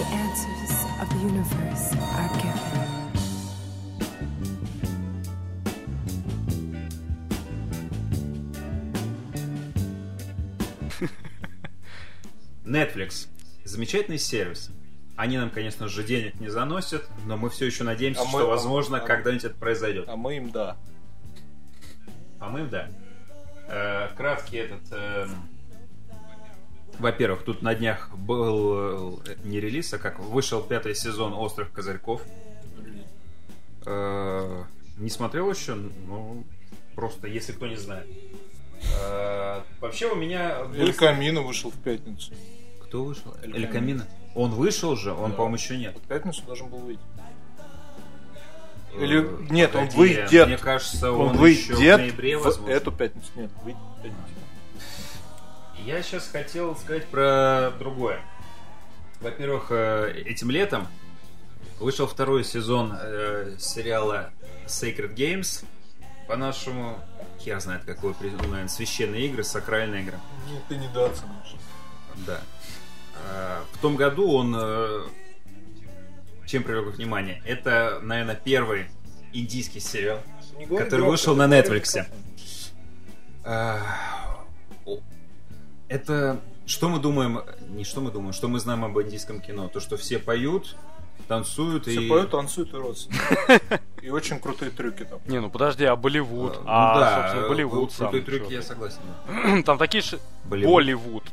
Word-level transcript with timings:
the 0.00 0.06
answers 0.06 0.84
of 1.02 1.08
the 1.10 1.18
universe 1.26 1.94
are 1.94 2.28
given. 2.40 3.10
Netflix. 12.64 13.28
Замечательный 13.64 14.18
сервис. 14.18 14.70
Они 15.16 15.36
нам, 15.36 15.50
конечно 15.50 15.88
же, 15.88 16.02
денег 16.02 16.40
не 16.40 16.48
заносят, 16.48 17.06
но 17.26 17.36
мы 17.36 17.50
все 17.50 17.66
еще 17.66 17.84
надеемся, 17.84 18.22
А 18.22 18.24
мы- 18.24 18.30
что, 18.30 18.42
а- 18.44 18.46
возможно, 18.46 18.98
а- 18.98 19.00
когда-нибудь 19.00 19.44
это 19.44 19.54
произойдет. 19.54 20.08
А 20.08 20.16
мы 20.16 20.36
им 20.38 20.50
да. 20.50 20.76
По-моему, 22.38 22.70
да. 22.70 22.88
Э, 23.68 24.08
краткий 24.16 24.56
этот... 24.56 24.80
эм, 24.92 25.30
Во-первых, 27.00 27.42
тут 27.44 27.62
на 27.62 27.74
днях 27.74 28.10
был 28.14 29.18
э, 29.26 29.36
не 29.44 29.58
релиз, 29.58 29.92
а 29.94 29.98
как 29.98 30.18
вышел 30.20 30.62
пятый 30.62 30.94
сезон 30.94 31.32
«Острых 31.32 31.72
козырьков». 31.72 32.20
Э, 33.86 34.64
Не 34.98 35.08
смотрел 35.08 35.50
еще, 35.50 35.74
ну, 35.74 36.44
просто, 36.94 37.26
если 37.26 37.52
кто 37.52 37.66
не 37.66 37.76
знает. 37.76 38.06
Э, 39.02 39.62
Вообще 39.80 40.12
у 40.12 40.14
меня... 40.14 40.64
был- 40.64 40.74
Эль 40.74 40.92
Камино 40.92 41.40
вышел 41.40 41.70
в 41.70 41.76
пятницу. 41.78 42.32
Кто 42.84 43.04
вышел? 43.04 43.34
Эль 43.42 43.56
Эль 43.56 43.66
Камино. 43.66 44.06
Он 44.34 44.50
вышел 44.50 44.94
же? 44.96 45.12
Он, 45.12 45.30
Да. 45.30 45.36
по-моему, 45.36 45.56
еще 45.56 45.78
нет. 45.78 45.96
В 45.96 46.06
пятницу 46.06 46.42
должен 46.44 46.68
был 46.68 46.78
выйти. 46.80 47.00
Или- 48.98 49.26
нет, 49.50 49.74
он 49.74 49.88
выйдет. 49.88 50.30
Мне 50.30 50.58
кажется, 50.58 51.12
Он, 51.12 51.38
он, 51.38 51.46
еще 51.46 51.72
в 51.72 51.76
выйдет 51.78 51.96
ноябре, 51.98 52.36
в 52.36 52.42
возможно. 52.42 52.72
эту 52.72 52.92
пятницу. 52.92 53.26
Нет, 53.36 53.50
выйдет 53.64 53.80
в 53.80 54.02
пятницу. 54.02 54.34
Я 55.84 56.02
сейчас 56.02 56.28
хотел 56.28 56.76
сказать 56.76 57.06
про 57.06 57.72
другое. 57.78 58.20
Во-первых, 59.20 59.66
э, 59.70 60.22
этим 60.26 60.50
летом 60.50 60.86
вышел 61.78 62.06
второй 62.06 62.44
сезон 62.44 62.96
э, 62.98 63.56
сериала 63.58 64.30
Sacred 64.66 65.14
Games. 65.14 65.64
По-нашему, 66.28 66.98
хер 67.40 67.60
знает, 67.60 67.84
как 67.84 67.98
его 68.02 68.14
наверное, 68.20 68.68
священные 68.68 69.26
игры, 69.26 69.42
сакральные 69.42 70.02
игры. 70.02 70.18
Нет, 70.48 70.62
ты 70.68 70.76
недооцениваешь. 70.76 71.54
Да. 72.26 72.40
Э, 73.26 73.60
В 73.72 73.78
том 73.78 73.96
году 73.96 74.30
он 74.32 74.54
э, 74.56 75.02
чем 76.46 76.62
привлек 76.62 76.96
внимание? 76.96 77.40
Это, 77.44 78.00
наверное, 78.02 78.34
первый 78.34 78.86
индийский 79.32 79.80
сериал, 79.80 80.20
который 80.68 81.06
вышел 81.06 81.36
на 81.36 81.44
Netflix. 81.46 82.04
Это 85.90 86.40
что 86.66 86.88
мы 86.88 87.00
думаем, 87.00 87.40
не 87.70 87.82
что 87.82 88.00
мы 88.00 88.12
думаем, 88.12 88.32
что 88.32 88.46
мы 88.46 88.60
знаем 88.60 88.84
об 88.84 88.96
индийском 89.00 89.40
кино? 89.40 89.68
То, 89.68 89.80
что 89.80 89.96
все 89.96 90.20
поют, 90.20 90.76
танцуют 91.30 91.86
Все 91.86 92.00
и... 92.02 92.08
поют, 92.08 92.30
танцуют 92.30 92.74
и 92.74 92.76
родятся. 92.76 93.08
И 94.02 94.08
очень 94.08 94.40
крутые 94.40 94.70
трюки 94.70 95.04
там. 95.04 95.18
Не, 95.26 95.40
ну 95.40 95.50
подожди, 95.50 95.84
а 95.84 95.94
Болливуд? 95.94 96.54
Ну 96.54 96.62
а, 96.66 96.98
да, 96.98 97.20
собственно, 97.22 97.48
Болливуд 97.48 97.92
сам. 97.92 98.08
крутые 98.10 98.22
трюки, 98.22 98.52
я 98.54 98.62
согласен. 98.62 99.00
Там 99.64 99.76
такие 99.76 100.02
же... 100.02 100.18
Болливуд. 100.44 101.24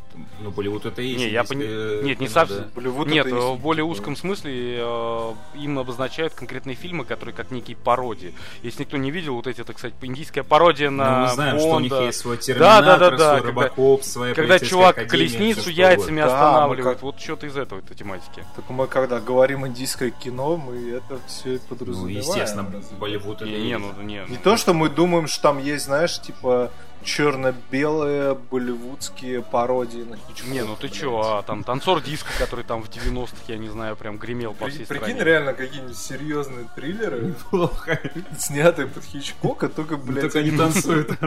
Ну, 0.42 0.52
Болливуд 0.52 0.86
это 0.86 1.02
и 1.02 1.08
есть. 1.08 1.20
Не, 1.20 1.30
я 1.30 1.44
пони- 1.44 2.04
Нет, 2.04 2.20
не 2.20 2.28
совсем. 2.28 2.66
Болливуд 2.76 3.08
Нет, 3.08 3.26
э, 3.28 3.30
в 3.32 3.58
более 3.58 3.86
узком 3.86 4.18
смысле 4.18 4.80
э, 4.80 5.34
им 5.56 5.80
обозначают 5.80 6.34
конкретные 6.34 6.76
фильмы, 6.76 7.06
которые 7.06 7.34
как 7.34 7.52
некие 7.52 7.78
пародии. 7.78 8.34
Если 8.64 8.84
никто 8.84 8.98
не 8.98 9.12
видел, 9.12 9.36
вот 9.36 9.48
эти, 9.48 9.64
так 9.64 9.80
сказать, 9.80 9.96
индийская 10.02 10.44
пародия 10.44 10.90
Ну, 10.90 10.98
на 10.98 11.22
мы 11.22 11.28
знаем, 11.30 11.60
что 11.60 11.76
у 11.76 11.80
них 11.80 11.94
есть 11.94 12.20
свой 12.20 12.36
Да, 12.36 12.42
терминатор, 12.44 12.86
да, 12.86 12.98
да, 12.98 13.18
да, 13.18 13.30
свой 13.30 13.42
когда- 13.48 13.62
робокоп, 13.62 14.04
своя 14.04 14.34
Когда 14.34 14.60
чувак 14.60 15.08
колесницу 15.08 15.70
яйцами 15.70 16.22
останавливает, 16.22 17.02
вот 17.02 17.20
что-то 17.20 17.48
из 17.48 17.56
этого 17.56 17.80
этой 17.80 17.96
тематики. 17.96 18.44
Так 18.58 18.70
мы 18.70 18.88
когда 18.88 19.22
говорим 19.22 19.66
индийское 19.88 20.12
кино, 20.12 20.58
мы 20.58 20.90
это 20.92 21.20
все. 21.28 21.54
Ну, 21.54 21.60
подразумеваем. 21.70 22.18
естественно, 22.18 22.70
разве? 22.72 22.98
Болливуд 22.98 23.42
это 23.42 23.46
Не, 23.46 23.62
не, 23.62 23.78
ну 23.78 24.02
не. 24.02 24.24
Не 24.28 24.38
то, 24.38 24.58
что 24.58 24.74
мы 24.74 24.90
думаем, 24.90 25.28
что 25.28 25.44
там 25.44 25.60
есть, 25.60 25.86
знаешь, 25.86 26.20
типа 26.20 26.72
черно-белые 27.04 28.36
болливудские 28.52 29.42
пародии 29.42 30.04
на 30.04 30.18
Хичкока. 30.18 30.50
Не, 30.52 30.64
ну 30.64 30.76
ты 30.76 30.88
блядь. 30.88 30.94
чё, 30.94 31.20
а 31.22 31.44
там 31.44 31.64
танцор 31.64 32.02
диска, 32.02 32.30
который 32.40 32.66
там 32.66 32.82
в 32.84 32.90
90-х, 32.90 33.36
я 33.48 33.58
не 33.58 33.70
знаю, 33.70 33.96
прям 33.96 34.18
гремел 34.18 34.54
по 34.54 34.68
всей 34.68 34.86
Прикинь, 34.86 35.06
стране. 35.16 35.24
реально 35.24 35.54
какие-нибудь 35.54 35.98
серьезные 35.98 36.68
триллеры, 36.76 37.36
Плохо. 37.50 38.00
снятые 38.38 38.88
под 38.88 39.04
Хичкока, 39.04 39.70
только, 39.70 39.98
блядь, 39.98 40.22
Только 40.34 40.42
не 40.44 40.58
танцуют. 40.58 41.12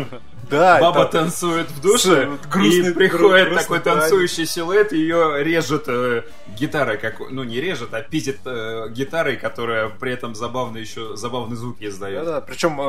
Да, 0.50 0.80
Баба 0.80 1.04
танцует 1.04 1.70
в 1.70 1.80
душе, 1.80 2.28
грустный- 2.52 2.90
и 2.90 2.92
приходит 2.92 3.54
такой 3.54 3.78
танцующий 3.78 4.46
силуэт, 4.46 4.90
ее 4.92 5.44
режет 5.44 5.84
э, 5.86 6.24
гитарой, 6.58 6.98
как, 6.98 7.20
ну 7.30 7.44
не 7.44 7.60
режет, 7.60 7.94
а 7.94 8.02
пиздит 8.02 8.40
э, 8.44 8.88
гитарой, 8.90 9.36
которая 9.36 9.90
при 9.90 10.10
этом 10.12 10.34
забавно 10.34 10.78
еще 10.78 11.16
забавный 11.16 11.56
звук 11.56 11.76
издает. 11.80 12.24
Да-да, 12.24 12.40
причем 12.40 12.80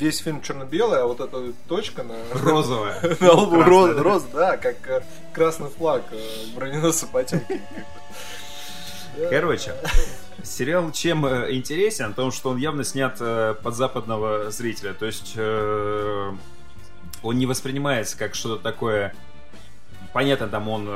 весь 0.00 0.18
фильм 0.18 0.40
черно-белый, 0.40 1.02
а 1.02 1.04
вот 1.04 1.20
эта 1.20 1.52
точка 1.68 2.02
на, 2.02 2.14
Розовая. 2.32 3.16
на 3.20 3.32
лбу 3.32 3.62
роз, 3.62 3.94
да. 3.94 4.02
роз, 4.02 4.22
да, 4.32 4.56
как 4.56 4.76
э, 4.88 5.02
красный 5.32 5.68
флаг 5.68 6.02
э, 6.10 6.18
броненосца 6.54 7.06
Потемкин. 7.06 7.60
Короче, 9.28 9.74
сериал 10.42 10.90
чем 10.92 11.26
э, 11.26 11.52
интересен? 11.52 12.12
В 12.12 12.14
том, 12.14 12.32
что 12.32 12.50
он 12.50 12.56
явно 12.56 12.82
снят 12.82 13.18
под 13.18 13.74
западного 13.74 14.50
зрителя. 14.50 14.94
То 14.94 15.06
есть 15.06 15.36
он 15.36 17.38
не 17.38 17.46
воспринимается 17.46 18.16
как 18.16 18.34
что-то 18.34 18.62
такое... 18.62 19.14
Понятно, 20.12 20.48
там 20.48 20.68
он 20.68 20.88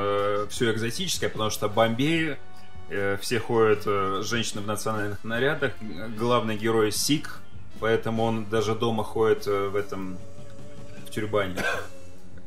все 0.49 0.73
экзотическое, 0.73 1.29
потому 1.29 1.51
что 1.51 1.69
Бомбей, 1.69 2.37
все 3.21 3.39
ходят 3.39 3.85
женщины 4.25 4.61
в 4.61 4.67
национальных 4.67 5.23
нарядах, 5.23 5.73
главный 6.19 6.57
герой 6.57 6.91
Сик, 6.91 7.41
поэтому 7.81 8.23
он 8.25 8.45
даже 8.47 8.75
дома 8.75 9.05
ходит 9.05 9.47
э, 9.47 9.69
в 9.69 9.77
этом 9.77 10.19
в 11.07 11.11
тюрбане. 11.11 11.57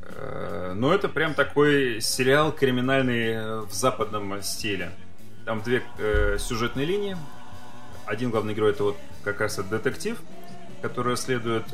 Э, 0.04 0.74
Но 0.76 0.94
это 0.94 1.10
прям 1.10 1.34
такой 1.34 2.02
сериал 2.02 2.52
криминальный 2.52 3.34
э, 3.34 3.60
в 3.62 3.74
западном 3.74 4.42
стиле. 4.42 4.92
Там 5.46 5.62
две 5.62 5.82
сюжетные 6.40 6.86
линии. 6.86 7.16
Один 8.06 8.32
главный 8.32 8.54
герой 8.54 8.72
это 8.72 8.84
вот 8.84 8.98
как 9.24 9.40
раз 9.40 9.54
этот 9.60 9.70
детектив, 9.70 10.18
который 10.82 11.14
расследует 11.14 11.66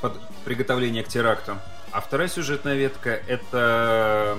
под- 0.00 0.20
приготовление 0.44 1.02
к 1.02 1.08
теракту. 1.08 1.58
А 1.90 2.00
вторая 2.00 2.28
сюжетная 2.28 2.74
ветка 2.74 3.10
это 3.10 4.38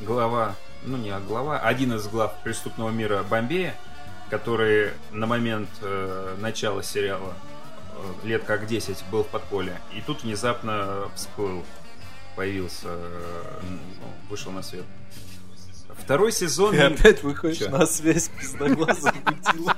глава, 0.00 0.54
ну 0.84 0.96
не 0.96 1.10
глава, 1.20 1.58
один 1.58 1.94
из 1.94 2.06
глав 2.06 2.34
преступного 2.42 2.90
мира 2.90 3.22
Бомбея, 3.28 3.74
который 4.30 4.90
на 5.12 5.26
момент 5.26 5.68
э, 5.82 6.36
начала 6.38 6.82
сериала 6.82 7.34
э, 8.22 8.26
лет 8.26 8.44
как 8.44 8.66
10 8.66 9.04
был 9.10 9.24
в 9.24 9.28
подполье. 9.28 9.80
И 9.96 10.00
тут 10.00 10.22
внезапно 10.22 11.08
всплыл, 11.14 11.64
появился, 12.36 12.88
э, 12.88 13.42
ну, 13.62 13.78
вышел 14.28 14.52
на 14.52 14.62
свет. 14.62 14.84
Второй 16.02 16.32
сезон... 16.32 16.72
Ты 16.72 16.80
опять 16.82 17.22
выходишь 17.22 17.58
Чё? 17.58 17.70
на 17.70 17.86
связь 17.86 18.28
пиздоглазом 18.28 19.14
мутила. 19.24 19.76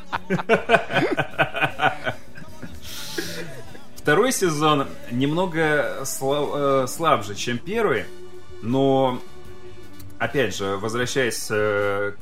Второй 3.97 4.33
сезон 4.33 4.87
немного 5.11 6.03
сла- 6.05 6.85
э, 6.85 6.87
слабже, 6.87 7.35
чем 7.35 7.59
первый, 7.59 8.07
но 8.63 9.21
опять 10.19 10.57
же, 10.57 10.77
возвращаясь 10.77 11.49
э, 11.51 12.13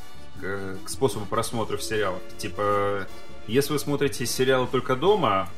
к, 0.41 0.85
к 0.85 0.89
способу 0.89 1.27
просмотра 1.27 1.79
сериалов, 1.79 2.21
типа, 2.39 3.07
если 3.47 3.73
вы 3.73 3.79
смотрите 3.79 4.27
сериалы 4.27 4.67
только 4.67 4.97
дома, 4.97 5.49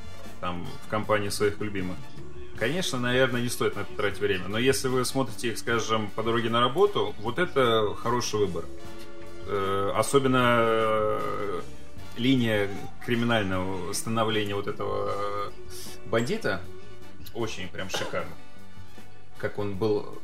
там, 0.40 0.66
в 0.84 0.90
компании 0.90 1.28
своих 1.28 1.58
любимых, 1.60 1.96
конечно, 2.58 2.98
наверное, 2.98 3.40
не 3.40 3.48
стоит 3.48 3.76
на 3.76 3.80
это 3.80 3.92
тратить 3.96 4.20
время. 4.20 4.48
Но 4.48 4.58
если 4.58 4.88
вы 4.88 5.04
смотрите 5.04 5.48
их, 5.48 5.58
скажем, 5.58 6.10
по 6.10 6.22
дороге 6.22 6.50
на 6.50 6.60
работу, 6.60 7.14
вот 7.20 7.38
это 7.38 7.94
хороший 7.94 8.40
выбор. 8.40 8.64
Э, 9.46 9.92
Особенно 9.94 10.58
э, 10.60 11.60
линия 12.16 12.68
криминального 13.04 13.92
становления 13.92 14.54
вот 14.54 14.66
этого 14.66 15.52
бандита 16.06 16.60
очень 17.34 17.68
прям 17.68 17.88
шикарно. 17.90 18.32
Как 19.38 19.58
он 19.58 19.74
был 19.74 20.18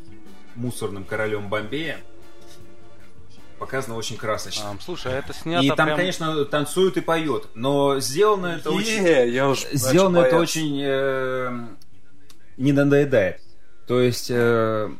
мусорным 0.55 1.05
королем 1.05 1.49
Бомбея. 1.49 1.99
Показано 3.59 3.95
очень 3.97 4.17
красочно. 4.17 4.71
А, 4.71 4.77
слушай, 4.83 5.13
а 5.13 5.19
это 5.19 5.33
снято 5.33 5.65
и 5.65 5.69
там, 5.69 5.87
прям- 5.87 5.97
конечно, 5.97 6.45
танцуют 6.45 6.97
и 6.97 7.01
поют, 7.01 7.49
но 7.55 8.01
сделано 8.01 8.47
это 8.59 8.71
очень... 8.73 9.05
Е, 9.05 9.31
я 9.33 9.49
уж 9.49 9.65
Сделано 9.73 10.19
это 10.19 10.37
бояться. 10.37 10.39
очень 10.39 10.81
э, 10.85 11.67
не 12.57 12.73
надоедает. 12.73 13.41
То 13.87 14.01
есть 14.01 14.31
э, 14.33 14.91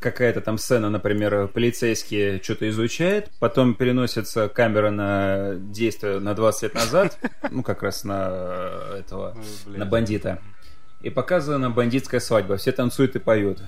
какая-то 0.00 0.40
там 0.40 0.58
сцена, 0.58 0.90
например, 0.90 1.46
полицейские 1.46 2.42
что-то 2.42 2.68
изучают, 2.68 3.30
потом 3.38 3.74
переносится 3.74 4.48
камера 4.48 4.90
на 4.90 5.54
действие 5.54 6.18
на 6.18 6.34
20 6.34 6.62
лет 6.64 6.74
назад, 6.74 7.16
ну 7.52 7.62
как 7.62 7.84
раз 7.84 8.02
на 8.02 8.26
этого, 8.98 9.34
Ой, 9.36 9.44
блин. 9.66 9.78
на 9.78 9.86
бандита. 9.86 10.40
И 11.00 11.10
показана 11.10 11.70
бандитская 11.70 12.18
свадьба. 12.18 12.56
Все 12.56 12.72
танцуют 12.72 13.14
и 13.14 13.18
поют. 13.20 13.60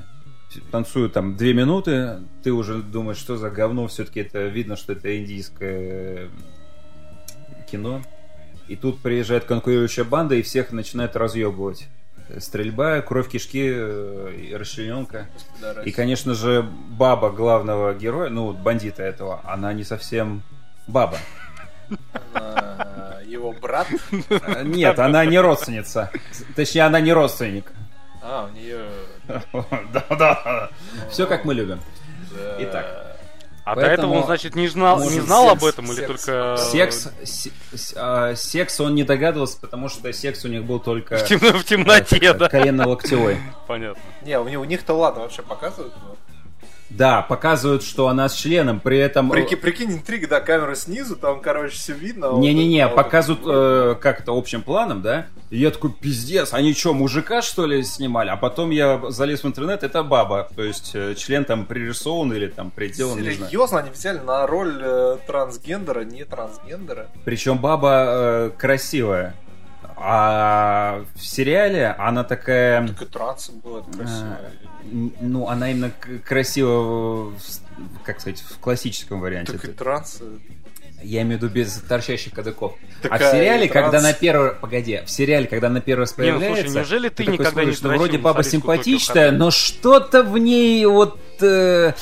Танцуют 0.70 1.12
там 1.12 1.36
две 1.36 1.52
минуты, 1.54 2.20
ты 2.42 2.52
уже 2.52 2.82
думаешь, 2.82 3.18
что 3.18 3.36
за 3.36 3.50
говно, 3.50 3.86
все-таки 3.86 4.20
это 4.20 4.46
видно, 4.46 4.76
что 4.76 4.92
это 4.92 5.16
индийское 5.18 6.28
кино. 7.70 8.02
И 8.66 8.76
тут 8.76 9.00
приезжает 9.00 9.44
конкурирующая 9.44 10.04
банда 10.04 10.34
и 10.34 10.42
всех 10.42 10.72
начинает 10.72 11.16
разъебывать. 11.16 11.88
Стрельба, 12.38 13.00
кровь 13.00 13.30
кишки, 13.30 13.72
э, 13.74 14.54
расчлененка. 14.54 15.28
И, 15.86 15.92
конечно 15.92 16.34
же, 16.34 16.62
баба 16.62 17.30
главного 17.30 17.94
героя, 17.94 18.28
ну, 18.28 18.52
бандита 18.52 19.02
этого, 19.02 19.40
она 19.44 19.72
не 19.72 19.84
совсем 19.84 20.42
баба. 20.86 21.16
А, 22.34 23.20
Его 23.24 23.52
брат. 23.52 23.86
Э, 24.28 24.62
Нет, 24.62 24.98
она 24.98 25.24
не 25.24 25.38
родственница. 25.38 26.10
Точнее, 26.54 26.82
она 26.82 27.00
не 27.00 27.14
родственник. 27.14 27.72
А, 28.22 28.50
у 28.50 28.54
нее... 28.54 28.84
Да-да. 29.92 30.70
Все 31.10 31.26
как 31.26 31.44
мы 31.44 31.54
любим. 31.54 31.80
Итак. 32.58 33.04
А 33.64 33.74
до 33.74 33.82
Поэтому, 33.82 34.12
этого 34.14 34.20
он, 34.22 34.26
значит, 34.26 34.54
не 34.54 34.66
знал, 34.68 34.98
не 35.10 35.20
знал 35.20 35.50
об 35.50 35.60
секс, 35.60 35.72
этом 35.74 35.84
или 35.92 35.96
секс. 35.96 36.06
только... 36.24 36.56
Секс, 36.56 37.08
се- 37.24 37.50
с- 37.74 37.92
а, 37.96 38.34
секс 38.34 38.80
он 38.80 38.94
не 38.94 39.02
догадывался, 39.02 39.58
потому 39.60 39.90
что 39.90 40.10
секс 40.10 40.42
у 40.46 40.48
них 40.48 40.64
был 40.64 40.80
только 40.80 41.18
В, 41.18 41.24
темно- 41.28 41.52
в 41.58 41.64
темноте, 41.64 42.32
да. 42.32 42.48
колено-локтевой. 42.48 43.36
Понятно. 43.66 44.00
Не, 44.22 44.38
у 44.40 44.48
них- 44.48 44.58
у 44.58 44.64
них-то 44.64 44.94
ладно, 44.94 45.20
вообще 45.20 45.42
показывают. 45.42 45.92
но- 46.02 46.16
Да, 46.90 47.22
показывают, 47.22 47.82
что 47.82 48.08
она 48.08 48.28
с 48.28 48.34
членом, 48.34 48.80
при 48.80 48.98
этом... 48.98 49.30
Прики- 49.30 49.56
Прикинь, 49.56 49.92
интрига, 49.92 50.26
да, 50.26 50.40
камера 50.40 50.74
снизу, 50.74 51.16
там, 51.16 51.40
короче, 51.40 51.74
все 51.76 51.92
видно. 51.92 52.28
а 52.28 52.30
вот 52.30 52.40
Не-не-не, 52.40 52.80
а 52.80 52.88
вот 52.88 52.96
показывают 52.96 53.42
это- 53.42 53.92
э, 53.98 54.02
как 54.02 54.20
это 54.20 54.32
общим 54.32 54.62
планом, 54.62 55.02
да? 55.02 55.26
И 55.50 55.58
я 55.58 55.70
такой, 55.70 55.92
пиздец, 55.92 56.52
они 56.52 56.72
что, 56.74 56.94
мужика 56.94 57.42
что 57.42 57.66
ли 57.66 57.82
снимали? 57.82 58.30
А 58.30 58.36
потом 58.36 58.70
я 58.70 59.00
залез 59.10 59.44
в 59.44 59.46
интернет, 59.46 59.82
это 59.82 60.02
баба. 60.02 60.48
То 60.54 60.62
есть 60.62 60.92
э, 60.94 61.14
член 61.14 61.44
там 61.44 61.66
пририсован 61.66 62.32
или 62.32 62.46
там 62.48 62.70
приделан. 62.70 63.18
Серьезно, 63.18 63.78
они 63.80 63.90
взяли 63.90 64.18
на 64.18 64.46
роль 64.46 64.78
э, 64.80 65.16
трансгендера, 65.26 66.00
не 66.04 66.24
трансгендера. 66.24 67.08
Причем 67.24 67.58
баба 67.58 68.04
э, 68.08 68.50
красивая. 68.58 69.34
А 69.96 71.04
в 71.14 71.24
сериале 71.26 71.88
она 71.98 72.24
такая... 72.24 72.86
Так 72.88 73.02
и 73.02 73.04
трансы 73.06 73.52
было 73.52 73.80
красиво. 73.82 74.38
Н- 74.92 75.12
Ну, 75.20 75.48
она 75.48 75.70
именно 75.70 75.90
к- 75.90 76.20
красива, 76.26 77.30
в 77.30 77.34
с- 77.40 77.62
как 78.04 78.20
сказать, 78.20 78.40
в 78.40 78.58
классическом 78.58 79.20
варианте. 79.20 79.52
Так 79.52 79.64
и 79.64 79.68
трансы. 79.72 80.24
Я 81.02 81.22
имею 81.22 81.38
в 81.38 81.42
виду 81.42 81.52
без 81.54 81.74
торчащих 81.74 82.32
кадыков. 82.32 82.72
а 83.04 83.06
в 83.06 83.08
Такая 83.08 83.32
сериале, 83.32 83.68
транс. 83.68 83.84
когда 83.92 84.00
на 84.00 84.12
первый... 84.12 84.50
Погоди, 84.52 85.00
в 85.04 85.10
сериале, 85.10 85.46
когда 85.46 85.68
на 85.68 85.80
первый 85.80 86.00
раз 86.02 86.16
Не, 86.18 86.32
ну, 86.32 86.38
появляется... 86.40 86.62
слушай, 86.62 86.76
неужели 86.76 87.08
ты 87.08 87.24
такой 87.24 87.32
никогда 87.34 87.64
не 87.64 87.72
смотришь, 87.72 87.80
ну, 87.82 87.88
дрочил 87.88 88.02
вроде 88.04 88.18
баба 88.18 88.42
симпатичная, 88.42 89.30
но 89.32 89.50
что-то 89.50 90.22
в 90.24 90.38
ней 90.38 90.84
вот... 90.86 91.20
э, 91.42 91.92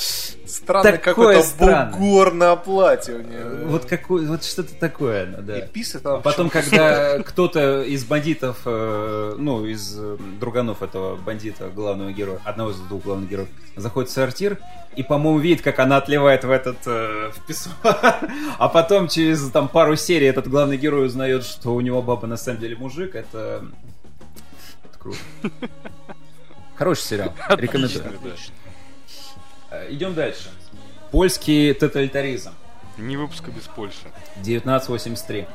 Странный 0.47 0.93
Такое 0.99 1.43
какой-то 1.43 1.91
бугор 1.93 2.33
на 2.33 2.55
платье 2.57 3.17
у 3.17 3.21
нее. 3.21 3.67
вот 3.67 3.85
какой, 3.85 4.27
вот 4.27 4.45
что-то 4.45 4.75
такое, 4.75 5.27
да. 5.27 5.59
И 5.59 5.69
писы 5.69 5.99
там. 5.99 6.19
А 6.19 6.21
потом, 6.21 6.51
когда 6.51 7.19
кто-то 7.25 7.83
из 7.83 8.05
бандитов, 8.05 8.63
э, 8.65 9.35
ну, 9.39 9.67
из 9.67 9.97
э, 9.99 10.17
друганов 10.41 10.83
этого 10.83 11.17
бандита, 11.17 11.69
главного 11.69 12.13
героя, 12.13 12.41
одного 12.45 12.71
из 12.71 12.77
двух 12.77 13.03
главных 13.03 13.29
героев, 13.29 13.49
заходит 13.75 14.11
в 14.11 14.13
сортир 14.13 14.59
и, 14.95 15.03
по-моему, 15.03 15.39
видит, 15.41 15.63
как 15.63 15.81
она 15.81 15.97
отливает 15.97 16.45
в 16.45 16.51
этот 16.51 16.79
э, 16.87 17.31
в 17.35 17.47
песок. 17.47 17.73
А 18.59 18.69
потом 18.69 19.09
через 19.09 19.51
там 19.51 19.69
пару 19.69 19.97
серий 19.97 20.27
этот 20.27 20.49
главный 20.49 20.77
герой 20.77 21.07
узнает, 21.07 21.45
что 21.45 21.75
у 21.75 21.81
него 21.81 22.03
баба 22.03 22.27
на 22.27 22.37
самом 22.37 22.61
деле 22.61 22.77
мужик. 22.77 23.15
Это, 23.15 23.65
это 24.85 24.99
круто. 24.99 25.19
Хороший 26.77 27.03
сериал. 27.03 27.35
Рекомендую. 27.49 28.07
Отлично, 28.07 28.21
да. 28.23 28.66
Э, 29.71 29.87
Идем 29.91 30.15
дальше. 30.15 30.51
Польский 31.11 31.73
тоталитаризм. 31.75 32.53
Ни 32.99 33.17
выпуска 33.17 33.51
без 33.51 33.63
Польши. 33.65 34.09
1983. 34.41 35.47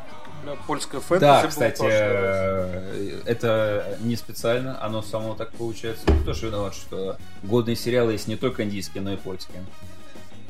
Да, 0.46 0.56
Польская 0.66 1.00
фэнтези 1.02 1.20
Да, 1.20 1.48
кстати, 1.48 1.84
э, 1.88 3.22
это 3.26 3.98
не 4.02 4.16
специально, 4.16 4.84
оно 4.84 5.02
само 5.02 5.36
так 5.36 5.52
получается. 5.52 6.04
Ну, 6.08 6.20
Кто 6.22 6.34
же 6.34 6.48
виноват, 6.48 6.74
что 6.74 7.18
годные 7.44 7.76
сериалы 7.76 8.14
есть 8.14 8.28
не 8.28 8.36
только 8.38 8.64
индийские, 8.64 9.04
но 9.04 9.14
и 9.14 9.18
польские. 9.18 9.64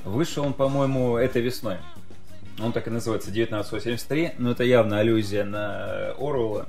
Вышел 0.05 0.45
он, 0.45 0.53
по-моему, 0.53 1.17
этой 1.17 1.41
весной. 1.41 1.77
Он 2.59 2.71
так 2.71 2.87
и 2.87 2.89
называется 2.89 3.29
1983, 3.31 4.33
но 4.37 4.51
это 4.51 4.63
явно 4.63 4.99
аллюзия 4.99 5.43
на 5.43 6.11
Оруэлла. 6.11 6.67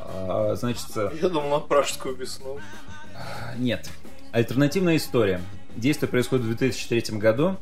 А, 0.00 0.54
Значит, 0.54 0.86
Я 1.20 1.28
думал 1.28 1.50
на 1.50 1.60
пражскую 1.60 2.14
весну. 2.14 2.58
нет. 3.56 3.88
Альтернативная 4.32 4.96
история. 4.96 5.40
Действие 5.76 6.08
происходит 6.08 6.44
в 6.44 6.48
2003 6.48 7.18
году. 7.18 7.56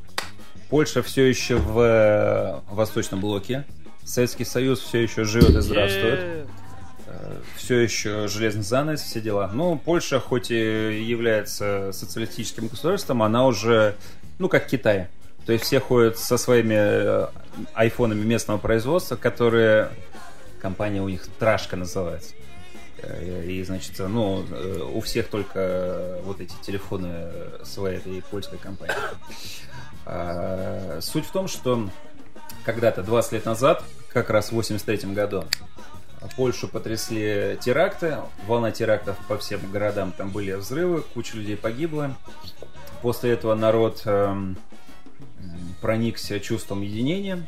Польша 0.68 1.02
все 1.02 1.24
еще 1.24 1.56
в 1.56 1.78
э, 1.80 2.60
Восточном 2.70 3.20
блоке. 3.20 3.64
Советский 4.04 4.44
Союз 4.44 4.80
все 4.80 5.02
еще 5.02 5.24
живет 5.24 5.50
и 5.50 5.60
здравствует. 5.60 6.20
Е-е-е. 6.20 6.46
все 7.56 7.78
еще 7.78 8.28
железный 8.28 8.62
занавес, 8.62 9.02
все 9.02 9.20
дела. 9.20 9.50
Но 9.52 9.76
Польша, 9.76 10.18
хоть 10.20 10.50
и 10.50 10.54
является 10.54 11.90
социалистическим 11.92 12.68
государством, 12.68 13.22
она 13.22 13.46
уже, 13.46 13.96
ну, 14.38 14.48
как 14.48 14.66
Китай. 14.66 15.08
То 15.46 15.52
есть 15.52 15.64
все 15.64 15.80
ходят 15.80 16.18
со 16.18 16.36
своими 16.36 16.76
э, 16.76 17.26
айфонами 17.74 18.24
местного 18.24 18.58
производства, 18.58 19.16
которые... 19.16 19.90
Компания 20.60 21.02
у 21.02 21.08
них 21.08 21.26
Трашка 21.40 21.76
называется. 21.76 22.34
Э, 23.02 23.44
И, 23.44 23.62
значит, 23.64 23.98
ну, 23.98 24.44
э, 24.50 24.80
у 24.94 25.00
всех 25.00 25.28
только 25.28 26.18
вот 26.24 26.40
эти 26.40 26.54
телефоны 26.62 27.30
своей 27.64 27.98
этой 27.98 28.22
польской 28.22 28.58
компании. 28.58 28.94
А, 30.04 30.98
Суть 31.00 31.26
в 31.26 31.32
том, 31.32 31.48
что 31.48 31.88
когда-то, 32.64 33.02
20 33.02 33.32
лет 33.32 33.44
назад, 33.44 33.84
как 34.12 34.30
раз 34.30 34.48
в 34.48 34.52
83 34.52 35.12
году, 35.12 35.44
Польшу 36.36 36.68
потрясли 36.68 37.58
теракты, 37.60 38.18
волна 38.46 38.70
терактов 38.70 39.16
по 39.28 39.38
всем 39.38 39.60
городам, 39.70 40.12
там 40.12 40.30
были 40.30 40.52
взрывы, 40.52 41.02
куча 41.14 41.36
людей 41.36 41.56
погибла. 41.56 42.16
После 43.02 43.32
этого 43.32 43.54
народ 43.54 44.02
эм, 44.04 44.56
проникся 45.80 46.38
чувством 46.38 46.82
единения, 46.82 47.46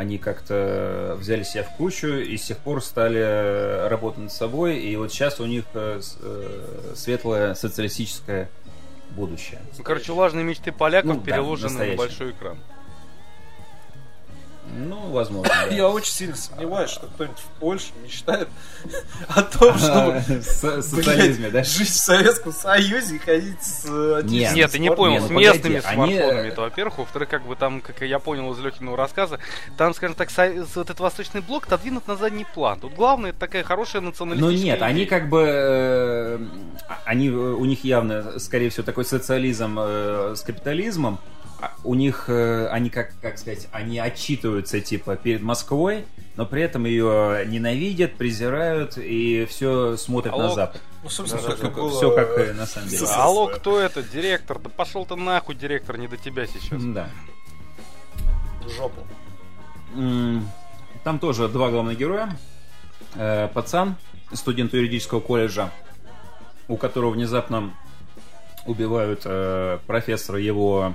они 0.00 0.16
как-то 0.16 1.14
взяли 1.18 1.42
себя 1.42 1.62
в 1.62 1.76
кучу 1.76 2.06
и 2.06 2.34
с 2.38 2.44
тех 2.44 2.56
пор 2.56 2.82
стали 2.82 3.86
работать 3.86 4.20
над 4.20 4.32
собой, 4.32 4.78
и 4.78 4.96
вот 4.96 5.12
сейчас 5.12 5.40
у 5.40 5.44
них 5.46 5.64
э, 5.74 6.00
э, 6.22 6.92
светлое 6.96 7.52
социалистическое 7.52 8.48
будущее. 9.10 9.60
Ну, 9.76 9.84
короче, 9.84 10.12
влажные 10.12 10.42
мечты 10.42 10.72
поляков 10.72 11.16
Ну, 11.16 11.20
да, 11.20 11.26
переложены 11.26 11.68
на 11.68 11.78
настоящие. 11.78 11.98
большой 11.98 12.30
экран. 12.30 12.58
Ну, 14.72 15.10
возможно. 15.10 15.52
да. 15.52 15.64
Я 15.74 15.88
очень 15.88 16.12
сильно 16.12 16.36
сомневаюсь, 16.36 16.90
что 16.90 17.06
кто-нибудь 17.06 17.38
в 17.38 17.60
Польше 17.60 17.86
мечтает 18.02 18.48
о 19.28 19.42
том, 19.42 19.76
чтобы 19.78 20.22
С- 20.42 20.82
социализме, 20.82 21.50
да? 21.50 21.64
жить 21.64 21.88
в 21.88 21.96
Советском 21.96 22.52
Союзе 22.52 23.16
и 23.16 23.18
ходить 23.18 23.62
с 23.62 23.84
э, 23.88 24.22
Нет. 24.24 24.54
Нет, 24.54 24.70
ты 24.70 24.78
не 24.78 24.90
понял, 24.94 25.26
с 25.26 25.30
ну 25.30 25.40
местными 25.40 25.80
смартфонами, 25.80 26.48
это 26.48 26.60
во-первых. 26.60 26.98
Во-вторых, 26.98 27.28
как 27.28 27.46
бы 27.46 27.56
там, 27.56 27.80
как 27.80 28.00
я 28.02 28.18
понял 28.18 28.52
из 28.52 28.58
Лехиного 28.58 28.96
рассказа, 28.96 29.40
там, 29.76 29.92
скажем 29.94 30.14
так, 30.14 30.30
вот 30.36 30.76
этот 30.76 31.00
восточный 31.00 31.40
блок 31.40 31.66
отодвинут 31.66 32.06
на 32.06 32.16
задний 32.16 32.44
план. 32.44 32.80
Тут 32.80 32.94
главное, 32.94 33.30
это 33.30 33.40
такая 33.40 33.64
хорошая 33.64 34.02
Ну 34.02 34.08
националистическая 34.08 34.64
нет, 34.64 34.82
они 34.82 35.06
как 35.06 35.28
бы, 35.28 35.44
э, 35.46 36.38
они, 37.04 37.28
э, 37.28 37.32
у 37.32 37.64
них 37.64 37.84
явно, 37.84 38.38
скорее 38.38 38.70
всего, 38.70 38.84
такой 38.84 39.04
социализм 39.04 39.78
с 39.78 40.42
капитализмом. 40.42 41.18
А 41.60 41.72
У 41.84 41.94
них, 41.94 42.24
э, 42.28 42.68
они 42.68 42.88
как, 42.90 43.12
как 43.20 43.38
сказать, 43.38 43.68
они 43.72 43.98
отчитываются 43.98 44.80
типа 44.80 45.16
перед 45.16 45.42
Москвой, 45.42 46.06
но 46.36 46.46
при 46.46 46.62
этом 46.62 46.86
ее 46.86 47.44
ненавидят, 47.46 48.14
презирают 48.14 48.96
и 48.96 49.44
все 49.46 49.96
смотрят 49.96 50.36
на 50.36 50.44
Алло. 50.44 50.54
Запад. 50.54 50.80
Ну, 51.02 51.10
собственно, 51.10 51.42
Да-да-да. 51.42 51.68
как 51.68 51.72
и 51.72 51.80
было, 51.80 51.90
Все 51.90 52.14
как 52.14 52.28
э, 52.38 52.52
на 52.54 52.66
самом 52.66 52.88
деле. 52.88 53.06
Алло, 53.08 53.46
кто 53.48 53.78
это? 53.80 54.02
Директор? 54.02 54.58
Да 54.58 54.70
пошел 54.70 55.04
ты 55.04 55.16
нахуй, 55.16 55.54
директор, 55.54 55.98
не 55.98 56.08
до 56.08 56.16
тебя 56.16 56.46
сейчас. 56.46 56.82
Да. 56.82 57.08
в 58.64 58.70
жопу. 58.70 59.02
Там 61.04 61.18
тоже 61.18 61.48
два 61.48 61.70
главных 61.70 61.98
героя. 61.98 62.30
Э, 63.16 63.48
Пацан, 63.52 63.96
студент 64.32 64.72
юридического 64.72 65.20
колледжа, 65.20 65.70
у 66.68 66.76
которого 66.76 67.10
внезапно 67.10 67.74
убивают 68.66 69.22
профессора, 69.86 70.38
его 70.38 70.94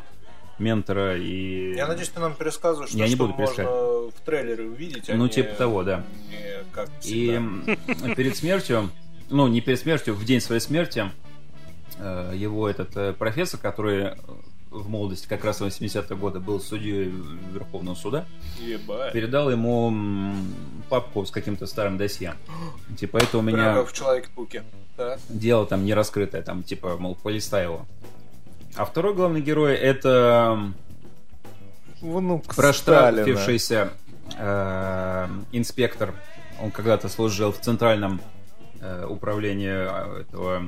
ментора 0.59 1.17
и... 1.17 1.75
Я 1.75 1.87
надеюсь, 1.87 2.09
ты 2.09 2.19
нам 2.19 2.33
пересказываешь, 2.35 2.91
Я 2.91 3.05
что, 3.05 3.09
не 3.09 3.15
что 3.15 3.27
буду 3.27 3.33
можно 3.39 3.55
пересказывать. 3.63 4.15
в 4.15 4.19
трейлере 4.21 4.63
увидеть, 4.65 5.09
а 5.09 5.15
Ну, 5.15 5.23
не- 5.25 5.29
типа 5.29 5.55
того, 5.55 5.83
да. 5.83 6.03
И 7.03 7.39
перед 8.15 8.35
смертью, 8.37 8.89
ну, 9.29 9.47
не 9.47 9.61
перед 9.61 9.79
смертью, 9.79 10.13
в 10.15 10.23
день 10.25 10.41
своей 10.41 10.61
смерти, 10.61 11.11
э, 11.97 12.33
его 12.35 12.69
этот 12.69 12.95
э, 12.95 13.13
профессор, 13.13 13.59
который 13.59 14.11
в 14.71 14.89
молодости, 14.89 15.27
как 15.27 15.45
раз 15.45 15.61
в 15.61 15.63
80-е 15.65 16.17
годы, 16.17 16.39
был 16.39 16.59
судьей 16.59 17.13
Верховного 17.53 17.95
суда, 17.95 18.25
Ебать. 18.59 19.13
передал 19.13 19.49
ему 19.49 20.33
папку 20.89 21.25
с 21.25 21.31
каким-то 21.31 21.65
старым 21.65 21.97
досье. 21.97 22.33
Типа, 22.99 23.17
это 23.17 23.37
у 23.37 23.41
меня 23.41 23.73
как 23.75 23.87
в 23.89 23.93
Человеке-пауке. 23.93 24.63
Да. 24.97 25.17
дело 25.27 25.65
там 25.65 25.83
не 25.83 25.93
раскрытое, 25.93 26.41
там, 26.41 26.63
типа, 26.63 26.95
мол, 26.97 27.15
полистай 27.15 27.63
его. 27.63 27.85
А 28.75 28.83
второй 28.83 29.13
главный 29.13 29.41
герой 29.41 29.75
это 29.75 30.73
Внук 32.01 32.53
проштрафившийся 32.53 33.93
э, 34.37 35.27
инспектор. 35.53 36.13
Он 36.61 36.71
когда-то 36.71 37.07
служил 37.07 37.51
в 37.51 37.59
центральном 37.59 38.19
э, 38.81 39.05
управлении 39.05 39.69
э, 39.69 40.21
этого 40.21 40.61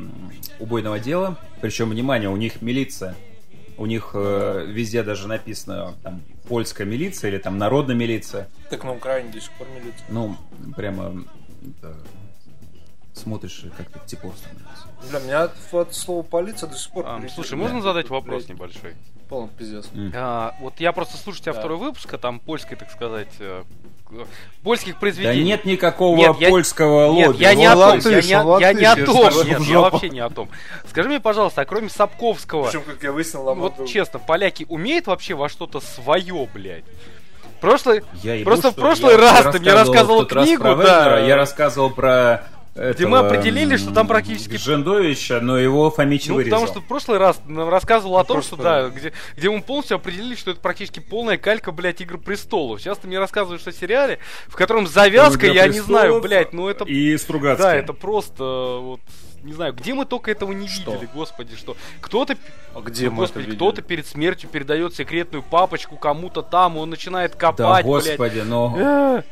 убойного 0.59 0.99
дела. 0.99 1.37
Причем, 1.61 1.89
внимание, 1.89 2.29
у 2.29 2.37
них 2.37 2.61
милиция. 2.61 3.15
У 3.77 3.85
них 3.85 4.11
э, 4.13 4.65
везде 4.67 5.03
даже 5.03 5.27
написано 5.27 5.93
там 6.01 6.21
польская 6.47 6.85
милиция 6.85 7.29
или 7.29 7.37
там 7.37 7.57
народная 7.57 7.95
милиция. 7.95 8.47
Так 8.69 8.85
на 8.85 8.93
Украине 8.93 9.31
до 9.31 9.41
сих 9.41 9.51
пор 9.51 9.67
милиция. 9.69 10.05
Ну, 10.09 10.37
прямо 10.75 11.23
это, 11.61 11.95
смотришь, 13.17 13.63
и 13.65 13.69
как-то 13.69 13.99
тепло 14.05 14.31
становится. 14.37 14.87
Бля, 15.09 15.19
меня 15.19 15.49
от 15.81 15.93
слова 15.95 16.23
полиция 16.23 16.69
до 16.69 16.77
сих 16.77 16.91
пор... 16.91 17.05
А, 17.07 17.21
слушай, 17.33 17.55
можно 17.55 17.81
задать 17.81 18.09
вопрос 18.09 18.45
Блядь, 18.45 18.55
небольшой? 18.57 18.95
Полный 19.29 19.49
пиздец. 19.49 19.89
А, 20.15 20.55
вот 20.59 20.79
я 20.79 20.91
просто 20.93 21.17
слушаю 21.17 21.43
тебя 21.43 21.53
Да. 21.53 21.59
второй 21.59 21.77
выпуск, 21.77 22.13
а 22.13 22.17
там 22.17 22.39
польской, 22.39 22.77
так 22.77 22.89
сказать, 22.89 23.27
э, 23.39 23.63
польских 24.63 24.93
Да 24.93 24.99
произведений. 24.99 25.43
нет 25.43 25.65
никакого 25.65 26.15
Нет, 26.15 26.37
я- 26.39 26.49
польского 26.49 27.11
Нет, 27.13 27.27
лобби. 27.27 27.41
я 27.41 27.53
не 27.55 27.65
о 27.65 27.75
том, 27.75 27.99
я 27.99 28.21
не, 28.21 28.27
я 28.61 28.73
не 28.73 28.85
о 28.85 29.05
том, 29.05 29.47
нет, 29.47 29.59
я 29.61 29.79
вообще 29.81 30.09
не 30.09 30.19
о 30.19 30.29
том. 30.29 30.49
Скажи 30.89 31.09
мне, 31.09 31.19
пожалуйста, 31.19 31.61
а 31.61 31.65
кроме 31.65 31.89
Сапковского, 31.89 32.65
Причем, 32.67 32.83
как 32.83 33.03
я 33.03 33.11
выяснил, 33.11 33.53
вот 33.53 33.85
честно, 33.87 34.19
поляки 34.19 34.65
умеют 34.69 35.07
вообще 35.07 35.33
во 35.35 35.49
что-то 35.49 35.79
свое, 35.81 36.47
блядь? 36.53 36.85
Прошлый, 37.59 38.03
Я 38.23 38.35
ебу, 38.35 38.45
Просто 38.51 38.71
в 38.71 38.75
прошлый 38.75 39.13
я 39.13 39.17
раз 39.19 39.53
ты 39.53 39.59
мне 39.59 39.73
рассказывал 39.73 40.19
тот 40.19 40.33
раз 40.33 40.45
книгу, 40.45 40.61
про 40.63 40.75
да. 40.75 40.83
Вейнера, 41.09 41.27
Я 41.27 41.35
рассказывал 41.35 41.89
про 41.89 42.47
этого, 42.77 43.09
мы 43.09 43.17
определили, 43.19 43.77
что 43.77 43.91
там 43.91 44.07
практически- 44.07 44.57
Жендовича, 44.57 45.39
но 45.41 45.57
его 45.57 45.89
Фомич 45.91 46.27
ну, 46.27 46.35
вырезал. 46.35 46.59
потому 46.59 46.71
что 46.71 46.81
в 46.81 46.87
прошлый 46.87 47.17
раз 47.17 47.39
нам 47.47 47.69
рассказывал 47.69 48.17
о 48.17 48.23
том, 48.23 48.35
Просто- 48.37 48.55
что 48.55 48.63
да, 48.63 48.89
где, 48.89 49.13
где 49.35 49.49
мы 49.49 49.61
полностью 49.61 49.95
определили, 49.95 50.35
что 50.35 50.51
это 50.51 50.59
практически 50.59 50.99
полная 50.99 51.37
калька, 51.37 51.71
блядь, 51.71 52.01
Игр 52.01 52.17
престолов. 52.17 52.79
Сейчас 52.81 52.97
ты 52.99 53.07
мне 53.07 53.19
рассказываешь 53.19 53.65
о 53.65 53.71
сериале, 53.71 54.19
в 54.47 54.55
котором 54.55 54.87
завязка, 54.87 55.47
«Игра 55.47 55.55
я 55.63 55.67
не 55.67 55.79
знаю, 55.79 56.13
престолов» 56.13 56.23
блядь, 56.23 56.53
ну 56.53 56.67
это 56.67 56.85
И 56.85 57.17
Стругацкий. 57.17 57.63
Да, 57.63 57.75
это 57.75 57.93
просто 57.93 58.43
э, 58.43 58.79
вот 58.81 58.99
не 59.43 59.53
знаю, 59.53 59.73
где 59.73 59.93
мы 59.93 60.05
только 60.05 60.31
этого 60.31 60.51
не 60.51 60.67
Что? 60.67 60.93
видели, 60.93 61.09
господи, 61.13 61.55
что 61.55 61.77
кто-то, 62.01 62.35
А 62.75 62.81
где 62.81 63.05
ну, 63.05 63.11
мы 63.11 63.17
господи, 63.23 63.51
кто-то 63.51 63.81
перед 63.81 64.05
смертью 64.07 64.49
передает 64.49 64.95
секретную 64.95 65.43
папочку 65.43 65.95
кому-то 65.95 66.41
там, 66.41 66.77
он 66.77 66.89
начинает 66.89 67.31
Да, 67.33 67.37
копать, 67.37 67.85
блядь. 67.85 67.85
господи, 67.85 68.39
но... 68.39 69.23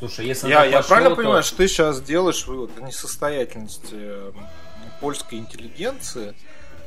Слушай, 0.00 0.26
если 0.26 0.48
Я, 0.48 0.64
я 0.64 0.78
пошла, 0.78 0.88
правильно 0.88 1.10
то- 1.10 1.16
понимаю, 1.22 1.42
что 1.44 1.56
ты 1.58 1.68
сейчас 1.68 2.00
делаешь 2.00 2.46
вывод 2.46 2.70
о 2.78 2.80
несостоятельности 2.80 3.94
э, 3.94 4.32
польской 5.00 5.38
интеллигенции, 5.38 6.34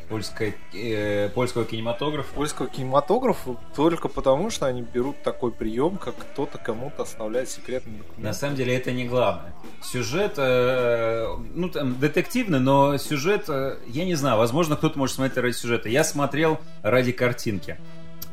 Польская, 0.10 0.54
э, 0.74 1.30
польского 1.30 1.64
кинематографа. 1.64 2.34
польского 2.34 2.68
кинематографа 2.68 3.56
только 3.76 4.10
потому, 4.10 4.50
что 4.50 4.66
они 4.66 4.82
берут 4.82 5.24
такой 5.24 5.52
прием, 5.52 5.98
как 5.98 6.16
кто-то 6.18 6.58
кому-то 6.58 7.04
оставляет 7.04 7.50
секретный 7.50 7.94
документ. 8.00 8.18
На 8.24 8.34
самом 8.34 8.56
деле 8.56 8.76
это 8.76 8.92
не 8.92 9.06
главное. 9.06 9.54
Сюжет, 9.82 10.34
э, 10.38 11.28
ну 11.54 11.70
там 11.70 12.00
детективный, 12.00 12.60
но 12.60 12.98
сюжет, 12.98 13.46
э, 13.48 13.78
я 13.88 14.06
не 14.06 14.16
знаю, 14.16 14.38
возможно 14.40 14.76
кто-то 14.76 15.00
может 15.00 15.16
смотреть 15.16 15.38
ради 15.38 15.54
сюжета. 15.54 15.88
Я 15.88 16.04
смотрел 16.04 16.60
ради 16.82 17.12
картинки. 17.12 17.78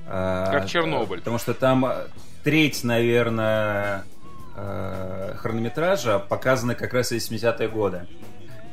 Э, 0.07 0.49
Как 0.51 0.67
Чернобыль. 0.69 1.19
Потому 1.21 1.39
что 1.39 1.55
там 1.55 1.87
треть, 2.43 2.83
наверное, 2.83 4.05
э, 4.63 5.35
хронометража 5.37 6.19
показаны 6.19 6.75
как 6.75 6.93
раз 6.95 7.13
80-е 7.13 7.69
годы. 7.69 8.07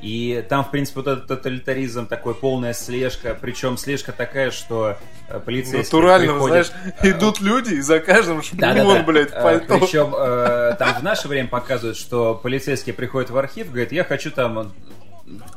И 0.01 0.45
там, 0.47 0.63
в 0.63 0.69
принципе, 0.69 0.99
вот 0.99 1.07
этот 1.07 1.27
тоталитаризм, 1.27 2.05
такой 2.05 2.35
полная 2.35 2.73
слежка, 2.73 3.35
причем 3.39 3.77
слежка 3.77 4.11
такая, 4.11 4.51
что 4.51 4.95
э, 5.27 5.39
полицейские 5.39 5.83
Натурально, 5.83 6.39
знаешь, 6.39 6.71
э, 7.01 7.11
идут 7.11 7.41
люди 7.41 7.75
и 7.75 7.81
за 7.81 7.99
каждым 7.99 8.41
да, 8.53 8.73
да, 8.73 8.73
шпион, 8.73 8.97
да. 8.97 9.03
блядь, 9.03 9.31
в 9.31 9.41
пальто. 9.41 9.79
Причем 9.79 10.13
э, 10.15 10.75
там 10.77 10.99
в 10.99 11.03
наше 11.03 11.27
время 11.27 11.49
показывают, 11.49 11.97
что 11.97 12.35
полицейский 12.35 12.93
приходит 12.93 13.31
в 13.31 13.37
архив, 13.37 13.69
говорит, 13.69 13.91
я 13.91 14.03
хочу 14.03 14.29
там 14.29 14.59
э, 14.59 14.65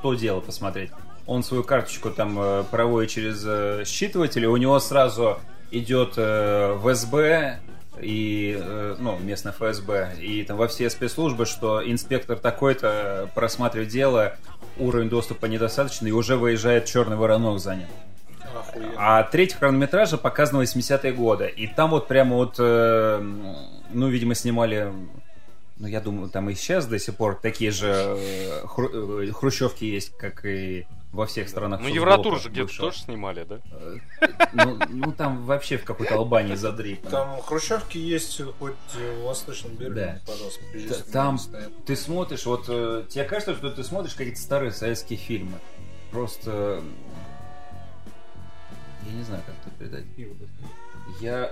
то 0.03 0.15
дело 0.15 0.41
посмотреть. 0.41 0.91
Он 1.27 1.43
свою 1.45 1.63
карточку 1.63 2.11
там 2.11 2.39
э, 2.41 2.65
проводит 2.71 3.11
через 3.11 3.45
э, 3.47 3.83
считыватель, 3.85 4.45
и 4.45 4.47
у 4.47 4.57
него 4.57 4.81
сразу 4.81 5.39
идет 5.71 6.15
э, 6.17 6.73
в 6.81 6.95
СБ 6.95 7.61
и 8.03 8.57
э, 8.59 8.97
ну 8.99 9.19
местное 9.19 9.53
ФСБ 9.53 10.17
и 10.21 10.43
там 10.45 10.57
во 10.57 10.69
все 10.69 10.91
спецслужбы, 10.91 11.47
что 11.47 11.83
инспектор 11.85 12.37
такой-то 12.39 13.31
просматривает 13.35 13.89
дело, 13.91 14.37
уровень 14.79 15.09
доступа 15.09 15.47
недостаточный, 15.47 16.11
и 16.11 16.13
уже 16.13 16.37
выезжает 16.37 16.87
черный 16.87 17.17
воронок 17.17 17.61
за 17.61 17.77
ним. 17.77 17.87
Охуенно. 18.55 18.95
А 18.97 19.23
треть 19.23 19.55
хронометража 19.55 20.17
показана 20.19 20.63
80-е 20.63 21.13
годы. 21.13 21.49
И 21.49 21.67
там 21.67 21.91
вот 21.91 22.09
прямо 22.09 22.37
вот, 22.37 22.57
э, 22.59 23.23
ну, 23.93 24.09
видимо, 24.09 24.35
снимали, 24.35 24.93
ну, 25.79 25.87
я 25.87 26.01
думаю, 26.01 26.29
там 26.31 26.51
и 26.51 26.55
сейчас 26.55 26.87
до 26.87 26.99
сих 26.99 27.17
пор 27.17 27.39
такие 27.41 27.71
же 27.71 27.89
э, 27.89 28.65
хру- 28.65 29.31
хрущевки 29.33 29.85
есть, 29.85 30.17
как 30.17 30.45
и 30.45 30.87
во 31.13 31.27
всех 31.27 31.49
странах. 31.49 31.81
Ну, 31.81 31.89
Евротур 31.89 32.39
же 32.39 32.49
где-то 32.51 32.67
бывшего. 32.67 32.89
тоже 32.91 33.03
снимали, 33.03 33.45
да? 33.45 33.59
Ну, 34.53 34.79
ну, 34.89 35.13
там 35.13 35.45
вообще 35.45 35.77
в 35.77 35.85
какой-то 35.85 36.15
Албании 36.15 36.55
задрипано. 36.55 37.11
Там 37.11 37.43
хрущевки 37.43 37.99
есть 37.99 38.41
хоть 38.59 38.75
в 38.95 39.23
Восточном 39.25 39.75
Берлине, 39.75 40.21
Да. 40.27 40.33
пожалуйста. 40.33 41.11
Там 41.13 41.39
ты 41.85 41.97
смотришь, 41.97 42.47
вот 42.47 42.67
э, 42.69 43.05
тебе 43.09 43.25
кажется, 43.25 43.57
что 43.57 43.71
ты 43.71 43.83
смотришь 43.83 44.15
какие-то 44.15 44.41
старые 44.41 44.73
советские 44.73 45.19
фильмы. 45.19 45.59
Просто 46.13 46.83
я 49.07 49.13
не 49.13 49.23
знаю, 49.23 49.43
как 49.47 49.55
это 49.67 49.77
передать. 49.79 50.05
Я 51.21 51.51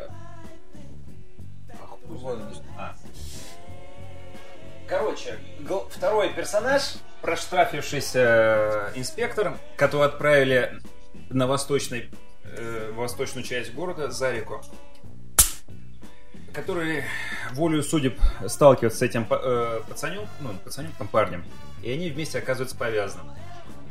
знает. 2.19 2.63
А. 2.77 2.95
Короче, 4.89 5.39
второй 5.91 6.31
персонаж, 6.31 6.95
проштрафившийся 7.21 8.21
э, 8.21 8.93
инспектор, 8.95 9.59
которого 9.77 10.07
отправили 10.07 10.81
на 11.29 11.47
восточный, 11.47 12.11
э, 12.45 12.93
восточную 12.95 13.45
часть 13.45 13.75
города 13.75 14.11
за 14.11 14.33
реку, 14.33 14.63
который 16.55 17.05
волею 17.53 17.83
судеб 17.83 18.19
сталкивается 18.47 19.01
с 19.01 19.03
этим 19.03 19.27
э, 19.29 19.81
пацанем, 19.87 20.27
ну, 20.41 20.55
пацанюком, 20.65 21.07
парнем, 21.09 21.45
и 21.83 21.93
они 21.93 22.09
вместе 22.09 22.39
оказываются 22.39 22.77
повязаны. 22.77 23.33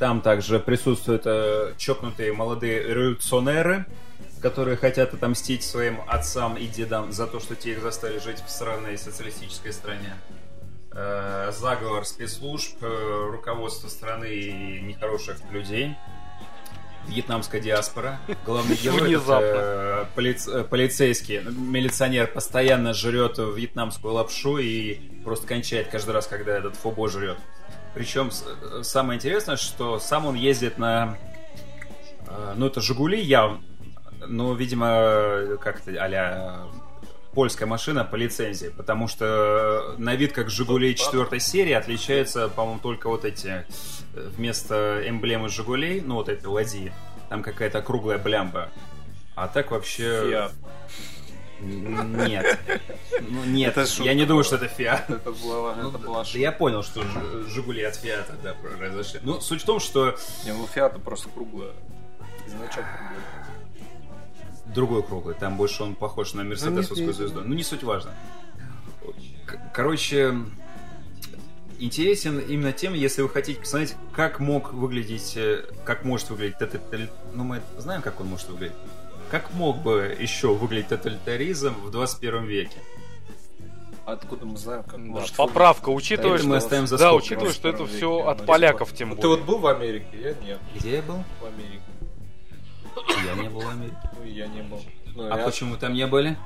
Там 0.00 0.20
также 0.20 0.58
присутствуют 0.58 1.22
э, 1.26 1.74
чокнутые 1.76 2.32
молодые 2.32 2.82
революционеры, 2.82 3.86
которые 4.42 4.76
хотят 4.76 5.14
отомстить 5.14 5.62
своим 5.62 6.00
отцам 6.08 6.56
и 6.56 6.66
дедам 6.66 7.12
за 7.12 7.28
то, 7.28 7.38
что 7.38 7.54
те 7.54 7.72
их 7.72 7.82
заставили 7.82 8.18
жить 8.18 8.42
в 8.44 8.50
странной 8.50 8.98
социалистической 8.98 9.72
стране. 9.72 10.14
Э, 11.00 11.52
заговор 11.52 12.04
спецслужб, 12.04 12.76
э, 12.82 13.28
руководство 13.30 13.86
страны 13.88 14.26
и 14.32 14.80
нехороших 14.80 15.36
людей. 15.52 15.94
Вьетнамская 17.06 17.60
диаспора. 17.60 18.18
Главный 18.44 18.74
герой 18.74 19.14
это, 19.14 19.38
э, 19.40 20.04
полиц- 20.16 20.48
э, 20.52 20.64
полицейский, 20.64 21.38
милиционер 21.38 22.26
постоянно 22.26 22.94
жрет 22.94 23.38
вьетнамскую 23.38 24.12
лапшу 24.12 24.58
и 24.58 24.94
просто 25.22 25.46
кончает 25.46 25.86
каждый 25.88 26.10
раз, 26.10 26.26
когда 26.26 26.58
этот 26.58 26.74
фобо 26.74 27.08
жрет. 27.08 27.38
Причем 27.94 28.30
э, 28.30 28.82
самое 28.82 29.18
интересное, 29.18 29.56
что 29.56 30.00
сам 30.00 30.26
он 30.26 30.34
ездит 30.34 30.78
на... 30.78 31.16
э, 32.26 32.54
Ну, 32.56 32.66
это 32.66 32.80
Жигули 32.80 33.20
явно. 33.20 33.62
Ну, 34.26 34.52
видимо, 34.54 35.56
как-то 35.62 35.92
а 35.92 36.68
польская 37.38 37.66
машина 37.66 38.04
по 38.04 38.16
лицензии, 38.16 38.66
потому 38.66 39.06
что 39.06 39.94
на 39.96 40.16
вид 40.16 40.32
как 40.32 40.50
Жигули 40.50 40.96
четвертой 40.96 41.38
серии 41.38 41.72
отличается, 41.72 42.48
по-моему, 42.48 42.80
только 42.80 43.08
вот 43.08 43.24
эти 43.24 43.64
э, 44.14 44.28
вместо 44.36 45.04
эмблемы 45.06 45.48
Жигулей, 45.48 46.00
ну 46.00 46.16
вот 46.16 46.28
эти 46.28 46.44
ладьи, 46.46 46.92
там 47.28 47.44
какая-то 47.44 47.80
круглая 47.80 48.18
блямба. 48.18 48.70
А 49.36 49.46
так 49.46 49.70
вообще... 49.70 50.24
Фиат. 50.28 50.52
Нет. 51.60 52.58
Ну, 53.20 53.44
нет, 53.44 53.76
Это 53.76 53.88
я 54.02 54.14
не 54.14 54.26
думаю, 54.26 54.42
что 54.42 54.56
это 54.56 54.66
Фиат. 54.66 55.08
Это 55.08 55.30
была, 55.30 55.76
Ну, 55.76 55.90
это 55.90 55.98
была 55.98 56.18
да 56.18 56.24
шутка. 56.24 56.38
я 56.40 56.50
понял, 56.50 56.82
что 56.82 57.04
Жигули 57.46 57.84
от 57.84 57.94
Фиата, 57.94 58.34
да, 58.42 58.54
произошли. 58.54 59.20
Ну, 59.22 59.40
суть 59.40 59.62
в 59.62 59.64
том, 59.64 59.78
что 59.78 60.16
Не, 60.44 60.54
ну 60.54 60.66
Фиата 60.66 60.98
просто 60.98 61.28
круглая. 61.28 61.70
Значок 62.48 62.82
круглый. 62.82 63.37
Другой 64.78 65.02
круглый, 65.02 65.34
там 65.34 65.56
больше 65.56 65.82
он 65.82 65.94
похож 65.94 66.34
на 66.34 66.44
мерседесовскую 66.44 67.06
не- 67.08 67.12
звезду. 67.12 67.40
Ну, 67.44 67.54
не 67.54 67.62
суть 67.64 67.82
важно. 67.82 68.12
Короче, 69.74 70.34
интересен 71.78 72.38
именно 72.38 72.72
тем, 72.72 72.94
если 72.94 73.22
вы 73.22 73.28
хотите 73.28 73.60
посмотреть, 73.60 73.94
как 74.14 74.40
мог 74.40 74.72
выглядеть, 74.72 75.34
э, 75.36 75.64
как 75.84 76.04
может 76.04 76.30
выглядеть 76.30 76.60
этот, 76.60 76.82
ну, 77.34 77.44
мы 77.44 77.60
знаем, 77.78 78.02
как 78.02 78.20
он 78.20 78.26
может 78.28 78.48
выглядеть. 78.48 78.76
как 79.30 79.52
мог 79.54 79.78
бы 79.82 80.16
еще 80.18 80.54
выглядеть 80.54 80.88
тоталитаризм 80.88 81.74
в 81.84 81.90
21 81.90 82.44
веке? 82.46 82.78
Откуда 84.06 84.46
мы 84.46 84.56
знаем, 84.56 84.82
как 84.84 84.92
Да, 84.92 84.98
может 85.10 85.36
поправка, 85.36 85.90
учитывая, 85.90 86.34
это 86.36 86.38
что, 86.40 86.48
мы 86.48 86.56
оставим 86.56 86.86
за 86.86 86.96
да, 86.96 87.12
учитывая, 87.14 87.52
что 87.52 87.68
это 87.68 87.78
21 87.78 87.96
все 87.98 88.26
от 88.26 88.38
ну, 88.40 88.44
поляков, 88.46 88.88
типа. 88.88 88.98
тем 88.98 89.10
Ты 89.10 89.16
более. 89.16 89.36
вот 89.36 89.46
был 89.46 89.58
в 89.58 89.66
Америке? 89.66 90.06
Я 90.14 90.34
нет. 90.46 90.58
Где 90.74 90.96
я 90.96 91.02
был? 91.02 91.22
В 91.42 91.44
Америке. 91.44 91.82
Я 93.24 93.34
не 93.34 93.48
был 93.48 93.60
в 93.60 93.68
Америке. 93.68 93.96
Ну, 94.18 94.24
я 94.24 94.46
не 94.46 94.62
был. 94.62 94.80
Ну, 95.14 95.32
А 95.32 95.38
я- 95.38 95.44
почему 95.44 95.76
там 95.76 95.92
не 95.94 96.06
были? 96.06 96.36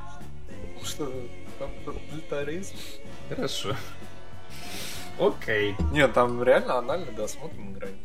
Что, 0.85 1.11
там 1.59 1.71
тоталитаризм? 1.85 2.75
Хорошо. 3.29 3.77
Окей. 5.19 5.77
Нет, 5.93 6.13
там 6.15 6.43
реально 6.43 6.79
анальный 6.79 7.13
досмотр 7.13 7.55
на 7.57 7.71
границе. 7.73 7.99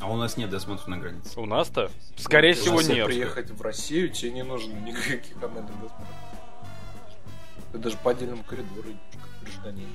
А 0.00 0.10
у 0.10 0.16
нас 0.16 0.36
нет 0.36 0.50
досмотра 0.50 0.90
на 0.90 0.96
границе. 0.98 1.38
У 1.38 1.46
нас-то? 1.46 1.88
Скорее 2.16 2.54
всего, 2.54 2.80
Если 2.80 2.94
нет. 2.94 3.06
приехать 3.06 3.50
в 3.50 3.62
Россию, 3.62 4.10
тебе 4.10 4.32
не 4.32 4.42
нужно 4.42 4.72
никаких 4.80 5.36
анальных 5.36 5.70
досмотров. 5.80 6.08
Ты 7.70 7.78
даже 7.78 7.96
по 7.98 8.10
отдельному 8.10 8.42
коридору 8.42 8.88
идешь, 8.90 8.98
как 9.12 9.42
гражданин. 9.44 9.88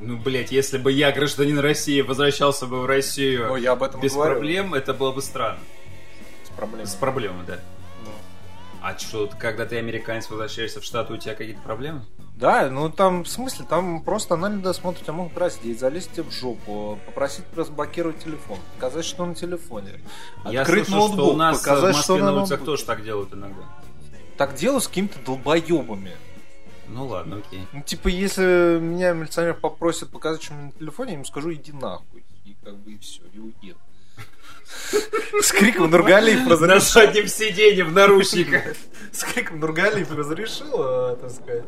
Ну, 0.00 0.16
блядь, 0.16 0.52
если 0.52 0.78
бы 0.78 0.92
я, 0.92 1.10
гражданин 1.12 1.58
России, 1.58 2.00
возвращался 2.00 2.66
бы 2.66 2.80
в 2.82 2.86
Россию 2.86 3.48
Ну, 3.48 3.56
я 3.56 3.72
об 3.72 3.82
этом 3.82 4.00
без 4.00 4.14
говорю. 4.14 4.34
проблем, 4.34 4.74
это 4.74 4.94
было 4.94 5.12
бы 5.12 5.22
странно. 5.22 5.58
С 6.44 6.50
проблемой. 6.50 6.86
С 6.86 6.94
проблемой, 6.94 7.46
да. 7.46 7.58
Ну. 8.04 8.10
А 8.80 8.96
что, 8.96 9.28
когда 9.38 9.66
ты 9.66 9.78
американец 9.78 10.30
возвращаешься 10.30 10.80
в 10.80 10.84
Штаты, 10.84 11.14
у 11.14 11.16
тебя 11.16 11.34
какие-то 11.34 11.60
проблемы? 11.62 12.04
Да, 12.36 12.70
ну 12.70 12.88
там, 12.88 13.24
в 13.24 13.28
смысле, 13.28 13.66
там 13.68 14.00
просто 14.00 14.34
анальный 14.34 14.62
досмотр 14.62 15.00
тебя 15.00 15.12
могут 15.14 15.36
раздеть, 15.36 15.80
залезть 15.80 16.12
тебе 16.12 16.22
в 16.22 16.30
жопу, 16.30 16.96
попросить 17.06 17.44
разблокировать 17.56 18.22
телефон, 18.22 18.58
показать, 18.76 19.04
что 19.04 19.26
на 19.26 19.34
телефоне. 19.34 20.00
Я 20.44 20.60
Открыть 20.60 20.86
слышал, 20.86 21.08
ноутбук, 21.08 21.24
что 21.24 21.34
у 21.34 21.36
нас 21.36 21.58
показать, 21.58 21.96
в 21.96 22.00
что 22.00 22.12
Москве 22.12 22.24
на 22.24 22.30
на 22.32 22.40
улицах 22.42 22.64
тоже 22.64 22.84
так 22.84 23.02
делают 23.02 23.34
иногда. 23.34 23.62
Так 24.36 24.54
делаю 24.54 24.80
с 24.80 24.86
какими-то 24.86 25.18
долбоебами. 25.26 26.12
Ну 26.90 27.06
ладно, 27.06 27.36
окей. 27.46 27.66
Ну, 27.72 27.82
типа, 27.82 28.08
если 28.08 28.78
меня 28.80 29.12
милиционер 29.12 29.54
попросит 29.54 30.10
показать, 30.10 30.42
что 30.42 30.54
у 30.54 30.56
меня 30.56 30.66
на 30.66 30.72
телефоне, 30.72 31.10
я 31.10 31.14
ему 31.14 31.24
скажу, 31.24 31.52
иди 31.52 31.72
нахуй. 31.72 32.24
И 32.44 32.56
как 32.64 32.76
бы 32.78 32.92
и 32.92 32.98
все, 32.98 33.22
и 33.32 33.38
уеду. 33.38 33.78
С 35.42 35.52
криком 35.52 35.90
Нургалиев 35.90 36.44
На 36.46 36.50
разрешил. 36.52 36.80
заднем 37.02 37.26
сиденье 37.28 37.84
в 37.84 37.92
наручниках. 37.92 38.74
С 39.12 39.22
криком 39.24 39.60
Нургалиев 39.60 40.10
разрешил, 40.10 40.66
а, 40.74 41.16
так 41.16 41.30
сказать. 41.30 41.64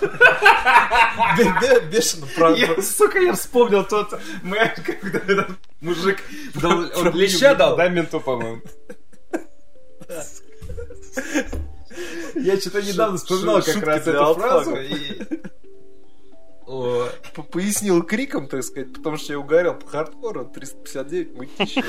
Бе- 1.38 1.54
бе- 1.60 1.80
Бешено 1.90 2.26
про- 2.34 2.82
сука, 2.82 3.18
я 3.20 3.32
вспомнил 3.34 3.84
тот 3.84 4.18
мем, 4.42 4.68
когда 4.84 5.18
этот 5.18 5.50
мужик 5.80 6.22
он 6.62 6.90
леща 7.14 7.54
дал, 7.54 7.76
да, 7.76 7.88
менту, 7.88 8.20
по-моему? 8.20 8.62
Я 12.36 12.60
что-то 12.60 12.82
недавно 12.82 13.16
вспоминал 13.16 13.62
как 13.62 13.82
раз 13.82 14.06
эту 14.06 14.34
фразу. 14.34 14.76
Пояснил 17.52 18.02
криком, 18.02 18.48
так 18.48 18.64
сказать, 18.64 18.92
потому 18.92 19.16
что 19.16 19.32
я 19.32 19.38
угорел 19.38 19.74
по 19.74 19.86
хардкору 19.86 20.44
359 20.46 21.34
мытища. 21.36 21.84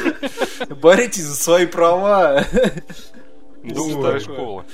Боритесь 0.76 1.24
за 1.24 1.36
свои 1.36 1.66
права. 1.66 2.46
Дух 3.64 3.88
Ой. 3.88 3.94
старой 3.94 4.20
школы. 4.20 4.66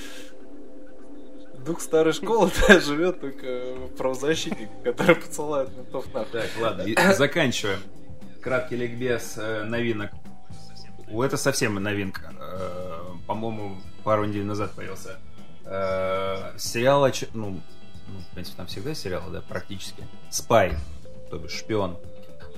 Дух 1.66 1.80
старой 1.80 2.12
школы 2.12 2.52
да, 2.68 2.80
живет 2.82 3.22
только 3.22 3.76
правозащитник, 3.98 4.70
который 4.84 5.16
посылает 5.16 5.70
ментов 5.76 6.14
нахуй. 6.14 6.32
Так, 6.42 6.50
ладно, 6.60 7.14
заканчиваем. 7.14 7.80
Краткий 8.42 8.76
ликбез 8.76 9.36
э, 9.38 9.64
новинок. 9.64 10.12
О, 11.10 11.24
Это 11.24 11.38
совсем 11.38 11.76
новинка. 11.76 12.34
Э, 12.38 13.00
По-моему, 13.26 13.78
пару 14.04 14.26
недель 14.26 14.44
назад 14.44 14.72
появился. 14.72 15.18
Э, 15.74 16.52
Сериал, 16.58 17.08
ну, 17.34 17.60
ну, 18.08 18.20
в 18.20 18.34
принципе, 18.34 18.58
там 18.58 18.68
всегда 18.68 18.94
сериалы, 18.94 19.32
да, 19.32 19.42
практически. 19.42 20.04
Спай, 20.30 20.76
то 21.32 21.38
бишь 21.38 21.58
шпион. 21.58 21.98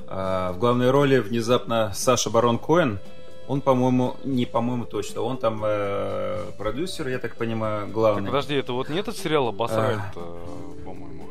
Э, 0.10 0.52
В 0.52 0.58
главной 0.60 0.92
роли 0.92 1.20
внезапно 1.20 1.94
Саша 1.96 2.30
Барон 2.30 2.60
Коэн. 2.60 3.00
Он, 3.48 3.62
по-моему, 3.62 4.18
не 4.26 4.46
по-моему 4.46 4.86
точно, 4.86 5.22
он 5.22 5.38
там 5.38 5.62
э, 5.64 6.52
продюсер, 6.58 7.08
я 7.08 7.20
так 7.20 7.36
понимаю, 7.36 7.88
главный. 7.88 8.24
Так, 8.24 8.32
подожди, 8.32 8.56
это 8.56 8.74
вот 8.74 8.90
не 8.90 9.00
этот 9.00 9.16
сериал 9.16 9.48
обосрали-то, 9.48 10.40
по-моему. 10.84 11.30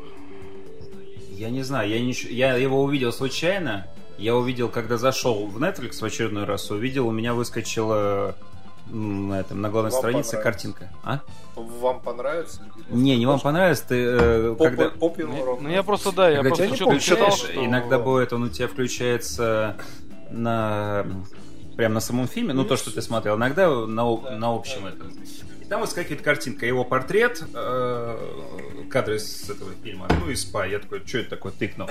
Я 1.29 1.49
не 1.49 1.61
знаю, 1.61 1.89
я, 1.89 1.99
не, 1.99 2.13
я 2.31 2.55
его 2.55 2.81
увидел 2.81 3.11
случайно. 3.11 3.87
Я 4.17 4.35
увидел, 4.37 4.69
когда 4.69 4.97
зашел 4.97 5.45
в 5.45 5.61
Netflix 5.61 5.99
в 5.99 6.03
очередной 6.05 6.45
раз, 6.45 6.71
увидел, 6.71 7.09
у 7.09 7.11
меня 7.11 7.33
выскочила 7.33 8.37
на, 8.87 9.39
этом, 9.39 9.61
на 9.61 9.69
главной 9.69 9.91
Вам 9.91 9.99
странице 9.99 10.31
понравится. 10.31 10.37
картинка. 10.37 10.89
А? 11.03 11.19
Вам 11.55 12.01
понравится? 12.01 12.61
Не, 12.89 13.17
не 13.17 13.25
вам 13.25 13.39
понравилось, 13.39 13.81
ты 13.81 13.95
э, 13.95 14.55
когда, 14.59 14.89
Поп 14.89 15.17
Ну, 15.17 15.59
ну, 15.61 15.69
я 15.69 15.83
просто, 15.83 16.11
да, 16.11 16.29
я 16.29 16.37
когда 16.37 16.49
просто 16.49 16.67
тебя 16.67 16.75
что-то 16.75 16.99
читал, 16.99 17.31
что... 17.31 17.65
иногда 17.65 17.97
бывает, 17.99 18.33
он 18.33 18.43
у 18.43 18.49
тебя 18.49 18.67
включается 18.67 19.77
на 20.29 21.05
прям 21.75 21.93
на 21.93 21.99
самом 21.99 22.27
фильме, 22.27 22.53
ну 22.53 22.63
то, 22.63 22.77
что 22.77 22.91
ты 22.93 23.01
смотрел, 23.01 23.35
иногда 23.35 23.69
на, 23.69 24.03
об- 24.03 24.29
на 24.29 24.55
общем 24.55 24.85
этом. 24.85 25.11
И 25.61 25.65
там 25.65 25.81
выскакивает 25.81 26.21
картинка, 26.21 26.65
его 26.65 26.83
портрет, 26.83 27.43
э, 27.53 28.17
кадры 28.89 29.19
с 29.19 29.49
этого 29.49 29.71
фильма, 29.83 30.07
ну 30.21 30.29
и 30.29 30.35
спа. 30.35 30.65
Я 30.65 30.79
такой, 30.79 31.05
что 31.05 31.19
это 31.19 31.31
такое, 31.31 31.51
тыкнул. 31.51 31.89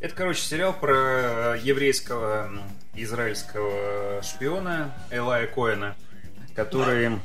Это, 0.00 0.14
короче, 0.14 0.40
сериал 0.40 0.72
про 0.72 1.56
еврейского 1.62 2.50
израильского 2.94 4.20
шпиона 4.22 4.92
Элая 5.10 5.46
Коэна, 5.46 5.94
который... 6.54 7.18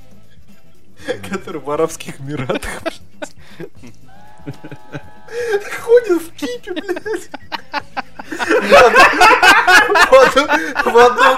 Который 1.30 1.62
в 1.62 1.70
Арабских 1.70 2.20
Эмиратах. 2.20 2.82
Ходит 5.82 6.22
в 6.22 6.32
кипе, 6.36 6.74
блядь. 6.74 7.30
В 8.30 10.14
одну, 10.14 10.44
в 10.92 10.98
одну, 10.98 11.38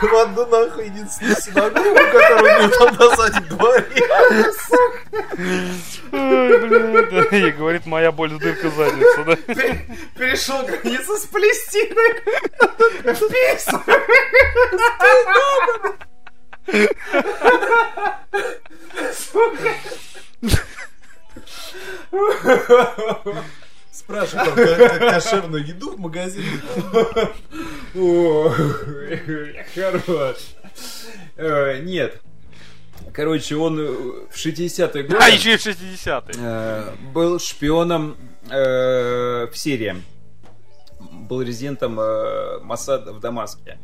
в 0.00 0.14
одну 0.14 0.46
нахуй 0.46 0.86
единственную 0.86 1.36
синагогу, 1.36 1.94
которую 1.94 2.42
у 2.42 2.46
него 2.62 2.76
там 2.76 2.94
на 2.96 3.16
заднем 3.16 3.46
дворе. 3.48 3.86
Ой, 6.12 7.48
И 7.48 7.50
говорит, 7.52 7.86
моя 7.86 8.12
боль 8.12 8.30
с 8.30 8.38
дырка 8.38 8.70
задница, 8.70 9.24
да? 9.24 9.36
Перешел 10.16 10.62
границу 10.62 11.16
с 11.16 11.26
Палестиной 11.26 12.20
в. 13.14 13.20
Спрашиваю, 23.92 24.46
там, 24.46 24.54
как- 24.54 24.78
как 24.78 24.98
кошерную 25.14 25.66
еду 25.66 25.92
в 25.96 25.98
магазине. 26.00 26.46
Хорош. 29.74 30.36
Нет. 31.84 32.20
Короче, 33.12 33.56
он 33.56 33.80
э, 33.80 33.86
в 34.30 34.36
60-е 34.36 35.02
годы 35.02 35.16
А, 35.20 35.28
еще 35.28 35.54
и 35.54 35.56
в 35.56 35.66
60-е. 35.66 36.34
э, 36.38 36.92
был 37.12 37.40
шпионом 37.40 38.16
э, 38.48 39.46
в 39.50 39.56
Сирии. 39.56 39.96
Был 41.00 41.42
резидентом 41.42 41.94
Масада 42.62 43.12
в 43.12 43.18
Дамаске. 43.20 43.78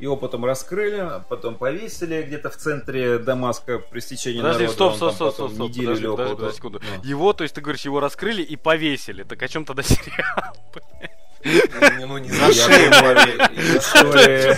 Его 0.00 0.16
потом 0.16 0.44
раскрыли, 0.44 1.22
потом 1.28 1.56
повесили 1.56 2.22
где-то 2.22 2.50
в 2.50 2.56
центре 2.56 3.18
Дамаска 3.18 3.78
при 3.78 4.00
стечении 4.00 4.40
Подожди, 4.40 4.62
народа. 4.64 4.74
стоп, 4.74 4.94
стоп, 4.96 5.14
стоп, 5.14 5.34
стоп, 5.34 5.52
стоп, 5.52 5.68
неделю 5.68 5.86
подожди, 5.86 6.06
подожди, 6.06 6.36
подожди 6.36 6.56
секунду. 6.56 6.80
Ну. 6.80 7.08
Его, 7.08 7.32
то 7.32 7.42
есть 7.44 7.54
ты 7.54 7.60
говоришь, 7.60 7.84
его 7.84 8.00
раскрыли 8.00 8.42
и 8.42 8.56
повесили. 8.56 9.22
Так 9.24 9.42
о 9.42 9.48
чем 9.48 9.64
тогда 9.64 9.82
сериал? 9.82 10.56
Ну, 11.42 12.18
не 12.18 12.30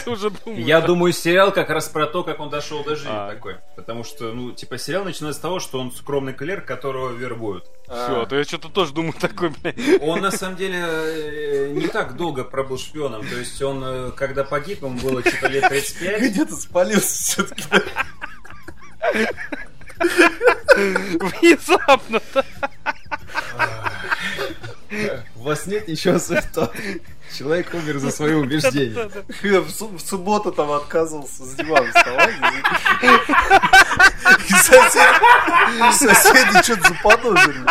уже 0.06 0.30
думаю. 0.30 0.64
Я 0.64 0.80
думаю, 0.80 1.12
сериал 1.12 1.52
как 1.52 1.70
раз 1.70 1.88
про 1.88 2.06
то, 2.06 2.24
как 2.24 2.40
он 2.40 2.50
дошел 2.50 2.82
до 2.82 2.96
жизни 2.96 3.10
А. 3.12 3.30
такой. 3.30 3.56
Потому 3.76 4.02
что, 4.04 4.32
ну, 4.32 4.52
типа, 4.52 4.78
сериал 4.78 5.04
начинается 5.04 5.38
с 5.38 5.42
того, 5.42 5.60
что 5.60 5.78
он 5.78 5.92
скромный 5.92 6.32
клерк, 6.32 6.64
которого 6.66 7.10
вербуют. 7.12 7.66
Все, 7.84 8.26
то 8.26 8.36
я 8.36 8.44
что-то 8.44 8.68
тоже 8.68 8.92
думаю 8.92 9.12
такой, 9.12 9.50
блядь. 9.50 9.76
Он, 10.00 10.20
на 10.20 10.30
самом 10.30 10.56
деле, 10.56 10.78
э, 10.82 11.70
не 11.72 11.86
так 11.88 12.16
долго 12.16 12.42
пробыл 12.42 12.78
шпионом. 12.78 13.26
То 13.26 13.36
есть 13.36 13.60
он, 13.62 13.82
э, 13.84 14.10
когда 14.16 14.44
погиб, 14.44 14.82
ему 14.82 14.98
было 14.98 15.20
что-то 15.20 15.48
лет 15.48 15.68
35. 15.68 16.22
Где-то 16.22 16.54
спалился 16.56 17.44
все-таки. 17.44 17.64
Внезапно, 20.76 22.20
да. 22.34 22.44
У 25.42 25.44
вас 25.44 25.66
нет 25.66 25.88
ничего 25.88 26.20
святого. 26.20 26.70
Человек 27.36 27.74
умер 27.74 27.98
за 27.98 28.12
свои 28.12 28.34
убеждения. 28.34 29.10
В, 29.60 29.70
су- 29.70 29.88
в 29.88 29.98
субботу 30.00 30.52
там 30.52 30.70
отказывался 30.70 31.44
с 31.44 31.54
дивана 31.56 31.88
вставать. 31.88 32.30
И 34.48 34.52
соседи, 34.52 35.98
соседи 35.98 36.62
что-то 36.62 36.88
заподозрили. 36.88 37.66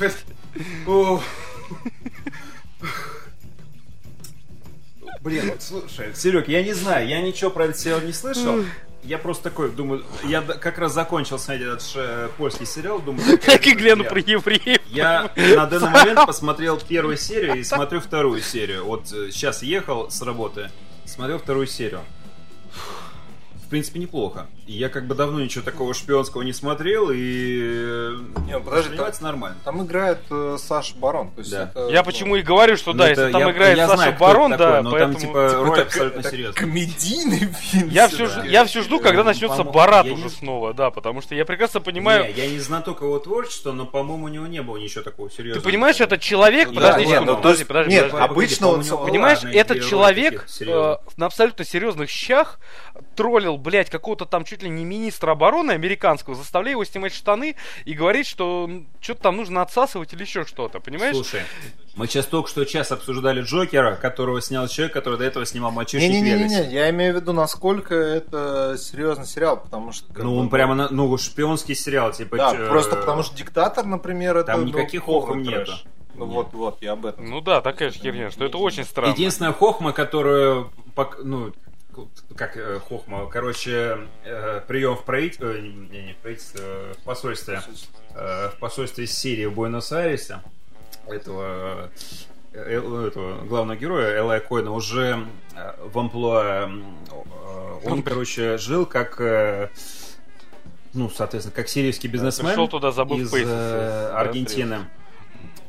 господи. 0.00 0.36
О. 0.86 1.20
Блин, 5.20 5.50
вот 5.50 5.62
слушай, 5.62 6.14
Серег, 6.14 6.48
я 6.48 6.62
не 6.62 6.72
знаю, 6.72 7.08
я 7.08 7.20
ничего 7.20 7.50
про 7.50 7.64
этот 7.64 7.78
сериал 7.78 8.00
не 8.00 8.12
слышал. 8.12 8.64
Я 9.04 9.18
просто 9.18 9.44
такой, 9.44 9.70
думаю, 9.70 10.04
я 10.24 10.42
как 10.42 10.76
раз 10.78 10.92
закончил 10.92 11.38
смотреть 11.38 11.68
этот 11.68 11.82
ш- 11.82 12.28
польский 12.36 12.66
сериал, 12.66 12.98
думаю... 12.98 13.38
Как 13.46 13.64
и 13.66 13.72
Глену 13.72 14.04
про 14.04 14.18
евреев. 14.18 14.80
Я 14.88 15.30
на 15.36 15.66
данный 15.66 15.90
момент 15.90 16.20
посмотрел 16.26 16.78
первую 16.78 17.16
серию 17.16 17.54
и 17.60 17.64
смотрю 17.64 18.00
вторую 18.00 18.40
серию. 18.42 18.84
Вот 18.84 19.06
сейчас 19.08 19.62
ехал 19.62 20.10
с 20.10 20.20
работы, 20.22 20.70
смотрел 21.04 21.38
вторую 21.38 21.68
серию. 21.68 22.00
В 23.68 23.70
принципе, 23.70 23.98
неплохо. 23.98 24.46
И 24.66 24.72
я 24.72 24.88
как 24.88 25.06
бы 25.06 25.14
давно 25.14 25.40
ничего 25.40 25.62
такого 25.62 25.92
шпионского 25.92 26.40
не 26.40 26.54
смотрел, 26.54 27.10
и 27.10 27.58
э, 27.60 28.16
Не, 28.46 28.58
подожди, 28.58 28.78
воспринимается 28.80 29.22
нормально. 29.22 29.58
Там 29.62 29.84
играет 29.84 30.20
э, 30.30 30.56
Саша 30.58 30.94
Барон. 30.96 31.32
То 31.32 31.40
есть 31.40 31.50
Да. 31.50 31.64
это, 31.64 31.88
Я 31.90 31.98
ну, 31.98 32.04
почему 32.06 32.36
и 32.36 32.42
говорю, 32.42 32.78
что 32.78 32.94
Ну, 32.94 33.00
да, 33.00 33.10
это 33.10 33.20
если 33.26 33.32
там 33.32 33.42
я- 33.42 33.50
играет 33.50 33.76
я 33.76 33.86
Саша 33.86 33.96
знаю, 33.98 34.16
Барон, 34.18 34.54
это 34.54 34.64
такой, 34.64 34.72
да, 34.76 34.82
но 34.82 34.90
поэтому... 34.90 35.12
там 35.12 35.20
типа 35.20 35.52
роль 35.54 35.72
это- 35.78 35.82
абсолютно 35.82 36.20
это 36.20 36.30
серьезный. 36.30 36.54
комедийный 36.54 37.38
фильм. 37.52 37.88
Я 37.90 38.08
все, 38.08 38.26
ж- 38.26 38.44
я 38.46 38.64
все 38.64 38.82
жду, 38.82 39.00
когда 39.00 39.18
Ну, 39.22 39.24
начнется 39.24 39.62
Барат 39.64 40.06
я 40.06 40.14
уже 40.14 40.24
не- 40.24 40.30
снова, 40.30 40.72
да, 40.72 40.90
потому 40.90 41.20
что 41.20 41.34
я 41.34 41.44
прекрасно 41.44 41.80
понимаю... 41.80 42.24
Не, 42.24 42.30
я 42.32 42.48
не 42.48 42.58
знаток 42.60 43.02
его 43.02 43.18
творчества, 43.18 43.72
но, 43.72 43.84
по-моему, 43.84 44.24
у 44.24 44.28
него 44.28 44.46
не 44.46 44.62
было 44.62 44.78
ничего 44.78 45.02
такого 45.04 45.30
серьезного. 45.30 45.60
Ты 45.62 45.68
понимаешь, 45.70 46.00
этот 46.00 46.22
человек, 46.22 46.68
Да, 46.70 46.74
подожди 46.74 47.00
нет, 47.00 47.10
секунду, 47.10 47.32
ну, 47.32 47.36
подожди, 47.42 47.64
подожди, 47.64 47.90
нет, 47.92 48.14
обычно 48.14 48.80
всё- 48.80 48.96
Понимаешь, 48.96 49.40
этот 49.44 49.84
человек 49.84 50.46
э, 50.60 50.96
на 51.18 51.26
абсолютно 51.26 51.66
серьезных 51.66 52.08
щах 52.08 52.58
троллил, 53.14 53.56
блядь, 53.58 53.90
какого-то 53.90 54.24
там 54.24 54.44
чуть 54.44 54.62
ли 54.62 54.68
не 54.70 54.84
министра 54.84 55.32
обороны 55.32 55.72
американского, 55.72 56.34
заставляя 56.36 56.72
его 56.72 56.84
снимать 56.84 57.12
штаны 57.12 57.56
и 57.84 57.94
говорить, 57.94 58.26
что 58.26 58.70
что-то 59.00 59.22
там 59.22 59.36
нужно 59.36 59.62
отсасывать 59.62 60.12
или 60.12 60.22
еще 60.22 60.44
что-то, 60.44 60.80
понимаешь? 60.80 61.14
Слушай, 61.14 61.42
мы 61.96 62.06
сейчас 62.06 62.26
только 62.26 62.48
что 62.48 62.64
час 62.64 62.92
обсуждали 62.92 63.42
Джокера, 63.42 63.96
которого 63.96 64.40
снял 64.40 64.68
человек, 64.68 64.92
который 64.94 65.18
до 65.18 65.24
этого 65.24 65.44
снимал 65.46 65.70
«Мальчишник 65.72 66.10
в 66.10 66.12
Не-не-не, 66.12 66.44
Вегасе». 66.44 66.68
я 66.70 66.90
имею 66.90 67.14
в 67.14 67.16
виду, 67.16 67.32
насколько 67.32 67.94
это 67.94 68.76
серьезный 68.78 69.26
сериал, 69.26 69.56
потому 69.60 69.92
что... 69.92 70.06
Ну, 70.16 70.30
бы, 70.34 70.40
он 70.40 70.48
прямо, 70.48 70.74
на- 70.74 70.88
ну, 70.90 71.16
шпионский 71.18 71.74
сериал, 71.74 72.12
типа... 72.12 72.36
Да, 72.36 72.52
чё, 72.52 72.68
просто 72.68 72.96
потому 72.96 73.22
что 73.22 73.36
диктатор, 73.36 73.84
например, 73.84 74.36
это 74.36 74.52
Там 74.52 74.60
был 74.60 74.68
никаких 74.68 75.04
трэш. 75.04 75.36
нету. 75.36 75.72
Ну 76.14 76.26
Нет. 76.26 76.34
вот, 76.34 76.52
вот, 76.52 76.82
я 76.82 76.92
об 76.92 77.06
этом. 77.06 77.28
Ну 77.28 77.40
да, 77.40 77.60
такая 77.60 77.90
же 77.90 77.98
херня, 77.98 78.30
что 78.30 78.44
это 78.44 78.58
очень 78.58 78.84
странно. 78.84 79.12
Единственная 79.12 79.52
хохма, 79.52 79.92
которую, 79.92 80.72
ну, 81.22 81.52
как 82.36 82.56
э, 82.56 82.78
хохма, 82.80 83.26
короче, 83.26 83.98
э, 84.24 84.60
прием 84.66 84.96
в 84.96 85.04
правительстве, 85.04 85.60
не, 85.62 86.02
не 86.02 86.12
в 86.12 86.16
правительстве, 86.18 86.60
э, 86.62 86.94
в 86.98 87.04
посольстве, 87.04 87.62
э, 88.14 88.50
в 88.50 88.58
посольстве 88.58 89.06
Сирии 89.06 89.46
в 89.46 89.54
Буэнос-Айресе, 89.54 90.40
этого, 91.08 91.90
э, 92.52 92.78
э, 92.78 93.06
этого 93.06 93.44
главного 93.44 93.76
героя, 93.78 94.18
Элая 94.18 94.40
Койна, 94.40 94.72
уже 94.72 95.26
э, 95.54 95.72
в 95.84 95.98
амплуа, 95.98 96.68
э, 96.68 97.80
он, 97.84 98.02
короче, 98.02 98.58
жил 98.58 98.86
как, 98.86 99.20
э, 99.20 99.70
ну, 100.94 101.10
соответственно, 101.10 101.54
как 101.54 101.68
сирийский 101.68 102.08
бизнесмен 102.08 102.48
пришел 102.48 102.68
туда, 102.68 102.92
забыв 102.92 103.20
из 103.20 103.30
пейсы, 103.30 103.48
э, 103.48 104.08
да, 104.12 104.20
Аргентины. 104.20 104.74
А, 104.74 104.97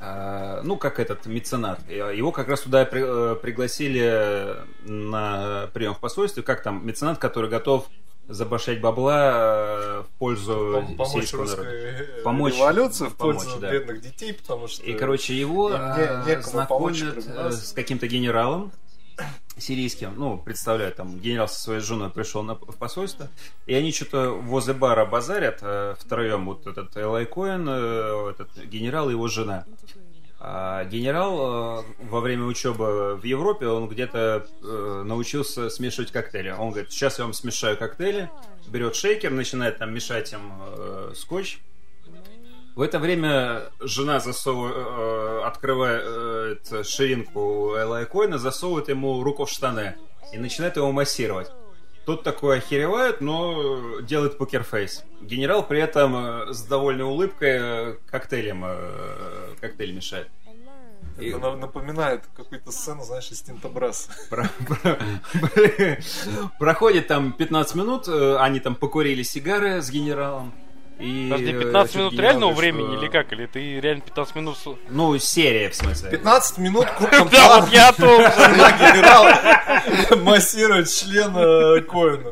ну, 0.01 0.77
как 0.77 0.99
этот 0.99 1.25
меценат. 1.25 1.79
Э, 1.89 2.13
Его 2.15 2.31
как 2.31 2.47
раз 2.47 2.61
туда 2.61 2.85
при- 2.85 3.03
э, 3.05 3.35
пригласили 3.35 4.55
на 4.85 5.69
прием 5.73 5.93
в 5.93 5.99
посольстве, 5.99 6.43
как 6.43 6.63
там 6.63 6.85
меценат, 6.85 7.17
который 7.17 7.49
готов 7.49 7.85
забашать 8.27 8.79
бабла 8.79 9.31
э, 9.33 10.03
в 10.03 10.19
пользу 10.19 10.53
Пом- 10.53 10.95
Помочь 10.95 11.11
сирийского 11.13 11.45
народа. 11.45 11.63
русской 11.71 12.23
Помочь. 12.23 12.55
революции 12.57 13.07
в 13.07 13.15
Помочь, 13.15 13.37
пользу 13.37 13.59
да. 13.59 13.71
бедных 13.71 14.01
детей, 14.01 14.33
потому 14.33 14.67
что... 14.67 14.83
И, 14.83 14.93
короче, 14.93 15.33
его 15.33 15.69
не- 15.69 15.75
э, 15.75 16.41
помочь, 16.43 16.45
знакомят 16.45 17.25
э, 17.27 17.33
нас. 17.33 17.69
с 17.69 17.73
каким-то 17.73 18.07
генералом 18.07 18.71
сирийским, 19.59 20.13
ну, 20.17 20.37
представляю, 20.37 20.91
там, 20.93 21.19
генерал 21.19 21.47
со 21.47 21.59
своей 21.59 21.81
женой 21.81 22.09
пришел 22.09 22.43
на- 22.43 22.55
в 22.55 22.77
посольство, 22.77 23.29
и 23.65 23.73
они 23.73 23.91
что-то 23.91 24.31
возле 24.31 24.73
бара 24.73 25.05
базарят 25.05 25.59
э, 25.61 25.95
втроем, 25.99 26.45
вот 26.45 26.67
этот 26.67 26.95
Элай 26.97 27.25
Коэн, 27.25 27.67
э, 27.69 28.31
этот 28.31 28.57
генерал 28.65 29.09
и 29.09 29.13
его 29.13 29.27
жена. 29.27 29.65
А 30.41 30.85
генерал 30.85 31.81
э, 31.81 31.83
во 31.99 32.21
время 32.21 32.45
учебы 32.45 33.15
в 33.17 33.23
Европе, 33.25 33.67
он 33.67 33.89
где-то 33.89 34.47
э, 34.63 35.03
научился 35.05 35.69
смешивать 35.69 36.11
коктейли. 36.11 36.51
Он 36.51 36.71
говорит, 36.71 36.91
сейчас 36.91 37.19
я 37.19 37.25
вам 37.25 37.33
смешаю 37.33 37.77
коктейли, 37.77 38.29
берет 38.67 38.95
шейкер, 38.95 39.31
начинает 39.31 39.79
там 39.79 39.93
мешать 39.93 40.31
им 40.31 40.53
э, 40.61 41.11
скотч, 41.15 41.59
в 42.79 42.81
это 42.81 42.97
время 42.97 43.63
жена 43.81 44.21
засовывает, 44.21 44.75
э, 44.77 45.41
открывает 45.45 46.71
э, 46.71 46.83
ширинку 46.85 47.75
Элай 47.77 48.05
Койна, 48.05 48.37
засовывает 48.37 48.87
ему 48.87 49.21
руку 49.21 49.43
в 49.43 49.49
штаны 49.49 49.95
и 50.33 50.37
начинает 50.37 50.77
его 50.77 50.89
массировать. 50.93 51.51
Тот 52.05 52.23
такой 52.23 52.59
охеревает, 52.59 53.19
но 53.19 53.99
делает 53.99 54.37
покерфейс. 54.37 55.03
Генерал 55.21 55.67
при 55.67 55.81
этом 55.81 56.15
э, 56.15 56.53
с 56.53 56.63
довольной 56.63 57.03
улыбкой 57.03 57.57
э, 57.59 57.95
коктейлем, 58.09 58.63
э, 58.65 59.55
коктейль 59.59 59.93
мешает. 59.93 60.29
И- 61.19 61.31
Это 61.31 61.39
на- 61.39 61.55
напоминает 61.57 62.23
какую-то 62.33 62.71
сцену, 62.71 63.03
знаешь, 63.03 63.29
из 63.29 63.41
Тинтобраса. 63.41 64.09
Про- 64.29 64.49
про- 64.67 64.97
Проходит 66.59 67.07
там 67.07 67.33
15 67.33 67.75
минут, 67.75 68.07
э, 68.07 68.37
они 68.37 68.61
там 68.61 68.75
покурили 68.75 69.23
сигары 69.23 69.81
с 69.81 69.89
генералом. 69.91 70.53
И, 70.99 71.29
Подожди, 71.31 71.51
э, 71.53 71.59
15 71.59 71.91
чё-то 71.93 71.99
минут 71.99 72.11
генерал 72.13 72.29
реального 72.31 72.51
говорит, 72.51 72.73
времени 72.75 72.95
что- 72.95 73.03
или 73.05 73.11
как? 73.11 73.31
Или 73.31 73.45
ты 73.45 73.79
реально 73.79 74.01
15 74.01 74.35
минут... 74.35 74.57
Ну, 74.89 75.17
серия, 75.17 75.69
в 75.69 75.75
смысле. 75.75 76.09
15 76.11 76.57
минут 76.57 76.87
крупным 76.97 77.29
Да, 77.29 77.59
вот 77.61 77.71
я 77.71 77.87
о 77.89 77.93
том 77.93 78.21
же. 78.21 78.31
жена 78.37 78.71
генерала 78.73 80.15
массирует 80.23 80.89
члена 80.89 81.79
Коэна. 81.81 82.31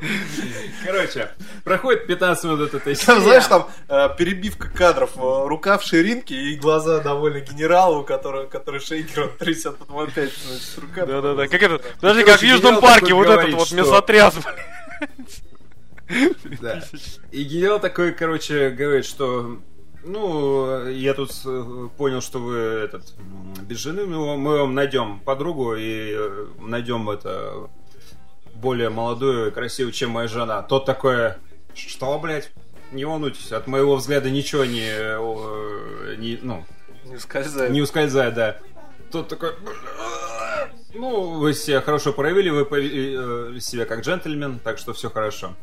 Короче, 0.85 1.29
проходит 1.63 2.07
15 2.07 2.43
минут 2.43 2.73
этой 2.73 2.95
Там, 2.95 3.15
серии. 3.15 3.23
знаешь, 3.23 3.45
там 3.45 3.67
э, 3.87 4.09
перебивка 4.17 4.69
кадров, 4.69 5.11
э, 5.15 5.19
рука 5.47 5.77
в 5.77 5.83
ширинке 5.83 6.35
и 6.35 6.55
глаза 6.57 6.99
довольно 6.99 7.39
генералу, 7.39 8.03
который, 8.03 8.47
который 8.47 8.79
шейкером 8.81 9.31
трясет, 9.39 9.77
потом 9.77 9.99
опять 9.99 10.31
рука. 10.77 11.05
Да-да-да, 11.05 11.47
как 11.47 11.61
это... 11.61 11.79
Подожди, 12.01 12.23
как 12.23 12.39
в 12.39 12.43
Южном 12.43 12.75
генерал 12.75 12.81
парке, 12.81 13.13
вот 13.13 13.27
этот 13.27 13.53
вот 13.53 13.67
что- 13.67 13.75
мясотряс. 13.77 14.33
Да. 16.61 16.81
И 17.31 17.43
генерал 17.43 17.79
такой, 17.79 18.13
короче, 18.13 18.69
говорит, 18.69 19.05
что 19.05 19.59
ну, 20.07 20.87
я 20.87 21.13
тут 21.13 21.31
э, 21.45 21.89
понял, 21.97 22.21
что 22.21 22.39
вы 22.39 22.55
этот 22.55 23.13
без 23.63 23.77
жены, 23.77 24.05
ну, 24.05 24.37
мы 24.37 24.59
вам 24.59 24.73
найдем 24.73 25.19
подругу 25.19 25.75
и 25.75 26.13
э, 26.15 26.47
найдем 26.59 27.09
это 27.09 27.69
более 28.55 28.89
молодую 28.89 29.47
и 29.47 29.51
красивую, 29.51 29.91
чем 29.91 30.11
моя 30.11 30.27
жена. 30.27 30.61
Тот 30.63 30.85
такой, 30.85 31.33
что, 31.75 32.17
блядь? 32.19 32.51
Не 32.91 33.03
волнуйтесь, 33.03 33.51
от 33.51 33.67
моего 33.67 33.97
взгляда 33.97 34.29
ничего 34.29 34.63
не, 34.65 34.89
э, 34.89 36.15
не 36.17 36.39
ну, 36.41 36.63
Не 37.05 37.15
ускользает. 37.15 37.71
не 37.71 37.81
ускользает, 37.81 38.33
да. 38.33 38.57
Тот 39.11 39.27
такой... 39.27 39.51
Ну, 40.93 41.39
вы 41.39 41.53
себя 41.53 41.81
хорошо 41.81 42.13
проявили, 42.13 42.49
вы 42.49 43.59
себя 43.59 43.85
как 43.85 44.01
джентльмен, 44.01 44.59
так 44.59 44.77
что 44.79 44.93
все 44.93 45.09
хорошо. 45.09 45.53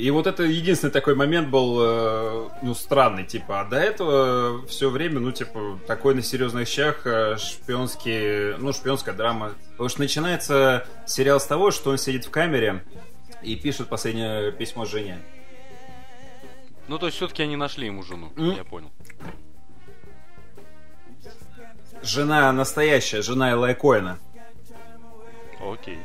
И 0.00 0.10
вот 0.10 0.26
это 0.26 0.44
единственный 0.44 0.90
такой 0.90 1.14
момент 1.14 1.48
был, 1.48 1.78
э, 1.82 2.48
ну, 2.62 2.74
странный, 2.74 3.26
типа. 3.26 3.60
А 3.60 3.64
до 3.66 3.76
этого 3.76 4.66
все 4.66 4.88
время, 4.88 5.20
ну, 5.20 5.30
типа, 5.30 5.78
такой 5.86 6.14
на 6.14 6.22
серьезных 6.22 6.66
щах 6.68 7.06
э, 7.06 7.36
шпионский, 7.36 8.56
ну, 8.56 8.72
шпионская 8.72 9.14
драма. 9.14 9.52
Потому 9.72 9.90
что 9.90 10.00
начинается 10.00 10.86
сериал 11.06 11.38
с 11.38 11.44
того, 11.44 11.70
что 11.70 11.90
он 11.90 11.98
сидит 11.98 12.24
в 12.24 12.30
камере 12.30 12.82
и 13.42 13.56
пишет 13.56 13.88
последнее 13.88 14.52
письмо 14.52 14.86
жене. 14.86 15.18
Ну, 16.88 16.98
то 16.98 17.04
есть, 17.04 17.18
все-таки 17.18 17.42
они 17.42 17.56
нашли 17.56 17.84
ему 17.84 18.02
жену, 18.02 18.32
М. 18.38 18.56
я 18.56 18.64
понял. 18.64 18.90
Жена 22.02 22.50
настоящая, 22.52 23.20
жена 23.20 23.52
Элай 23.52 23.74
Коэна. 23.74 24.18
Окей. 25.60 25.98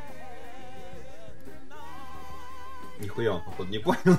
Нихуя 3.00 3.34
он, 3.34 3.44
походу, 3.44 3.70
не 3.70 3.80
понял. 3.80 4.18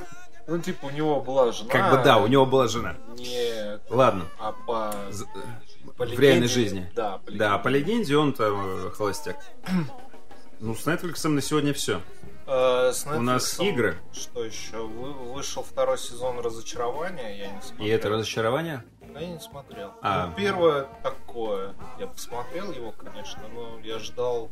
Ну, 0.49 0.59
типа, 0.61 0.87
у 0.87 0.91
него 0.91 1.21
была 1.21 1.51
жена. 1.51 1.71
Как 1.71 1.91
бы 1.91 2.05
да, 2.05 2.19
у 2.19 2.27
него 2.29 2.47
была 2.47 2.69
жена. 2.69 2.95
Не, 3.19 3.81
Ладно. 3.91 4.27
а 4.39 4.53
по... 4.53 4.95
З- 5.11 5.25
по 5.97 6.05
в 6.05 6.09
легенде- 6.09 6.21
реальной 6.23 6.49
жизни. 6.49 6.91
Да, 6.95 7.19
по 7.19 7.33
Да, 7.33 7.59
по 7.59 7.69
легенде. 7.69 7.95
легенде 7.95 8.17
он 8.17 8.33
там 8.33 8.87
э, 8.87 8.91
холостяк. 8.91 9.37
Ну, 10.59 10.75
с 10.75 10.87
Netflix 10.87 11.29
на 11.29 11.43
сегодня 11.43 11.75
все. 11.75 12.01
Э, 12.47 12.91
с 12.91 13.05
У 13.07 13.21
нас 13.21 13.61
игры. 13.61 13.99
Что 14.15 14.43
еще? 14.43 14.79
Вы- 14.87 15.13
Вышел 15.35 15.63
второй 15.63 15.99
сезон 15.99 16.39
разочарования, 16.41 17.37
я 17.37 17.51
не 17.51 17.61
смотрел. 17.61 17.87
И 17.87 17.91
это 17.91 18.09
разочарование? 18.09 18.83
Да, 19.13 19.21
я 19.21 19.27
не 19.35 19.39
смотрел. 19.41 19.93
А. 20.01 20.29
Ну, 20.29 20.33
первое 20.35 20.87
такое. 21.03 21.75
Я 21.99 22.07
посмотрел 22.07 22.73
его, 22.73 22.93
конечно, 22.93 23.43
но 23.55 23.79
я 23.85 23.99
ждал... 23.99 24.51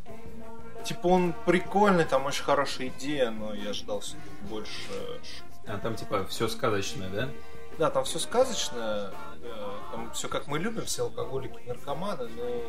Типа 0.85 1.07
он 1.07 1.35
прикольный, 1.47 2.05
там 2.05 2.27
очень 2.27 2.45
хорошая 2.45 2.89
идея, 2.89 3.31
но 3.31 3.55
я 3.55 3.73
ждал 3.73 4.03
больше... 4.51 4.91
А 5.67 5.79
там 5.79 5.97
типа 5.97 6.27
все 6.27 6.47
сказочное, 6.49 7.09
да? 7.09 7.29
Да, 7.79 7.91
там 7.91 8.05
все 8.05 8.19
сказочно, 8.19 9.11
э, 9.43 9.71
там 9.91 10.13
все 10.13 10.29
как 10.29 10.47
мы 10.47 10.59
любим, 10.59 10.85
все 10.85 11.05
алкоголики, 11.05 11.59
наркоманы, 11.67 12.29
но 12.29 12.63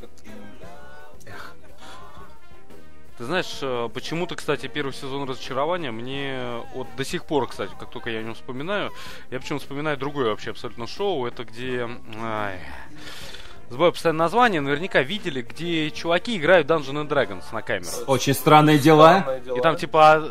как-то 0.00 0.24
Ты 3.18 3.24
знаешь, 3.24 3.58
э, 3.60 3.88
почему-то, 3.92 4.34
кстати, 4.34 4.66
первый 4.66 4.92
сезон 4.92 5.28
разочарования 5.28 5.92
мне 5.92 6.62
вот 6.74 6.88
до 6.96 7.04
сих 7.04 7.26
пор, 7.26 7.48
кстати, 7.48 7.72
как 7.78 7.90
только 7.90 8.10
я 8.10 8.20
о 8.20 8.22
нем 8.22 8.34
вспоминаю, 8.34 8.90
я 9.30 9.38
почему 9.38 9.58
вспоминаю 9.58 9.96
другое 9.98 10.30
вообще 10.30 10.50
абсолютно 10.50 10.86
шоу, 10.86 11.26
это 11.26 11.44
где... 11.44 11.88
Ай, 12.18 12.60
Забываю 13.72 13.92
постоянно 13.92 14.18
название, 14.24 14.60
наверняка 14.60 15.00
видели, 15.00 15.40
где 15.40 15.90
чуваки 15.90 16.36
играют 16.36 16.66
Dungeons 16.66 16.92
and 16.92 17.08
Dragons 17.08 17.42
на 17.52 17.62
камеру. 17.62 17.88
Очень 18.06 18.34
странные 18.34 18.78
дела. 18.78 19.20
Странные 19.20 19.40
дела. 19.40 19.56
И 19.56 19.60
там 19.62 19.76
типа 19.76 20.28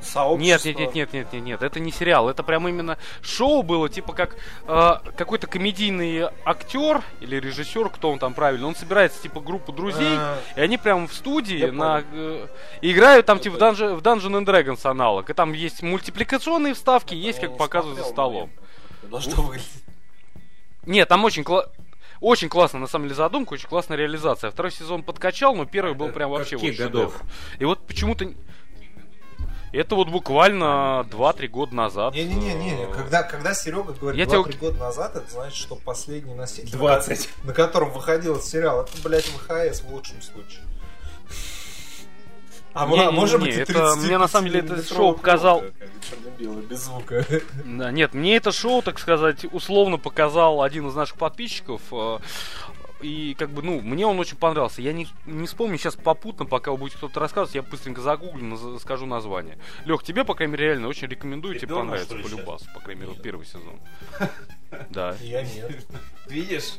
Сообщество. 0.00 0.68
Нет, 0.68 0.78
нет, 0.78 0.78
нет, 0.78 0.94
нет, 0.94 1.12
нет, 1.12 1.32
нет, 1.32 1.42
нет, 1.44 1.62
это 1.62 1.78
не 1.78 1.92
сериал, 1.92 2.28
это 2.28 2.42
прям 2.42 2.66
именно 2.66 2.98
шоу 3.22 3.62
было, 3.62 3.88
типа 3.88 4.12
как 4.12 4.36
э, 4.66 4.92
какой-то 5.16 5.46
комедийный 5.46 6.28
актер 6.44 7.02
или 7.20 7.36
режиссер, 7.36 7.90
кто 7.90 8.10
он 8.10 8.18
там 8.18 8.34
правильно, 8.34 8.66
он 8.66 8.74
собирается 8.74 9.22
типа 9.22 9.38
группу 9.40 9.70
друзей, 9.70 10.16
А. 10.16 10.38
и 10.56 10.60
они 10.60 10.78
прям 10.78 11.06
в 11.06 11.14
студии 11.14 11.58
Я 11.58 11.72
на 11.72 12.02
э, 12.12 12.46
играют 12.82 13.26
там 13.26 13.38
типа 13.38 13.56
в 13.56 13.58
Dungeon, 13.60 13.94
в 13.94 14.02
Dungeon 14.02 14.42
and 14.42 14.46
Dragons 14.46 14.80
аналог, 14.88 15.30
и 15.30 15.32
там 15.32 15.52
есть 15.52 15.82
мультипликационные 15.82 16.74
вставки, 16.74 17.14
есть 17.14 17.40
как 17.40 17.56
показывают 17.56 17.98
за 18.00 18.04
столом. 18.04 18.50
но 19.04 19.08
Должно 19.10 19.42
выглядеть. 19.42 19.70
Нет, 20.84 21.08
там 21.08 21.24
очень 21.24 21.42
кла- 21.42 21.68
очень 22.20 22.48
классно, 22.48 22.78
на 22.78 22.86
самом 22.86 23.06
деле, 23.06 23.14
задумка, 23.16 23.54
очень 23.54 23.68
классная 23.68 23.96
реализация. 23.96 24.50
Второй 24.50 24.72
сезон 24.72 25.02
подкачал, 25.02 25.54
но 25.54 25.64
первый 25.66 25.94
был 25.94 26.08
прям 26.10 26.30
вообще 26.30 26.56
каких 26.56 26.78
годов? 26.78 27.12
шедевр. 27.12 27.30
И 27.58 27.64
вот 27.64 27.86
почему-то... 27.86 28.32
Это 29.72 29.94
вот 29.94 30.08
буквально 30.08 31.06
2-3 31.10 31.48
года 31.48 31.74
назад. 31.74 32.14
Не-не-не, 32.14 32.84
э, 32.84 32.86
когда, 32.94 33.22
когда 33.22 33.52
Серега 33.52 33.92
говорит 33.92 34.18
Я 34.18 34.24
2-3 34.26 34.44
тебя- 34.52 34.58
года 34.60 34.78
назад, 34.78 35.16
это 35.16 35.30
значит, 35.30 35.56
что 35.58 35.74
последний 35.76 36.34
носитель, 36.34 36.70
20. 36.70 37.28
на 37.44 37.52
котором 37.52 37.90
выходил 37.90 38.40
сериал, 38.40 38.82
это, 38.82 38.92
блядь, 39.02 39.26
ВХС 39.26 39.82
в 39.82 39.90
лучшем 39.92 40.22
случае. 40.22 40.62
А 42.76 42.86
Не-не-не, 42.86 43.06
мо- 43.06 43.12
может 43.12 43.40
быть, 43.40 43.54
и 43.54 43.58
это 43.60 43.72
35 43.72 43.96
мне 44.04 44.18
на 44.18 44.28
самом 44.28 44.50
деле 44.50 44.60
это 44.60 44.82
шоу 44.94 45.14
показал- 45.14 45.60
как 45.62 46.64
без 46.68 46.78
звука. 46.84 47.24
Да, 47.64 47.90
нет, 47.90 48.12
мне 48.14 48.36
это 48.36 48.52
шоу, 48.52 48.82
так 48.82 48.98
сказать, 48.98 49.46
условно 49.52 49.96
показал 49.98 50.62
один 50.62 50.86
из 50.88 50.94
наших 50.94 51.16
подписчиков. 51.16 51.80
э, 51.92 52.18
И 53.02 53.34
как 53.38 53.50
бы, 53.50 53.62
ну, 53.62 53.80
мне 53.82 54.06
он 54.06 54.18
очень 54.18 54.38
понравился. 54.38 54.80
Я 54.80 54.94
не, 54.94 55.06
не 55.26 55.46
вспомню 55.46 55.76
сейчас 55.76 55.96
попутно, 55.96 56.46
пока 56.46 56.70
вы 56.70 56.78
будете 56.78 56.96
кто-то 56.96 57.20
рассказывать, 57.20 57.54
я 57.54 57.62
быстренько 57.62 58.00
загуглю, 58.00 58.42
наз- 58.42 58.80
скажу 58.80 59.04
название. 59.04 59.58
Лех, 59.84 60.02
тебе, 60.02 60.24
по 60.24 60.34
крайней 60.34 60.52
мере, 60.52 60.64
реально 60.68 60.88
очень 60.88 61.06
рекомендую, 61.06 61.54
тебе 61.56 61.66
Передернул, 61.68 61.82
понравится 61.90 62.14
ли, 62.16 62.22
по 62.22 62.28
любасу, 62.28 62.64
по 62.74 62.80
крайней 62.80 63.02
мере, 63.02 63.12
вот 63.12 63.22
первый 63.22 63.44
сезон. 63.46 63.78
Да. 64.90 65.14
Я 65.20 65.42
нет. 65.42 65.86
Видишь? 66.26 66.74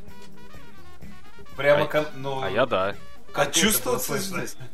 Прямо 1.55 1.83
А- 1.83 1.87
кон- 1.87 2.05
ну, 2.15 2.41
А 2.41 2.49
я 2.49 2.65
да. 2.65 2.95
А 3.33 3.45
чувствоваться 3.45 4.13
было 4.13 4.19
слышно. 4.21 4.67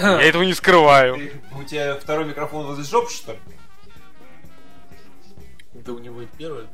Я 0.00 0.22
этого 0.22 0.42
не 0.42 0.54
скрываю. 0.54 1.16
Ты- 1.16 1.32
У 1.58 1.64
тебя 1.64 1.94
второй 1.96 2.24
микрофон 2.24 2.66
возле 2.66 2.84
жопы, 2.84 3.10
что 3.12 3.32
ли? 3.32 3.38
Да 5.74 5.92
у 5.92 5.98
него 5.98 6.22
и 6.22 6.26
первый. 6.38 6.66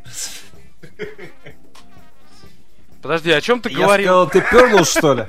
Подожди, 3.03 3.31
о 3.31 3.41
чем 3.41 3.61
ты 3.61 3.71
Я 3.71 3.79
говорил? 3.85 4.07
сказал, 4.07 4.29
ты 4.31 4.41
пернул, 4.41 4.85
что 4.85 5.15
ли? 5.15 5.27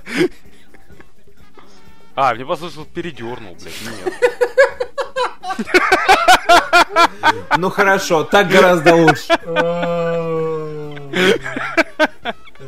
А, 2.15 2.33
мне 2.33 2.45
послышалось, 2.45 2.87
передернул, 2.93 3.55
блядь. 3.55 3.81
Нет. 3.81 4.13
Ну 7.57 7.69
хорошо, 7.69 8.23
так 8.23 8.47
гораздо 8.49 8.95
лучше. 8.95 9.37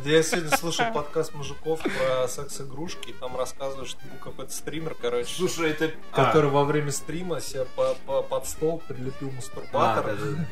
Я 0.04 0.22
сегодня 0.22 0.56
слушал 0.56 0.86
подкаст 0.92 1.34
мужиков 1.34 1.80
про 1.82 2.26
секс-игрушки, 2.28 3.10
и 3.10 3.12
там 3.12 3.36
рассказывают, 3.36 3.88
что 3.88 3.98
был 4.06 4.18
какой-то 4.22 4.52
стример, 4.52 4.94
короче, 5.00 5.34
Слушай, 5.34 5.70
это... 5.70 5.92
который 6.12 6.50
во 6.50 6.64
время 6.64 6.90
стрима 6.92 7.40
по- 7.76 8.22
под 8.22 8.46
стол 8.46 8.82
прилепил 8.88 9.28
А, 9.28 9.32
мастурбатор. 9.32 10.16
да. 10.16 10.46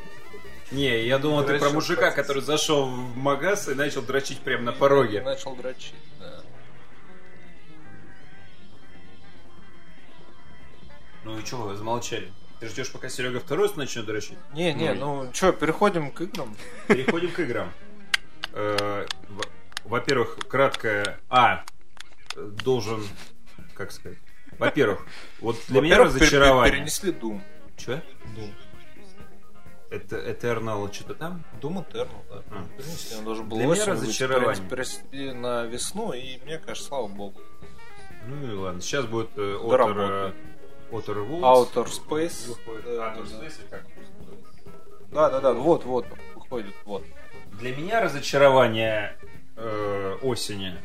Не, 0.71 1.03
я 1.07 1.19
думал, 1.19 1.45
ты 1.45 1.59
про 1.59 1.71
мужика, 1.71 2.11
который 2.11 2.43
зашел 2.43 2.87
в 2.87 3.17
магаз 3.17 3.69
и 3.69 3.75
начал 3.75 4.03
дрочить 4.03 4.41
прямо 4.41 4.65
на 4.65 4.71
И 4.71 4.75
пороге. 4.75 5.23
начал 5.23 5.57
дрочить, 5.57 5.95
да. 6.21 6.41
Ну 11.25 11.39
и 11.39 11.45
что 11.45 11.57
вы 11.57 11.75
замолчали? 11.77 12.31
Ты 12.61 12.69
ждешь, 12.69 12.91
пока 12.93 13.09
Серега 13.09 13.41
второй 13.41 13.71
начнет 13.77 14.05
дрочить? 14.05 14.37
Не, 14.53 14.75
не, 14.75 14.93
ну 14.93 15.31
что, 15.33 15.53
переходим 15.53 16.11
к 16.11 16.21
играм. 16.21 16.55
Переходим 16.87 17.31
к 17.31 17.39
играм. 17.41 17.73
Э, 18.59 19.07
во- 19.29 19.45
Во-первых, 19.85 20.37
краткое... 20.49 21.21
А, 21.31 21.65
должен... 22.37 23.05
Как 23.75 23.93
сказать? 23.93 24.19
Во-первых, 24.59 25.07
вот 25.41 25.57
для 25.69 25.81
меня 25.81 25.99
разочарование... 25.99 26.73
Перенесли 26.73 27.13
Doom. 27.13 27.41
Че? 27.77 28.03
Doom. 28.37 28.53
Это 29.91 30.17
Eternal 30.17 30.93
что-то 30.93 31.15
там? 31.15 31.45
Doom 31.63 31.87
Eternal, 31.89 32.23
да. 32.29 32.43
А. 32.51 32.65
Перенесли, 32.77 33.17
он 33.17 33.25
должен 33.25 33.49
был 33.49 33.57
Для 33.59 33.67
меня 33.67 33.87
разочарование. 33.87 34.55
перенес- 34.69 34.69
перенесли 35.09 35.33
на 35.33 35.65
весну, 35.65 36.13
и 36.13 36.39
мне 36.45 36.59
кажется, 36.59 36.89
слава 36.89 37.07
богу. 37.07 37.41
Ну 38.27 38.45
и 38.45 38.55
ладно. 38.55 38.81
Сейчас 38.81 39.07
будет 39.07 39.31
э, 39.37 39.41
Outer, 39.41 40.33
э. 40.91 40.95
Outer 40.95 41.29
Worlds. 41.29 41.41
Outer 41.75 41.87
Space. 41.87 42.49
Выходит. 42.49 42.85
Да, 42.85 43.15
да, 43.15 43.21
Outer 43.21 43.31
да. 43.31 43.47
Space 43.47 43.61
или 43.61 43.67
как? 43.71 43.85
Да, 45.13 45.31
да, 45.31 45.41
да, 45.41 45.53
вот, 45.55 45.85
вот, 45.85 46.07
выходит, 46.35 46.75
вот. 46.85 47.05
Для 47.59 47.75
меня 47.75 48.01
разочарование 48.01 49.17
э, 49.57 50.17
осени. 50.23 50.77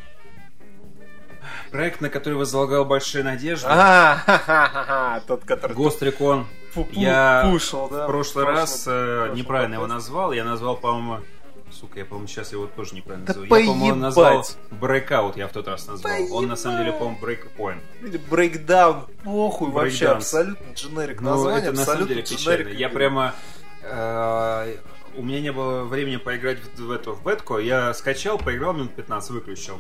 Проект, 1.72 2.02
на 2.02 2.10
который 2.10 2.34
возлагал 2.36 2.86
большие 2.86 3.24
надежды. 3.24 3.68
А, 3.70 5.22
тот, 5.28 5.44
который 5.46 5.76
Ghost 5.76 6.00
Recon. 6.02 6.46
Я 6.92 7.48
пушил, 7.52 7.90
да. 7.90 8.06
В 8.06 8.08
прошлый 8.08 8.46
раз 8.46 8.86
э, 8.88 9.32
неправильно 9.36 9.76
его 9.76 9.88
назвал. 9.88 10.32
Я 10.32 10.44
назвал, 10.44 10.78
по-моему... 10.78 11.24
Сука, 11.72 12.00
я, 12.00 12.06
по-моему, 12.06 12.28
сейчас 12.28 12.52
его 12.52 12.68
тоже 12.68 12.94
неправильно 12.96 13.26
Да 13.26 13.34
назову. 13.34 13.56
я, 13.56 13.66
по-моему, 13.68 13.96
назвал 13.96 14.46
Breakout, 14.72 15.34
я 15.38 15.48
в 15.48 15.52
тот 15.52 15.68
раз 15.68 15.88
назвал. 15.88 16.12
Он, 16.32 16.48
на 16.48 16.56
самом 16.56 16.78
деле, 16.80 16.92
по-моему, 16.94 17.20
Breakpoint. 17.20 17.80
Или 18.02 18.18
брейкдаун, 18.18 19.08
похуй 19.24 19.72
вообще, 19.72 20.08
абсолютно 20.08 20.74
дженерик 20.74 21.22
Ну, 21.22 21.32
название, 21.32 21.70
абсолютно 21.70 22.20
дженерик. 22.20 22.74
Я 22.74 22.90
прямо... 22.90 23.34
у 25.16 25.24
меня 25.24 25.42
не 25.42 25.52
было 25.52 25.84
времени 25.84 26.18
поиграть 26.18 26.60
в, 26.60 26.80
в 26.80 26.92
эту, 26.92 27.14
в 27.14 27.24
бетку. 27.24 27.58
Я 27.58 27.94
скачал, 27.94 28.38
поиграл 28.38 28.74
минут 28.74 28.96
15, 28.96 29.32
выключил. 29.32 29.80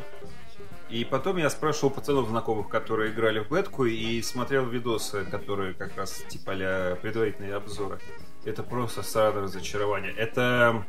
И 0.89 1.06
потом 1.06 1.38
я 1.38 1.50
спрашивал 1.50 1.89
пацанов 1.89 2.30
знакомых, 2.30 2.69
которые 2.69 3.12
играли 3.12 3.39
в 3.39 3.50
бетку, 3.50 3.86
и 3.86 4.22
смотрел 4.22 4.65
видосы, 4.65 5.26
которые 5.26 5.74
как 5.74 5.98
раз 5.98 6.24
типа 6.30 6.52
а 6.54 6.96
предварительные 6.96 7.56
обзоры. 7.56 8.00
Это 8.46 8.62
просто 8.62 9.02
срада 9.02 9.41
разочарование. 9.41 10.13
Это, 10.13 10.86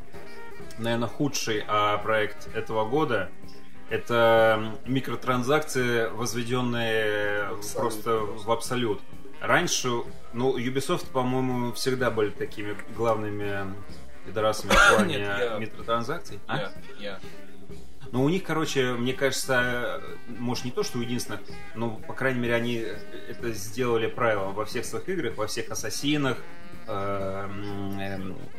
наверное, 0.79 1.09
худший 1.09 1.65
а, 1.67 1.97
проект 1.99 2.55
этого 2.55 2.87
года. 2.87 3.31
Это 3.89 4.75
микротранзакции, 4.87 6.09
возведенные 6.11 7.49
абсолют 7.49 7.73
просто 7.75 8.19
в 8.19 8.51
абсолют. 8.51 9.01
Раньше, 9.41 9.89
ну, 10.33 10.59
Ubisoft, 10.59 11.11
по-моему, 11.13 11.73
всегда 11.73 12.11
были 12.11 12.31
такими 12.31 12.77
главными 12.97 13.75
пидорасами 14.27 14.71
в 14.71 14.97
плане 14.97 15.17
Нет, 15.19 15.39
я- 15.39 15.59
микротранзакций. 15.59 16.41
А? 16.47 16.59
Я, 16.59 16.73
я. 16.99 17.21
Ну, 18.13 18.23
у 18.23 18.29
них, 18.29 18.45
короче, 18.45 18.93
мне 18.93 19.13
кажется, 19.13 20.01
может, 20.29 20.65
не 20.65 20.71
то, 20.71 20.83
что 20.85 20.99
у 20.99 21.01
единственных, 21.01 21.41
но, 21.75 21.97
по 21.97 22.15
крайней 22.15 22.39
мере, 22.41 22.55
они 22.55 22.75
это 22.77 23.53
сделали 23.53 24.07
правилом 24.07 24.55
во 24.55 24.65
всех 24.65 24.85
своих 24.85 25.09
играх, 25.09 25.37
во 25.37 25.49
всех 25.49 25.71
Ассасинах, 25.71 26.39
э, 26.87 27.49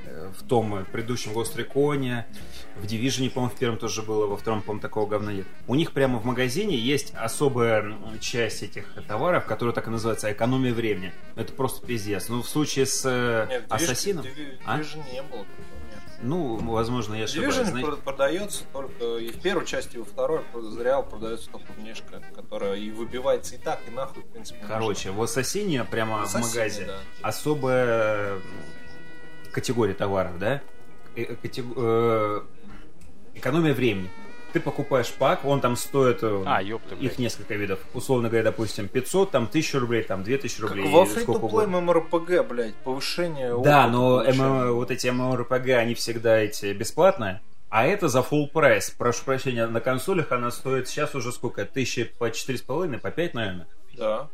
э, 0.07 0.31
в 0.37 0.43
том 0.47 0.85
предыдущем 0.91 1.31
Ghost 1.31 1.55
Recon, 1.55 2.23
в 2.75 2.85
Division, 2.85 3.29
по-моему, 3.29 3.55
в 3.55 3.59
первом 3.59 3.77
тоже 3.77 4.01
было, 4.01 4.27
во 4.27 4.37
втором, 4.37 4.61
по-моему, 4.61 4.81
такого 4.81 5.07
говна 5.07 5.31
нет. 5.33 5.45
У 5.67 5.75
них 5.75 5.91
прямо 5.91 6.19
в 6.19 6.25
магазине 6.25 6.77
есть 6.77 7.13
особая 7.15 7.93
часть 8.19 8.63
этих 8.63 8.85
товаров, 9.07 9.45
которая 9.45 9.73
так 9.73 9.87
и 9.87 9.89
называется 9.89 10.31
экономия 10.31 10.73
времени. 10.73 11.13
Это 11.35 11.53
просто 11.53 11.85
пиздец. 11.85 12.29
Ну, 12.29 12.41
в 12.41 12.47
случае 12.49 12.85
с 12.85 13.03
э, 13.05 13.47
Нет, 13.49 13.63
в 13.63 13.71
Division- 13.71 13.75
Ассасином... 13.75 14.23
в 14.25 14.27
А? 14.65 14.79
Division 14.79 15.11
не 15.11 15.21
было 15.21 15.45
такого. 15.45 15.84
Ну, 16.21 16.57
возможно, 16.57 17.13
я 17.15 17.25
ошибаюсь. 17.25 17.55
Division 17.55 17.65
Знаете- 17.65 17.87
прод- 17.89 18.01
продается 18.03 18.63
только 18.71 19.17
и 19.17 19.29
в 19.31 19.41
первой 19.41 19.65
части, 19.65 19.95
и 19.95 19.99
во 19.99 20.05
второй 20.05 20.41
зря 20.71 21.01
продается 21.01 21.49
только 21.49 21.71
внешка, 21.73 22.21
которая 22.33 22.75
и 22.75 22.89
выбивается 22.91 23.55
и 23.55 23.57
так, 23.57 23.79
и 23.87 23.91
нахуй, 23.91 24.23
в 24.23 24.27
принципе. 24.27 24.59
Короче, 24.67 25.11
в 25.11 25.21
Ассасине 25.21 25.83
прямо 25.83 26.21
нужна. 26.21 26.41
в 26.41 26.43
магазе 26.43 26.85
да. 26.85 26.99
особая 27.21 28.39
категория 29.51 29.93
товаров, 29.93 30.39
да? 30.39 30.61
Э, 31.15 31.21
э, 31.23 31.35
катего- 31.35 31.73
э, 31.77 32.41
Экономия 33.37 33.73
времени. 33.73 34.09
Ты 34.55 34.61
покупаешь 34.61 35.11
пак, 35.11 35.43
он 35.43 35.59
там 35.59 35.75
стоит, 35.75 36.19
э, 36.21 36.43
А, 36.45 36.61
ёпта, 36.63 36.95
их 36.95 37.19
несколько 37.19 37.55
видов, 37.55 37.79
условно 37.93 38.29
говоря, 38.29 38.45
допустим, 38.45 38.87
500, 38.87 39.29
там 39.31 39.47
1000 39.47 39.79
рублей, 39.81 40.03
там 40.03 40.23
2000 40.23 40.61
Как 40.61 40.69
рублей, 40.69 40.87
во 40.89 41.03
или 41.03 41.09
сколько 41.09 41.49
фри-то-плей. 41.49 41.67
MMORPG, 41.67 42.47
блядь, 42.47 42.75
повышение 42.75 43.61
Да, 43.61 43.89
но. 43.89 44.23
MMO 44.23 44.71
вот 44.71 44.91
эти 44.91 45.07
MMORPG, 45.07 45.73
они 45.73 45.93
всегда 45.93 46.37
эти 46.37 46.71
бесплатные, 46.71 47.41
а 47.69 47.85
это 47.85 48.07
за 48.07 48.19
full 48.19 48.47
прайс. 48.47 48.91
Прошу 48.91 49.25
прощения, 49.25 49.67
на 49.67 49.81
консолях 49.81 50.31
она 50.31 50.51
стоит 50.51 50.87
сейчас 50.87 51.15
уже 51.15 51.33
сколько? 51.33 51.65
Тысячи 51.65 52.05
по 52.05 52.31
четыре 52.31 52.57
с 52.57 52.61
половиной, 52.61 52.99
по 52.99 53.11
пять, 53.11 53.33
наверное. 53.33 53.67
Да. 53.97 54.29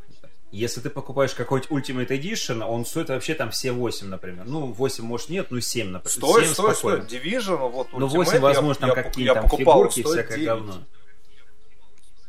Если 0.51 0.81
ты 0.81 0.89
покупаешь 0.89 1.33
какой-нибудь 1.33 1.71
Ultimate 1.71 2.07
Edition, 2.09 2.61
он 2.63 2.85
стоит 2.85 3.07
вообще 3.09 3.35
там 3.35 3.51
все 3.51 3.71
8, 3.71 4.07
например. 4.07 4.43
Ну, 4.45 4.73
8, 4.73 5.03
может, 5.05 5.29
нет, 5.29 5.47
ну 5.49 5.61
7, 5.61 5.87
например. 5.87 6.11
Стоит, 6.11 6.45
7 6.45 6.53
стоит, 6.53 6.75
спокойно. 6.77 7.03
стоит. 7.07 7.23
Division, 7.23 7.69
вот 7.69 7.87
Ну, 7.93 8.07
Ultimate, 8.07 8.09
8, 8.17 8.33
я- 8.35 8.39
возможно, 8.41 8.85
я, 8.87 8.93
там 8.95 9.03
какие-то 9.05 9.33
там 9.35 9.43
покупал, 9.43 9.89
фигурки, 9.89 10.03
всякое 10.03 10.37
9. 10.37 10.45
говно. 10.47 10.73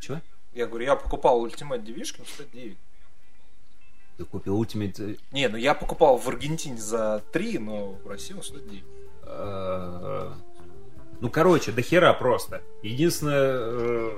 Чего? 0.01 0.21
Я 0.55 0.67
говорю, 0.67 0.85
я 0.85 0.95
покупал 0.97 1.45
Ultimate 1.45 1.85
Division, 1.85 2.25
стоит 2.33 2.51
9. 2.53 2.77
Ты 4.19 4.25
купил 4.25 4.63
Ultimate... 4.63 5.15
э, 5.15 5.17
Не, 5.33 5.49
ну 5.49 5.57
я 5.57 5.75
покупал 5.75 6.17
в 6.19 6.29
Аргентине 6.29 6.77
за 6.77 7.23
3, 7.33 7.59
но 7.59 7.93
в 8.05 8.07
России 8.07 8.35
он 8.35 8.43
стоит 8.45 8.69
9. 8.69 8.85
э, 9.25 10.33
Ну, 11.21 11.29
короче, 11.31 11.73
до 11.73 11.83
хера 11.83 12.13
просто. 12.13 12.63
Единственное... 12.85 14.13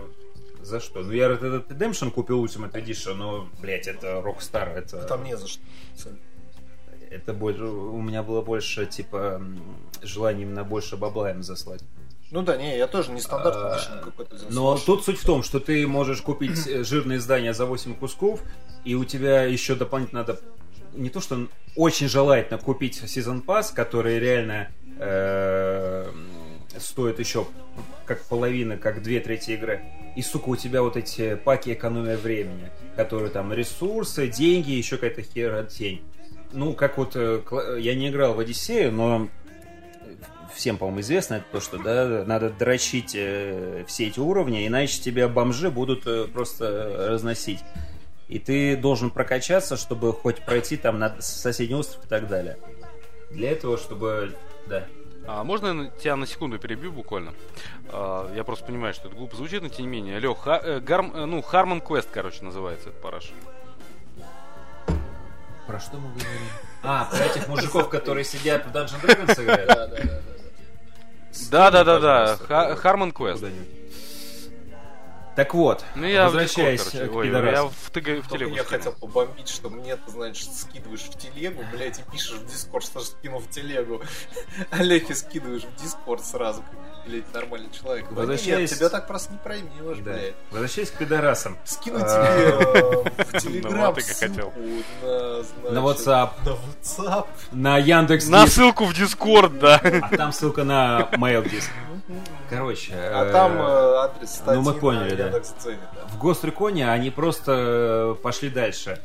За 0.64 0.80
что? 0.80 1.02
Ну, 1.02 1.12
я 1.12 1.28
Red 1.28 1.40
Dead 1.40 1.68
Redemption 1.68 2.10
купил 2.10 2.44
Ultimate 2.44 2.72
Edition, 2.72 3.14
но, 3.14 3.48
блядь, 3.60 3.86
это 3.86 4.22
Rockstar, 4.24 4.72
это... 4.74 5.02
Там 5.04 5.22
не 5.24 5.36
за 5.36 5.46
что. 5.46 5.60
Это 7.10 7.32
больше... 7.34 7.62
У 7.64 8.00
меня 8.00 8.22
было 8.22 8.40
больше, 8.40 8.86
типа, 8.86 9.36
м, 9.36 9.62
желание 10.02 10.42
именно 10.46 10.64
больше 10.64 10.96
бабла 10.96 11.30
им 11.30 11.42
заслать. 11.42 11.82
Ну 12.30 12.42
да, 12.42 12.56
не, 12.56 12.76
я 12.78 12.86
тоже 12.86 13.12
не 13.12 13.20
стандартный 13.20 13.76
А, 13.76 14.02
какой-то 14.02 14.34
взял. 14.34 14.50
Но 14.50 14.78
тут 14.78 15.04
суть 15.04 15.18
в 15.18 15.24
том, 15.26 15.42
что 15.42 15.60
ты 15.60 15.86
можешь 15.86 16.22
купить 16.22 16.66
э, 16.66 16.82
жирное 16.82 17.18
издание 17.18 17.52
за 17.52 17.66
8 17.66 17.94
кусков, 17.94 18.40
и 18.84 18.94
у 18.94 19.04
тебя 19.04 19.42
еще 19.44 19.74
дополнительно 19.74 20.22
надо 20.22 20.40
не 20.94 21.10
то 21.10 21.20
что 21.20 21.46
очень 21.76 22.08
желательно 22.08 22.58
купить 22.58 22.96
сезон 23.08 23.42
пас, 23.42 23.70
который 23.70 24.18
реально 24.18 24.70
э, 24.98 26.10
стоит 26.78 27.18
еще 27.18 27.46
как 28.06 28.24
половина, 28.24 28.76
как 28.76 29.02
две 29.02 29.20
трети 29.20 29.52
игры. 29.52 29.82
И, 30.16 30.22
сука, 30.22 30.48
у 30.48 30.56
тебя 30.56 30.82
вот 30.82 30.96
эти 30.96 31.34
паки 31.34 31.72
экономия 31.72 32.16
времени, 32.16 32.70
которые 32.96 33.30
там 33.30 33.52
ресурсы, 33.52 34.28
деньги, 34.28 34.70
еще 34.70 34.96
какая-то 34.96 35.22
херотень. 35.22 36.02
Ну, 36.52 36.72
как 36.72 36.98
вот, 36.98 37.16
э, 37.16 37.42
я 37.80 37.94
не 37.94 38.08
играл 38.10 38.34
в 38.34 38.38
Одиссею, 38.38 38.92
но 38.92 39.28
всем, 40.54 40.78
по-моему, 40.78 41.00
известно 41.00 41.34
это 41.34 41.46
то, 41.52 41.60
что 41.60 41.78
да, 41.78 42.24
надо 42.24 42.50
дрочить 42.50 43.14
э, 43.16 43.84
все 43.88 44.06
эти 44.06 44.20
уровни, 44.20 44.66
иначе 44.66 45.00
тебя 45.00 45.28
бомжи 45.28 45.70
будут 45.70 46.06
э, 46.06 46.26
просто 46.32 47.08
разносить. 47.10 47.60
И 48.28 48.38
ты 48.38 48.76
должен 48.76 49.10
прокачаться, 49.10 49.76
чтобы 49.76 50.12
хоть 50.12 50.44
пройти 50.44 50.76
там 50.76 50.98
на 50.98 51.20
соседний 51.20 51.74
остров 51.74 52.04
и 52.04 52.08
так 52.08 52.28
далее. 52.28 52.56
Для 53.30 53.50
этого, 53.50 53.76
чтобы... 53.76 54.34
Да. 54.66 54.86
А 55.26 55.42
можно 55.42 55.84
я 55.84 55.90
тебя 55.90 56.16
на 56.16 56.26
секунду 56.26 56.58
перебью 56.58 56.92
буквально? 56.92 57.32
А, 57.88 58.30
я 58.34 58.44
просто 58.44 58.66
понимаю, 58.66 58.92
что 58.94 59.08
это 59.08 59.16
глупо 59.16 59.36
звучит, 59.36 59.62
но 59.62 59.68
тем 59.68 59.86
не 59.86 59.90
менее. 59.92 60.18
Лех, 60.18 60.38
Ха- 60.38 60.60
э, 60.62 60.80
Гарм- 60.80 61.12
э, 61.16 61.24
ну, 61.24 61.40
Хармон 61.42 61.80
Квест, 61.80 62.08
короче, 62.12 62.44
называется 62.44 62.90
этот 62.90 63.00
параш. 63.00 63.32
Про 65.66 65.80
что 65.80 65.96
мы 65.96 66.10
говорим? 66.10 66.42
А, 66.82 67.06
про 67.06 67.24
этих 67.24 67.48
мужиков, 67.48 67.88
которые 67.88 68.24
сидят 68.24 68.66
в 68.66 68.70
Dungeon 68.76 69.00
Dragons 69.02 69.42
играют? 69.42 69.68
Да, 69.68 69.86
да, 69.86 69.86
да, 69.86 69.96
да. 70.04 70.20
Да-да-да-да, 71.50 72.20
пожалуйста, 72.36 72.46
Ха- 72.46 72.76
Хармон 72.76 73.12
Квест. 73.12 73.40
Куда-нибудь. 73.40 73.68
Так 75.36 75.52
вот, 75.54 75.84
Ну, 75.96 76.06
я 76.06 76.22
в 76.22 76.32
возвращаясь 76.32 76.80
Discord, 76.80 76.90
короче. 76.92 77.08
к 77.08 77.16
Ой, 77.16 77.28
я 77.28 77.64
в, 77.64 77.90
тыга- 77.92 78.22
в 78.22 78.28
телегу 78.28 78.54
я 78.54 78.62
скинул. 78.62 78.78
хотел 78.78 78.92
побомбить, 78.92 79.48
что 79.48 79.68
мне, 79.68 79.96
ты, 79.96 80.10
значит, 80.12 80.48
скидываешь 80.54 81.00
в 81.02 81.18
телегу, 81.18 81.64
блядь, 81.72 81.98
и 81.98 82.02
пишешь 82.12 82.34
в 82.38 82.46
Дискорд, 82.46 82.84
что 82.84 83.00
скинул 83.00 83.40
в 83.40 83.50
телегу. 83.50 84.00
Олеге 84.70 85.12
скидываешь 85.14 85.62
в 85.64 85.82
Дискорд 85.82 86.24
сразу, 86.24 86.62
как, 86.62 87.04
блядь, 87.08 87.34
нормальный 87.34 87.70
человек. 87.72 88.06
Возвращаясь- 88.12 88.70
Нет, 88.70 88.78
тебя 88.78 88.88
так 88.90 89.08
просто 89.08 89.32
не 89.32 89.38
проймешь, 89.38 89.98
Да. 89.98 90.12
блядь. 90.12 90.34
Возвращаясь 90.52 90.90
к 90.92 90.98
пидорасам. 90.98 91.58
Скину 91.64 91.98
А. 92.00 92.00
тебе 92.00 92.44
э, 92.48 93.24
в 93.24 93.32
Ну, 93.34 93.40
Телеграм 93.40 94.00
ссылку 94.00 94.52
на, 95.02 95.78
WhatsApp, 95.78 96.30
На 96.44 96.50
WhatsApp. 96.50 97.26
на 97.52 97.78
Яндекс 97.78 98.28
На 98.28 98.46
ссылку 98.46 98.84
в 98.84 98.94
Дискорд, 98.94 99.58
да. 99.58 99.80
а 99.82 100.16
там 100.16 100.32
ссылка 100.32 100.62
на 100.64 101.08
MailDisk. 101.12 101.68
Короче, 102.50 102.92
А 102.94 103.24
э, 103.24 103.32
там 103.32 103.52
э, 103.58 103.94
адрес 103.96 104.30
статьи 104.34 104.54
ну, 104.54 104.62
мы 104.62 104.74
поняли, 104.78 105.22
на 105.22 105.30
да. 105.30 105.40
В 106.08 106.18
Гостриконе 106.18 106.90
они 106.90 107.10
просто 107.10 108.14
э, 108.18 108.22
пошли 108.22 108.50
дальше. 108.50 109.00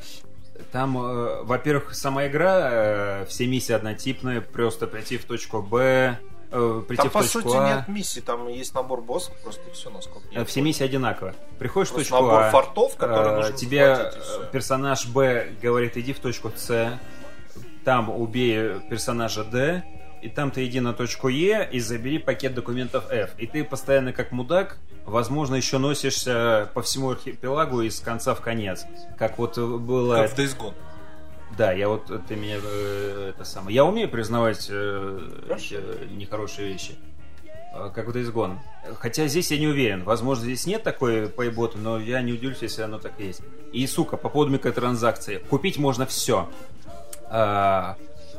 Там, 0.73 0.97
э, 0.97 1.43
во-первых, 1.43 1.95
сама 1.95 2.27
игра, 2.27 2.69
э, 2.71 3.25
все 3.29 3.47
миссии 3.47 3.71
однотипные, 3.73 4.41
просто 4.41 4.85
прийти 4.85 5.17
в 5.17 5.23
точку 5.23 5.61
Б, 5.61 6.19
э, 6.51 6.81
прийти 6.87 7.03
Там, 7.03 7.09
в 7.09 7.13
по 7.13 7.21
точку 7.21 7.41
сути, 7.41 7.55
А. 7.55 7.75
нет 7.77 7.87
миссий, 7.87 8.19
там 8.19 8.47
есть 8.49 8.75
набор 8.75 9.01
боссов, 9.01 9.33
просто 9.43 9.61
все, 9.71 9.89
насколько 9.89 10.27
я 10.31 10.41
Э, 10.41 10.45
Все 10.45 10.61
миссии 10.61 10.83
одинаковые. 10.83 11.35
Приходишь 11.57 11.89
в 11.89 11.93
Просто 11.93 12.11
точку 12.11 12.25
набор 12.25 12.43
А, 12.43 12.51
фортов, 12.51 12.97
которые 12.97 13.31
э, 13.31 13.35
нужно 13.37 13.55
тебе 13.55 13.95
захватить, 13.95 14.21
э, 14.41 14.51
персонаж 14.51 15.07
Б 15.07 15.47
говорит, 15.61 15.95
иди 15.95 16.11
в 16.11 16.19
точку 16.19 16.51
С, 16.53 16.99
там 17.85 18.09
убей 18.09 18.81
персонажа 18.89 19.45
Д, 19.45 19.83
и 20.21 20.29
там 20.29 20.51
ты 20.51 20.65
иди 20.65 20.79
на 20.79 20.93
точку 20.93 21.27
Е 21.27 21.67
и 21.71 21.79
забери 21.79 22.19
пакет 22.19 22.53
документов 22.53 23.09
F. 23.11 23.31
И 23.37 23.47
ты 23.47 23.63
постоянно 23.63 24.13
как 24.13 24.31
мудак, 24.31 24.77
возможно, 25.05 25.55
еще 25.55 25.77
носишься 25.77 26.69
по 26.73 26.81
всему 26.81 27.11
архипелагу 27.11 27.81
из 27.81 27.99
конца 27.99 28.33
в 28.35 28.41
конец. 28.41 28.85
Как 29.17 29.37
вот 29.37 29.57
было... 29.57 30.17
Как 30.17 30.31
в 30.31 30.37
Days 30.37 30.57
Gone. 30.57 30.73
Да, 31.57 31.71
я 31.71 31.89
вот 31.89 32.11
ты 32.27 32.35
меня 32.35 32.57
э, 32.63 33.31
это 33.35 33.43
самое. 33.43 33.75
Я 33.75 33.83
умею 33.85 34.07
признавать 34.09 34.67
э, 34.69 35.19
э, 35.49 36.05
нехорошие 36.11 36.71
вещи. 36.71 36.95
Э, 37.73 37.89
Как 37.93 38.05
вот 38.05 38.15
изгон. 38.15 38.59
Хотя 38.95 39.27
здесь 39.27 39.51
я 39.51 39.57
не 39.57 39.67
уверен. 39.67 40.03
Возможно, 40.03 40.45
здесь 40.45 40.65
нет 40.65 40.83
такой 40.83 41.27
пайбота, 41.27 41.77
но 41.77 41.99
я 41.99 42.21
не 42.21 42.33
удивлюсь, 42.33 42.61
если 42.61 42.83
оно 42.83 42.99
так 42.99 43.13
и 43.17 43.25
есть. 43.25 43.41
И, 43.73 43.85
сука, 43.87 44.15
по 44.15 44.29
поводу 44.29 44.51
микротранзакций. 44.51 45.39
Купить 45.39 45.77
можно 45.77 46.05
все. 46.05 46.47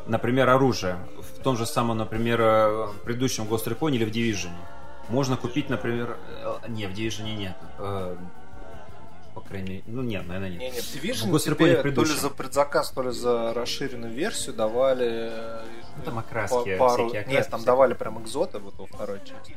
например, 0.07 0.49
оружие. 0.49 0.97
В 1.41 1.43
том 1.43 1.57
же 1.57 1.65
самом, 1.65 1.97
например, 1.97 2.39
э, 2.43 2.89
предыдущем 3.03 3.47
Гостриконе 3.47 3.97
или 3.97 4.05
в 4.05 4.11
Division. 4.11 4.51
Можно 5.09 5.39
купить, 5.39 5.71
например... 5.71 6.19
э, 6.45 6.69
Не, 6.69 6.87
в 6.87 6.91
Division 6.93 7.35
нет. 7.35 7.57
Э, 7.79 8.15
По 9.35 9.41
крайней 9.41 9.69
мере... 9.71 9.83
Ну, 9.87 10.03
нет, 10.03 10.27
наверное, 10.29 10.51
нет. 10.51 10.61
Не, 10.61 10.71
не, 10.71 10.81
в 10.81 10.95
Division 10.95 11.29
В 11.29 11.31
Гостриконе 11.31 11.77
тебе 11.77 11.93
то 11.93 12.03
ли 12.03 12.11
за 12.15 12.29
предзаказ, 12.29 12.91
то 12.91 13.03
ли 13.03 13.11
за 13.11 13.55
расширенную 13.55 14.13
версию 14.13 14.55
давали 14.55 15.33
Ну, 15.97 16.03
там 16.05 16.19
окраски, 16.19 16.77
пару... 16.77 17.05
всякие 17.09 17.21
окраски. 17.23 17.29
Нет, 17.31 17.49
там 17.51 17.61
всякие. 17.61 17.67
давали 17.67 17.95
прям 17.95 18.23
экзоты 18.23 18.59
вот 18.59 18.75
во 18.77 18.87
второй 18.87 19.21
части. 19.21 19.57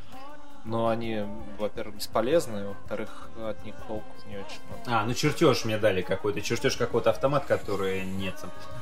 Но 0.65 0.88
они, 0.88 1.26
во-первых, 1.60 1.95
бесполезны, 1.95 2.67
во-вторых, 2.67 3.30
от 3.38 3.63
них 3.65 3.76
толку 3.88 4.06
не 4.28 4.38
очень 4.38 4.60
много. 4.69 4.97
А, 4.97 5.06
ну 5.06 5.13
чертеж 5.13 5.65
мне 5.65 5.78
дали 5.78 6.02
какой-то, 6.02 6.41
чертеж 6.41 6.78
какой-то 6.78 7.10
автомат, 7.10 7.45
который 7.45 8.06
нет. 8.06 8.36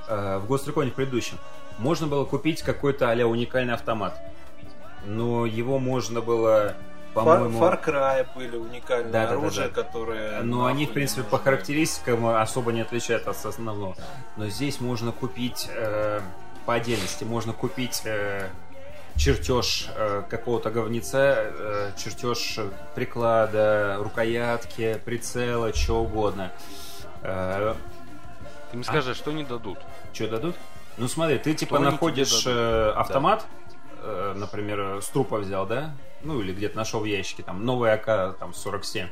Э, 0.07 0.37
в 0.37 0.45
Гостриконе 0.45 0.91
в 0.91 0.93
предыдущем. 0.93 1.39
Можно 1.79 2.05
было 2.05 2.25
купить 2.25 2.61
какой-то 2.61 3.11
а 3.11 3.15
уникальный 3.25 3.73
автомат. 3.73 4.21
Но 5.05 5.47
его 5.47 5.79
можно 5.79 6.21
было, 6.21 6.75
по-моему... 7.15 7.59
Far 7.59 7.83
Cry 7.83 8.27
были 8.35 8.57
уникальные 8.57 9.11
Да, 9.11 9.23
да, 9.23 9.31
да, 9.31 9.33
оружия, 9.39 9.67
да. 9.67 9.81
которые... 9.81 10.41
Но 10.41 10.65
они, 10.65 10.85
в 10.85 10.93
принципе, 10.93 11.23
по 11.23 11.39
характеристикам 11.39 12.27
особо 12.27 12.71
не 12.71 12.81
отличаются 12.81 13.31
от 13.31 13.43
основного. 13.43 13.95
Но 14.37 14.47
здесь 14.49 14.79
можно 14.79 15.11
купить 15.11 15.67
э, 15.73 16.21
по 16.67 16.75
отдельности. 16.75 17.23
Можно 17.23 17.53
купить 17.53 18.03
э, 18.05 18.49
чертеж 19.21 19.87
э, 19.95 20.23
какого-то 20.27 20.71
говнеца, 20.71 21.35
э, 21.37 21.91
чертеж 21.95 22.57
приклада, 22.95 23.97
рукоятки, 23.99 24.99
прицела, 25.05 25.71
чего 25.71 26.01
угодно. 26.01 26.51
Э, 27.21 27.75
Ты 28.71 28.77
мне 28.77 28.83
скажи, 28.83 29.13
что 29.13 29.31
не 29.31 29.43
дадут? 29.43 29.77
что 30.11 30.27
дадут? 30.27 30.55
Ну 30.97 31.07
смотри, 31.07 31.37
ты 31.37 31.53
типа 31.53 31.77
они 31.77 31.85
тебе 31.85 31.91
находишь 31.91 32.43
э, 32.47 32.93
автомат, 32.95 33.45
э, 34.01 34.33
например, 34.35 35.01
с 35.01 35.07
трупа 35.09 35.37
взял, 35.37 35.67
да? 35.67 35.95
Ну 36.23 36.41
или 36.41 36.51
где-то 36.51 36.75
нашел 36.75 37.01
в 37.01 37.05
ящике, 37.05 37.43
там, 37.43 37.63
новый 37.63 37.93
АК, 37.93 38.37
там, 38.39 38.55
47. 38.55 39.07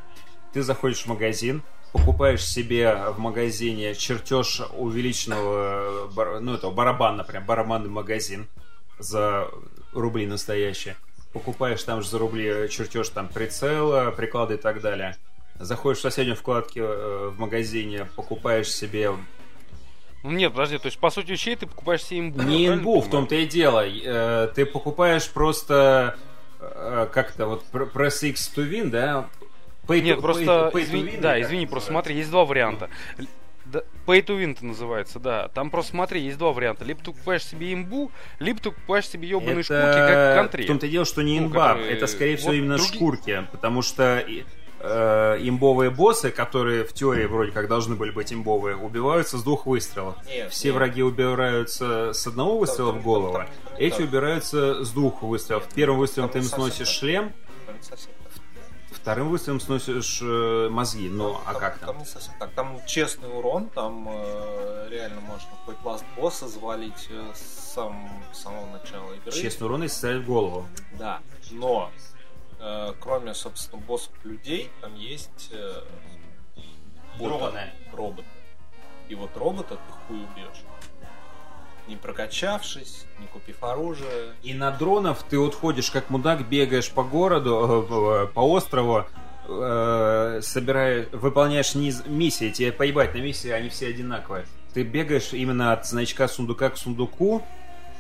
Ты 0.54 0.64
заходишь 0.64 1.04
в 1.04 1.08
магазин, 1.08 1.62
покупаешь 1.94 2.44
себе 2.44 3.12
в 3.12 3.20
магазине 3.20 3.94
чертеж 3.94 4.62
увеличенного, 4.76 6.10
ну 6.42 6.56
этого 6.56 6.72
барабан, 6.72 7.18
например, 7.18 7.44
барабанный 7.44 7.90
магазин 7.90 8.48
за 8.98 9.48
рубли 9.94 10.26
настоящие. 10.28 10.96
Покупаешь 11.34 11.84
там 11.84 12.02
же 12.02 12.10
за 12.10 12.18
рубли 12.18 12.68
чертеж 12.70 13.10
там 13.10 13.28
прицела, 13.28 14.12
приклада 14.12 14.56
и 14.56 14.58
так 14.58 14.82
далее. 14.82 15.16
Заходишь 15.60 16.00
в 16.00 16.02
соседнюю 16.02 16.36
вкладку 16.36 16.80
э, 16.80 17.30
в 17.30 17.40
магазине, 17.40 18.08
покупаешь 18.16 18.72
себе 18.72 19.12
Ну 20.24 20.32
нет, 20.32 20.52
подожди, 20.54 20.78
то 20.78 20.86
есть 20.88 20.98
по 21.00 21.10
сути 21.10 21.32
вещей 21.32 21.56
ты 21.56 21.68
покупаешь 21.68 22.04
себе 22.04 22.20
имбу. 22.20 22.42
Не 22.44 22.68
инбу, 22.68 23.02
в 23.02 23.10
том-то 23.10 23.36
и 23.36 23.46
дело. 23.46 23.86
Э, 23.86 24.48
Ты 24.56 24.66
покупаешь 24.66 25.30
просто 25.30 26.18
э, 26.60 27.08
как-то 27.14 27.46
вот 27.48 27.64
pr- 27.72 27.92
Press 27.92 28.28
X 28.30 28.52
to 28.56 28.70
win, 28.70 28.90
да? 28.90 29.28
Pay 29.86 30.00
to- 30.00 30.02
Нет, 30.02 30.18
pay 30.18 30.22
просто, 30.22 30.44
pay 30.44 30.72
to 30.74 30.84
извини, 30.84 31.10
win, 31.12 31.22
да, 31.22 31.42
извини, 31.42 31.68
просто 31.68 31.92
смотри, 31.92 32.16
есть 32.16 32.30
два 32.32 32.46
варианта. 32.46 32.90
Да, 33.72 33.84
Pay 34.08 34.26
to 34.26 34.38
win 34.40 34.52
это 34.54 34.66
называется, 34.66 35.20
да. 35.20 35.48
Там 35.50 35.70
просто 35.70 35.92
смотри, 35.92 36.22
есть 36.22 36.38
два 36.38 36.52
варианта. 36.52 36.84
Либо 36.86 37.00
ты 37.00 37.12
покупаешь 37.12 37.46
себе 37.46 37.72
имбу, 37.74 38.12
либо 38.40 38.60
ты 38.60 38.72
покупаешь 38.72 39.08
себе 39.08 39.28
ебаные 39.28 39.64
шкурки, 39.64 39.68
как 39.84 40.10
в 40.10 40.12
Это 40.12 40.34
кантри. 40.42 40.64
в 40.64 40.68
том-то 40.68 40.88
дело, 40.88 41.06
что 41.06 41.22
не 41.22 41.40
Ну, 41.40 41.48
имба, 41.48 41.70
которые- 41.74 41.92
это 41.94 42.08
скорее 42.08 42.38
всего 42.38 42.50
вот 42.52 42.56
именно 42.58 42.76
други- 42.76 42.96
шкурки, 42.96 43.48
потому 43.52 43.82
что 43.82 44.24
э, 44.82 45.38
имбовые 45.42 45.90
боссы, 45.92 46.32
которые 46.32 46.86
в 46.86 46.94
теории 46.94 47.26
вроде 47.26 47.52
как 47.52 47.68
должны 47.68 47.96
были 47.96 48.12
быть 48.12 48.32
имбовые, 48.32 48.78
убиваются 48.78 49.38
с 49.38 49.44
двух 49.44 49.66
выстрелов. 49.66 50.16
Нет, 50.26 50.52
Все 50.52 50.70
нет. 50.70 50.76
враги 50.78 51.04
убираются 51.04 52.14
с 52.14 52.26
одного 52.26 52.60
выстрела 52.60 52.94
там- 52.94 53.02
в 53.02 53.04
голову, 53.04 53.34
там- 53.34 53.46
там- 53.46 53.76
эти 53.78 53.98
там. 53.98 54.06
убираются 54.06 54.84
с 54.86 54.92
двух 54.92 55.22
выстрелов. 55.22 55.68
Первым 55.76 56.00
выстрелом 56.00 56.30
Там 56.30 56.42
ты 56.42 56.48
совсем 56.48 56.72
сносишь 56.72 56.88
шлем, 56.96 57.34
вторым 59.10 59.30
выстрелом 59.30 59.60
сносишь 59.60 60.20
э, 60.22 60.70
мозги. 60.70 61.10
Ну, 61.10 61.39
а 61.43 61.53
там, 61.53 61.60
как 61.60 61.80
там? 61.80 61.89
Там 61.89 61.97
не 61.97 62.05
совсем 62.05 62.32
так. 62.38 62.51
Там 62.51 62.80
честный 62.86 63.28
урон, 63.28 63.68
там 63.70 64.07
э, 64.07 64.88
реально 64.91 65.20
можно 65.22 65.49
хоть 65.66 65.84
ласт 65.84 66.05
босса 66.16 66.47
завалить 66.47 67.07
э, 67.10 67.32
с 67.34 67.74
сам, 67.74 68.07
с 68.32 68.43
самого 68.43 68.68
начала 68.68 69.12
игры. 69.14 69.32
Честный 69.32 69.66
урон, 69.66 69.82
если 69.82 69.97
стрелять 69.97 70.22
в 70.22 70.26
голову. 70.28 70.68
Да. 70.99 71.22
Но 71.49 71.89
э, 72.60 72.93
кроме, 72.99 73.34
собственно, 73.34 73.82
боссов 73.82 74.14
людей, 74.24 74.70
там 74.80 74.93
есть 74.93 75.49
э, 75.53 75.82
роботы. 77.20 78.28
И 79.07 79.16
вот 79.16 79.36
робота 79.36 79.76
ты 79.76 79.91
хуй 80.07 80.18
убьешь. 80.18 80.62
Не 81.90 81.96
прокачавшись, 81.96 83.06
не 83.20 83.26
купив 83.26 83.64
оружие. 83.64 84.34
И 84.44 84.54
на 84.54 84.70
дронов 84.70 85.24
ты 85.28 85.40
вот 85.40 85.56
ходишь 85.56 85.90
как 85.90 86.12
мудак, 86.12 86.48
бегаешь 86.48 86.92
по 86.92 87.04
городу, 87.04 87.88
э, 87.90 88.28
по 88.28 88.42
острову, 88.42 89.06
э, 89.48 90.40
собираешь, 90.44 91.08
выполняешь 91.12 91.74
низ- 91.74 92.06
миссии, 92.06 92.52
тебе 92.52 92.72
поебать 92.72 93.16
на 93.16 93.20
миссии, 93.20 93.50
они 93.50 93.70
все 93.70 93.88
одинаковые. 93.88 94.46
Ты 94.76 94.84
бегаешь 94.84 95.34
именно 95.34 95.74
от 95.74 95.88
значка 95.88 96.28
сундука 96.28 96.70
к 96.70 96.78
сундуку, 96.78 97.44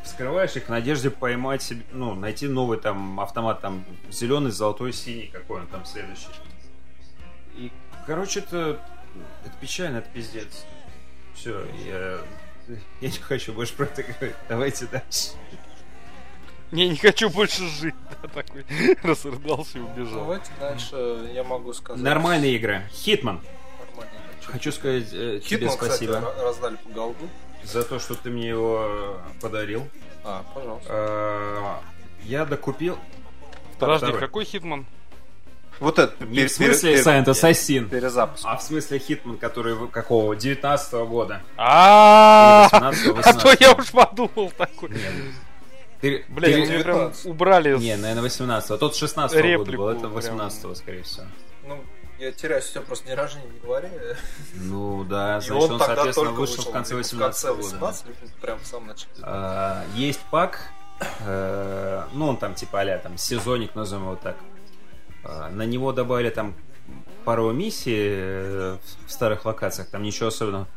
вскрываешь 0.03 0.55
их 0.55 0.65
в 0.65 0.69
надежде 0.69 1.09
поймать 1.09 1.63
себе, 1.63 1.83
ну, 1.91 2.13
найти 2.13 2.47
новый 2.47 2.77
там 2.77 3.19
автомат, 3.19 3.61
там, 3.61 3.83
зеленый, 4.11 4.51
золотой, 4.51 4.93
синий, 4.93 5.31
какой 5.33 5.61
он 5.61 5.67
там 5.67 5.83
следующий. 5.85 6.27
И, 7.55 7.71
короче, 8.05 8.41
это, 8.41 8.79
это 9.43 9.53
печально, 9.59 9.97
это 9.97 10.09
пиздец. 10.13 10.63
Все, 11.33 11.65
я, 11.87 12.19
я 13.01 13.09
не 13.09 13.17
хочу 13.17 13.53
больше 13.53 13.73
про 13.73 13.85
это 13.85 14.03
говорить. 14.03 14.35
Давайте 14.47 14.85
дальше. 14.87 15.29
Не, 16.71 16.87
не 16.89 16.97
хочу 16.97 17.29
больше 17.29 17.67
жить. 17.67 17.95
Да, 18.21 18.27
такой 18.27 18.65
разрыдался 19.03 19.79
и 19.79 19.81
убежал. 19.81 20.19
Давайте 20.19 20.51
дальше 20.59 21.29
я 21.33 21.43
могу 21.43 21.73
сказать. 21.73 22.03
Нормальные 22.03 22.55
игры. 22.55 22.83
Hitman. 22.91 23.41
Нормальные. 23.87 24.19
Хочу 24.45 24.71
сказать 24.71 25.09
э, 25.13 25.39
тебе 25.43 25.67
кстати, 25.67 25.89
спасибо 25.89 26.13
ра- 26.13 26.41
раздали 26.43 26.75
по 26.75 26.89
голду. 26.89 27.27
за 27.63 27.83
то, 27.83 27.97
что 27.99 28.13
ты 28.15 28.29
мне 28.29 28.47
его 28.49 29.19
подарил. 29.41 29.87
А, 30.23 30.43
пожалуйста. 30.53 30.89
Э, 30.91 32.27
Я 32.27 32.45
докупил. 32.45 32.97
Подожди, 33.79 34.05
Второй. 34.07 34.19
какой 34.19 34.45
Hitman? 34.45 34.85
Вот 35.79 35.97
это 35.97 36.25
Не 36.25 36.45
в 36.45 36.51
смысле 36.51 36.95
Silent 37.01 37.25
Assassin, 37.25 37.87
Перезапуск. 37.89 38.43
а 38.45 38.57
в 38.57 38.61
смысле 38.61 38.99
Хитман, 38.99 39.37
который 39.37 39.75
какого? 39.89 40.35
19 40.35 40.93
года. 41.07 41.41
А 41.57 42.67
Или 42.71 42.81
18-го, 42.81 43.19
а 43.23 43.33
то 43.33 43.49
я 43.59 43.71
18-го. 43.71 43.81
уж 43.81 43.91
подумал 43.91 44.51
такой. 44.57 44.89
Ты- 46.01 46.25
Блядь, 46.29 46.53
ты- 46.53 46.61
у 46.61 46.65
меня 46.65 46.83
прям 46.83 46.97
19. 46.97 47.25
убрали 47.25 47.77
Не, 47.77 47.95
наверное, 47.97 48.23
18 48.23 48.77
Тот 48.79 48.95
16 48.95 49.57
года 49.57 49.71
был, 49.71 49.87
это 49.89 49.99
прям. 50.01 50.13
18 50.13 50.75
скорее 50.77 51.03
всего. 51.03 51.25
Ну, 51.67 51.83
я 52.19 52.31
теряюсь, 52.31 52.67
у 52.69 52.71
тебя 52.71 52.81
просто 52.81 53.05
день 53.07 53.15
рождения 53.15 53.47
в 53.47 53.63
январе. 53.63 54.17
Ну 54.55 55.03
да, 55.03 55.39
значит, 55.41 55.51
он 55.71 55.79
соответственно, 55.79 56.31
вышел 56.31 56.55
вышел. 56.57 56.71
в 56.71 56.73
конце 56.73 56.93
либо 56.93 57.03
18 57.03 57.39
В 57.43 57.45
конце 57.47 57.47
года. 57.61 57.63
18, 57.63 58.05
либо 58.07 58.17
прям 58.41 58.59
в 58.59 58.65
самом 58.65 58.87
начале. 58.87 59.11
А, 59.23 59.83
Есть 59.95 60.19
пак, 60.31 60.59
э, 61.25 62.03
ну 62.13 62.27
он 62.27 62.37
там 62.37 62.55
типа 62.55 62.81
а 62.81 62.97
там 62.97 63.17
сезонник, 63.17 63.75
назовем 63.75 64.03
его 64.05 64.15
так. 64.15 64.35
А, 65.23 65.49
На 65.49 65.65
него 65.65 65.91
добавили 65.91 66.29
там 66.29 66.55
пару 67.25 67.51
миссий 67.51 67.95
э, 67.97 68.77
в 69.05 69.11
старых 69.11 69.45
локациях, 69.45 69.89
там 69.89 70.03
ничего 70.03 70.27
особенного. 70.27 70.67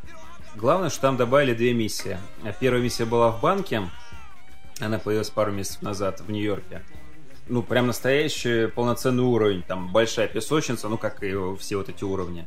Главное, 0.54 0.90
что 0.90 1.00
там 1.02 1.16
добавили 1.16 1.54
две 1.54 1.72
миссии. 1.72 2.18
А 2.44 2.52
Первая 2.52 2.82
миссия 2.82 3.04
была 3.04 3.30
в 3.30 3.40
банке, 3.40 3.88
она 4.80 4.98
появилась 4.98 5.30
пару 5.30 5.52
месяцев 5.52 5.82
назад 5.82 6.20
в 6.20 6.30
Нью-Йорке. 6.30 6.82
Ну, 7.48 7.62
прям 7.62 7.86
настоящий 7.86 8.68
полноценный 8.68 9.22
уровень. 9.22 9.62
Там 9.62 9.90
большая 9.92 10.28
песочница, 10.28 10.88
ну, 10.88 10.98
как 10.98 11.22
и 11.22 11.34
все 11.58 11.76
вот 11.76 11.88
эти 11.88 12.04
уровни. 12.04 12.46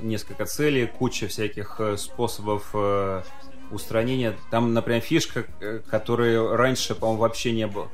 Несколько 0.00 0.44
целей, 0.44 0.86
куча 0.86 1.26
всяких 1.28 1.76
э, 1.80 1.96
способов 1.96 2.70
э, 2.74 3.22
устранения. 3.70 4.36
Там, 4.50 4.74
например, 4.74 5.00
фишка, 5.00 5.44
которой 5.90 6.54
раньше, 6.54 6.94
по-моему, 6.94 7.22
вообще 7.22 7.52
не 7.52 7.66
было. 7.66 7.88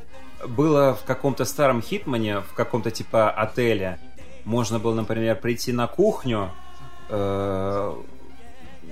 Было 0.48 0.94
в 0.94 1.04
каком-то 1.04 1.44
старом 1.44 1.82
Хитмане, 1.82 2.40
в 2.40 2.52
каком-то 2.54 2.90
типа 2.90 3.30
отеле. 3.30 3.98
Можно 4.44 4.78
было, 4.78 4.94
например, 4.94 5.36
прийти 5.36 5.72
на 5.72 5.86
кухню, 5.86 6.50
э, 7.08 7.94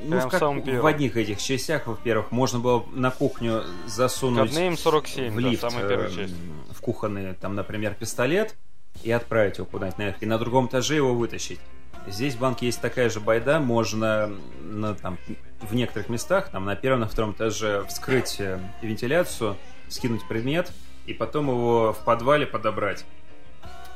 ну, 0.04 0.18
в, 0.18 0.28
как- 0.28 0.40
в 0.80 0.86
одних 0.86 1.16
этих 1.16 1.40
частях, 1.40 1.86
во-первых, 1.86 2.30
можно 2.30 2.58
было 2.58 2.84
на 2.92 3.10
кухню 3.10 3.62
засунуть 3.86 4.50
Codename 4.50 4.76
47, 4.76 5.32
в 5.32 5.34
да, 5.42 5.48
лифт, 5.48 5.60
самая 5.60 5.88
первая 5.88 6.08
э, 6.08 6.14
часть. 6.14 6.34
в 6.70 6.80
кухонный, 6.80 7.34
там, 7.34 7.54
например, 7.54 7.94
пистолет 7.94 8.54
и 9.02 9.10
отправить 9.10 9.58
его 9.58 9.66
куда-нибудь 9.66 9.98
наверх, 9.98 10.16
и 10.22 10.26
на 10.26 10.38
другом 10.38 10.66
этаже 10.66 10.96
его 10.96 11.14
вытащить. 11.14 11.60
Здесь 12.08 12.34
в 12.34 12.40
банке 12.40 12.66
есть 12.66 12.80
такая 12.80 13.10
же 13.10 13.20
байда, 13.20 13.60
можно 13.60 14.32
на, 14.60 14.94
там, 14.94 15.18
в 15.60 15.74
некоторых 15.74 16.08
местах, 16.08 16.48
там, 16.50 16.64
на 16.64 16.74
первом, 16.74 17.00
на 17.00 17.08
втором 17.08 17.32
этаже 17.32 17.84
вскрыть 17.88 18.36
э, 18.40 18.58
вентиляцию, 18.80 19.56
скинуть 19.88 20.26
предмет, 20.26 20.72
и 21.06 21.14
потом 21.14 21.48
его 21.48 21.92
в 21.92 22.04
подвале 22.04 22.46
подобрать. 22.46 23.04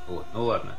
Вот, 0.09 0.25
ну 0.35 0.45
ладно. 0.45 0.77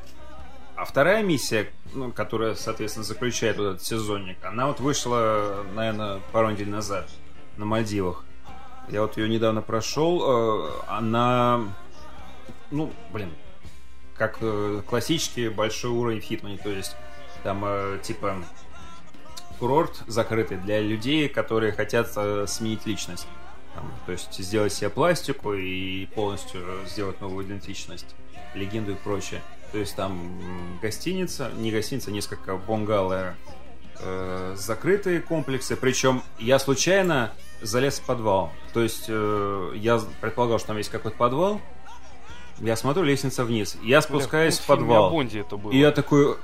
А 0.76 0.86
вторая 0.86 1.24
миссия, 1.24 1.72
ну, 1.94 2.12
которая, 2.12 2.54
соответственно, 2.54 3.04
заключает 3.04 3.58
вот 3.58 3.66
этот 3.66 3.84
сезонник, 3.84 4.38
она 4.46 4.68
вот 4.68 4.80
вышла, 4.80 5.66
наверное, 5.74 6.22
пару 6.32 6.52
недель 6.52 6.70
назад 6.70 7.10
на 7.58 7.66
Мальдивах. 7.66 8.24
Я 8.90 9.02
вот 9.02 9.18
ее 9.18 9.28
недавно 9.28 9.62
прошел. 9.62 10.68
э, 10.68 10.72
Она, 10.88 11.62
ну, 12.72 12.94
блин, 13.12 13.34
как 14.16 14.38
э, 14.42 14.82
классический 14.88 15.50
большой 15.50 15.92
уровень 15.92 16.22
в 16.22 16.24
Хитмане. 16.24 16.58
То 16.58 16.70
есть 16.70 16.96
там 17.44 17.64
э, 17.66 18.00
типа 18.04 18.36
курорт 19.60 20.04
закрытый 20.06 20.58
для 20.58 20.80
людей, 20.80 21.28
которые 21.28 21.72
хотят 21.72 22.12
сменить 22.48 22.86
личность. 22.86 23.28
Там, 23.78 23.94
то 24.08 24.12
есть 24.12 24.34
сделать 24.40 24.74
себе 24.74 24.90
пластику 24.90 25.54
и 25.54 26.08
полностью 26.08 26.62
сделать 26.88 27.22
новую 27.22 27.46
идентичность, 27.46 28.08
легенду 28.56 28.94
и 28.94 28.96
прочее. 28.96 29.40
То 29.72 29.78
есть 29.78 29.96
там 29.96 30.80
гостиница, 30.82 31.52
не 31.56 31.70
гостиница, 31.72 32.10
несколько 32.10 32.58
бунгало, 32.58 33.36
э, 34.00 34.56
закрытые 34.58 35.22
комплексы. 35.22 35.76
Причем 35.76 36.24
я 36.40 36.58
случайно 36.58 37.34
залез 37.62 38.00
в 38.00 38.06
подвал. 38.08 38.52
То 38.74 38.82
есть 38.82 39.06
э, 39.10 39.74
я 39.76 40.02
предполагал, 40.22 40.58
что 40.58 40.70
там 40.70 40.78
есть 40.78 40.90
какой-то 40.90 41.16
подвал. 41.16 41.62
Я 42.60 42.76
смотрю, 42.78 43.04
лестница 43.04 43.44
вниз. 43.44 43.78
Я 43.84 44.02
спускаюсь 44.02 44.56
Бля, 44.56 44.64
в 44.64 44.68
подвал. 44.68 45.12
Бонде 45.12 45.42
это 45.42 45.56
было. 45.56 45.72
И 45.72 45.78
я 45.78 45.92
такой 45.92 46.38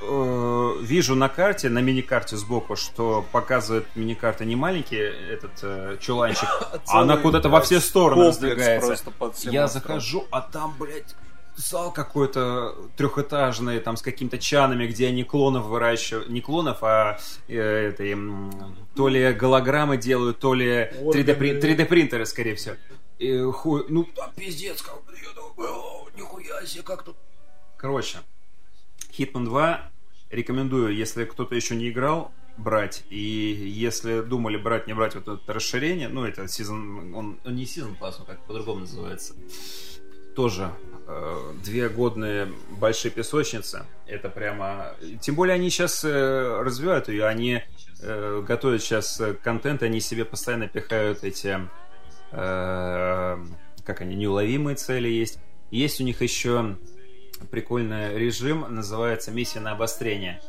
э, 0.00 0.72
вижу 0.82 1.14
на 1.14 1.28
карте, 1.28 1.68
на 1.68 1.80
мини-карте 1.80 2.36
сбоку, 2.36 2.76
что 2.76 3.24
показывает 3.32 3.86
мини-карта 3.94 4.44
не 4.44 4.56
маленький 4.56 4.96
этот 4.96 5.52
э, 5.62 5.96
чуланчик, 6.00 6.48
а 6.86 7.00
она 7.02 7.16
куда-то 7.16 7.48
во 7.48 7.60
все 7.60 7.80
стороны 7.80 8.30
всем 8.32 8.48
Я 8.58 9.64
островом. 9.64 9.68
захожу, 9.68 10.26
а 10.30 10.40
там, 10.40 10.74
блядь, 10.78 11.14
зал 11.56 11.92
какой-то 11.92 12.76
трехэтажный, 12.96 13.80
там 13.80 13.96
с 13.96 14.02
какими-то 14.02 14.38
чанами, 14.38 14.86
где 14.86 15.08
они 15.08 15.24
клонов 15.24 15.64
выращивают. 15.66 16.28
Не 16.28 16.40
клонов, 16.40 16.78
а 16.82 17.18
э, 17.48 17.88
этой, 17.88 18.12
м, 18.12 18.76
то 18.94 19.08
ли 19.08 19.32
голограммы 19.32 19.96
делают, 19.96 20.38
то 20.38 20.54
ли 20.54 20.90
3D, 21.02 21.36
прин- 21.38 21.60
3D 21.60 21.84
принтеры, 21.86 22.26
скорее 22.26 22.54
всего. 22.54 22.76
И 23.18 23.40
хуй, 23.52 23.84
ну 23.88 24.04
там 24.04 24.30
пиздец, 24.36 24.80
как 24.82 24.94
я 25.20 25.32
думаю, 25.34 25.72
«О, 25.74 26.08
нихуя 26.16 26.64
себе, 26.64 26.84
как 26.84 27.02
тут. 27.02 27.16
Короче, 27.76 28.18
Hitman 29.18 29.44
2 29.44 29.90
рекомендую, 30.30 30.94
если 30.94 31.24
кто-то 31.24 31.54
еще 31.54 31.74
не 31.74 31.90
играл, 31.90 32.32
брать. 32.56 33.04
И 33.08 33.16
если 33.18 34.20
думали 34.20 34.56
брать, 34.56 34.86
не 34.86 34.94
брать 34.94 35.14
вот 35.14 35.28
это 35.28 35.52
расширение, 35.52 36.08
ну, 36.08 36.24
это 36.24 36.48
сезон, 36.48 37.14
он, 37.14 37.38
он 37.44 37.54
не 37.54 37.66
сезон 37.66 37.94
пас, 37.94 38.18
он 38.20 38.26
как 38.26 38.44
по-другому 38.46 38.80
называется. 38.80 39.34
Тоже 40.34 40.70
э, 41.06 41.52
две 41.64 41.88
годные 41.88 42.48
большие 42.70 43.10
песочницы. 43.10 43.86
Это 44.06 44.28
прямо... 44.28 44.94
Тем 45.20 45.34
более 45.34 45.54
они 45.54 45.70
сейчас 45.70 46.04
э, 46.04 46.62
развивают 46.62 47.08
ее, 47.08 47.26
они 47.26 47.62
э, 48.00 48.44
готовят 48.46 48.82
сейчас 48.82 49.20
э, 49.20 49.34
контент, 49.34 49.82
они 49.82 50.00
себе 50.00 50.24
постоянно 50.24 50.68
пихают 50.68 51.24
эти... 51.24 51.58
э, 52.32 53.44
как 53.84 54.00
они, 54.02 54.14
неуловимые 54.16 54.76
цели 54.76 55.08
есть. 55.08 55.38
Есть 55.70 56.00
у 56.00 56.04
них 56.04 56.20
еще 56.22 56.76
прикольный 57.46 58.18
режим, 58.18 58.66
называется 58.68 59.30
миссия 59.30 59.60
на 59.60 59.72
обострение. 59.72 60.40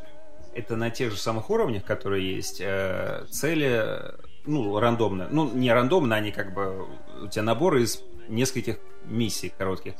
Это 0.54 0.76
на 0.76 0.90
тех 0.90 1.12
же 1.12 1.18
самых 1.18 1.50
уровнях, 1.50 1.86
которые 1.86 2.36
есть, 2.36 2.60
э, 2.60 3.26
цели, 3.30 4.14
ну, 4.46 4.80
рандомные. 4.80 5.28
Ну, 5.30 5.50
не 5.52 5.72
рандомно, 5.72 6.16
они 6.16 6.32
как 6.32 6.54
бы... 6.54 6.88
У 7.22 7.28
тебя 7.28 7.44
набор 7.44 7.78
из 7.78 8.04
нескольких 8.28 8.78
миссий 9.06 9.54
коротких. 9.56 9.94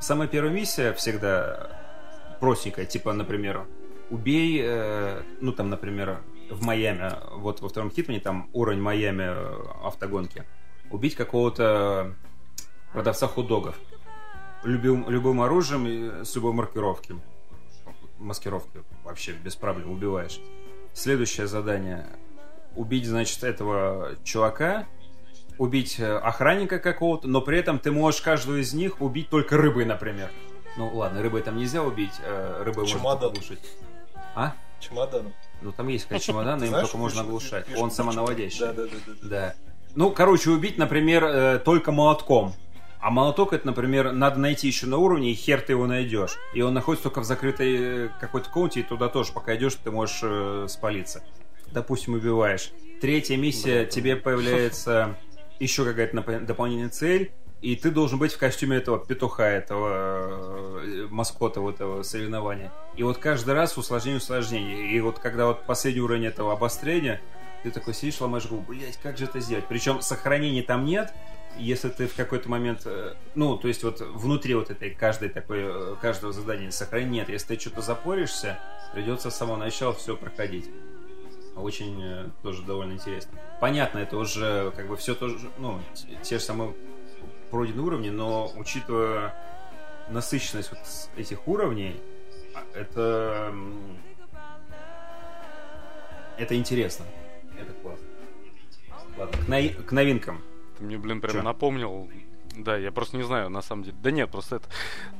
Самая 0.00 0.28
первая 0.28 0.52
миссия 0.52 0.92
всегда 0.92 1.70
простенькая, 2.40 2.86
типа, 2.86 3.12
например, 3.12 3.66
убей, 4.10 4.60
э, 4.62 5.22
ну, 5.40 5.52
там, 5.52 5.70
например, 5.70 6.20
в 6.50 6.64
Майами, 6.64 7.12
вот 7.36 7.60
во 7.60 7.68
втором 7.68 7.90
Хитмане, 7.90 8.20
там 8.20 8.48
уровень 8.52 8.80
Майами 8.80 9.86
автогонки, 9.86 10.44
убить 10.90 11.14
какого-то 11.14 12.14
продавца 12.92 13.26
хот-догов 13.26 13.76
любым, 14.64 15.08
любым 15.08 15.40
оружием 15.40 15.86
и 15.86 16.24
с 16.24 16.34
любой 16.34 16.52
маркировки. 16.52 17.14
Маскировки 18.18 18.82
вообще 19.04 19.32
без 19.32 19.54
проблем 19.56 19.92
убиваешь. 19.92 20.40
Следующее 20.92 21.46
задание. 21.46 22.06
Убить, 22.74 23.06
значит, 23.06 23.42
этого 23.44 24.16
чувака, 24.24 24.86
убить 25.58 25.98
э, 25.98 26.16
охранника 26.18 26.78
какого-то, 26.78 27.28
но 27.28 27.40
при 27.40 27.58
этом 27.58 27.78
ты 27.78 27.90
можешь 27.90 28.20
каждую 28.20 28.60
из 28.60 28.72
них 28.72 29.00
убить 29.00 29.28
только 29.28 29.56
рыбой, 29.56 29.84
например. 29.84 30.30
Ну 30.76 30.88
ладно, 30.94 31.22
рыбой 31.22 31.42
там 31.42 31.56
нельзя 31.56 31.82
убить, 31.82 32.12
э, 32.20 32.62
рыбой 32.62 32.82
можно 32.82 32.98
Чемодан. 32.98 33.30
оглушить. 33.30 33.60
А? 34.34 34.54
Чемодан. 34.80 35.32
Ну 35.60 35.72
там 35.72 35.88
есть, 35.88 36.06
конечно, 36.06 36.32
чемодан, 36.32 36.62
им 36.64 36.72
только 36.72 36.96
можно 36.96 37.22
оглушать. 37.22 37.66
Он 37.76 37.90
самонаводящий. 37.90 38.58
чемодан. 38.58 38.76
Да, 38.76 38.84
да, 38.84 38.98
да, 39.06 39.12
да. 39.22 39.28
Да. 39.28 39.54
Ну, 39.94 40.10
короче, 40.12 40.50
убить, 40.50 40.78
например, 40.78 41.24
э, 41.24 41.58
только 41.58 41.90
молотком. 41.90 42.54
А 43.00 43.10
молоток 43.10 43.52
это, 43.52 43.66
например, 43.66 44.12
надо 44.12 44.40
найти 44.40 44.66
еще 44.66 44.86
на 44.86 44.96
уровне, 44.96 45.30
и 45.30 45.34
хер 45.34 45.60
ты 45.60 45.72
его 45.72 45.86
найдешь. 45.86 46.36
И 46.52 46.62
он 46.62 46.74
находится 46.74 47.04
только 47.04 47.20
в 47.20 47.24
закрытой 47.24 47.76
э, 47.76 48.08
какой-то 48.20 48.50
комнате, 48.50 48.80
и 48.80 48.82
туда 48.82 49.08
тоже, 49.08 49.32
пока 49.32 49.54
идешь, 49.54 49.76
ты 49.76 49.90
можешь 49.90 50.20
э, 50.22 50.66
спалиться. 50.68 51.22
Допустим, 51.70 52.14
убиваешь. 52.14 52.72
Третья 53.00 53.36
миссия, 53.36 53.86
тебе 53.86 54.16
появляется 54.16 55.16
еще 55.60 55.84
какая-то 55.84 56.40
дополнительная 56.40 56.90
цель, 56.90 57.32
и 57.60 57.74
ты 57.74 57.90
должен 57.90 58.18
быть 58.18 58.32
в 58.32 58.38
костюме 58.38 58.76
этого 58.76 59.04
петуха, 59.04 59.48
этого 59.48 60.82
э, 60.82 61.06
маскота 61.10 61.60
вот 61.60 61.76
этого 61.76 62.02
соревнования. 62.02 62.72
И 62.96 63.02
вот 63.02 63.18
каждый 63.18 63.54
раз 63.54 63.76
усложнение 63.76 64.18
усложнение. 64.18 64.92
И 64.92 65.00
вот 65.00 65.18
когда 65.18 65.46
вот 65.46 65.66
последний 65.66 66.00
уровень 66.00 66.26
этого 66.26 66.52
обострения, 66.52 67.20
ты 67.62 67.70
такой 67.72 67.94
сидишь, 67.94 68.20
ломаешь 68.20 68.46
голову, 68.46 68.64
блять, 68.68 68.98
как 69.02 69.18
же 69.18 69.24
это 69.24 69.40
сделать? 69.40 69.66
Причем 69.68 70.00
сохранений 70.00 70.62
там 70.62 70.84
нет, 70.84 71.12
если 71.58 71.88
ты 71.88 72.06
в 72.06 72.14
какой-то 72.14 72.48
момент, 72.48 72.82
э, 72.84 73.14
ну, 73.34 73.56
то 73.56 73.68
есть 73.68 73.82
вот 73.82 74.00
внутри 74.00 74.54
вот 74.54 74.70
этой 74.70 74.90
каждой 74.90 75.28
такой, 75.28 75.60
э, 75.62 75.96
каждого 76.00 76.32
задания 76.32 76.70
сохранения 76.70 77.20
нет. 77.20 77.28
Если 77.28 77.54
ты 77.54 77.60
что-то 77.60 77.80
запоришься, 77.82 78.58
придется 78.92 79.30
с 79.30 79.36
самого 79.36 79.56
начала 79.56 79.92
все 79.94 80.16
проходить. 80.16 80.70
Очень 81.56 82.02
э, 82.02 82.28
тоже 82.42 82.62
довольно 82.62 82.92
интересно. 82.92 83.38
Понятно, 83.60 83.98
это 83.98 84.16
уже 84.16 84.72
как 84.76 84.88
бы 84.88 84.96
все 84.96 85.14
тоже, 85.14 85.50
ну, 85.58 85.80
те 86.22 86.38
же 86.38 86.44
самые 86.44 86.74
пройденные 87.50 87.86
уровни, 87.86 88.10
но 88.10 88.52
учитывая 88.56 89.34
насыщенность 90.08 90.70
вот 90.70 90.80
этих 91.16 91.46
уровней, 91.48 92.00
а, 92.54 92.62
это 92.74 93.54
это 96.38 96.56
интересно. 96.56 97.04
Это 97.58 97.72
классно. 97.82 98.06
Ладно, 99.16 99.44
к, 99.44 99.48
нови- 99.48 99.74
к 99.74 99.92
новинкам. 99.92 100.42
Ты 100.78 100.84
мне, 100.84 100.96
блин, 100.96 101.20
прям 101.20 101.32
Чё? 101.36 101.42
напомнил. 101.42 102.08
Да, 102.58 102.76
я 102.76 102.90
просто 102.90 103.16
не 103.16 103.22
знаю, 103.22 103.50
на 103.50 103.62
самом 103.62 103.84
деле. 103.84 103.96
Да 104.02 104.10
нет, 104.10 104.30
просто 104.30 104.56
это... 104.56 104.68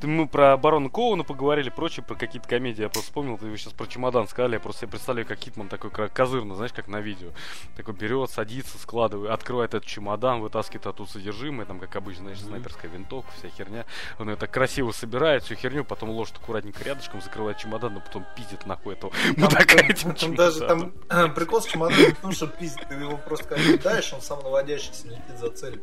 Ты, 0.00 0.08
мы 0.08 0.26
про 0.26 0.56
барона 0.56 0.88
Коуна 0.90 1.22
поговорили, 1.22 1.70
прочее, 1.70 2.04
про 2.04 2.16
какие-то 2.16 2.48
комедии. 2.48 2.82
Я 2.82 2.88
просто 2.88 3.08
вспомнил, 3.08 3.38
ты 3.38 3.56
сейчас 3.56 3.72
про 3.72 3.86
чемодан 3.86 4.26
сказали. 4.26 4.54
Я 4.54 4.60
просто 4.60 4.82
себе 4.82 4.90
представляю, 4.92 5.26
как 5.26 5.38
Китман 5.38 5.68
такой 5.68 5.90
козырно, 5.90 6.56
знаешь, 6.56 6.72
как 6.72 6.88
на 6.88 7.00
видео. 7.00 7.28
Такой 7.76 7.94
берет, 7.94 8.30
садится, 8.30 8.76
складывает, 8.78 9.30
открывает 9.30 9.74
этот 9.74 9.88
чемодан, 9.88 10.40
вытаскивает 10.40 10.86
оттуда 10.86 11.10
содержимое, 11.10 11.64
там, 11.64 11.78
как 11.78 11.94
обычно, 11.94 12.24
знаешь, 12.24 12.40
снайперская 12.40 12.90
винтовка, 12.90 13.30
вся 13.38 13.48
херня. 13.48 13.84
Он 14.18 14.30
ее 14.30 14.36
так 14.36 14.50
красиво 14.50 14.90
собирает, 14.90 15.44
всю 15.44 15.54
херню, 15.54 15.84
потом 15.84 16.10
ложит 16.10 16.36
аккуратненько 16.36 16.82
рядышком, 16.82 17.22
закрывает 17.22 17.58
чемодан, 17.58 17.94
но 17.94 18.00
потом 18.00 18.26
пиздит 18.36 18.66
нахуй 18.66 18.94
этого 18.94 19.12
Там, 19.12 19.44
мудака 19.44 19.78
этим 19.78 20.14
там 20.14 20.34
даже 20.34 20.60
там 20.60 20.92
прикол 21.34 21.62
с 21.62 21.66
чемоданом 21.66 22.14
в 22.14 22.20
том, 22.20 22.32
что 22.32 22.48
пиздит, 22.48 22.88
ты 22.88 22.94
его 22.94 23.16
просто 23.16 23.46
как 23.46 23.58
кидаешь, 23.58 24.12
он 24.12 24.20
сам 24.20 24.42
наводящийся 24.42 25.08
летит 25.08 25.38
за 25.38 25.50
цель. 25.50 25.80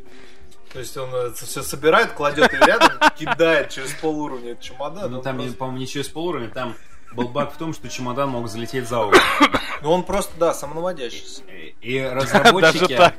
То 0.74 0.80
есть 0.80 0.98
он 0.98 1.14
это 1.14 1.46
все 1.46 1.64
собирает, 1.64 2.12
кладет 2.12 2.52
ее 2.52 2.60
рядом, 2.66 2.91
кидает 3.18 3.70
через 3.70 3.93
полуровня 3.93 4.52
этот 4.52 4.64
чемодан. 4.64 5.12
Ну 5.12 5.22
там, 5.22 5.38
просто- 5.38 5.56
по-моему, 5.58 5.80
не 5.80 5.88
через 5.88 6.10
полуровня, 6.10 6.50
там 6.50 6.76
был 7.14 7.30
баг 7.30 7.54
в 7.54 7.58
том, 7.58 7.74
что 7.74 7.88
чемодан 7.88 8.30
мог 8.30 8.48
залететь 8.50 8.88
за 8.88 9.06
угол. 9.06 9.18
Ну 9.82 9.91
он 9.91 10.04
просто, 10.04 10.34
да, 10.39 10.54
самонаводящийся. 10.54 11.43
И- 11.43 11.76
И 11.82 12.00
Даже 12.02 12.16
разработчики... 12.16 12.96
так. 12.96 13.16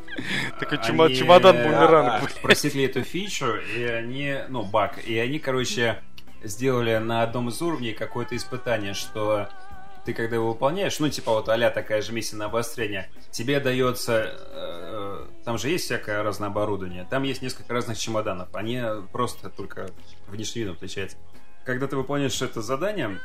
Такой 0.58 0.78
чемодан 0.78 1.56
э, 1.56 1.64
бумеранг. 1.64 2.32
просекли 2.42 2.84
эту 2.84 3.02
фичу, 3.02 3.56
и 3.56 3.84
они, 3.84 4.36
ну, 4.48 4.64
баг, 4.64 4.98
и 5.06 5.18
они, 5.18 5.38
короче, 5.38 6.02
сделали 6.42 6.96
на 6.96 7.22
одном 7.22 7.50
из 7.50 7.60
уровней 7.62 7.92
какое-то 7.92 8.36
испытание, 8.36 8.94
что 8.94 9.48
ты 10.06 10.14
когда 10.14 10.36
его 10.36 10.48
выполняешь, 10.48 10.98
ну, 10.98 11.08
типа 11.08 11.32
вот 11.32 11.48
а 11.48 11.70
такая 11.70 12.00
же 12.00 12.12
миссия 12.12 12.36
на 12.36 12.46
обострение, 12.46 13.10
тебе 13.32 13.60
дается, 13.60 14.34
э, 14.52 14.95
там 15.46 15.58
же 15.58 15.68
есть 15.68 15.84
всякое 15.84 16.24
разное 16.24 16.48
оборудование, 16.48 17.06
там 17.08 17.22
есть 17.22 17.40
несколько 17.40 17.72
разных 17.72 17.96
чемоданов, 17.96 18.52
они 18.52 18.82
просто 19.12 19.48
только 19.48 19.90
внешне 20.26 20.62
видом 20.62 20.74
отличаются. 20.74 21.16
Когда 21.64 21.86
ты 21.86 21.96
выполняешь 21.96 22.42
это 22.42 22.62
задание, 22.62 23.20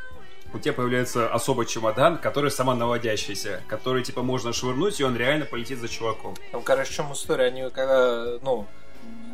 у 0.54 0.60
тебя 0.60 0.72
появляется 0.72 1.28
особый 1.28 1.66
чемодан, 1.66 2.18
который 2.18 2.52
самонаводящийся, 2.52 3.60
который, 3.66 4.04
типа, 4.04 4.22
можно 4.22 4.52
швырнуть, 4.52 5.00
и 5.00 5.04
он 5.04 5.16
реально 5.16 5.46
полетит 5.46 5.80
за 5.80 5.88
чуваком. 5.88 6.36
Там, 6.52 6.62
короче, 6.62 6.92
в 6.92 6.94
чем 6.94 7.12
история? 7.12 7.46
Они 7.46 7.68
когда, 7.70 8.38
ну, 8.40 8.68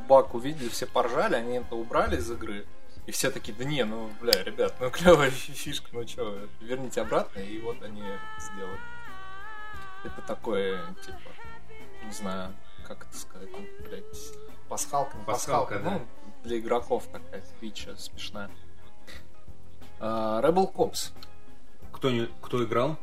баг 0.08 0.34
увидели, 0.34 0.70
все 0.70 0.86
поржали, 0.86 1.34
они 1.34 1.58
это 1.58 1.74
убрали 1.74 2.16
из 2.16 2.30
игры. 2.30 2.64
И 3.04 3.10
все 3.10 3.30
такие, 3.30 3.52
да 3.52 3.64
не, 3.64 3.84
ну, 3.84 4.10
бля, 4.22 4.42
ребят, 4.42 4.76
ну 4.80 4.88
клевая 4.90 5.30
фишка, 5.30 5.88
ну 5.92 6.08
что, 6.08 6.38
верните 6.62 7.02
обратно, 7.02 7.40
и 7.40 7.58
вот 7.58 7.82
они 7.82 8.02
сделали. 8.38 8.80
Это 10.04 10.22
такое, 10.26 10.80
типа, 11.04 11.30
не 12.02 12.12
знаю, 12.12 12.54
как 12.88 13.06
это 13.06 13.16
сказать, 13.16 13.50
ну, 13.52 13.66
блядь, 13.86 14.04
пасхалка, 14.68 15.18
не 15.18 15.24
Пасхалка, 15.24 15.74
пасхалка, 15.74 15.78
да. 15.78 15.90
ну, 15.90 16.06
для 16.42 16.58
игроков 16.58 17.06
такая 17.12 17.42
фича 17.60 17.94
смешная. 17.96 18.50
А, 20.00 20.40
Rebel 20.40 20.72
Cops. 20.72 21.12
Кто, 21.92 22.10
не, 22.10 22.28
кто 22.40 22.64
играл? 22.64 22.96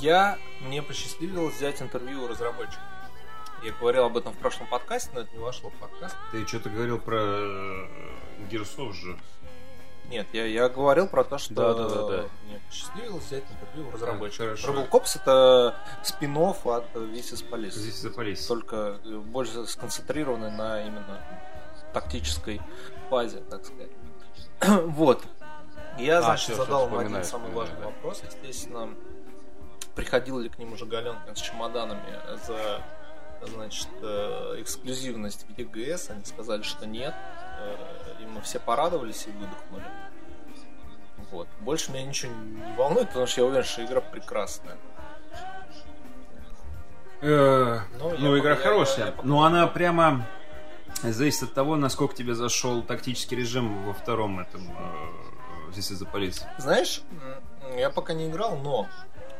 Я, 0.00 0.38
мне 0.60 0.82
посчастливилось 0.82 1.56
взять 1.56 1.82
интервью 1.82 2.24
у 2.24 2.28
разработчика. 2.28 2.80
Я 3.62 3.72
говорил 3.72 4.04
об 4.04 4.16
этом 4.16 4.32
в 4.32 4.36
прошлом 4.38 4.68
подкасте, 4.68 5.10
но 5.12 5.20
это 5.20 5.32
не 5.32 5.38
вошло 5.38 5.70
в 5.70 5.74
подкаст. 5.74 6.16
Ты 6.30 6.46
что-то 6.46 6.70
говорил 6.70 6.98
про 6.98 7.18
э, 7.20 7.86
Герсов 8.50 8.94
же. 8.94 9.18
Нет, 10.08 10.26
я, 10.32 10.46
я 10.46 10.68
говорил 10.68 11.08
про 11.08 11.24
то, 11.24 11.38
что 11.38 11.54
Да, 11.54 11.74
да, 11.74 11.88
да, 11.88 12.08
да. 12.08 12.24
мне 12.46 12.60
посчастливилось 12.68 13.24
взять 13.24 13.44
интервью 13.50 13.88
у 13.88 13.90
разработчика. 13.92 14.44
Cops 14.90 15.20
это 15.20 15.74
спин 16.04 16.36
от 16.36 16.94
Vicious 16.94 17.48
Police. 17.48 17.72
Здесь 17.72 18.00
запались. 18.00 18.46
Только 18.46 19.00
э, 19.04 19.16
больше 19.18 19.66
сконцентрированы 19.66 20.50
на 20.50 20.86
именно 20.86 21.20
тактической 21.92 22.60
базе, 23.10 23.40
так 23.50 23.64
сказать. 23.64 23.90
вот. 24.86 25.24
Я, 25.98 26.18
А, 26.18 26.22
значит, 26.22 26.54
всё, 26.54 26.64
задал 26.64 26.88
им 26.88 26.98
один 26.98 27.24
самый 27.24 27.50
важный 27.52 27.78
да. 27.78 27.86
вопрос. 27.86 28.22
Естественно, 28.22 28.94
приходил 29.94 30.38
ли 30.38 30.48
к 30.48 30.58
нему 30.58 30.76
же 30.76 30.84
Галенкин 30.86 31.34
с 31.34 31.40
чемоданами 31.40 32.20
за 32.46 32.82
значит, 33.42 33.88
э, 34.02 34.56
эксклюзивность 34.58 35.46
в 35.48 35.58
EGS. 35.58 36.12
Они 36.12 36.24
сказали, 36.24 36.62
что 36.62 36.86
нет. 36.86 37.14
Мы 38.36 38.42
все 38.42 38.60
порадовались 38.60 39.26
и 39.26 39.30
выдохнули. 39.30 39.84
Вот. 41.30 41.48
Больше 41.60 41.90
меня 41.90 42.04
ничего 42.04 42.32
не 42.32 42.76
волнует, 42.76 43.08
потому 43.08 43.26
что 43.26 43.40
я 43.40 43.46
уверен, 43.46 43.64
что 43.64 43.84
игра 43.84 44.00
прекрасная. 44.00 44.76
Э, 47.22 47.80
Ну, 47.98 48.14
Ну, 48.18 48.38
игра 48.38 48.56
хорошая. 48.56 49.06
я 49.06 49.14
Но 49.22 49.42
она 49.44 49.66
прямо 49.66 50.26
зависит 51.02 51.44
от 51.44 51.54
того, 51.54 51.76
насколько 51.76 52.14
тебе 52.14 52.34
зашел 52.34 52.82
тактический 52.82 53.36
режим 53.36 53.86
во 53.86 53.94
втором 53.94 54.38
этом 54.40 54.62
э, 54.68 55.72
здесь 55.72 55.90
из-за 55.90 56.04
полиции. 56.04 56.46
Знаешь, 56.58 57.02
я 57.76 57.90
пока 57.90 58.12
не 58.12 58.28
играл, 58.28 58.56
но, 58.56 58.86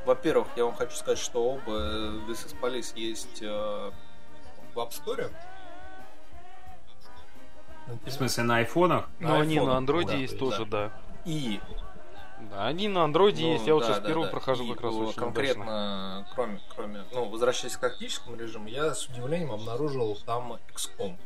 во-первых, 0.06 0.48
я 0.56 0.64
вам 0.64 0.74
хочу 0.74 0.96
сказать, 0.96 1.18
что 1.18 1.44
оба 1.44 1.70
This 2.26 2.46
is 2.46 2.54
Police 2.60 2.92
есть 2.96 3.42
э, 3.42 3.90
в 4.74 4.78
App 4.78 4.90
Store. 4.90 5.30
В 8.04 8.10
смысле, 8.10 8.42
на 8.44 8.56
айфонах? 8.58 9.08
Ну, 9.20 9.38
они 9.38 9.56
iPhone, 9.56 9.66
на 9.66 9.76
андроиде 9.76 10.12
да, 10.12 10.16
есть 10.16 10.34
да. 10.34 10.38
тоже, 10.38 10.64
да. 10.66 10.92
И 11.24 11.60
Да, 12.50 12.66
они 12.66 12.88
на 12.88 13.04
андроиде 13.04 13.42
ну, 13.42 13.52
есть. 13.52 13.66
Я 13.66 13.74
вот 13.74 13.80
да, 13.80 13.86
сейчас 13.88 14.00
да, 14.00 14.06
первую 14.08 14.26
да. 14.26 14.32
прохожу 14.32 14.64
И, 14.64 14.72
как 14.72 14.82
раз 14.82 14.92
очень 14.94 15.04
удачно. 15.04 15.22
конкретно, 15.22 16.28
кроме, 16.34 16.60
кроме, 16.74 17.04
ну, 17.12 17.28
возвращаясь 17.28 17.76
к 17.76 17.80
тактическому 17.80 18.36
режиму, 18.36 18.68
я 18.68 18.94
с 18.94 19.06
удивлением 19.06 19.52
обнаружил 19.52 20.16
там 20.26 20.58
XCOM. 20.74 21.16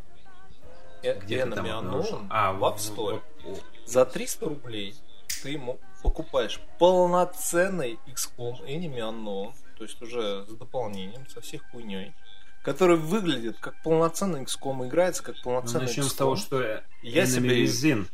Где 1.02 1.44
ты 1.46 1.52
там 1.52 1.66
обнаружил? 1.70 2.20
А, 2.30 2.52
в 2.52 2.58
вот- 2.58 2.74
App 2.74 2.78
Store. 2.78 3.22
вот- 3.44 3.62
За 3.86 4.04
300 4.04 4.46
рублей 4.46 4.94
ты 5.42 5.50
ему 5.50 5.78
покупаешь 6.02 6.60
полноценный 6.78 7.98
XCOM 8.06 8.64
Enemy 8.66 8.98
Unknown, 8.98 9.54
то 9.76 9.84
есть 9.84 10.00
уже 10.02 10.44
с 10.46 10.52
дополнением, 10.54 11.26
со 11.28 11.40
всей 11.40 11.58
хуйней, 11.58 12.14
который 12.62 12.96
выглядит 12.96 13.58
как 13.58 13.80
полноценный 13.82 14.42
XCOM, 14.44 14.86
играется 14.86 15.22
как 15.22 15.36
Ну, 15.36 15.42
полноценный 15.42 15.86
начнем 15.86 16.04
с 16.04 16.12
XCOM. 16.12 16.16
того, 16.18 16.36
что 16.36 16.60
э, 16.60 16.82
Я 17.02 17.24
Enemy 17.24 17.26
себе- 17.26 17.64
Within. 17.64 18.08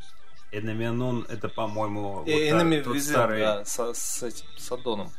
Enemy 0.53 0.93
Unknown 0.93 1.27
это, 1.31 1.49
по-моему, 1.49 2.13
вот 2.15 2.27
та- 2.27 2.31
Enemy 2.33 2.83
тот 2.83 2.97
Within, 2.97 3.01
старый... 3.01 3.41
да, 3.41 3.65
со- 3.65 3.93
с 3.95 4.23
этим, 4.23 4.47
с 4.57 4.71
аддоном. 4.73 5.11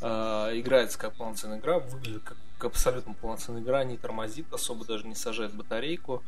А, 0.00 0.50
играется 0.58 0.98
как 0.98 1.16
полноценная 1.16 1.58
игра, 1.58 1.78
выглядит 1.80 2.22
как, 2.22 2.36
как 2.58 2.64
абсолютно 2.72 3.14
полноценная 3.14 3.62
игра, 3.62 3.82
не 3.84 3.96
тормозит, 3.96 4.52
особо 4.52 4.84
даже 4.84 5.06
не 5.08 5.14
сажает 5.14 5.54
батарейку. 5.54 6.22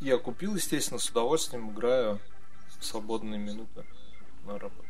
Я 0.00 0.16
купил, 0.18 0.56
естественно, 0.56 0.98
с 0.98 1.08
удовольствием 1.08 1.70
играю 1.70 2.18
в 2.80 2.84
свободные 2.84 3.38
минуты 3.38 3.84
на 4.46 4.58
работе. 4.58 4.82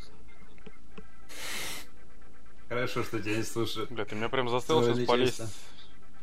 Хорошо, 2.68 3.05
что 3.05 3.20
тебя 3.20 3.36
не 3.36 3.42
слушают. 3.44 3.90
Бля, 3.92 4.05
ты 4.05 4.14
меня 4.16 4.28
прям 4.28 4.49
заставил 4.49 4.82
сейчас 4.84 5.07
полезть. 5.07 5.42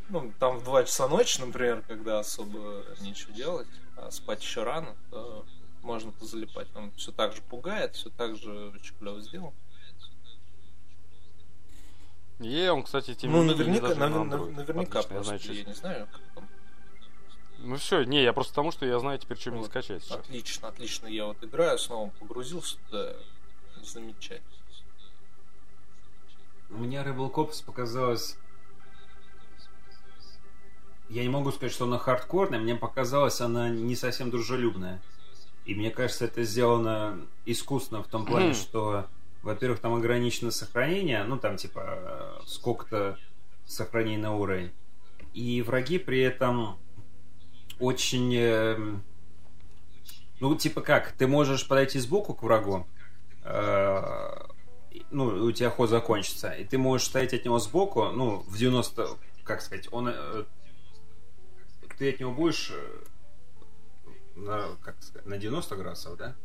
Ну, 0.10 0.32
там 0.40 0.58
в 0.58 0.64
2 0.64 0.84
часа 0.84 1.08
ночи, 1.08 1.40
например, 1.40 1.84
когда 1.88 2.20
особо 2.20 2.84
нечего 3.00 3.34
делать, 3.34 3.68
а 3.96 4.12
спать 4.12 4.44
еще 4.44 4.64
рано, 4.64 4.96
то 5.10 5.46
можно 5.82 6.12
позалипать. 6.12 6.68
Он 6.76 6.92
все 6.92 7.12
так 7.12 7.34
же 7.34 7.42
пугает, 7.42 7.96
все 7.96 8.10
так 8.10 8.36
же 8.36 8.70
очень 8.76 8.96
клево 8.98 9.22
сделал. 9.22 9.54
Е, 12.40 12.72
он, 12.72 12.84
кстати, 12.84 13.14
тем 13.16 13.32
ну, 13.32 13.44
не 13.44 13.52
наверняка, 13.52 13.90
даже 13.90 14.00
на 14.00 14.06
Android. 14.06 14.52
наверняка 14.56 15.00
Отлично, 15.00 15.14
я 15.14 15.22
просто, 15.22 15.24
знаю, 15.24 15.40
что- 15.40 15.54
я 15.54 15.64
не 15.64 15.74
знаю, 15.74 16.08
как 16.12 16.22
там. 16.36 16.50
Ну 17.60 17.76
все, 17.78 18.04
не, 18.04 18.22
я 18.24 18.34
просто 18.34 18.52
потому, 18.52 18.72
что 18.72 18.86
я 18.86 19.00
знаю 19.00 19.20
теперь, 19.20 19.38
что 19.38 19.52
мне 19.52 19.60
Вот. 19.62 19.70
скачать 19.70 20.04
сейчас. 20.04 20.20
Отлично, 20.20 20.68
отлично. 20.68 21.08
Я 21.08 21.26
вот 21.28 21.42
играю, 21.44 21.78
снова 21.80 22.10
погрузился 22.20 22.78
туда. 22.90 23.14
Замечательно. 23.82 24.50
Мне 26.70 26.98
Rebel 26.98 27.32
Cops 27.32 27.64
показалось... 27.64 28.38
Я 31.10 31.24
не 31.24 31.30
могу 31.30 31.52
сказать, 31.52 31.72
что 31.74 31.86
она 31.86 31.98
хардкорная, 31.98 32.60
мне 32.60 32.76
показалось, 32.76 33.42
она 33.42 33.70
не 33.70 33.96
совсем 33.96 34.32
дружелюбная. 34.32 35.02
И 35.66 35.76
мне 35.76 35.92
кажется, 35.92 36.26
это 36.26 36.44
сделано 36.44 37.20
искусственно 37.46 38.04
в 38.04 38.08
том 38.08 38.26
плане, 38.26 38.48
Мгм. 38.48 38.56
что, 38.56 39.06
во-первых, 39.44 39.80
там 39.80 39.94
ограничено 39.94 40.52
сохранение, 40.52 41.24
ну 41.24 41.38
там 41.38 41.58
типа 41.58 41.82
э, 41.86 42.40
сколько-то 42.48 43.18
сохранений 43.66 44.18
на 44.18 44.36
уровень. 44.36 44.72
И 45.34 45.62
враги 45.62 46.00
при 46.00 46.20
этом 46.22 46.78
очень... 47.80 48.34
эм, 48.36 49.04
Ну, 50.40 50.56
типа 50.56 50.82
как, 50.82 51.12
ты 51.14 51.26
можешь 51.28 51.66
подойти 51.68 52.00
сбоку 52.00 52.34
к 52.34 52.44
врагу, 52.44 52.86
э, 53.44 54.36
ну, 55.12 55.26
у 55.46 55.52
тебя 55.54 55.70
ход 55.70 55.90
закончится, 55.90 56.52
и 56.52 56.66
ты 56.66 56.78
можешь 56.78 57.08
стоять 57.08 57.34
от 57.34 57.46
него 57.46 57.60
сбоку, 57.60 58.06
ну, 58.10 58.44
в 58.48 58.58
90, 58.58 59.08
как 59.46 59.62
сказать, 59.62 59.88
он, 59.92 60.10
э, 60.10 60.44
ты 62.04 62.10
от 62.10 62.20
него 62.20 62.34
будешь 62.34 62.70
э, 62.70 63.04
на, 64.36 64.76
как 64.84 65.02
сказать, 65.02 65.26
на 65.26 65.38
90 65.38 65.76
градусов, 65.78 66.18
да? 66.18 66.36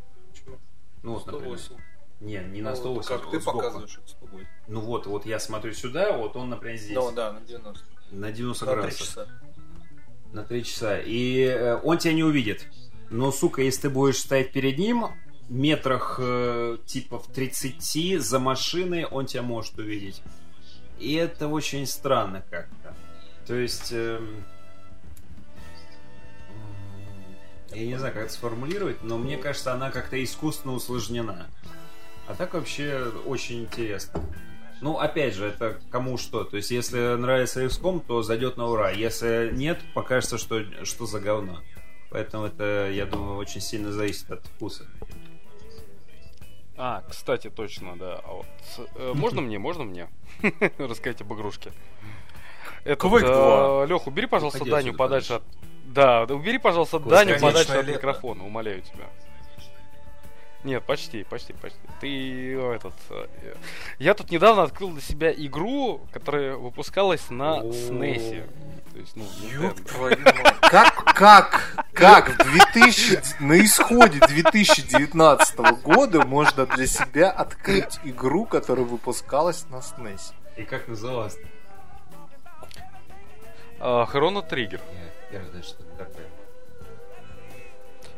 Ну, 1.03 1.15
вот, 1.15 1.27
например. 1.27 1.59
108. 1.59 1.83
Не, 2.21 2.39
не 2.45 2.63
на 2.63 2.71
Ну, 2.71 2.77
180, 2.77 3.21
Как 3.23 3.31
ты 3.33 3.41
сбоку. 3.41 3.59
показываешь, 3.59 3.99
это 3.99 4.09
108. 4.09 4.47
Ну 4.69 4.81
вот, 4.81 5.07
вот 5.07 5.27
я 5.27 5.41
смотрю 5.41 5.73
сюда, 5.73 6.17
вот 6.17 6.37
он, 6.37 6.51
например, 6.51 6.77
здесь. 6.79 6.95
Ну 6.95 7.11
да, 7.11 7.33
на 7.33 7.41
90. 7.41 7.85
На 8.13 8.31
90 8.31 8.67
На 8.67 8.73
3 8.73 8.81
градусов. 8.81 9.07
часа. 9.09 9.27
На 10.33 10.45
3 10.45 10.65
часа. 10.65 10.99
И 11.01 11.41
э, 11.41 11.81
он 11.83 11.99
тебя 11.99 12.13
не 12.15 12.23
увидит. 12.23 12.69
Но, 13.11 13.33
сука, 13.33 13.61
если 13.63 13.83
ты 13.83 13.91
будешь 13.91 14.19
стоять 14.19 14.53
перед 14.53 14.79
ним, 14.79 15.07
метрах 15.49 16.21
э, 16.23 16.79
типа 16.87 17.19
в 17.19 17.27
30 17.33 18.23
за 18.23 18.39
машиной, 18.39 19.07
он 19.07 19.27
тебя 19.27 19.43
может 19.43 19.77
увидеть. 19.77 20.23
И 21.01 21.15
это 21.15 21.49
очень 21.49 21.85
странно 21.85 22.45
как-то. 22.49 22.95
То 23.45 23.57
есть... 23.57 23.89
эм, 23.91 24.45
я 27.73 27.87
не 27.87 27.97
знаю, 27.97 28.15
как 28.15 28.25
это 28.25 28.33
сформулировать, 28.33 29.03
но 29.03 29.19
мне 29.19 29.37
кажется, 29.37 29.73
она 29.73 29.91
как-то 29.91 30.23
искусственно 30.23 30.75
усложнена. 30.75 31.49
А 32.27 32.35
так 32.35 32.55
вообще 32.55 33.11
очень 33.27 33.63
интересно. 33.63 34.23
Ну, 34.81 34.99
опять 34.99 35.35
же, 35.35 35.47
это 35.47 35.81
кому 35.91 36.19
что. 36.19 36.45
То 36.45 36.57
есть, 36.57 36.71
если 36.71 37.17
нравится 37.17 37.65
XCOM, 37.65 38.03
то 38.07 38.23
зайдет 38.23 38.57
на 38.57 38.67
ура. 38.67 38.91
Если 38.91 39.51
нет, 39.53 39.81
покажется, 39.95 40.39
что, 40.39 40.63
что 40.85 41.07
за 41.07 41.21
говно. 41.21 41.61
Поэтому 42.11 42.47
это, 42.47 42.91
я 42.91 43.07
думаю, 43.07 43.37
очень 43.37 43.61
сильно 43.61 43.93
зависит 43.93 44.31
от 44.31 44.47
вкуса. 44.47 44.87
А, 46.77 47.03
кстати, 47.09 47.51
точно, 47.51 47.97
да. 47.97 48.21
А 48.23 48.35
вот, 48.35 48.47
э, 48.95 49.13
можно 49.15 49.41
мне, 49.41 49.59
можно 49.59 49.85
мне 49.85 50.09
рассказать 50.79 51.21
об 51.23 51.35
игрушке? 51.35 51.73
Это, 52.85 53.05
Quake 53.05 53.27
2. 53.27 53.87
Лех, 53.87 54.07
убери, 54.07 54.27
пожалуйста, 54.29 54.59
Уходи 54.59 54.71
Даню 54.71 54.91
отсюда 54.91 54.99
подальше 54.99 55.33
от... 55.35 55.43
Да, 55.89 56.27
да 56.27 56.35
убери, 56.35 56.59
пожалуйста, 56.59 56.99
Даню 56.99 57.41
подальше 57.41 57.73
от 57.73 57.87
микрофона, 57.89 58.45
умоляю 58.45 58.83
тебя. 58.83 59.07
Нет, 60.65 60.83
почти, 60.85 61.23
почти, 61.25 61.53
почти. 61.53 61.79
Ты 62.01 62.59
этот... 62.59 62.93
э, 63.11 63.55
Я 64.01 64.15
тут 64.15 64.31
недавно 64.31 64.65
открыл 64.65 64.91
для 64.91 65.01
себя 65.01 65.33
игру, 65.33 66.01
которая 66.13 66.57
выпускалась 66.57 67.31
на. 67.31 67.61
SNES. 67.61 68.51
То 68.93 68.99
есть, 68.99 69.17
ну. 69.17 69.25
Как, 70.61 71.05
как, 71.15 71.87
как 71.93 72.29
в 72.45 72.51
2000, 72.75 73.41
на 73.41 73.65
исходе 73.65 74.19
2019 74.19 75.59
года 75.85 76.27
можно 76.27 76.67
для 76.67 76.87
себя 76.89 77.31
открыть 77.31 78.01
игру, 78.05 78.45
которая 78.45 78.85
выпускалась 78.85 79.65
на 79.71 79.77
SNES? 79.77 80.33
И 80.57 80.65
как 80.65 80.89
называлось? 80.89 81.37
А, 83.81 84.07
Chrono 84.13 84.47
Trigger. 84.47 84.81
Я, 85.33 85.39
я 85.41 85.45
знаю, 85.47 85.63
что 85.63 85.83
это 85.83 86.05
такое. 86.05 86.27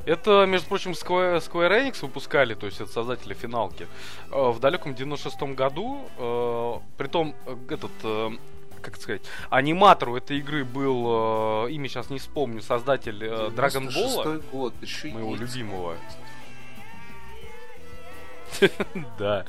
Это, 0.07 0.47
между 0.47 0.67
прочим, 0.69 0.93
Square, 0.93 1.39
Square 1.41 1.71
Enix 1.87 2.01
выпускали, 2.01 2.55
то 2.55 2.67
есть 2.67 2.81
это 2.81 2.91
создатели 2.91 3.35
финалки, 3.35 3.87
э, 4.33 4.51
в 4.51 4.59
далеком 4.59 4.93
96-м 4.93 5.55
году. 5.55 6.09
э, 6.19 6.75
Притом, 6.97 7.35
э, 7.47 7.57
этот, 7.69 7.91
э, 8.05 8.31
как 8.81 8.97
сказать, 8.97 9.21
аниматору 9.51 10.17
этой 10.17 10.39
игры 10.39 10.65
был, 10.65 11.67
э, 11.67 11.73
имя 11.73 11.89
сейчас 11.89 12.09
не 12.09 12.19
вспомню, 12.19 12.63
создатель 12.63 13.23
э, 13.23 13.49
Dragon 13.51 13.89
Ball, 13.89 14.25
96-й 14.25 14.41
год, 14.53 14.73
еще 14.81 15.09
моего 15.09 15.37
есть. 15.37 15.43
любимого. 15.43 15.95
Да. 19.19 19.45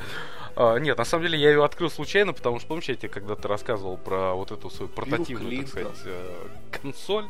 А, 0.55 0.77
Нет, 0.77 0.97
на 0.97 1.05
самом 1.05 1.23
деле 1.23 1.39
я 1.39 1.49
ее 1.49 1.63
открыл 1.63 1.89
случайно, 1.89 2.33
потому 2.33 2.59
что, 2.59 2.67
помните, 2.67 2.91
я 2.91 2.97
тебе 2.97 3.09
когда-то 3.09 3.47
рассказывал 3.47 3.97
про 3.97 4.33
вот 4.33 4.51
эту 4.51 4.69
свою 4.69 4.89
портативную, 4.89 5.59
так 5.61 5.67
сказать, 5.69 6.01
э, 6.05 6.47
консоль? 6.71 7.25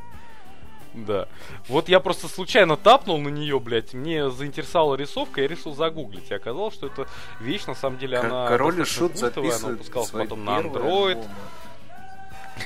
Да. 0.94 1.28
Вот 1.68 1.88
я 1.90 2.00
просто 2.00 2.28
случайно 2.28 2.76
тапнул 2.76 3.18
на 3.18 3.30
нее, 3.30 3.60
блядь, 3.60 3.94
мне 3.94 4.30
заинтересовала 4.30 4.96
рисовка, 4.96 5.42
я 5.42 5.48
решил 5.48 5.74
загуглить. 5.74 6.30
И 6.32 6.34
оказалось, 6.34 6.74
что 6.74 6.88
эта 6.88 7.08
вещь, 7.40 7.66
на 7.66 7.76
самом 7.76 7.98
деле, 7.98 8.18
она 8.18 8.48
Король 8.48 8.82
и 8.82 8.84
Шут 8.84 9.14
культовая, 9.20 9.56
она 9.56 9.68
выпускалась 9.70 10.10
потом 10.10 10.44
на 10.44 10.60
Android. 10.60 11.26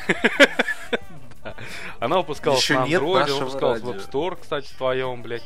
Она 1.99 2.17
выпускалась 2.17 2.67
на 2.69 2.85
нет 2.85 3.01
Android, 3.01 3.19
нашего 3.19 3.39
выпускалась 3.45 3.81
в. 3.81 3.89
App 3.89 4.11
Store, 4.11 4.37
кстати, 4.41 4.73
твоем, 4.77 5.21
блядь. 5.21 5.43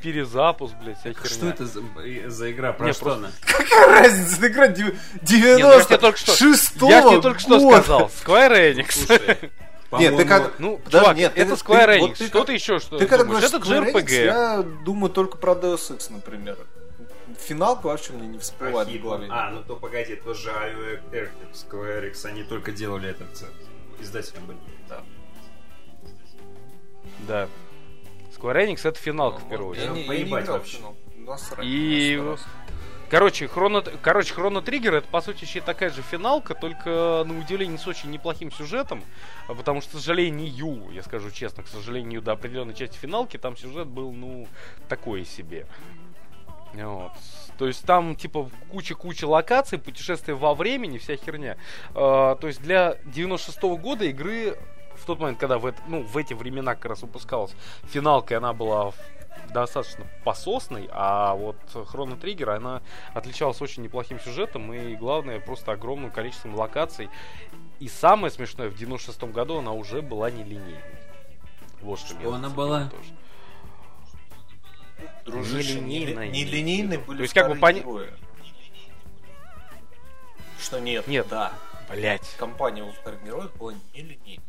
Перезапуск, 0.00 0.74
блядь, 0.76 0.96
вся 1.00 1.12
херня. 1.12 1.28
Что 1.28 1.48
это 1.48 1.66
за, 1.66 1.82
э, 2.04 2.28
за 2.28 2.52
игра? 2.52 2.72
Про 2.72 2.86
Не, 2.86 2.92
что 2.92 3.04
просто- 3.04 3.18
она? 3.18 3.30
Какая 3.40 4.00
разница, 4.00 4.36
это 4.36 4.46
игра 4.46 4.68
дев- 4.68 4.94
Нет, 5.28 5.58
ну 5.58 5.72
я 5.72 5.84
тебе 5.84 5.98
только 5.98 6.18
что- 6.18 6.38
96 6.38 6.82
Я 6.82 7.02
тебе 7.02 7.20
только 7.20 7.40
что 7.40 7.58
сказал, 7.58 8.06
Square 8.06 8.74
Enix. 8.76 8.92
Слушай, 8.92 9.50
Нет, 9.92 10.16
ты 10.16 10.24
как... 10.26 10.58
Ну, 10.58 10.76
Подожди, 10.78 10.98
чувак, 11.00 11.16
нет, 11.16 11.32
это 11.34 11.54
Square 11.54 11.98
вот 12.00 12.10
Enix. 12.10 12.16
ты 12.18 12.26
Что 12.26 12.44
ты 12.44 12.52
еще 12.52 12.78
что 12.78 12.98
Ты 12.98 13.06
когда 13.06 13.24
думаешь? 13.24 13.44
Это 13.44 13.56
Square 13.56 13.92
Enix, 13.92 14.04
JRPG. 14.04 14.24
я 14.24 14.62
думаю 14.84 15.10
только 15.10 15.38
про 15.38 15.52
Deus 15.54 15.96
Ex, 15.96 16.12
например. 16.12 16.58
Финалка 17.38 17.86
вообще 17.86 18.12
мне 18.12 18.26
не 18.28 18.38
всплывает 18.38 18.88
в 18.88 19.00
голове. 19.02 19.28
А, 19.30 19.50
ну 19.50 19.62
то 19.62 19.76
погоди, 19.76 20.16
то 20.16 20.34
же 20.34 20.50
IO 20.50 21.30
Square 21.54 22.10
Enix, 22.12 22.26
они 22.26 22.42
только 22.42 22.72
делали 22.72 23.08
этот 23.10 23.28
э, 23.42 24.02
издателем 24.02 24.44
были. 24.46 24.58
Да. 24.88 25.02
Да. 27.26 27.48
Square 28.36 28.66
Enix 28.68 28.86
это 28.88 28.98
финалка 28.98 29.40
в 29.40 29.44
Ну, 29.44 29.50
первую 29.50 29.74
я 29.80 29.90
очередь. 29.92 30.08
не- 30.08 30.16
я 30.18 30.24
не 30.24 30.30
играл 30.30 30.42
в 30.42 30.48
вообще. 30.48 30.76
финал. 30.78 30.96
Насрать, 31.16 31.66
И- 31.66 32.16
насрать. 32.16 32.48
Короче, 33.10 33.48
Хроно, 33.48 33.82
короче, 34.02 34.34
Хроно 34.34 34.60
Триггер 34.60 34.94
это 34.94 35.08
по 35.08 35.22
сути 35.22 35.44
еще 35.44 35.62
такая 35.62 35.88
же 35.88 36.02
финалка, 36.02 36.54
только 36.54 37.24
на 37.26 37.38
удивление 37.38 37.78
с 37.78 37.86
очень 37.86 38.10
неплохим 38.10 38.52
сюжетом, 38.52 39.02
а 39.46 39.54
потому 39.54 39.80
что, 39.80 39.92
к 39.92 40.00
сожалению, 40.00 40.90
я 40.92 41.02
скажу 41.02 41.30
честно, 41.30 41.62
к 41.62 41.68
сожалению, 41.68 42.20
до 42.20 42.32
определенной 42.32 42.74
части 42.74 42.98
финалки 42.98 43.38
там 43.38 43.56
сюжет 43.56 43.86
был, 43.86 44.12
ну, 44.12 44.46
такое 44.88 45.24
себе. 45.24 45.66
Вот. 46.74 47.12
То 47.56 47.66
есть 47.66 47.84
там 47.86 48.14
типа 48.14 48.50
куча-куча 48.70 49.24
локаций, 49.26 49.78
путешествия 49.78 50.34
во 50.34 50.54
времени, 50.54 50.98
вся 50.98 51.16
херня. 51.16 51.56
А, 51.94 52.36
то 52.36 52.46
есть 52.46 52.60
для 52.60 52.98
96 53.06 53.62
года 53.80 54.04
игры 54.04 54.58
в 54.96 55.06
тот 55.06 55.18
момент, 55.18 55.38
когда 55.38 55.58
в, 55.58 55.64
это, 55.64 55.80
ну, 55.88 56.02
в 56.02 56.16
эти 56.16 56.34
времена 56.34 56.74
как 56.74 56.86
раз 56.86 57.02
выпускалась 57.02 57.52
финалка, 57.84 58.34
и 58.34 58.36
она 58.36 58.52
была 58.52 58.92
достаточно 59.50 60.06
пососной, 60.24 60.88
а 60.92 61.34
вот 61.34 61.56
Хроно 61.86 62.16
Триггер, 62.16 62.50
она 62.50 62.82
отличалась 63.14 63.60
очень 63.62 63.82
неплохим 63.82 64.20
сюжетом 64.20 64.72
и, 64.72 64.94
главное, 64.96 65.40
просто 65.40 65.72
огромным 65.72 66.10
количеством 66.10 66.54
локаций. 66.54 67.08
И 67.80 67.88
самое 67.88 68.30
смешное, 68.30 68.68
в 68.68 68.74
96 68.76 69.22
году 69.24 69.58
она 69.58 69.72
уже 69.72 70.02
была 70.02 70.30
нелинейной. 70.30 70.80
Вот 71.80 71.98
что, 72.00 72.08
Что 72.18 72.34
она 72.34 72.48
была? 72.50 72.88
тоже. 72.88 73.10
Дружище, 75.24 75.80
Нелинейная, 75.80 76.28
не- 76.28 76.42
имеется 76.42 76.50
в 76.50 76.52
нелинейные 76.54 76.98
виду. 76.98 77.06
были 77.06 77.16
То 77.18 77.22
есть, 77.22 77.34
как 77.34 77.48
бы 77.48 77.54
пони-. 77.54 77.84
Что 80.60 80.80
нет? 80.80 81.06
Нет. 81.06 81.26
Да. 81.28 81.52
Блять. 81.88 82.34
Компания 82.36 82.82
у 82.82 82.90
вторых 82.92 83.22
героев 83.24 83.54
была 83.56 83.74
нелинейной. 83.94 84.40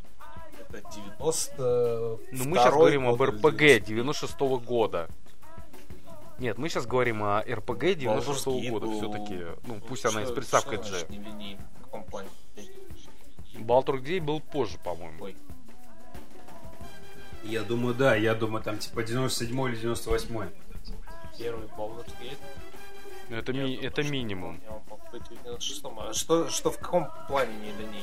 Это 0.70 0.84
90 0.92 2.20
Ну 2.32 2.46
мы 2.46 2.58
сейчас 2.58 2.74
говорим 2.74 3.08
об 3.08 3.22
РПГ 3.22 3.84
96 3.86 4.40
года. 4.66 5.10
Нет, 6.38 6.58
мы 6.58 6.70
сейчас 6.70 6.86
говорим 6.86 7.24
о 7.24 7.42
РПГ 7.42 7.96
96 7.96 8.70
года 8.70 8.90
все-таки. 8.92 9.46
Ну, 9.64 9.82
пусть 9.88 10.06
она 10.06 10.22
и 10.22 10.26
с 10.26 10.32
приставкой 10.32 10.78
G. 10.78 11.06
В 11.06 11.84
каком 11.84 12.04
плане? 12.06 12.30
Балтур 13.56 14.00
Гей 14.00 14.20
был 14.20 14.40
позже, 14.40 14.78
по-моему. 14.84 15.24
Ой. 15.26 15.36
Я 17.44 17.64
думаю, 17.64 17.96
да, 17.96 18.16
я 18.16 18.36
думаю, 18.36 18.64
там 18.64 18.78
типа 18.78 19.04
97 19.04 19.70
или 19.70 19.76
98 19.76 20.50
Первый 21.38 21.68
Baldur's 21.68 22.12
Gate. 22.22 22.38
Ну, 23.30 23.36
Это, 23.38 23.54
ми- 23.54 23.78
Нет, 23.78 23.84
это 23.84 24.04
минимум. 24.04 24.60
помню, 24.60 24.72
он 24.76 24.82
мог 24.90 25.12
быть 25.12 25.24
в 25.24 25.46
96-м. 25.46 26.00
А 26.00 26.14
что, 26.14 26.50
что 26.50 26.72
в 26.72 26.78
каком 26.80 27.08
плане 27.28 27.54
нелинейный? 27.58 28.02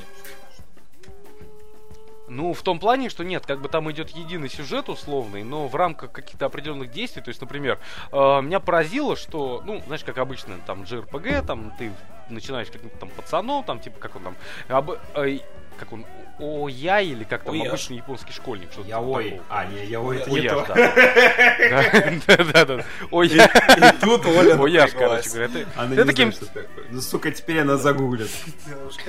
Ну, 2.28 2.52
в 2.54 2.62
том 2.62 2.78
плане, 2.80 3.08
что 3.08 3.22
нет, 3.24 3.46
как 3.46 3.60
бы 3.60 3.68
там 3.68 3.90
идет 3.92 4.10
единый 4.10 4.48
сюжет 4.48 4.88
условный, 4.88 5.44
но 5.44 5.68
в 5.68 5.76
рамках 5.76 6.10
каких-то 6.10 6.46
определенных 6.46 6.90
действий, 6.90 7.22
то 7.22 7.28
есть, 7.28 7.40
например, 7.40 7.78
э, 8.10 8.16
меня 8.42 8.58
поразило, 8.58 9.14
что, 9.16 9.62
ну, 9.64 9.80
знаешь, 9.86 10.02
как 10.02 10.18
обычно, 10.18 10.56
там, 10.66 10.82
JRPG, 10.82 11.46
там, 11.46 11.72
ты 11.78 11.92
начинаешь 12.28 12.66
каким-то 12.68 12.96
там 12.98 13.10
пацаном, 13.10 13.62
там, 13.62 13.78
типа, 13.78 13.98
как 14.00 14.16
он 14.16 14.22
там, 14.24 14.36
об- 14.68 14.98
э, 15.14 15.38
как 15.78 15.92
он, 15.92 16.04
о 16.40 16.68
я 16.68 17.00
или 17.00 17.22
как 17.24 17.44
там 17.44 17.54
Ояж. 17.54 17.68
обычный 17.68 17.98
японский 17.98 18.32
школьник, 18.32 18.72
что-то 18.72 18.88
Яой. 18.88 19.24
такого. 19.30 19.44
А, 19.50 19.64
не, 19.66 19.84
яой 19.86 20.16
это 20.18 20.30
не 20.30 20.48
то. 20.48 20.64
да. 20.68 22.36
Да, 22.36 22.44
да, 22.44 22.64
да. 22.64 22.84
Ояж. 23.12 23.32
И 23.34 24.00
тут 24.00 24.26
Оля 24.26 24.60
Ояж, 24.62 24.90
короче 24.92 25.28
говоря. 25.30 25.48
Ты- 25.48 25.66
Она 25.76 25.90
Ты 25.94 25.96
не 25.96 26.04
таким... 26.04 26.32
знает, 26.32 26.34
что 26.34 26.46
такое. 26.62 26.86
Ну, 26.90 27.00
сука, 27.00 27.30
теперь 27.30 27.60
она 27.60 27.76
загуглит. 27.76 28.30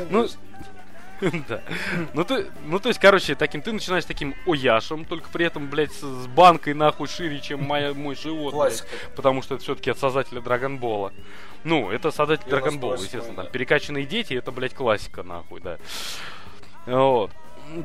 Ну, 0.10 0.28
да. 1.48 1.62
Ну, 2.14 2.24
ты, 2.24 2.48
ну, 2.66 2.80
то 2.80 2.90
есть, 2.90 3.00
короче, 3.00 3.36
таким, 3.36 3.62
ты 3.62 3.72
начинаешь 3.72 4.06
таким 4.06 4.36
ояшем, 4.46 5.06
только 5.06 5.30
при 5.30 5.46
этом, 5.46 5.70
блядь, 5.70 5.94
с, 5.94 6.28
банкой 6.28 6.74
нахуй 6.74 7.08
шире, 7.08 7.40
чем 7.40 7.64
моя, 7.64 7.94
мой 7.94 8.16
живот. 8.16 8.54
блядь. 8.54 8.84
Потому 9.16 9.42
что 9.42 9.56
это 9.56 9.64
все-таки 9.64 9.90
от 9.90 9.98
создателя 9.98 10.42
Драгонбола. 10.42 11.14
Ну, 11.64 11.90
это 11.92 12.12
создатель 12.12 12.50
Драгонбола, 12.50 12.96
естественно. 12.96 13.44
Там 13.44 13.52
перекачанные 13.52 14.06
дети, 14.06 14.34
это, 14.34 14.52
блядь, 14.52 14.74
классика, 14.74 15.24
нахуй, 15.24 15.62
да. 15.62 15.78
Вот. 16.86 17.32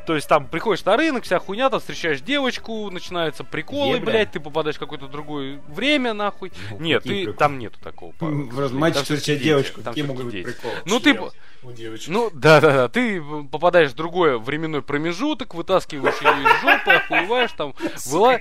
То 0.07 0.15
есть 0.15 0.29
там 0.29 0.47
приходишь 0.47 0.85
на 0.85 0.97
рынок, 0.97 1.25
вся 1.25 1.39
хуйня, 1.39 1.69
там 1.69 1.81
встречаешь 1.81 2.21
девочку, 2.21 2.89
начинаются 2.91 3.43
приколы, 3.43 3.97
Ебля. 3.97 4.13
блядь, 4.13 4.31
ты 4.31 4.41
попадаешь 4.41 4.77
в 4.77 4.79
какое-то 4.79 5.09
другое 5.09 5.61
время, 5.69 6.13
нахуй. 6.15 6.53
Ну, 6.71 6.79
Нет, 6.79 7.03
ты, 7.03 7.09
приколы? 7.09 7.37
там 7.37 7.59
нету 7.59 7.81
такого. 7.81 8.13
Там 8.19 8.49
встречает 8.49 9.05
всё-таки 9.05 9.37
девочку, 9.37 9.83
там 9.83 9.93
какие 9.93 10.05
могут 10.05 10.27
быть 10.27 10.45
приколы? 10.45 10.75
Ну, 10.85 11.01
ты, 11.01 11.19
У 11.65 11.71
девочки. 11.71 12.11
ну, 12.11 12.31
да, 12.33 12.61
да, 12.61 12.73
да. 12.73 12.89
Ты 12.89 13.23
попадаешь 13.51 13.93
в 13.93 13.95
другой 13.95 14.39
временной 14.39 14.83
промежуток, 14.83 15.55
вытаскиваешь 15.55 16.21
ее 16.21 16.43
из 16.43 16.61
жопы, 16.61 16.91
охуеваешь, 16.91 17.53
там, 17.53 17.75
выла... 18.07 18.41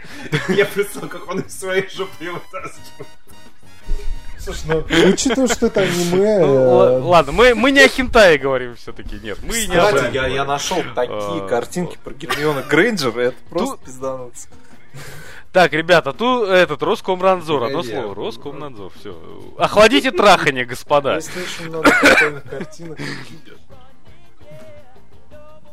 Я 0.50 0.66
представил, 0.66 1.08
как 1.08 1.30
он 1.30 1.42
из 1.42 1.58
своей 1.58 1.88
жопы 1.90 2.32
вытаскивает. 2.32 3.08
Слушай, 4.40 4.64
ну, 4.66 5.10
учитывая, 5.12 5.48
что 5.48 5.68
это 5.68 5.82
аниме... 5.82 6.40
Ну, 6.40 6.56
э, 6.56 7.00
ладно, 7.00 7.32
мы, 7.32 7.54
мы 7.54 7.70
не 7.70 7.82
о 7.82 7.88
хентае 7.88 8.40
говорим 8.40 8.76
все-таки, 8.76 9.20
нет. 9.22 9.38
Мы 9.44 9.66
не 9.68 9.76
об 9.76 10.14
я, 10.14 10.26
я 10.26 10.46
нашел 10.46 10.78
такие 10.96 11.44
А, 11.44 11.48
картинки 11.48 12.00
про 12.04 12.14
Гермиона 12.16 12.64
Грейнджер, 12.64 13.18
это 13.20 13.38
просто 13.50 13.78
пиздануться. 13.86 14.48
Так, 15.52 15.74
ребята, 15.74 16.14
тут 16.14 16.48
этот 16.48 16.82
Роскомнадзор, 16.82 17.64
одно 17.64 17.84
слово, 17.84 18.16
Роскомнадзор, 18.16 18.92
все. 18.98 19.18
Охладите 19.58 20.12
трахание, 20.12 20.64
господа. 20.66 21.20
Много 21.66 21.92
картинок 22.50 23.00
видео. 23.00 23.56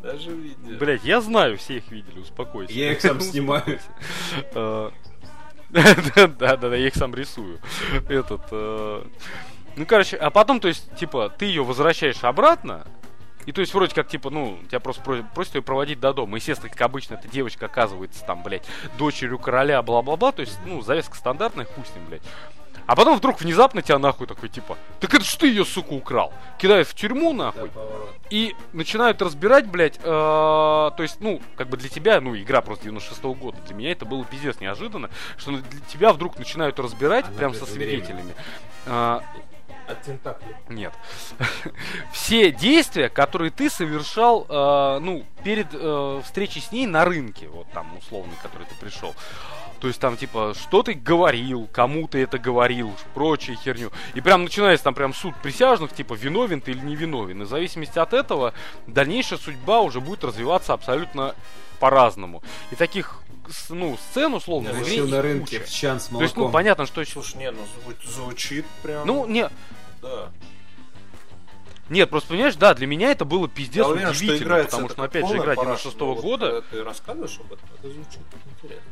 Даже 0.02 0.30
видео. 0.32 0.78
Блять, 0.78 1.04
я 1.04 1.20
знаю, 1.20 1.58
все 1.58 1.78
их 1.78 1.90
видели, 1.90 2.20
успокойся. 2.20 2.72
Я 2.72 2.92
их 2.92 3.00
сам 3.00 3.20
снимаю. 3.20 3.78
Э, 4.54 4.90
Да, 5.70 6.26
да, 6.26 6.56
да, 6.56 6.74
я 6.76 6.86
их 6.86 6.94
сам 6.94 7.14
рисую. 7.14 7.60
Этот. 8.08 8.40
э, 8.50 9.02
Ну, 9.76 9.86
короче, 9.86 10.16
а 10.16 10.30
потом, 10.30 10.60
то 10.60 10.68
есть, 10.68 10.92
типа, 10.96 11.28
ты 11.36 11.44
ее 11.44 11.62
возвращаешь 11.62 12.22
обратно, 12.24 12.86
и 13.46 13.52
то 13.52 13.60
есть, 13.60 13.72
вроде 13.74 13.94
как, 13.94 14.08
типа, 14.08 14.30
ну, 14.30 14.58
тебя 14.68 14.80
просто 14.80 15.02
про- 15.02 15.22
просят 15.34 15.54
ее 15.56 15.62
проводить 15.62 16.00
до 16.00 16.12
дома. 16.12 16.36
Естественно, 16.36 16.70
как 16.70 16.80
обычно, 16.82 17.14
эта 17.14 17.28
девочка 17.28 17.66
оказывается 17.66 18.24
там, 18.24 18.42
блядь, 18.42 18.66
дочерью 18.98 19.38
короля, 19.38 19.82
бла-бла-бла. 19.82 20.32
То 20.32 20.40
есть, 20.40 20.58
ну, 20.66 20.82
завязка 20.82 21.16
стандартная, 21.16 21.64
хуй 21.64 21.84
с 21.84 21.94
ним, 21.94 22.04
блядь. 22.06 22.22
А 22.88 22.96
потом 22.96 23.18
вдруг 23.18 23.42
внезапно 23.42 23.82
тебя 23.82 23.98
нахуй 23.98 24.26
такой, 24.26 24.48
типа, 24.48 24.78
так 24.98 25.12
это 25.12 25.22
ж 25.22 25.34
ты 25.34 25.48
ее, 25.48 25.66
сука, 25.66 25.92
украл. 25.92 26.32
Кидают 26.56 26.88
в 26.88 26.94
тюрьму, 26.94 27.34
нахуй. 27.34 27.70
И 28.30 28.56
начинают 28.72 29.20
разбирать, 29.20 29.66
блядь, 29.66 29.98
э, 29.98 30.02
то 30.02 30.94
есть, 30.98 31.20
ну, 31.20 31.42
как 31.56 31.68
бы 31.68 31.76
для 31.76 31.90
тебя, 31.90 32.18
ну, 32.22 32.34
игра 32.34 32.62
просто 32.62 32.84
96 32.84 33.22
года, 33.34 33.58
для 33.66 33.74
меня 33.74 33.92
это 33.92 34.06
было 34.06 34.24
пиздец 34.24 34.58
неожиданно, 34.60 35.10
что 35.36 35.50
для 35.50 35.80
тебя 35.80 36.14
вдруг 36.14 36.38
начинают 36.38 36.78
разбирать 36.78 37.26
Она 37.26 37.36
прям 37.36 37.54
со 37.54 37.66
свидетелями. 37.66 38.34
А, 38.86 39.22
От 39.88 40.02
Тентакли. 40.02 40.54
нет. 40.68 40.92
Все 42.12 42.50
действия, 42.52 43.08
которые 43.08 43.50
ты 43.50 43.70
совершал, 43.70 44.46
э, 44.48 44.98
ну, 45.00 45.24
перед 45.44 45.68
э, 45.72 46.20
встречей 46.24 46.60
с 46.60 46.72
ней 46.72 46.86
на 46.86 47.04
рынке, 47.04 47.48
вот 47.48 47.66
там, 47.72 47.96
условно, 47.96 48.32
который 48.42 48.66
ты 48.66 48.74
пришел. 48.74 49.14
То 49.80 49.86
есть 49.86 50.00
там, 50.00 50.16
типа, 50.16 50.54
что 50.60 50.82
ты 50.82 50.94
говорил, 50.94 51.68
кому 51.72 52.08
ты 52.08 52.20
это 52.22 52.38
говорил, 52.38 52.92
прочую 53.14 53.56
херню. 53.56 53.92
И 54.14 54.20
прям 54.20 54.42
начинается 54.42 54.82
там 54.84 54.94
прям 54.94 55.14
суд 55.14 55.34
присяжных, 55.40 55.92
типа, 55.92 56.14
виновен 56.14 56.60
ты 56.60 56.72
или 56.72 56.80
не 56.80 56.96
виновен. 56.96 57.42
И 57.42 57.44
в 57.44 57.48
зависимости 57.48 57.96
от 57.98 58.12
этого 58.12 58.54
дальнейшая 58.88 59.38
судьба 59.38 59.80
уже 59.80 60.00
будет 60.00 60.24
развиваться 60.24 60.72
абсолютно 60.72 61.34
по-разному. 61.78 62.42
И 62.72 62.74
таких, 62.74 63.20
ну, 63.68 63.96
сцен, 64.10 64.34
условно, 64.34 64.70
Решил 64.70 65.04
их 65.04 65.12
на 65.12 65.22
рынке 65.22 65.60
куча. 65.60 65.70
в 65.70 65.72
чан 65.72 66.00
с 66.00 66.06
То 66.06 66.22
есть, 66.22 66.34
ну, 66.34 66.42
молоком. 66.42 66.52
понятно, 66.54 66.84
что. 66.86 67.04
Слушай, 67.04 67.36
не, 67.36 67.50
ну 67.52 67.60
зву- 67.86 68.10
звучит 68.10 68.66
прям... 68.82 69.06
Ну, 69.06 69.26
не, 69.26 69.48
да. 70.02 70.30
Нет, 71.88 72.10
просто 72.10 72.30
понимаешь, 72.30 72.56
да, 72.56 72.74
для 72.74 72.86
меня 72.86 73.10
это 73.10 73.24
было 73.24 73.48
пиздец 73.48 73.76
Я 73.76 73.88
уверен, 73.88 74.12
что 74.12 74.24
удивительно, 74.24 74.44
играется 74.46 74.76
потому 74.76 74.90
что, 74.90 75.02
опять 75.04 75.26
же, 75.26 75.36
игра 75.36 75.54
параша, 75.54 75.84
96 75.84 76.00
но 76.00 76.06
вот 76.06 76.20
года. 76.22 76.46
когда 76.50 76.68
ты 76.70 76.84
рассказываешь 76.84 77.40
об 77.40 77.52
этом, 77.52 77.68
это 77.78 77.90
звучит 77.90 78.20
интересно. 78.60 78.90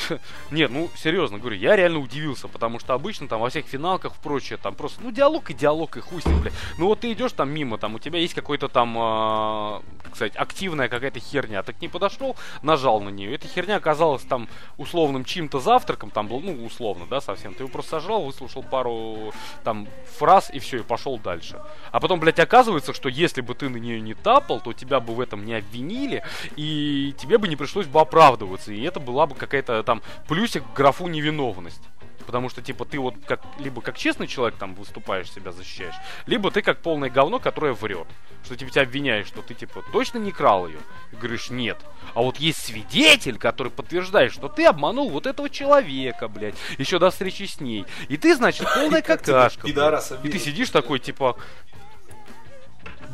Нет, 0.50 0.70
ну, 0.70 0.90
серьезно 0.96 1.38
говорю, 1.38 1.56
я 1.56 1.76
реально 1.76 1.98
удивился, 1.98 2.48
потому 2.48 2.78
что 2.78 2.94
обычно 2.94 3.28
там 3.28 3.40
во 3.40 3.50
всех 3.50 3.66
финалках, 3.66 4.14
прочее, 4.16 4.58
там 4.62 4.74
просто, 4.74 5.02
ну, 5.02 5.10
диалог 5.10 5.50
и 5.50 5.54
диалог, 5.54 5.96
и 5.96 6.00
хуй 6.00 6.22
блядь. 6.40 6.54
Ну, 6.78 6.86
вот 6.86 7.00
ты 7.00 7.12
идешь 7.12 7.32
там 7.32 7.50
мимо, 7.50 7.78
там 7.78 7.94
у 7.94 7.98
тебя 7.98 8.18
есть 8.18 8.34
какой-то 8.34 8.68
там, 8.68 8.94
а, 8.98 9.82
как 10.02 10.16
сказать, 10.16 10.36
активная 10.36 10.88
какая-то 10.88 11.20
херня. 11.20 11.62
Ты 11.62 11.72
к 11.72 11.80
ней 11.80 11.88
подошел, 11.88 12.36
нажал 12.62 13.00
на 13.00 13.08
нее. 13.08 13.34
Эта 13.34 13.48
херня 13.48 13.76
оказалась 13.76 14.22
там 14.22 14.48
условным 14.78 15.24
чьим-то 15.24 15.60
завтраком, 15.60 16.10
там 16.10 16.28
был, 16.28 16.40
ну, 16.40 16.64
условно, 16.64 17.06
да, 17.08 17.20
совсем. 17.20 17.54
Ты 17.54 17.62
его 17.62 17.68
просто 17.68 17.92
сожрал, 17.92 18.24
выслушал 18.24 18.62
пару 18.62 19.32
там 19.64 19.88
фраз 20.18 20.50
и 20.52 20.58
все, 20.58 20.78
и 20.78 20.82
пошел 20.82 21.18
дальше. 21.18 21.60
А 21.90 22.00
потом, 22.00 22.20
блядь, 22.20 22.38
оказывается, 22.38 22.92
что 22.94 23.08
если 23.08 23.40
бы 23.40 23.54
ты 23.54 23.68
на 23.68 23.76
нее 23.76 24.00
не 24.00 24.14
тапал, 24.14 24.60
то 24.60 24.72
тебя 24.72 25.00
бы 25.00 25.14
в 25.14 25.20
этом 25.20 25.44
не 25.44 25.54
обвинили, 25.54 26.22
и 26.56 27.14
тебе 27.18 27.38
бы 27.38 27.48
не 27.48 27.56
пришлось 27.56 27.86
бы 27.86 28.00
оправдываться. 28.00 28.72
И 28.72 28.82
это 28.82 29.00
была 29.00 29.26
бы 29.26 29.34
какая-то 29.34 29.81
там 29.82 30.02
плюсик 30.28 30.64
в 30.64 30.72
графу 30.72 31.06
невиновность. 31.08 31.82
Потому 32.26 32.48
что, 32.48 32.62
типа, 32.62 32.84
ты 32.84 32.98
вот 32.98 33.14
как, 33.26 33.42
либо 33.58 33.80
как 33.80 33.98
честный 33.98 34.26
человек 34.26 34.58
там 34.58 34.74
выступаешь, 34.74 35.30
себя 35.30 35.52
защищаешь, 35.52 35.94
либо 36.26 36.50
ты 36.50 36.62
как 36.62 36.80
полное 36.80 37.10
говно, 37.10 37.38
которое 37.38 37.72
врет. 37.72 38.06
Что 38.44 38.56
типа 38.56 38.70
тебя 38.70 38.82
обвиняют, 38.82 39.28
что 39.28 39.42
ты, 39.42 39.54
типа, 39.54 39.84
точно 39.92 40.18
не 40.18 40.32
крал 40.32 40.66
ее. 40.66 40.78
И 41.12 41.16
говоришь, 41.16 41.50
нет. 41.50 41.78
А 42.14 42.22
вот 42.22 42.38
есть 42.38 42.58
свидетель, 42.58 43.38
который 43.38 43.70
подтверждает, 43.70 44.32
что 44.32 44.48
ты 44.48 44.66
обманул 44.66 45.10
вот 45.10 45.26
этого 45.26 45.48
человека, 45.48 46.28
блядь, 46.28 46.56
еще 46.78 46.98
до 46.98 47.10
встречи 47.10 47.44
с 47.44 47.60
ней. 47.60 47.86
И 48.08 48.16
ты, 48.16 48.34
значит, 48.34 48.66
полная 48.74 49.02
какашка. 49.02 49.66
И 50.22 50.28
ты 50.28 50.38
сидишь 50.38 50.70
такой, 50.70 50.98
типа... 50.98 51.36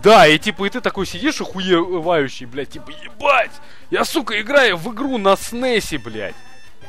Да, 0.02 0.28
и 0.28 0.38
типа, 0.38 0.64
и 0.64 0.70
ты 0.70 0.80
такой 0.80 1.06
сидишь 1.06 1.40
охуевающий, 1.40 2.46
блядь, 2.46 2.70
типа, 2.70 2.90
ебать! 2.90 3.50
Я, 3.90 4.04
сука, 4.04 4.40
играю 4.40 4.76
в 4.76 4.94
игру 4.94 5.18
на 5.18 5.36
снесе, 5.36 5.98
блядь. 5.98 6.36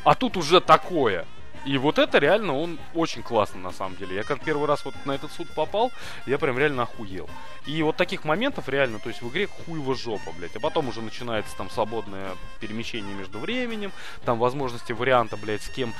А 0.04 0.16
тут 0.16 0.38
уже 0.38 0.62
такое. 0.62 1.26
И 1.66 1.78
вот 1.78 2.00
это 2.00 2.20
реально, 2.20 2.58
он 2.58 2.80
очень 2.94 3.22
классно 3.22 3.60
на 3.60 3.72
самом 3.72 3.98
деле. 3.98 4.16
Я 4.16 4.24
как 4.24 4.42
первый 4.44 4.66
раз 4.66 4.86
вот 4.86 4.94
на 5.06 5.12
этот 5.12 5.32
суд 5.32 5.48
попал, 5.54 5.92
я 6.26 6.38
прям 6.38 6.58
реально 6.58 6.84
охуел. 6.84 7.30
И 7.66 7.84
вот 7.84 7.98
таких 7.98 8.24
моментов 8.24 8.70
реально, 8.70 9.00
то 9.00 9.10
есть 9.10 9.22
в 9.22 9.30
игре 9.30 9.48
хуево 9.48 9.94
жопа, 9.94 10.32
блядь. 10.38 10.56
А 10.56 10.60
потом 10.60 10.88
уже 10.88 11.02
начинается 11.02 11.56
там 11.58 11.70
свободное 11.70 12.32
перемещение 12.60 13.14
между 13.14 13.40
временем, 13.40 13.92
там 14.26 14.40
возможности 14.40 14.94
варианта, 14.94 15.36
блядь, 15.36 15.62
с 15.62 15.70
кем 15.70 15.94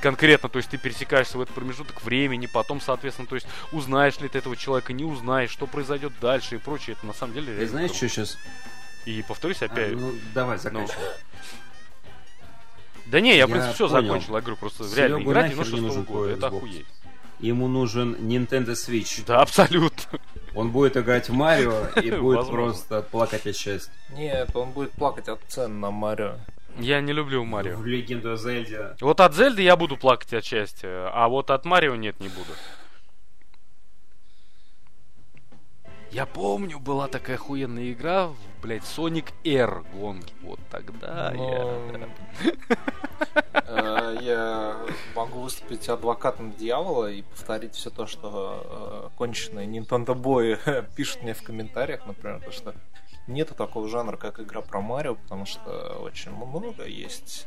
конкретно, 0.00 0.48
то 0.48 0.58
есть 0.58 0.70
ты 0.70 0.78
пересекаешься 0.78 1.38
в 1.38 1.40
этот 1.40 1.54
промежуток 1.54 2.02
времени, 2.02 2.46
потом, 2.46 2.80
соответственно, 2.80 3.28
то 3.28 3.36
есть 3.36 3.46
узнаешь 3.72 4.18
ли 4.18 4.28
ты 4.28 4.38
этого 4.38 4.56
человека, 4.56 4.92
не 4.92 5.04
узнаешь, 5.04 5.50
что 5.50 5.66
произойдет 5.66 6.12
дальше 6.20 6.56
и 6.56 6.58
прочее. 6.58 6.96
Это 6.98 7.06
на 7.06 7.14
самом 7.14 7.34
деле 7.34 7.56
Ты 7.56 7.66
знаешь, 7.66 7.90
круто. 7.90 8.08
что 8.08 8.08
сейчас... 8.08 8.38
И 9.04 9.22
повторюсь 9.22 9.62
опять. 9.62 9.92
ну, 9.92 10.12
давай, 10.34 10.58
заканчивай. 10.58 10.96
Да 13.06 13.20
не, 13.20 13.30
я, 13.30 13.36
Я 13.36 13.46
в 13.46 13.50
принципе, 13.50 13.74
все 13.74 13.88
понял. 13.88 14.06
закончил 14.06 14.38
игру, 14.40 14.56
просто 14.56 14.84
Серегу 14.84 14.96
реально 14.96 15.22
игра 15.22 15.42
нахер 15.42 15.56
не 15.58 15.64
96 15.64 15.82
нужен 15.82 16.02
года, 16.04 16.18
твой 16.18 16.32
это 16.32 16.46
охуеть. 16.48 16.86
Ему 17.40 17.68
нужен 17.68 18.14
Nintendo 18.14 18.70
Switch. 18.72 19.24
Да, 19.26 19.42
абсолютно. 19.42 20.18
Он 20.54 20.70
будет 20.70 20.96
играть 20.96 21.28
в 21.28 21.32
Марио 21.34 21.86
и 22.02 22.10
будет 22.18 22.48
просто 22.48 23.02
плакать 23.02 23.46
от 23.46 23.54
счастья. 23.56 23.92
Нет, 24.14 24.54
он 24.56 24.70
будет 24.70 24.92
плакать 24.92 25.28
от 25.28 25.40
цен 25.48 25.80
на 25.80 25.90
Марио. 25.90 26.36
Я 26.78 27.00
не 27.00 27.12
люблю 27.12 27.44
Марио. 27.44 27.76
В 27.76 27.86
Легенду 27.86 28.32
о 28.32 28.36
Зельде. 28.36 28.96
Вот 29.00 29.20
от 29.20 29.34
Зельды 29.34 29.62
я 29.62 29.76
буду 29.76 29.96
плакать 29.96 30.32
от 30.34 30.44
счастья, 30.44 31.10
а 31.12 31.28
вот 31.28 31.50
от 31.50 31.64
Марио 31.64 31.94
нет, 31.94 32.18
не 32.20 32.28
буду. 32.28 32.50
Я 36.16 36.24
помню, 36.24 36.78
была 36.78 37.08
такая 37.08 37.36
охуенная 37.36 37.92
игра, 37.92 38.28
в, 38.28 38.36
блядь, 38.62 38.84
Sonic 38.84 39.34
R 39.44 39.84
гонки. 39.92 40.32
Вот 40.40 40.58
тогда 40.70 41.30
Но, 41.36 41.78
э, 43.66 44.18
Я 44.22 44.78
могу 45.14 45.40
выступить 45.40 45.86
адвокатом 45.90 46.54
дьявола 46.54 47.10
и 47.10 47.20
повторить 47.20 47.74
все 47.74 47.90
то, 47.90 48.06
что 48.06 49.10
э, 49.12 49.16
конченые 49.18 49.66
Nintendo 49.66 50.14
бои 50.14 50.56
пишут 50.96 51.22
мне 51.22 51.34
в 51.34 51.42
комментариях, 51.42 52.06
например, 52.06 52.40
то, 52.42 52.50
что 52.50 52.74
нету 53.26 53.54
такого 53.54 53.86
жанра, 53.86 54.16
как 54.16 54.40
игра 54.40 54.62
про 54.62 54.80
Марио, 54.80 55.16
потому 55.16 55.44
что 55.44 55.98
очень 56.00 56.32
много 56.32 56.86
есть 56.86 57.46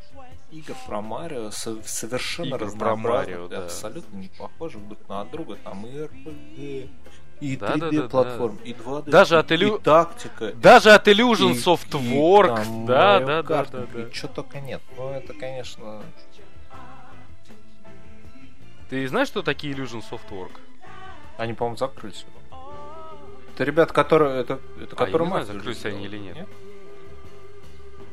игр 0.51 0.75
про 0.85 1.01
Марио, 1.01 1.49
со- 1.49 1.81
совершенно 1.81 2.49
Игр 2.49 2.57
про 2.59 2.65
разнообразных, 2.67 3.27
Марио, 3.29 3.47
да. 3.47 3.63
абсолютно 3.63 4.15
не 4.17 4.27
похожих 4.27 4.87
друг 4.87 5.09
на 5.09 5.25
друга, 5.25 5.55
там 5.55 5.87
и 5.87 5.89
RPG, 5.89 6.89
и 7.41 7.55
Да, 7.55 7.67
да, 7.69 7.77
да, 7.77 7.87
3D 7.89 8.01
да. 8.03 8.09
платформ, 8.09 8.57
и 8.65 8.73
2D, 8.73 9.09
Даже 9.09 9.35
и- 9.35 9.37
от 9.39 9.51
Илю- 9.51 9.77
и 9.77 9.81
тактика, 9.81 10.51
Даже 10.53 10.91
от 10.91 11.07
Illusion 11.07 11.51
и- 11.51 11.55
и 11.55 11.59
Softwork, 11.59 12.55
там 12.55 12.85
да, 12.85 13.19
да, 13.19 13.43
да, 13.43 13.65
да, 13.65 13.85
да. 13.93 14.01
И 14.03 14.13
что 14.13 14.27
только 14.27 14.59
нет. 14.59 14.81
Ну, 14.97 15.09
это, 15.11 15.33
конечно... 15.33 16.01
Ты 18.89 19.07
знаешь, 19.07 19.27
что 19.27 19.41
такие 19.43 19.73
Illusion 19.73 20.01
Softwork? 20.09 20.51
Они, 21.37 21.53
по-моему, 21.53 21.77
закрылись. 21.77 22.25
Это 23.53 23.63
ребята, 23.63 23.93
которые... 23.93 24.41
Это, 24.41 24.53
это 24.81 24.95
А, 24.97 25.01
я 25.01 25.05
которые 25.05 25.27
не 25.27 25.31
знаю, 25.43 25.45
закрылись 25.45 25.85
они 25.85 26.05
или 26.05 26.17
нет. 26.17 26.35
Нет, 26.35 26.47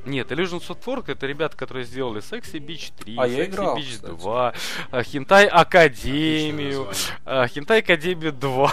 Illusion 0.07 0.61
Softwork 0.61 1.05
это 1.11 1.27
ребята, 1.27 1.57
которые 1.57 1.85
сделали 1.85 2.21
Sexy 2.23 2.59
Beach 2.61 2.93
3, 2.99 3.17
А, 3.19 3.27
Sexy 3.27 3.45
играл, 3.47 3.77
Beach 3.77 3.91
кстати. 3.93 4.13
2, 4.13 4.55
а, 4.91 5.03
Хентай 5.03 5.47
Академию, 5.47 6.89
а, 7.25 7.47
Хентай 7.49 7.81
Академию 7.81 8.33
2. 8.33 8.73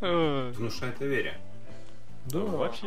Э, 0.00 0.52
Внушает 0.56 0.98
доверие. 0.98 1.38
Да. 2.26 2.38
Вообще. 2.40 2.86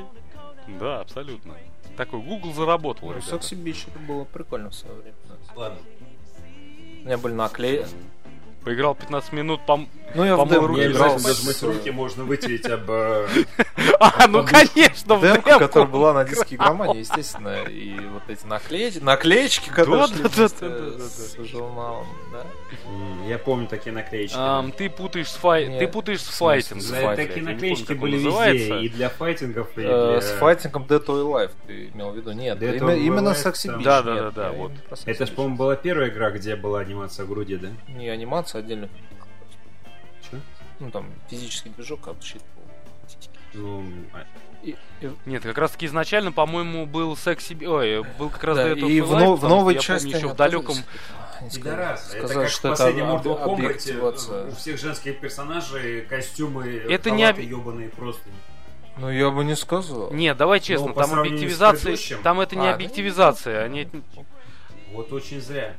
Да, 0.80 1.02
абсолютно. 1.02 1.56
Такой 1.96 2.20
Google 2.22 2.54
заработал, 2.54 3.10
Ну. 3.12 3.18
Sexy 3.18 3.56
Beach 3.56 3.88
это 3.88 4.00
было 4.00 4.24
прикольно 4.26 4.70
в 4.70 4.76
свое 4.76 4.96
время. 4.96 5.16
Ладно. 5.56 5.80
У 7.02 7.06
меня 7.06 7.18
были 7.18 7.34
наклеи. 7.34 7.86
Поиграл 8.68 8.96
15 8.96 9.32
минут, 9.32 9.66
пом... 9.66 9.88
Ну, 10.14 10.26
я 10.26 10.36
в 10.36 10.40
Помыл 10.40 10.52
демку 10.52 10.68
руки, 10.68 10.82
Не 10.82 10.88
играл. 10.88 11.18
зажимать 11.20 11.64
руки, 11.64 11.90
можно 11.90 12.26
вытереть 12.26 12.66
об... 12.66 12.84
э, 12.90 13.26
А, 14.02 14.28
ну 14.28 14.46
конечно, 14.46 15.16
в 15.16 15.22
Демку, 15.22 15.58
которая 15.58 15.88
была 15.88 16.14
на 16.14 16.26
диске 16.26 16.56
игромании, 16.58 17.00
естественно, 17.00 17.64
и 17.64 17.98
вот 17.98 18.24
эти 18.28 18.46
наклеечки, 18.46 19.00
наклеечки, 19.00 19.70
которые 19.70 20.08
шли 20.08 20.28
с 20.28 21.38
журналом, 21.50 22.08
да. 22.34 22.44
Я 23.28 23.38
помню 23.38 23.68
такие 23.68 23.92
наклеечки. 23.94 24.36
Ам, 24.38 24.72
ты 24.72 24.90
путаешь 24.90 25.30
с 25.30 25.36
фай... 25.36 25.68
Нет. 25.68 25.80
ты 25.80 25.88
путаешь 25.88 26.22
с 26.22 26.28
файтингом. 26.28 26.82
с 26.82 26.92
файт, 26.92 27.18
такие 27.18 27.46
наклеечки 27.46 27.86
помню, 27.88 28.02
были 28.02 28.12
он 28.14 28.18
везде, 28.20 28.30
называется. 28.30 28.78
и 28.80 28.90
для 28.90 29.10
файтингов, 29.10 29.78
и 29.78 29.82
Э, 29.82 30.12
для... 30.12 30.22
С 30.22 30.32
файтингом 30.38 30.84
Dead 30.84 31.06
or 31.06 31.24
Alive 31.24 31.52
ты 31.66 31.88
имел 31.90 32.12
в 32.12 32.16
виду? 32.18 32.32
Нет, 32.32 32.58
Dead 32.58 32.78
именно, 32.78 32.92
именно 32.92 33.34
там- 33.34 33.52
Beach. 33.54 33.84
Да, 33.84 34.02
да, 34.02 34.16
да, 34.16 34.32
да, 34.32 34.52
вот. 34.52 34.72
Это 35.06 35.26
ж, 35.26 35.30
Beach. 35.30 35.34
по-моему, 35.36 35.58
была 35.58 35.76
первая 35.76 36.10
игра, 36.10 36.32
где 36.32 36.56
была 36.56 36.80
анимация 36.82 37.26
груди, 37.26 37.58
да? 37.58 37.70
Не 37.90 38.10
анимация 38.10 38.60
отдельно. 38.60 38.90
Чё? 40.30 40.38
Ну 40.80 40.92
там 40.92 41.12
физический 41.30 41.70
движок 41.70 42.08
обсчитывал. 42.08 42.48
Ну, 43.54 43.84
а- 44.14 44.26
И, 44.64 44.76
и- 45.02 45.10
Нет, 45.26 45.44
как 45.44 45.58
раз 45.58 45.72
таки 45.72 45.86
изначально, 45.86 46.32
по-моему, 46.32 46.86
был 46.86 47.16
секси... 47.16 47.58
Ой, 47.66 48.04
был 48.20 48.30
как 48.30 48.44
раз 48.44 48.58
да, 48.58 48.72
и 48.74 49.02
в, 49.02 49.12
но- 49.12 49.36
в 49.36 49.44
новой 49.44 49.80
части 49.80 50.06
помню 50.08 50.18
еще 50.18 50.28
в 50.34 50.36
далеком... 50.36 50.76
Они 51.40 51.50
Пидорас. 51.50 52.10
Это 52.14 52.28
сказали, 52.28 52.46
как 52.46 52.50
что 52.54 52.70
в 52.70 52.72
это 52.74 52.84
последнем 52.84 53.06
Mortal 53.06 53.44
Kombat 53.46 54.48
у 54.52 54.56
всех 54.56 54.80
женских 54.80 55.20
персонажей 55.20 56.02
костюмы 56.02 56.68
Это 56.90 57.12
не 57.12 57.24
об- 57.24 57.40
ёбаные 57.40 57.90
просто. 57.90 58.24
Ну 58.98 59.10
я 59.12 59.30
бы 59.30 59.44
не 59.44 59.56
сказал. 59.56 60.12
Нет, 60.12 60.38
давай 60.38 60.60
честно, 60.60 60.88
Ну, 60.88 60.94
по 60.94 61.02
там 61.02 61.10
сравнению 61.12 61.38
с 61.40 61.42
объективизация... 61.62 61.92
предыдущим- 61.94 62.22
Там 62.24 62.40
это 62.40 62.56
не 62.56 62.68
А, 62.68 62.74
объективизация, 62.74 63.64
они 63.64 63.82
от... 63.82 63.90
Вот 64.92 65.14
очень 65.14 65.40
зря. 65.42 65.76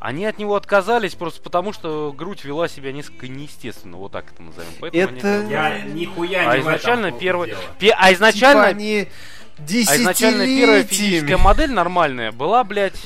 Они 0.00 0.26
от 0.26 0.38
него 0.38 0.56
отказались 0.56 1.14
просто 1.14 1.40
потому, 1.40 1.72
что 1.72 2.12
грудь 2.12 2.44
вела 2.44 2.66
себя 2.68 2.92
несколько 2.92 3.28
неестественно, 3.28 3.96
вот 3.98 4.12
так 4.12 4.26
это 4.32 4.42
назовем. 4.42 4.70
Поэтому 4.80 5.08
они 5.08 5.18
Это- 5.18 5.36
отказались. 5.38 5.50
Я 5.50 5.80
нихуя 5.82 6.50
А 6.50 6.56
не 6.56 6.62
изначально 6.62 7.12
первый... 7.12 7.48
дело. 7.50 7.60
Пе- 7.78 7.94
А 7.96 8.12
изначально... 8.12 8.68
Типа 8.68 8.78
они 8.80 9.08
А 9.88 9.96
изначально 9.96 10.44
первая 10.46 10.82
физическая 10.84 11.38
модель 11.38 11.70
нормальная 11.72 12.32
была, 12.32 12.64
блядь, 12.64 13.00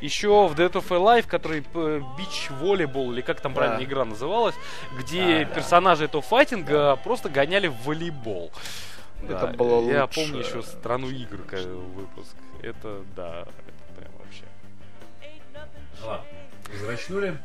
еще 0.00 0.46
в 0.48 0.52
Dead 0.54 0.70
of 0.72 0.88
Alive, 0.88 1.26
который 1.26 1.64
э, 1.74 2.00
бич 2.18 2.48
волейбол, 2.50 3.12
или 3.12 3.20
как 3.20 3.40
там 3.40 3.52
Да. 3.54 3.60
правильно 3.60 3.84
игра 3.84 4.04
называлась, 4.04 4.54
где 4.98 5.40
Да, 5.40 5.48
да. 5.48 5.54
персонажи 5.56 6.04
этого 6.04 6.22
файтинга 6.22 6.96
просто 6.96 7.28
гоняли 7.28 7.66
в 7.68 7.76
волейбол. 7.84 8.50
Это 9.24 9.46
Да, 9.46 9.46
было 9.48 9.90
Я 9.90 10.02
лучше. 10.04 10.20
помню 10.20 10.38
еще 10.40 10.62
страну 10.62 11.10
игр 11.10 11.38
как 11.42 11.60
выпуск. 11.64 12.34
Это 12.62 13.02
да, 13.16 13.40
это 13.42 14.00
прям 14.00 14.12
вообще. 14.18 14.44
Ладно. 16.04 16.24
Взрачнули, 16.72 17.38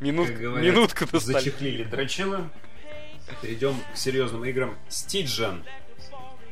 Минут, 0.00 0.28
минутка 0.30 1.04
ностальгии. 1.12 1.32
зачехлили 1.50 1.84
дрочилы. 1.84 2.48
Перейдем 3.42 3.74
к 3.92 3.96
серьезным 3.96 4.44
играм. 4.44 4.76
Стиджен. 4.88 5.64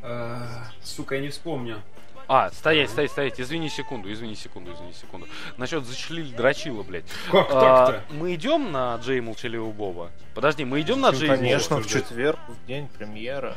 Э, 0.02 0.46
Сука, 0.82 1.14
я 1.14 1.20
не 1.20 1.28
вспомню. 1.28 1.80
А, 2.26 2.50
стоять, 2.50 2.90
стоять, 2.90 3.10
стоять. 3.10 3.40
Извини 3.40 3.68
секунду, 3.68 4.10
извини 4.12 4.34
секунду, 4.34 4.72
извини 4.72 4.92
секунду. 4.94 5.26
Насчет 5.58 5.84
зачелили 5.84 6.32
дрочила, 6.34 6.82
блядь. 6.82 7.04
Как 7.30 7.46
А, 7.50 7.86
так-то? 7.86 8.14
мы 8.14 8.34
идем 8.34 8.72
на 8.72 8.96
Джей 8.96 9.20
Молчаливого 9.20 9.72
Боба? 9.72 10.10
Подожди, 10.34 10.64
мы 10.64 10.80
идем 10.80 11.00
на 11.00 11.10
Джей 11.10 11.28
конечно. 11.28 11.76
В 11.80 11.86
четверг, 11.86 12.38
в 12.48 12.66
день 12.66 12.88
премьеры. 12.88 13.54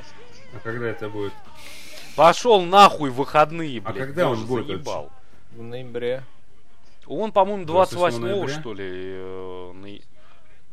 А 0.53 0.59
когда 0.59 0.87
это 0.87 1.07
будет? 1.09 1.33
Пошел 2.15 2.61
нахуй 2.63 3.09
в 3.09 3.15
выходные, 3.15 3.79
А 3.85 3.91
блядь. 3.91 4.07
когда 4.07 4.21
я 4.23 4.29
он 4.29 4.45
будет 4.45 4.67
заебал. 4.67 5.11
В 5.51 5.61
ноябре. 5.63 6.23
Он, 7.05 7.31
по-моему, 7.31 7.63
28 7.63 8.19
28 8.19 8.21
ноября? 8.21 8.59
что 8.59 8.73
ли. 8.73 8.83
э, 8.89 9.71
на- 9.73 9.99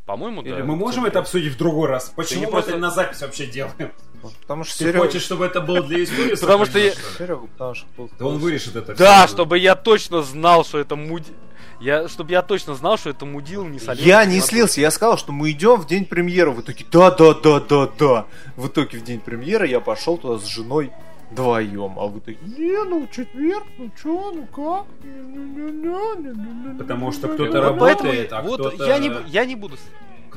По-моему, 0.07 0.43
да. 0.43 0.51
Или 0.51 0.63
мы 0.63 0.77
можем 0.77 1.07
это 1.07 1.19
обсудить 1.21 1.55
в 1.55 1.57
другой 1.57 1.89
раз? 1.89 2.13
Почему 2.15 2.41
не 2.41 2.47
мы 2.47 2.53
просто- 2.53 2.73
это 2.73 2.81
на 2.81 2.91
запись 2.91 3.23
вообще 3.23 3.47
делаем? 3.47 3.93
Потому 4.41 4.65
что 4.65 4.79
Ты 4.79 4.85
Серега... 4.85 4.99
хочешь, 4.99 5.23
чтобы 5.23 5.47
это 5.47 5.61
было 5.61 5.83
для 5.83 6.05
истории? 6.05 6.35
Потому 6.41 6.67
что 6.67 6.79
я-? 6.79 6.93
Серега, 7.19 7.47
потому 7.47 7.75
что... 7.75 7.87
Да 8.19 8.27
он 8.27 8.39
вырежет 8.39 8.77
это 8.77 8.95
Да, 8.95 9.29
чтобы 9.29 9.59
я 9.59 9.75
точно 9.75 10.23
знал, 10.23 10.65
что 10.65 10.79
это 10.79 10.97
муди... 10.97 11.33
Я, 11.81 12.09
чтобы 12.09 12.31
я 12.33 12.41
точно 12.43 12.75
знал, 12.75 12.97
что 12.97 13.11
это 13.11 13.27
мудил 13.27 13.65
не 13.65 13.79
солил. 13.79 14.05
Я 14.05 14.25
не 14.25 14.41
слился, 14.41 14.81
я 14.81 14.91
сказал, 14.91 15.19
что 15.19 15.33
мы 15.33 15.51
идем 15.51 15.81
в 15.81 15.87
день 15.87 16.07
премьеры. 16.07 16.51
В 16.53 16.61
итоге, 16.61 16.87
да, 16.91 17.11
да, 17.11 17.35
да, 17.35 17.61
да, 17.61 17.89
да. 17.99 18.27
В 18.57 18.69
итоге 18.69 18.99
в 18.99 19.05
день 19.05 19.21
премьеры 19.21 19.67
я 19.67 19.81
пошел 19.81 20.17
туда 20.17 20.39
с 20.39 20.47
женой 20.47 20.93
вдвоем. 21.31 21.99
А 21.99 22.07
вы 22.07 22.20
такие, 22.20 22.47
не, 22.47 22.85
ну 22.85 23.07
четверг, 23.07 23.64
ну 23.79 23.91
что, 23.97 24.33
ну 24.33 24.47
как? 24.47 24.87
Потому 26.79 27.12
что 27.12 27.29
кто-то 27.29 27.61
работает, 27.61 28.33
а 28.33 28.43
вот 28.43 28.61
кто-то... 28.61 28.87
Я 28.87 28.99
не, 28.99 29.12
я 29.27 29.45
не 29.45 29.55
буду... 29.55 29.77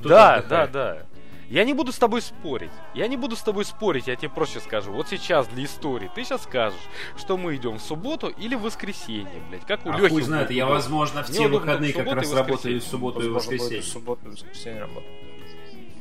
Да, 0.03 0.43
да, 0.47 0.67
да. 0.67 1.07
Я 1.49 1.63
не 1.63 1.73
буду 1.73 1.93
с 1.93 1.97
тобой 1.97 2.21
спорить. 2.21 2.71
Я 2.93 3.07
не 3.07 3.15
буду 3.15 3.37
с 3.37 3.41
тобой 3.41 3.63
спорить, 3.63 4.07
я 4.07 4.17
тебе 4.17 4.29
проще 4.29 4.59
скажу. 4.59 4.91
Вот 4.91 5.07
сейчас 5.07 5.47
для 5.47 5.63
истории 5.63 6.11
ты 6.13 6.25
сейчас 6.25 6.43
скажешь, 6.43 6.79
что 7.15 7.37
мы 7.37 7.55
идем 7.55 7.77
в 7.77 7.81
субботу 7.81 8.27
или 8.27 8.55
в 8.55 8.63
воскресенье, 8.63 9.41
блядь. 9.49 9.65
Как 9.65 9.85
у 9.85 9.89
а 9.91 9.97
Лехи. 9.97 10.09
Хуй 10.09 10.21
знает, 10.23 10.51
я, 10.51 10.65
возможно, 10.65 11.23
в 11.23 11.31
те 11.31 11.47
выходные 11.47 11.93
как 11.93 12.11
раз 12.11 12.33
работаю 12.33 12.81
в 12.81 12.83
субботу 12.83 13.21
и 13.21 13.29
воскресенье. 13.29 13.81
В 13.81 13.85
субботу 13.85 14.27
и 14.27 14.31
воскресенье 14.31 14.81
работаю. 14.81 15.13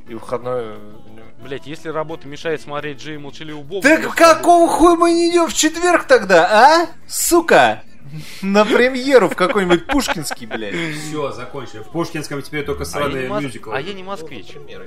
И 0.09 0.15
выходной 0.15 0.79
Блять, 1.39 1.67
если 1.67 1.91
работа 1.91 2.27
мешает 2.27 2.61
смотреть 2.61 2.99
Джей 3.01 3.19
Молчаливого 3.19 3.63
Боба... 3.63 3.83
Так 3.83 4.15
какого 4.15 4.69
хуя 4.69 4.97
мы 4.97 5.13
не 5.13 5.31
идем 5.31 5.47
в 5.49 5.55
четверг 5.55 6.05
тогда, 6.05 6.47
а? 6.83 6.87
Сука! 7.07 7.83
На 8.41 8.65
премьеру 8.65 9.29
в 9.29 9.35
какой-нибудь 9.37 9.87
Пушкинский, 9.87 10.47
блядь. 10.47 10.75
Все, 10.97 11.33
закончили. 11.33 11.81
В 11.81 11.91
Пушкинском 11.91 12.41
теперь 12.43 12.65
только 12.65 12.83
А 12.83 12.87
сраные 12.87 13.29
мос- 13.29 13.43
мюзиклы. 13.43 13.77
а 13.77 13.81
я 13.81 13.93
не 13.95 14.03
москвич. 14.03 14.53
Ну, 14.55 14.67
Я 14.69 14.79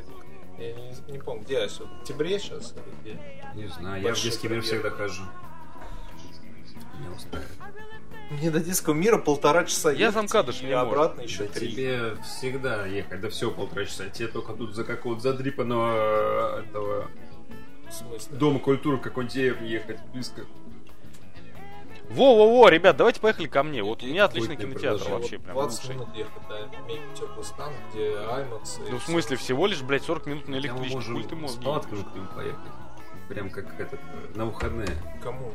не, 0.74 1.12
не 1.14 1.20
помню, 1.20 1.44
где 1.44 1.56
я 1.56 1.68
сейчас? 1.70 1.88
В 1.88 2.02
октябре 2.02 2.40
сейчас 2.40 2.74
или 2.74 3.14
где? 3.14 3.22
Не 3.62 3.68
знаю, 3.68 4.02
я 4.02 4.14
в 4.14 4.22
детский 4.22 4.48
мир 4.48 4.62
всегда 4.62 4.90
хожу. 4.90 5.24
Не 7.02 7.10
устраивает. 7.16 7.50
Мне 8.30 8.52
до 8.52 8.60
детского 8.60 8.94
мира 8.94 9.18
полтора 9.18 9.64
часа 9.66 9.92
Я 9.92 9.98
ехать, 10.08 10.14
замкадыш 10.16 10.62
не 10.62 10.72
обратно 10.72 11.22
еще 11.22 11.46
Да 11.46 11.54
три. 11.54 11.72
тебе 11.72 12.16
всегда 12.24 12.86
ехать, 12.86 13.22
да 13.22 13.30
все 13.30 13.50
полтора 13.50 13.86
часа. 13.86 14.08
Тебе 14.10 14.28
только 14.28 14.54
тут 14.54 14.76
за 14.76 14.84
какого-то 14.84 15.22
задрипанного 15.22 16.60
э, 16.60 16.64
этого 16.64 17.08
дома 18.32 18.60
культуры 18.60 19.00
какой-нибудь 19.00 19.34
деревне 19.34 19.70
ехать 19.72 20.00
близко. 20.14 20.46
Во-во-во, 22.10 22.70
ребят, 22.70 22.98
давайте 22.98 23.20
поехали 23.20 23.48
ко 23.48 23.62
мне. 23.64 23.84
Вот 23.84 24.02
у 24.04 24.06
меня 24.08 24.26
отличный 24.26 24.56
кинотеатр 24.58 25.10
вообще 25.12 25.38
прям 25.38 25.56
20 25.56 25.80
лучший. 25.80 25.96
минут 25.96 26.16
ехать 26.16 26.48
до 26.48 26.68
мега 26.88 27.04
теплый 27.16 27.44
стан, 27.44 27.72
где 27.92 28.12
IMAX. 28.14 28.88
и 28.88 28.92
Ну, 28.92 28.98
в 28.98 29.04
смысле, 29.04 29.38
всего 29.38 29.68
лишь, 29.68 29.82
блядь, 29.84 30.04
40 30.04 30.26
минут 30.26 30.48
на 30.48 30.56
электричке. 30.56 31.00
Хуй 31.00 31.24
ты 31.24 31.36
мозги. 31.36 31.64
палатками 31.64 32.02
к 32.02 32.16
нему 32.16 32.28
поехать. 32.36 32.60
Прям 33.28 33.50
как 33.52 33.80
этот, 33.80 34.00
э, 34.00 34.36
на 34.38 34.46
выходные. 34.46 34.90
Кому? 35.22 35.52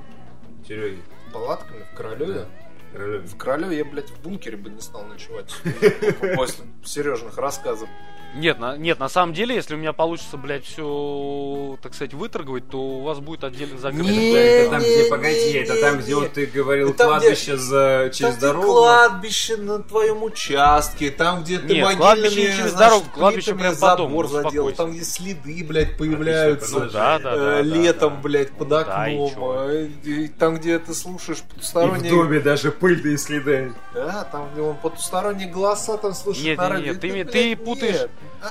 Сереге. 0.67 1.03
Палатками 1.33 1.85
в 1.93 1.97
Королеве? 1.97 2.35
Да. 2.35 2.49
Королеве. 2.95 3.27
В 3.27 3.37
Королеве 3.37 3.77
я, 3.79 3.85
блядь, 3.85 4.11
в 4.11 4.21
бункере 4.23 4.57
бы 4.57 4.71
не 4.71 4.81
стал 4.81 5.05
ночевать. 5.05 5.53
После 6.37 6.65
Сережных 6.85 7.37
рассказов. 7.39 7.89
Нет, 8.37 8.59
на, 8.59 8.77
нет, 8.77 8.99
на 8.99 9.09
самом 9.09 9.33
деле, 9.33 9.55
если 9.55 9.77
у 9.77 9.79
меня 9.79 9.93
получится, 9.93 10.37
блядь, 10.37 10.65
все, 10.65 11.79
так 11.81 11.95
сказать, 11.95 12.15
выторговать, 12.15 12.69
то 12.69 12.79
у 12.81 13.03
вас 13.03 13.21
будет 13.21 13.45
отдельно 13.45 13.79
закрыто. 13.79 14.03
Не, 14.11 14.33
Это 14.33 14.71
там, 14.73 14.81
где, 14.81 15.05
не, 15.05 15.09
погоди, 15.09 15.53
не, 15.53 15.59
это 15.61 15.81
там, 15.81 15.97
не, 15.97 16.03
где 16.03 16.09
не. 16.09 16.21
вот 16.21 16.33
ты 16.33 16.47
говорил 16.47 16.93
там, 16.95 17.17
где- 17.19 17.29
кладбище 17.29 17.57
за, 17.57 18.11
через 18.13 18.19
Там, 18.19 18.31
где 18.33 18.41
дорогу. 18.41 18.67
кладбище 18.67 19.57
на 19.59 19.79
твоем 19.85 20.25
участке, 20.25 21.11
там, 21.13 21.45
где 21.45 21.61
ты 21.61 21.75
Нет, 21.75 21.97
кладбище 21.97 22.41
не 22.51 22.57
через 22.57 22.73
дорогу, 22.73 23.05
кладбище 23.15 23.55
прям 23.55 23.77
по 23.77 23.95
дому, 23.97 24.25
забор 24.27 24.27
задел, 24.29 24.73
там, 24.73 24.91
где 24.91 25.05
следы, 25.05 25.65
блядь, 25.65 25.97
появляются. 25.97 26.77
Отличное 26.79 26.91
Да, 26.93 27.19
да, 27.21 27.33
э, 27.35 27.37
да, 27.39 27.45
да, 27.53 27.61
летом, 27.63 28.15
да. 28.15 28.21
блядь, 28.21 28.51
под 28.51 28.67
Да, 28.69 28.81
и 29.09 29.13
окном. 29.15 29.31
чё? 29.33 29.69
э, 29.71 29.87
и 30.03 30.27
там, 30.27 30.57
где 30.57 30.81
ты 30.81 30.93
слушаешь 30.93 31.39
И 31.39 31.43
в 31.43 31.45
потусторонние... 31.55 32.11
доме 32.11 32.41
даже 32.41 32.73
пыльные 32.85 33.17
следы. 33.17 33.73
Да, 33.95 34.25
там, 34.25 34.51
где 34.53 34.61
он 34.61 34.77
потусторонние 34.77 35.49
голоса 35.49 35.97
там 35.97 36.13
слушает 36.13 36.45
Нет, 36.45 36.59
нет, 36.59 36.85
нет, 36.85 37.01
ты 37.01 37.13
блядь, 37.13 37.31
ты 37.33 37.57
путаешь- 37.57 37.95
нет. 37.95 38.11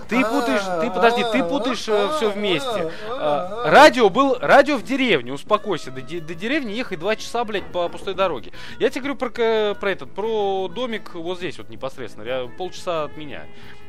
Ты 0.09 0.21
путаешь, 0.25 0.81
ты 0.81 0.89
подожди, 0.89 1.23
ты 1.31 1.43
путаешь 1.43 1.81
все 1.81 2.31
вместе. 2.31 2.91
А, 3.11 3.69
Радио 3.69 4.09
был, 4.09 4.35
радио 4.39 4.77
в 4.77 4.81
деревне, 4.83 5.33
успокойся. 5.33 5.91
До, 5.91 6.01
до 6.01 6.33
деревни 6.33 6.71
ехать 6.71 6.97
два 6.97 7.15
часа, 7.15 7.43
блядь, 7.43 7.71
по 7.71 7.87
пустой 7.89 8.15
дороге. 8.15 8.53
Я 8.79 8.89
тебе 8.89 9.01
говорю 9.01 9.17
про, 9.17 9.75
про 9.75 9.91
этот, 9.91 10.11
про 10.15 10.67
домик 10.67 11.13
вот 11.13 11.37
здесь 11.37 11.59
вот 11.59 11.69
непосредственно, 11.69 12.23
ря- 12.23 12.49
полчаса 12.57 13.03
от 13.03 13.15
меня. 13.15 13.43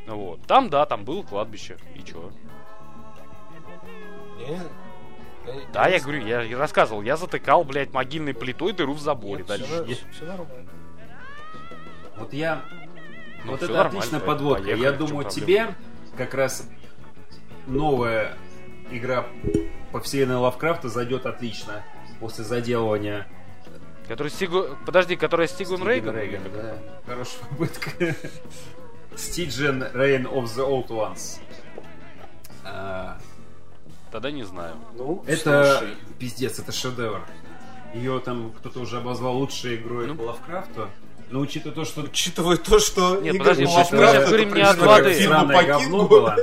Вот. 0.07 0.43
Там, 0.47 0.69
да, 0.69 0.85
там 0.85 1.07
было 1.07 1.23
кладбище. 1.23 1.79
И 1.95 2.03
чё? 2.03 2.31
Не, 4.47 4.61
Да, 5.73 5.89
я 5.89 6.01
говорю, 6.01 6.25
я 6.27 6.59
рассказывал, 6.59 7.03
я 7.03 7.17
затыкал, 7.17 7.65
блядь, 7.65 7.93
могильной 7.93 8.35
плитой 8.35 8.73
дыру 8.73 8.95
в 8.95 9.01
заборе. 9.01 9.39
Нет, 9.39 9.47
Дальше. 9.47 9.67
всё, 9.67 9.85
Нет. 9.85 9.99
всё 10.13 10.25
нормально. 10.25 10.71
Вот 12.17 12.33
я... 12.33 12.63
Ну, 13.45 13.53
вот 13.53 13.63
это 13.63 13.81
отличная 13.83 14.21
давай, 14.21 14.27
подводка. 14.27 14.63
поехали, 14.63 14.83
я 14.83 14.93
думаю, 14.93 15.29
тебе 15.29 15.75
как 16.17 16.33
раз 16.33 16.67
новая 17.67 18.37
игра 18.91 19.27
по 19.93 20.01
вселенной 20.01 20.37
Лавкрафта 20.37 20.89
зайдет 20.89 21.27
отлично 21.27 21.83
после 22.21 22.45
заделывания 22.45 23.27
Который 24.09 24.29
Стигу... 24.29 24.77
Подожди, 24.85 25.17
которая 25.17 25.47
Стигун 25.47 25.79
Стивена 25.79 25.91
Рейган? 25.91 26.17
Рейгана, 26.17 26.49
да. 26.51 26.77
Хорошая 27.07 27.41
попытка. 27.49 27.91
Стиджен 29.17 29.83
Reign 29.83 30.25
of 30.31 30.45
the 30.45 30.67
Old 30.67 30.89
Ones. 30.89 31.41
Тогда 34.15 34.31
не 34.31 34.45
знаю. 34.45 34.77
Ну, 34.97 35.25
Это 35.27 35.77
слушай, 35.81 35.95
пиздец, 36.21 36.61
это 36.61 36.71
шедевр. 36.71 37.23
Ее 37.95 38.21
там 38.21 38.53
кто-то 38.53 38.79
уже 38.79 38.99
обозвал 38.99 39.37
лучшей 39.39 39.75
игрой 39.75 40.07
Ну. 40.07 40.15
по 40.15 40.23
Лавкрафту. 40.23 40.89
Но 41.31 41.41
учитывая 41.41 41.75
то, 41.75 41.85
что 41.85 42.03
учитывая 42.03 42.57
то, 42.57 42.79
что 42.79 43.17
Нет, 43.21 43.35
Игорь 43.35 43.39
подожди, 43.41 43.65
Малавкрафт 43.65 43.93
мы 43.93 44.07
сейчас 44.07 44.29
говорим 44.29 44.55
не 44.55 44.61
о 44.61 44.65
происходит 44.75 44.85
2D. 44.95 45.03
как 45.03 45.13
фильм 45.15 45.31
сраное 45.33 45.57
по 45.57 45.67
говно 45.67 46.07
было. 46.07 46.37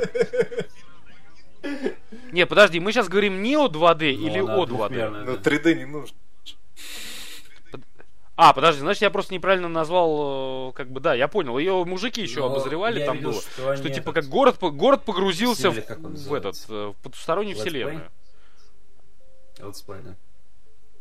Не, 2.33 2.45
подожди, 2.45 2.79
мы 2.81 2.91
сейчас 2.91 3.07
говорим 3.07 3.41
не 3.41 3.55
о 3.55 3.67
2D 3.69 4.11
или 4.11 4.39
Ну, 4.39 4.47
она 4.47 4.55
о 4.57 4.63
2D. 4.65 4.67
двухмерная, 4.67 5.23
Но 5.23 5.37
да. 5.37 5.49
3D 5.49 5.75
не 5.75 5.85
нужно. 5.85 6.17
А, 8.43 8.53
подожди, 8.53 8.79
значит, 8.81 9.03
я 9.03 9.11
просто 9.11 9.35
неправильно 9.35 9.69
назвал, 9.69 10.69
э, 10.69 10.73
как 10.73 10.89
бы, 10.89 10.99
да, 10.99 11.13
я 11.13 11.27
понял. 11.27 11.59
Ее 11.59 11.85
мужики 11.85 12.23
еще 12.23 12.39
Но 12.39 12.47
обозревали, 12.47 13.05
там 13.05 13.17
видел, 13.17 13.33
было. 13.33 13.41
что 13.41 13.75
Что, 13.75 13.89
типа 13.91 14.13
как 14.13 14.25
город, 14.25 14.57
город 14.59 15.03
погрузился 15.05 15.69
в, 15.69 15.75
в 15.75 16.33
этот, 16.33 16.55
э, 16.67 16.87
в 16.87 16.95
потустороннюю 17.03 17.55
Let's 17.55 17.59
вселенную. 17.59 18.09
Летсплей, 19.59 19.99
да. 20.01 20.15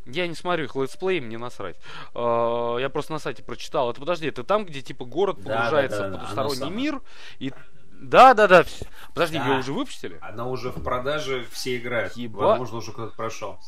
Я 0.05 0.27
не 0.27 0.35
смотрю 0.35 0.67
их 0.67 0.77
летсплей, 0.77 1.21
мне 1.21 1.39
насрать. 1.39 1.77
Э, 2.15 2.77
Я 2.79 2.91
просто 2.91 3.15
на 3.15 3.19
сайте 3.19 3.43
прочитал. 3.43 3.91
Это 3.91 4.01
подожди, 4.01 4.29
это 4.29 4.45
там, 4.45 4.67
где 4.67 4.83
типа 4.83 5.07
город 5.07 5.39
погружается 5.43 5.99
да, 5.99 6.03
да, 6.03 6.09
в 6.09 6.13
да, 6.13 6.19
потусторонний 6.19 6.67
оно 6.67 6.77
мир. 6.77 7.03
И 7.39 7.55
да, 7.93 8.35
да, 8.35 8.49
да. 8.49 8.67
Подожди, 9.15 9.39
Да. 9.39 9.47
ее 9.47 9.59
уже 9.61 9.73
выпустили? 9.73 10.19
Она 10.21 10.47
уже 10.47 10.69
в 10.73 10.83
продаже, 10.83 11.47
все 11.53 11.79
играют. 11.79 12.19
Еба. 12.19 12.49
Возможно, 12.49 12.77
уже 12.77 12.93
кто-то 12.93 13.17
прошел. 13.17 13.59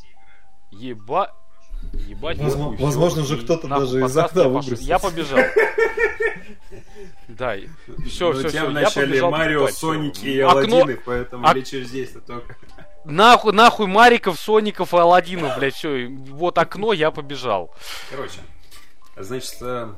Еба. 0.71 1.35
Ебать, 2.09 2.39
Возможно- 2.39 2.77
всё. 2.77 2.85
возможно, 2.87 3.23
уже 3.23 3.37
И 3.37 3.41
кто-то 3.45 3.69
даже 3.69 4.01
из 4.05 4.17
окна 4.17 4.45
выбросился. 4.49 4.83
Я 4.85 4.99
побежал. 4.99 5.39
Да, 7.29 7.55
все, 7.57 8.09
все, 8.09 8.29
у 8.31 8.35
тебя 8.35 8.49
все. 8.49 8.67
вначале 8.67 9.23
Марио, 9.27 9.69
Соник 9.69 10.23
и 10.23 10.39
Аладдины, 10.41 10.99
поэтому 11.03 11.47
Ок- 11.47 11.55
лечишь 11.55 11.87
здесь-то 11.87 12.21
только. 12.21 12.57
Нахуй, 13.05 13.53
нахуй 13.53 13.87
Мариков, 13.87 14.39
Соников 14.39 14.93
и 14.93 14.97
Аладдинов, 14.99 15.57
блядь, 15.57 15.75
все. 15.75 16.09
Вот 16.09 16.59
окно, 16.59 16.93
я 16.93 17.11
побежал. 17.11 17.75
Короче, 18.11 18.39
значит, 19.17 19.57
э, 19.63 19.89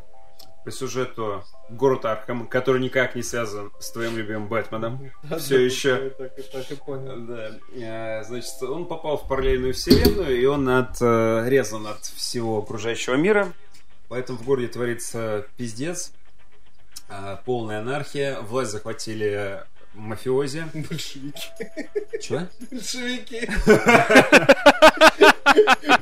по 0.64 0.70
сюжету 0.70 1.42
город 1.68 2.04
Архам, 2.04 2.46
который 2.46 2.80
никак 2.80 3.14
не 3.14 3.22
связан 3.22 3.72
с 3.78 3.90
твоим 3.90 4.16
любимым 4.16 4.48
Бэтменом, 4.48 5.10
все 5.38 5.64
еще. 5.64 6.10
Так, 6.10 6.38
и 6.38 6.42
так 6.42 6.70
и 6.70 6.74
понял. 6.74 7.26
Да, 7.26 7.50
э, 7.74 8.24
значит, 8.24 8.62
он 8.62 8.86
попал 8.86 9.18
в 9.18 9.28
параллельную 9.28 9.74
вселенную, 9.74 10.40
и 10.40 10.44
он 10.44 10.68
отрезан 10.68 11.86
от 11.86 12.04
всего 12.04 12.58
окружающего 12.58 13.14
мира. 13.14 13.52
Поэтому 14.08 14.38
в 14.38 14.44
городе 14.44 14.68
творится 14.68 15.46
пиздец, 15.56 16.12
э, 17.08 17.36
полная 17.44 17.80
анархия, 17.80 18.40
власть 18.40 18.72
захватили 18.72 19.64
мафиози. 19.94 20.64
Большевики. 20.74 21.42
Че? 22.20 22.48
Большевики. 22.70 23.40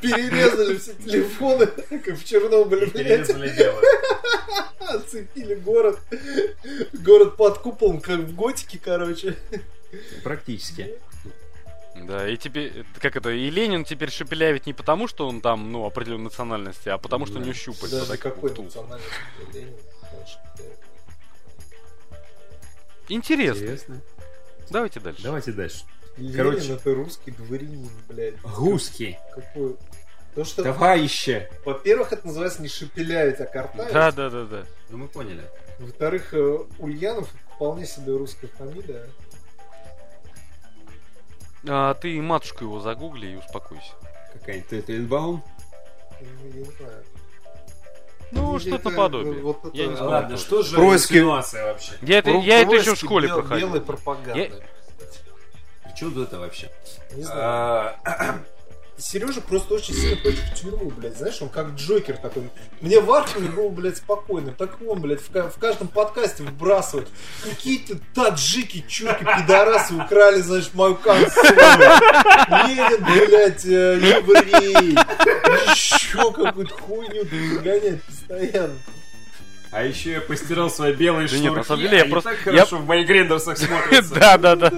Перерезали 0.01 0.77
все 0.79 0.95
телефоны, 0.95 1.67
как 1.67 2.17
в 2.17 2.25
Чернобыле, 2.25 2.87
блядь. 2.87 2.93
Перерезали 2.93 3.49
дело. 3.57 3.81
Оцепили 4.81 5.55
город. 5.55 5.99
Город 6.93 7.37
под 7.37 7.59
куполом, 7.59 8.01
как 8.01 8.21
в 8.21 8.35
готике, 8.35 8.81
короче. 8.83 9.37
Практически. 10.25 10.95
Да, 11.95 12.27
и 12.29 12.37
теперь, 12.39 12.85
как 13.01 13.17
это, 13.17 13.31
и 13.31 13.51
Ленин 13.51 13.85
теперь 13.85 14.11
шепелявит 14.11 14.67
не 14.67 14.73
потому, 14.73 15.07
что 15.09 15.29
он 15.29 15.41
там, 15.43 15.71
ну, 15.71 15.85
определенной 15.85 16.25
национальности, 16.25 16.89
а 16.89 16.97
потому, 16.97 17.27
что 17.27 17.37
у 17.37 17.39
Да. 17.39 17.45
него 17.45 17.55
щупальца. 17.55 18.07
Даже 18.07 18.17
какой 18.17 18.51
национальности 18.51 19.13
Ленин. 19.53 19.75
Интересно. 23.15 23.63
Интересно. 23.63 24.01
Давайте 24.71 25.01
дальше. 25.01 25.23
Давайте 25.23 25.53
дальше. 25.53 25.85
Ленин 26.17 26.37
Короче. 26.37 26.73
это 26.75 26.95
русский 26.95 27.31
дворянин, 27.31 27.91
блядь. 28.09 28.35
Русский. 28.43 29.19
Какой? 29.35 29.77
То, 30.35 30.45
что, 30.45 30.63
Товарищи. 30.63 31.49
во-первых, 31.65 32.13
это 32.13 32.27
называется 32.27 32.63
не 32.63 32.69
шепелявить, 32.69 33.39
а 33.41 33.45
картавить. 33.45 33.93
Да, 33.93 34.11
да, 34.13 34.31
да, 34.31 34.45
да. 34.45 34.65
Ну 34.89 34.99
мы 34.99 35.09
поняли. 35.09 35.43
Во-вторых, 35.79 36.33
э, 36.33 36.59
Ульянов 36.79 37.29
вполне 37.55 37.85
себе 37.85 38.17
русская 38.17 38.47
фамилия. 38.49 39.11
А, 41.69 41.95
ты 41.95 42.21
матушку 42.23 42.65
его 42.65 42.81
загугли 42.81 43.27
и 43.27 43.37
успокойся. 43.37 43.93
Какая-нибудь 44.33 44.69
ты, 44.69 44.83
ты 44.83 44.97
Инбаум? 44.97 45.45
Ну, 46.21 46.27
Я 46.49 46.53
не 46.61 46.65
знаю. 46.65 47.05
Ну, 48.33 48.59
что-то 48.59 48.91
наподобие. 48.91 49.43
вот 49.43 49.59
это- 49.65 49.77
Я 49.77 49.87
не 49.87 49.93
А, 49.93 49.97
знаю. 49.97 50.11
Ладно, 50.11 50.37
что 50.39 50.63
же 50.63 50.77
Происки- 50.77 51.13
инсинуация 51.19 51.67
вообще? 51.67 51.93
Я 52.03 52.19
это, 52.19 52.31
я 52.31 52.61
это 52.63 52.75
еще 52.75 52.95
в 52.95 52.99
школе 52.99 53.29
бел- 53.29 53.35
проходил. 53.41 53.69
Белой 53.69 53.81
пропаганды. 53.83 54.39
Я- 54.41 54.51
При 55.91 55.99
чем 55.99 56.13
тут 56.15 56.29
это 56.29 56.39
вообще? 56.39 56.71
Не 57.15 57.23
знаю. 57.23 57.95
Сережа 59.03 59.41
просто 59.41 59.75
очень 59.75 59.95
сильно 59.95 60.17
хочет 60.23 60.39
в 60.39 60.55
тюрьму, 60.55 60.91
блядь. 60.91 61.17
Знаешь, 61.19 61.43
он 61.43 61.49
как 61.49 61.71
Джокер 61.75 62.17
такой. 62.19 62.45
Мне 62.81 63.01
в 63.01 63.13
Архаме 63.13 63.49
было, 63.49 63.69
блядь, 63.69 63.97
спокойно. 63.97 64.53
Так 64.53 64.79
он, 64.87 65.01
блядь, 65.01 65.21
в, 65.21 65.29
в 65.29 65.59
каждом 65.59 65.89
подкасте 65.89 66.45
вбрасывает. 66.45 67.09
Какие-то 67.43 67.99
таджики, 68.15 68.85
чурки, 68.89 69.25
пидорасы 69.25 69.95
украли, 69.95 70.41
знаешь, 70.41 70.71
мою 70.75 70.95
консоль. 70.95 71.49
Ленин, 72.49 73.05
блядь, 73.05 73.65
э, 73.67 73.99
еврей. 74.01 74.97
Еще 75.73 76.33
какую-то 76.33 76.75
хуйню 76.75 77.25
гоняет 77.61 78.03
постоянно. 78.05 78.75
А 79.73 79.83
еще 79.85 80.13
я 80.13 80.21
постирал 80.21 80.71
свои 80.71 80.93
белые 80.93 81.29
Да 81.29 81.35
шнурки. 81.35 81.45
нет, 81.49 81.57
на 81.57 81.65
самом 81.65 81.83
деле 81.83 81.97
я 81.99 82.05
просто- 82.05 82.31
так 82.31 82.39
я- 82.41 82.45
хорошо 82.45 82.77
в 82.77 82.87
моих 82.87 83.07
гриндерсах 83.07 83.57
смотрятся. 83.59 84.15
Да, 84.21 84.37
да, 84.37 84.55
да. 84.57 84.73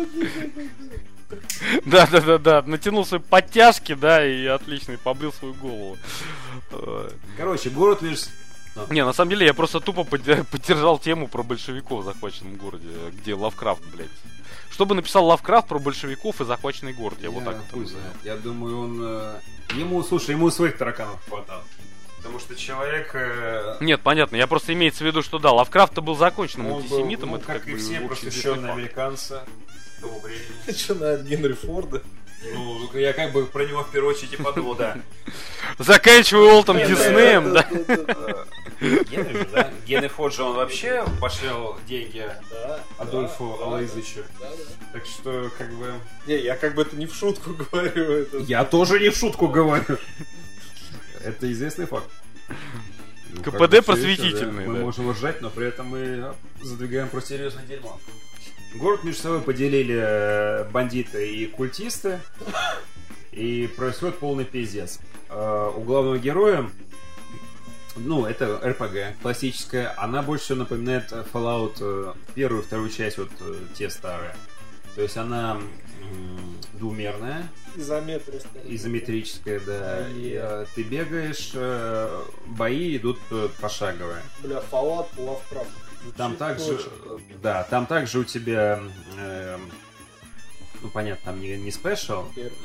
Да, 1.85 2.07
да, 2.07 2.21
да, 2.21 2.39
да. 2.39 2.63
Натянул 2.63 3.05
свои 3.07 3.21
подтяжки, 3.21 3.95
да, 3.95 4.27
и 4.27 4.47
отлично, 4.47 4.93
и 4.93 4.97
побрил 4.97 5.33
свою 5.33 5.55
голову. 5.55 5.97
Короче, 7.37 7.71
город 7.71 8.03
лишь... 8.03 8.25
Не, 8.91 9.05
на 9.05 9.13
самом 9.13 9.31
деле 9.31 9.47
я 9.47 9.55
просто 9.55 9.79
тупо 9.81 10.01
подде- 10.03 10.45
поддержал 10.51 10.99
тему 10.99 11.29
про 11.29 11.43
большевиков 11.45 12.03
в 12.03 12.05
захваченном 12.05 12.57
городе, 12.57 12.89
где 13.13 13.35
Лавкрафт, 13.35 13.83
блядь. 13.95 14.09
Что 14.71 14.85
бы 14.85 14.97
написал 14.97 15.25
Лавкрафт 15.27 15.69
про 15.69 15.79
большевиков 15.79 16.41
и 16.41 16.45
захваченный 16.45 16.93
город, 16.93 17.19
я, 17.23 17.31
вот 17.31 17.45
так 17.45 17.57
это 17.69 17.77
называю. 17.79 18.07
Я 18.25 18.37
думаю, 18.37 18.81
он... 18.81 18.99
э, 19.01 19.35
Ему, 19.77 20.03
слушай, 20.03 20.33
ему 20.33 20.51
своих 20.51 20.77
тараканов 20.77 21.21
хватало. 21.29 21.63
Потому 22.17 22.41
что 22.41 22.57
человек... 22.57 23.11
э, 23.15 23.77
Нет, 23.81 24.01
понятно, 24.01 24.35
я 24.35 24.49
просто 24.49 24.73
имеется 24.73 25.05
в 25.05 25.07
виду, 25.07 25.23
что 25.23 25.39
да, 25.39 25.53
Лавкрафт-то 25.53 26.03
был 26.03 26.17
законченным 26.17 26.67
он 26.67 26.73
был, 26.73 26.81
антисемитом, 26.83 27.31
ну, 27.31 27.37
это 27.37 27.47
как 27.47 27.59
как 27.61 27.69
и 27.69 27.77
все 27.77 28.01
просвещенные 28.01 28.89
факт. 28.89 29.33
Того 30.05 30.21
времени. 30.21 30.45
Начинает 30.67 31.25
Генри 31.27 31.53
Форда. 31.55 32.03
Ну, 32.53 32.91
я 32.99 33.15
как 33.15 33.33
бы 33.33 33.47
про 33.47 33.65
него 33.65 33.83
в 33.83 33.91
первую 33.91 34.15
очередь 34.15 34.35
и 34.35 34.37
подумал, 34.37 34.75
да. 34.75 34.99
Заканчивая 35.79 36.53
Уолтом 36.53 36.77
Диснеем, 36.77 37.55
да. 37.55 37.67
Генри 38.81 39.33
же, 39.33 39.49
да? 39.51 39.71
Генри 39.87 40.09
Форд 40.09 40.35
же 40.35 40.43
он 40.43 40.57
вообще 40.57 41.05
пошлил 41.21 41.79
деньги. 41.89 42.29
Адольфу 42.99 43.59
да. 43.61 44.47
Так 44.93 45.07
что, 45.07 45.51
как 45.57 45.73
бы... 45.73 45.95
Не, 46.27 46.39
я 46.39 46.57
как 46.57 46.75
бы 46.75 46.83
это 46.83 46.95
не 46.97 47.07
в 47.07 47.15
шутку 47.15 47.51
говорю. 47.73 48.27
Я 48.43 48.65
тоже 48.65 49.01
не 49.01 49.09
в 49.09 49.17
шутку 49.17 49.49
говорю. 49.49 49.97
Это 51.25 51.51
известный 51.51 51.87
факт. 51.87 52.11
Ну, 53.31 53.43
КПД 53.43 53.85
просветительный. 53.85 54.67
Мы 54.67 54.81
можем 54.81 55.11
ржать, 55.11 55.41
но 55.41 55.49
при 55.49 55.67
этом 55.69 55.87
мы 55.87 56.35
задвигаем 56.63 57.09
про 57.09 57.23
серьезное 57.23 57.65
дерьмо. 57.65 57.99
Город 58.75 59.05
между 59.05 59.23
собой 59.23 59.41
поделили 59.41 59.97
э, 59.97 60.65
бандиты 60.71 61.33
и 61.33 61.47
культисты. 61.47 62.21
И 63.33 63.69
происходит 63.77 64.19
полный 64.19 64.45
пиздец. 64.45 65.01
Э, 65.29 65.71
У 65.77 65.81
главного 65.81 66.19
героя 66.19 66.71
ну, 67.97 68.27
это 68.27 68.59
РПГ 68.59 69.21
классическая. 69.23 69.95
Она 69.97 70.23
больше 70.23 70.45
всего 70.47 70.59
напоминает 70.59 71.13
э, 71.13 71.25
Fallout 71.33 72.17
первую 72.35 72.63
и 72.63 72.65
вторую 72.65 72.91
часть, 72.91 73.19
вот 73.19 73.31
те 73.75 73.89
старые. 73.89 74.35
То 74.97 75.03
есть 75.03 75.17
она 75.17 75.61
двумерная, 76.75 77.49
Изометрия. 77.77 78.41
изометрическая, 78.65 79.61
да. 79.61 80.09
И, 80.11 80.39
э, 80.41 80.67
ты 80.75 80.83
бегаешь, 80.83 81.53
э, 81.55 82.23
бои 82.47 82.97
идут 82.97 83.19
э, 83.31 83.49
пошаговые. 83.61 84.23
Бля, 84.43 84.63
Fallout, 84.71 85.07
Lovecraft. 85.17 85.67
Там 86.17 86.37
также, 86.37 86.75
э, 86.75 87.19
да, 87.43 87.65
там 87.65 87.87
также 87.87 88.19
у 88.21 88.25
тебя, 88.25 88.81
э, 89.19 89.59
ну 90.83 90.89
понятно, 90.91 91.33
там 91.33 91.41
не, 91.41 91.57
не 91.57 91.71
спешл, 91.71 92.25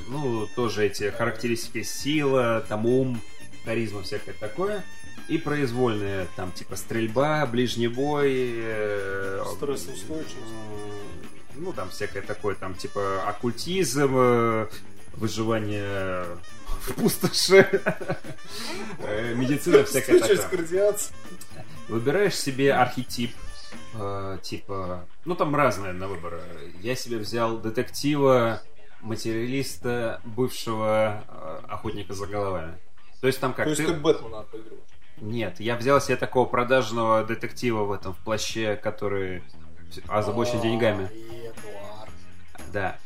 ну 0.10 0.48
тоже 0.56 0.86
эти 0.86 1.10
характеристики 1.10 1.84
сила, 1.84 2.64
там 2.68 2.86
ум, 2.86 3.22
харизма, 3.66 4.04
всякое 4.04 4.34
такое. 4.34 4.84
И 5.28 5.38
произвольные, 5.38 6.28
там 6.36 6.52
типа 6.52 6.76
стрельба, 6.76 7.46
ближний 7.46 7.88
бой, 7.88 8.32
э, 8.36 9.44
Стрессоустойчивость. 9.56 10.36
м, 11.56 11.64
ну 11.64 11.72
там 11.74 11.90
всякое 11.92 12.22
такое, 12.24 12.56
там 12.56 12.74
типа 12.74 13.24
оккультизм, 13.28 14.12
э, 14.16 14.68
выживание 15.14 16.26
в 16.82 16.94
пустоши, 16.96 17.68
э, 19.04 19.34
медицина 19.36 19.84
всякая 19.84 20.20
такая. 20.20 20.38
Выбираешь 21.90 22.36
себе 22.36 22.74
архетип, 22.74 23.32
э, 23.96 24.38
типа, 24.42 25.06
ну 25.26 25.36
там 25.36 25.56
разное 25.56 25.92
на 25.94 26.08
выбор. 26.08 26.42
Я 26.82 26.96
себе 26.96 27.18
взял 27.18 27.58
детектива, 27.58 28.62
материалиста, 29.02 30.22
бывшего 30.24 31.24
э, 31.28 31.60
охотника 31.68 32.14
за 32.14 32.28
головами. 32.28 32.78
То 33.22 33.28
есть 33.28 33.40
там 33.40 33.54
как? 33.54 33.66
То 33.66 33.70
есть 33.72 33.82
ты- 33.82 33.88
ты 33.88 33.94
Бэтмена 34.00 34.40
отыгрываешь. 34.42 34.84
Нет, 35.18 35.60
я 35.60 35.76
взял 35.76 36.00
себе 36.00 36.16
такого 36.16 36.46
продажного 36.46 37.24
детектива 37.26 37.84
в 37.84 37.92
этом 37.92 38.14
в 38.14 38.18
плаще, 38.20 38.76
который 38.78 39.44
озабочен 40.08 40.62
деньгами. 40.62 41.10
А, 41.10 41.14
и 41.14 41.48
Эдуард. 41.48 42.12
Да, 42.72 42.98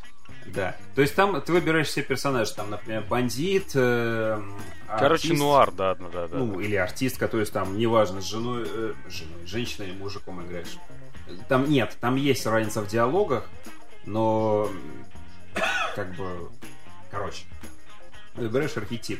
да. 0.47 0.75
То 0.95 1.01
есть 1.01 1.15
там 1.15 1.41
ты 1.41 1.51
выбираешь 1.51 1.91
себе 1.91 2.05
персонажа, 2.05 2.53
там, 2.55 2.69
например, 2.69 3.03
бандит, 3.09 3.71
э, 3.75 4.41
Короче, 4.87 5.27
артист, 5.27 5.41
нуар, 5.41 5.71
да, 5.71 5.95
да, 5.95 6.09
да. 6.09 6.27
да. 6.27 6.37
ну, 6.37 6.59
или 6.59 6.75
артист, 6.75 7.17
который 7.17 7.45
там, 7.45 7.77
неважно, 7.77 8.21
с 8.21 8.25
женой, 8.25 8.65
э, 8.67 8.93
женой, 9.09 9.45
женщиной 9.45 9.89
или 9.89 9.97
мужиком 9.97 10.45
играешь. 10.45 10.77
Там 11.47 11.69
нет, 11.69 11.97
там 11.99 12.15
есть 12.15 12.45
разница 12.45 12.81
в 12.81 12.87
диалогах, 12.87 13.49
но 14.05 14.69
как 15.95 16.13
бы, 16.15 16.49
короче, 17.09 17.45
выбираешь 18.35 18.75
архетип. 18.77 19.19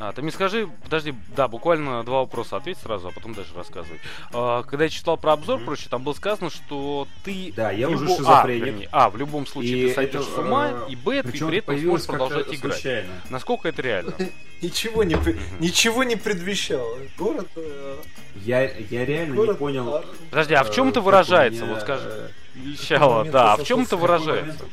А, 0.00 0.12
ты 0.12 0.22
мне 0.22 0.30
скажи, 0.30 0.68
подожди, 0.84 1.12
да, 1.34 1.48
буквально 1.48 2.04
два 2.04 2.20
вопроса 2.20 2.56
ответь 2.56 2.78
сразу, 2.78 3.08
а 3.08 3.10
потом 3.10 3.34
дальше 3.34 3.50
рассказывай. 3.56 4.00
А, 4.32 4.62
когда 4.62 4.84
я 4.84 4.90
читал 4.90 5.16
про 5.16 5.32
обзор, 5.32 5.60
короче, 5.64 5.88
там 5.88 6.04
было 6.04 6.12
сказано, 6.12 6.50
что 6.50 7.08
ты... 7.24 7.52
Да, 7.56 7.72
я 7.72 7.88
уже 7.88 8.04
любо- 8.04 8.16
шизофреник. 8.16 8.62
А, 8.62 8.66
вернее, 8.66 8.88
а, 8.92 9.10
в 9.10 9.16
любом 9.16 9.44
случае 9.46 9.88
ты 9.88 9.94
сойдешь 9.94 10.20
это, 10.22 10.30
с 10.34 10.38
ума, 10.38 10.68
э, 10.70 10.90
и 10.90 10.94
б, 10.96 11.22
ты 11.24 11.32
при 11.32 11.58
этом 11.58 11.76
сможешь 11.80 12.06
продолжать 12.06 12.46
играть. 12.54 12.74
случайно. 12.74 13.08
Насколько 13.28 13.68
это 13.70 13.82
реально? 13.82 14.12
Ничего 14.62 15.02
не, 15.02 15.16
ничего 15.58 16.04
не 16.04 16.14
предвещало. 16.16 16.96
Город... 17.16 17.48
э, 17.56 17.96
Я, 18.44 18.62
я 18.70 19.04
реально 19.04 19.32
не 19.32 19.36
город 19.36 19.58
понял. 19.58 19.94
Архи. 19.96 20.08
Подожди, 20.30 20.54
а 20.54 20.62
в 20.62 20.72
чем 20.72 20.86
э, 20.86 20.90
это 20.90 20.94
как 21.00 21.02
у 21.02 21.06
выражается? 21.06 21.62
меня, 21.64 21.72
Вот 21.74 21.82
скажи. 21.82 22.08
э, 22.08 22.28
Вещало, 22.54 23.14
момент 23.18 23.32
да. 23.32 23.52
А 23.52 23.56
в 23.56 23.64
чем 23.64 23.82
это 23.82 23.96
выражается? 23.96 24.64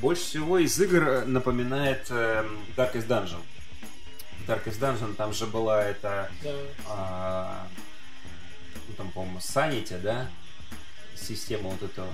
Больше 0.00 0.22
всего 0.22 0.58
из 0.58 0.78
игр 0.80 1.02
э, 1.08 1.24
напоминает 1.26 2.06
э, 2.10 2.44
Darkest 2.76 3.06
Dungeon. 3.08 3.40
Darkest 4.46 4.78
Dungeon 4.80 5.14
там 5.14 5.32
же 5.32 5.46
была 5.46 5.82
эта... 5.84 6.30
Да. 6.42 6.50
а, 6.88 7.66
ну, 8.88 8.94
там, 8.96 9.10
по-моему, 9.10 9.38
Sanity, 9.38 9.98
да? 10.00 10.28
Система 11.16 11.70
вот 11.70 11.82
этого... 11.82 12.08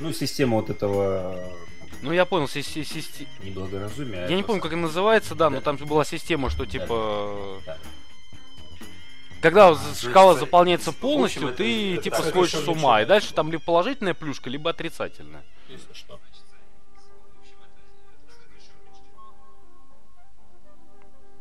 Ну, 0.00 0.12
система 0.12 0.56
вот 0.56 0.70
этого... 0.70 1.52
Ну, 2.02 2.12
я 2.12 2.24
понял, 2.24 2.46
си- 2.48 2.62
си- 2.62 2.82
систи- 2.84 3.26
э, 3.40 3.44
Неблагоразумия. 3.46 4.26
а 4.26 4.30
Я 4.30 4.36
не 4.36 4.42
помню, 4.44 4.62
как 4.62 4.72
она 4.72 4.82
называется, 4.82 5.34
да, 5.34 5.50
но 5.50 5.56
Да. 5.56 5.62
там 5.62 5.78
же 5.78 5.84
была 5.86 6.04
система, 6.04 6.48
что 6.50 6.64
типа... 6.66 7.60
Да. 7.66 7.76
Когда 9.42 9.70
вот 9.70 9.78
А, 9.78 9.94
шкала 9.94 10.30
есть, 10.32 10.40
заполняется 10.40 10.90
общем, 10.90 11.00
полностью, 11.00 11.48
это- 11.48 11.58
ты 11.58 11.94
это 11.94 12.02
типа 12.04 12.16
так, 12.18 12.26
сходишь 12.26 12.54
это 12.54 12.64
с 12.64 12.68
ума. 12.68 13.02
И 13.02 13.06
дальше 13.06 13.32
там 13.34 13.50
либо 13.52 13.62
положительная 13.62 14.14
плюшка, 14.14 14.50
либо 14.50 14.70
отрицательная. 14.70 15.42
Если 15.68 15.92
что. 15.92 16.20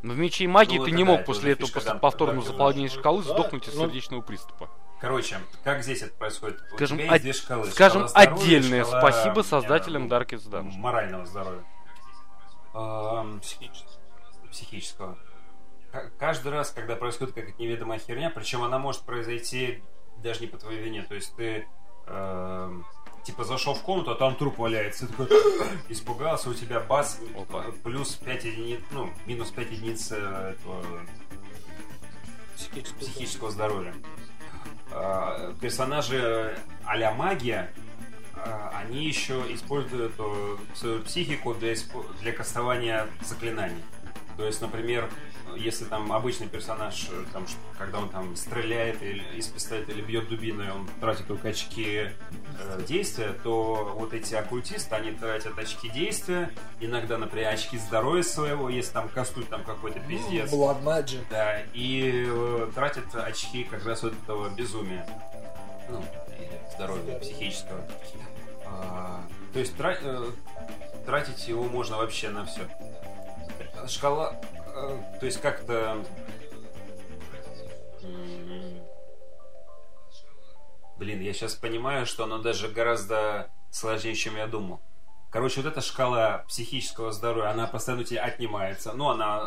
Но 0.04 0.14
в 0.14 0.18
мече 0.18 0.44
и 0.44 0.48
магии 0.48 0.78
Ну, 0.78 0.86
ты 0.86 0.92
это 0.92 0.98
не 0.98 1.04
да, 1.04 1.10
мог 1.12 1.20
это 1.22 1.26
после 1.26 1.52
этого 1.54 1.70
после 1.72 1.96
повторного 1.96 2.46
заполнения 2.46 2.90
шкалы 2.90 3.24
Да, 3.24 3.30
сдохнуть 3.34 3.68
от 3.68 3.76
ну. 3.76 3.82
сердечного 3.88 4.22
приступа. 4.22 4.70
Короче, 5.00 5.40
как 5.64 5.84
здесь 5.84 6.02
это 6.02 6.16
происходит? 6.16 6.60
У 6.72 6.76
Скажем, 6.76 6.98
тебя 6.98 7.06
есть 7.06 7.16
от- 7.16 7.22
две 7.22 7.34
шкалы. 7.34 7.66
Скажем, 7.72 8.08
Шкала 8.08 8.24
здоровья, 8.26 8.42
отдельное 8.44 8.86
шкала, 8.86 9.00
спасибо 9.12 9.40
э, 9.42 9.44
создателям 9.44 10.08
ну, 10.08 10.16
Darkest 10.16 10.50
Dungeon. 10.50 10.78
Морального 10.78 11.26
здоровья. 11.26 11.64
Эм, 12.74 13.42
Психического. 14.52 15.18
К- 15.92 16.12
Каждый 16.20 16.52
раз, 16.52 16.72
когда 16.72 16.96
происходит 16.96 17.34
какая-то 17.36 17.60
неведомая 17.62 18.00
херня, 18.00 18.30
причем 18.30 18.64
она 18.64 18.80
может 18.80 19.02
произойти 19.04 19.84
даже 20.18 20.42
не 20.42 20.48
по 20.48 20.58
твоей 20.58 20.80
вине. 20.82 21.04
То 21.04 21.16
есть 21.16 21.36
ты 21.36 21.68
эм, 22.08 22.86
типа 23.28 23.44
зашел 23.44 23.74
в 23.76 23.82
комнату, 23.82 24.12
а 24.12 24.16
там 24.16 24.36
труп 24.36 24.58
валяется. 24.58 25.06
Ты 25.06 25.14
такой 25.14 25.28
испугался, 25.90 26.50
у 26.50 26.54
тебя 26.54 26.80
бас 26.80 27.20
Опа. 27.36 27.66
плюс 27.84 28.16
5 28.16 28.46
единиц, 28.46 28.80
ну, 28.92 29.12
минус 29.26 29.52
5 29.52 29.72
единиц 29.72 30.12
э, 30.12 30.56
этого 30.56 30.84
Психическое 32.56 33.00
психического 33.00 33.52
здоровья. 33.52 33.94
А, 34.92 35.54
Персонажи 35.62 36.58
а-ля 36.86 37.12
магия, 37.12 37.72
а, 38.34 38.82
они 38.82 39.06
еще 39.06 39.44
используют 39.54 40.16
свою 40.74 41.04
психику 41.04 41.54
для, 41.54 41.74
испо- 41.74 42.06
для 42.22 42.32
кастования 42.32 43.08
заклинаний. 43.22 43.84
То 44.38 44.46
есть, 44.46 44.62
например, 44.62 45.10
если 45.56 45.86
там 45.86 46.12
обычный 46.12 46.48
персонаж, 46.48 47.08
э, 47.12 47.24
там, 47.34 47.46
когда 47.78 48.00
он 48.00 48.10
там 48.10 48.36
стреляет 48.36 49.02
или, 49.02 49.24
из 49.36 49.48
пистолета 49.48 49.92
или 49.92 50.02
бьет 50.02 50.28
дубиной, 50.30 50.72
он 50.72 50.88
тратит 51.00 51.28
только 51.28 51.50
очки 51.50 52.10
э, 52.10 52.82
действия, 52.88 53.34
то 53.44 53.96
вот 53.98 54.14
эти 54.14 54.36
оккультисты, 54.36 54.96
они 54.96 55.12
тратят 55.12 55.58
очки 55.58 55.90
действия, 55.90 56.52
иногда, 56.80 57.18
например, 57.18 57.54
очки 57.54 57.78
здоровья 57.78 58.24
своего, 58.24 58.70
если 58.70 58.94
там 58.94 59.10
кастуй 59.10 59.44
там 59.46 59.64
какой-то 59.64 60.00
пиздец. 60.02 60.52
Blood 60.52 60.84
Magic. 60.84 61.22
Да, 61.30 61.62
и 61.74 62.26
э, 62.28 62.72
тратят 62.74 63.14
очки 63.16 63.64
как 63.64 63.86
раз 63.86 64.04
от 64.04 64.14
этого 64.14 64.50
безумия. 64.50 65.08
Ну, 65.90 66.04
или 66.38 66.60
здоровья 66.76 67.20
психического. 67.20 67.82
А, 68.66 69.22
то 69.54 69.60
есть 69.60 69.74
э, 69.80 70.32
тратить 71.06 71.48
его 71.48 71.64
можно 71.64 71.98
вообще 71.98 72.30
на 72.30 72.46
все. 72.46 72.62
Шкала, 73.88 74.36
то 75.20 75.26
есть 75.26 75.42
как-то... 75.42 76.06
Блин, 80.98 81.22
я 81.22 81.34
сейчас 81.34 81.56
понимаю, 81.56 82.06
что 82.06 82.24
оно 82.24 82.40
даже 82.40 82.70
гораздо 82.70 83.52
сложнее, 83.70 84.16
чем 84.16 84.36
я 84.36 84.48
думал. 84.48 84.82
Короче, 85.30 85.62
вот 85.62 85.72
эта 85.72 85.82
шкала 85.82 86.40
психического 86.48 87.12
здоровья, 87.12 87.52
она 87.52 87.68
постоянно 87.68 88.02
у 88.02 88.06
тебя 88.06 88.24
отнимается. 88.24 88.94
Ну, 88.94 89.10
она 89.10 89.46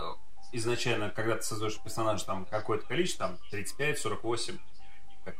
изначально, 0.52 1.11
когда 1.11 1.36
ты 1.36 1.43
создаешь 1.43 1.81
персонажа, 1.81 2.24
там 2.27 2.44
какое-то 2.44 2.86
количество, 2.86 3.28
там 3.28 3.39
35, 3.51 3.98
48, 3.98 4.59
как, 5.24 5.36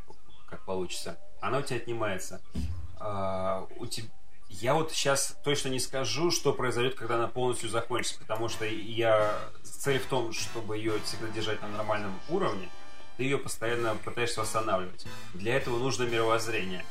как 0.47 0.65
получится, 0.65 1.17
она 1.41 1.59
у 1.59 1.61
тебя 1.61 1.77
отнимается. 1.77 2.41
А, 2.99 3.67
у 3.77 3.85
тебя... 3.85 4.09
Я 4.59 4.73
вот 4.75 4.91
сейчас 4.91 5.37
точно 5.43 5.69
не 5.69 5.79
скажу, 5.79 6.29
что 6.29 6.51
произойдет, 6.53 6.95
когда 6.95 7.15
она 7.15 7.27
полностью 7.27 7.69
закончится, 7.69 8.19
потому 8.19 8.49
что 8.49 8.65
я 8.65 9.33
цель 9.63 9.99
в 9.99 10.05
том, 10.05 10.33
чтобы 10.33 10.77
ее 10.77 10.99
всегда 11.05 11.27
держать 11.29 11.61
на 11.61 11.69
нормальном 11.69 12.19
уровне, 12.29 12.69
ты 13.17 13.23
ее 13.23 13.37
постоянно 13.37 13.95
пытаешься 13.95 14.41
восстанавливать. 14.41 15.05
Для 15.33 15.55
этого 15.55 15.79
нужно 15.79 16.03
мировоззрение. 16.03 16.85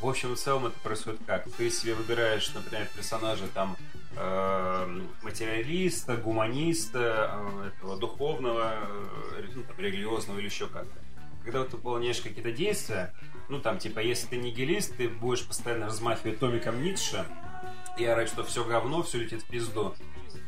В 0.00 0.08
общем 0.08 0.32
и 0.32 0.36
целом 0.36 0.66
это 0.66 0.78
происходит 0.80 1.20
как? 1.26 1.50
Ты 1.56 1.70
себе 1.70 1.94
выбираешь, 1.94 2.52
например, 2.52 2.88
персонажа 2.94 3.46
там 3.54 3.76
э, 4.16 5.00
материалиста, 5.22 6.16
гуманиста, 6.16 7.30
э, 7.32 7.68
этого 7.68 7.96
духовного, 7.96 8.74
э, 9.36 9.44
ну, 9.54 9.62
там, 9.62 9.78
религиозного 9.78 10.38
или 10.38 10.46
еще 10.46 10.66
как-то. 10.66 11.03
Когда 11.44 11.64
ты 11.64 11.76
выполняешь 11.76 12.20
какие-то 12.20 12.52
действия, 12.52 13.12
ну 13.48 13.60
там 13.60 13.78
типа, 13.78 13.98
если 14.00 14.26
ты 14.28 14.36
нигилист, 14.36 14.96
ты 14.96 15.08
будешь 15.08 15.46
постоянно 15.46 15.86
размахивать 15.86 16.38
томиком 16.38 16.82
Ницше 16.82 17.24
и 17.98 18.04
орать, 18.04 18.28
что 18.28 18.44
все 18.44 18.64
говно, 18.64 19.02
все 19.02 19.18
летит 19.18 19.42
в 19.42 19.46
пизду. 19.46 19.94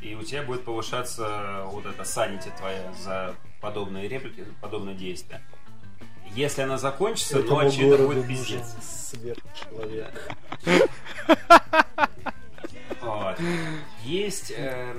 И 0.03 0.15
у 0.15 0.23
тебя 0.23 0.43
будет 0.43 0.65
повышаться 0.65 1.63
вот 1.67 1.87
эта 1.87 2.05
санити 2.05 2.51
твоя 2.59 2.93
за 2.95 3.35
подобные 3.61 4.09
реплики, 4.09 4.45
подобные 4.61 4.95
действия. 4.97 5.43
Если 6.35 6.63
она 6.63 6.77
закончится, 6.77 7.35
то 7.35 7.41
Этому 7.41 7.59
очевидно 7.61 7.97
городу 7.97 8.15
будет 8.15 8.29
пиздец. 8.29 8.65
сверхчеловек. 8.83 10.31
Вот. 13.01 13.39
Есть 14.03 14.53
э, 14.57 14.95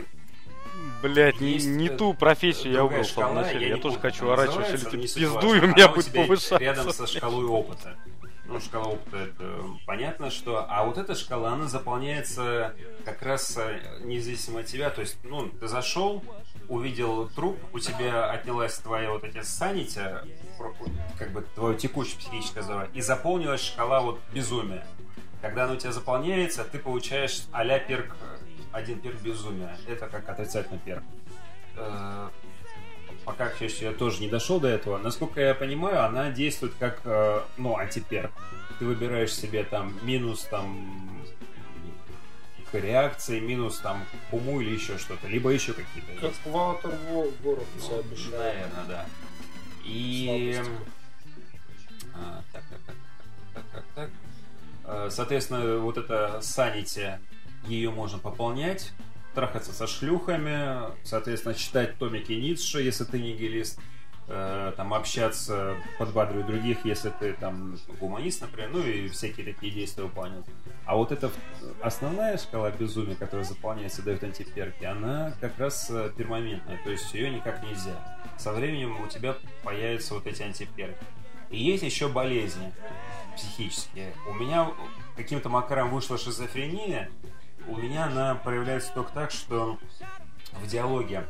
Блять, 1.02 1.40
не, 1.40 1.58
не 1.58 1.88
э, 1.88 1.96
ту 1.96 2.14
профессию 2.14 2.74
я 2.74 2.84
выбрал 2.84 3.04
шкала, 3.04 3.34
начале. 3.34 3.68
я 3.68 3.76
Я, 3.76 3.82
тоже 3.82 3.98
помню, 3.98 4.12
хочу 4.12 4.30
орать, 4.30 4.50
в 4.50 4.78
суть 4.78 5.14
пизду, 5.16 5.54
и 5.54 5.60
у 5.60 5.68
меня 5.68 5.86
Она 5.86 5.94
будет 5.94 6.12
повышаться. 6.12 6.58
Рядом 6.58 6.92
со 6.92 7.06
шкалой 7.06 7.46
опыта. 7.46 7.96
Ну, 8.46 8.62
шкала 8.62 8.86
опыта, 8.86 9.18
это 9.18 9.62
понятно, 9.86 10.32
что... 10.32 10.66
А 10.70 10.86
вот 10.86 10.98
эта 10.98 11.16
шкала, 11.16 11.52
она 11.54 11.68
заполняется 11.68 12.74
как 13.04 13.22
раз 13.22 13.58
э, 13.58 14.00
независимо 14.06 14.62
от 14.62 14.68
тебя. 14.68 14.90
То 14.90 15.02
есть, 15.02 15.18
ну, 15.24 15.50
ты 15.50 15.68
зашел, 15.68 16.24
увидел 16.70 17.28
труп, 17.28 17.58
у 17.74 17.80
тебя 17.80 18.30
отнялась 18.32 18.78
твоя 18.78 19.12
вот 19.12 19.26
эти 19.26 19.42
санити, 19.44 20.02
про- 20.58 20.74
как 21.20 21.32
бы 21.32 21.44
твое 21.56 21.78
текущее 21.78 22.18
психическое 22.20 22.62
здоровье, 22.62 22.90
и 22.94 23.02
заполнилась 23.02 23.62
шкала 23.62 24.00
вот 24.00 24.20
безумия. 24.34 24.88
Когда 25.42 25.66
она 25.66 25.74
у 25.74 25.76
тебя 25.76 25.92
заполняется, 25.92 26.64
ты 26.64 26.80
получаешь 26.80 27.44
а-ля 27.52 27.80
перк, 27.80 28.16
э, 28.22 28.37
один 28.78 29.00
перк 29.00 29.20
безумия. 29.22 29.76
Это 29.88 30.08
как 30.08 30.30
отрицательный 30.30 30.80
перк. 30.80 31.04
Э, 31.76 32.30
пока, 33.26 33.50
к 33.50 33.58
счастью, 33.58 33.90
я 33.90 33.94
тоже 33.94 34.22
не 34.22 34.30
дошел 34.30 34.60
до 34.60 34.68
этого. 34.68 34.98
Насколько 34.98 35.42
я 35.42 35.54
понимаю, 35.56 36.06
она 36.06 36.30
действует 36.30 36.74
как, 36.80 37.02
э, 37.04 37.42
ну, 37.58 37.78
антиперк. 37.78 38.32
Ты 38.80 38.86
выбираешь 38.86 39.34
себе 39.34 39.64
там 39.64 39.94
минус 40.04 40.44
там 40.44 41.26
к 42.72 42.76
реакции, 42.76 43.40
минус 43.40 43.80
там 43.80 44.06
к 44.30 44.34
уму 44.34 44.62
или 44.62 44.72
еще 44.72 44.98
что-то. 44.98 45.28
Либо 45.28 45.50
еще 45.50 45.74
какие-то 45.74 46.14
Как 46.22 46.34
World 46.46 47.66
все 47.80 48.00
обещали. 48.00 48.36
Наверное, 48.36 48.86
да. 48.88 49.06
И... 49.84 50.62
А, 52.14 52.42
так, 52.52 52.64
так, 52.70 52.80
так, 52.86 52.96
так, 53.54 53.66
так, 53.72 53.84
так. 53.96 54.10
Э, 54.86 55.10
Соответственно, 55.12 55.78
вот 55.80 55.98
эта 55.98 56.42
санити, 56.42 57.20
ее 57.68 57.92
можно 57.92 58.20
пополнять, 58.20 58.92
трахаться 59.34 59.72
со 59.72 59.88
шлюхами, 59.88 60.92
соответственно, 61.04 61.54
читать 61.56 61.98
томики 61.98 62.32
Ницше, 62.32 62.82
если 62.82 63.04
ты 63.04 63.20
нигилист, 63.20 63.80
э, 64.28 64.74
там, 64.76 64.94
общаться, 64.94 65.76
подбадривать 66.00 66.48
других, 66.48 66.86
если 66.86 67.10
ты 67.10 67.34
там 67.34 67.78
гуманист, 68.00 68.42
например, 68.42 68.70
ну 68.74 68.82
и 68.82 69.08
всякие 69.10 69.46
такие 69.46 69.72
действия 69.72 70.04
выполнять. 70.04 70.46
А 70.86 70.96
вот 70.96 71.12
эта 71.12 71.32
основная 71.82 72.38
шкала 72.38 72.72
безумия, 72.72 73.16
которая 73.16 73.46
заполняется, 73.46 74.02
дает 74.02 74.24
антиперки, 74.24 74.86
она 74.86 75.34
как 75.40 75.58
раз 75.60 75.88
э, 75.90 76.12
пермоментная, 76.18 76.80
то 76.84 76.90
есть 76.90 77.14
ее 77.14 77.30
никак 77.30 77.64
нельзя. 77.64 78.18
Со 78.38 78.54
временем 78.54 79.00
у 79.02 79.08
тебя 79.08 79.36
появятся 79.64 80.14
вот 80.14 80.26
эти 80.28 80.42
антиперки. 80.42 81.06
И 81.50 81.58
есть 81.58 81.84
еще 81.84 82.10
болезни 82.10 82.74
психические. 83.36 84.14
У 84.28 84.34
меня 84.34 84.72
каким-то 85.16 85.50
макаром 85.50 85.92
вышла 85.92 86.18
шизофрения. 86.18 87.10
У 87.68 87.78
меня 87.78 88.06
она 88.06 88.36
проявляется 88.36 88.94
только 88.94 89.12
так, 89.12 89.32
что 89.32 89.78
в 90.54 90.68
диалоге 90.68 91.26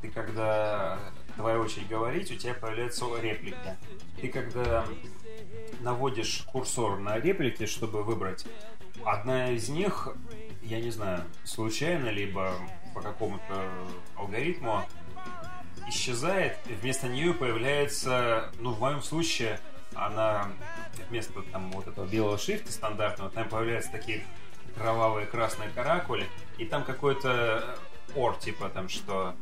ты 0.00 0.10
когда 0.10 0.98
твоя 1.36 1.58
очередь 1.58 1.88
говорить, 1.88 2.30
у 2.30 2.36
тебя 2.36 2.54
появляются 2.54 3.06
реплики. 3.20 3.76
Ты 4.20 4.28
когда 4.28 4.86
наводишь 5.80 6.44
курсор 6.46 6.98
на 6.98 7.18
реплики, 7.18 7.66
чтобы 7.66 8.02
выбрать, 8.02 8.46
одна 9.04 9.50
из 9.50 9.68
них, 9.68 10.08
я 10.62 10.80
не 10.80 10.90
знаю, 10.90 11.24
случайно, 11.44 12.08
либо 12.08 12.54
по 12.94 13.00
какому-то 13.00 13.68
алгоритму, 14.16 14.84
исчезает, 15.88 16.56
и 16.66 16.72
вместо 16.72 17.08
нее 17.08 17.34
появляется, 17.34 18.50
ну, 18.58 18.72
в 18.72 18.80
моем 18.80 19.02
случае, 19.02 19.60
она 19.94 20.48
вместо 21.08 21.42
там 21.42 21.70
вот 21.72 21.86
этого 21.86 22.06
белого 22.06 22.38
шрифта 22.38 22.72
стандартного, 22.72 23.30
там 23.30 23.48
появляются 23.48 23.90
такие 23.90 24.24
кровавые 24.76 25.26
красные 25.26 25.70
каракули, 25.70 26.26
и 26.58 26.64
там 26.64 26.84
какой-то 26.84 27.76
ор, 28.16 28.36
типа 28.36 28.68
там, 28.68 28.88
что 28.88 29.34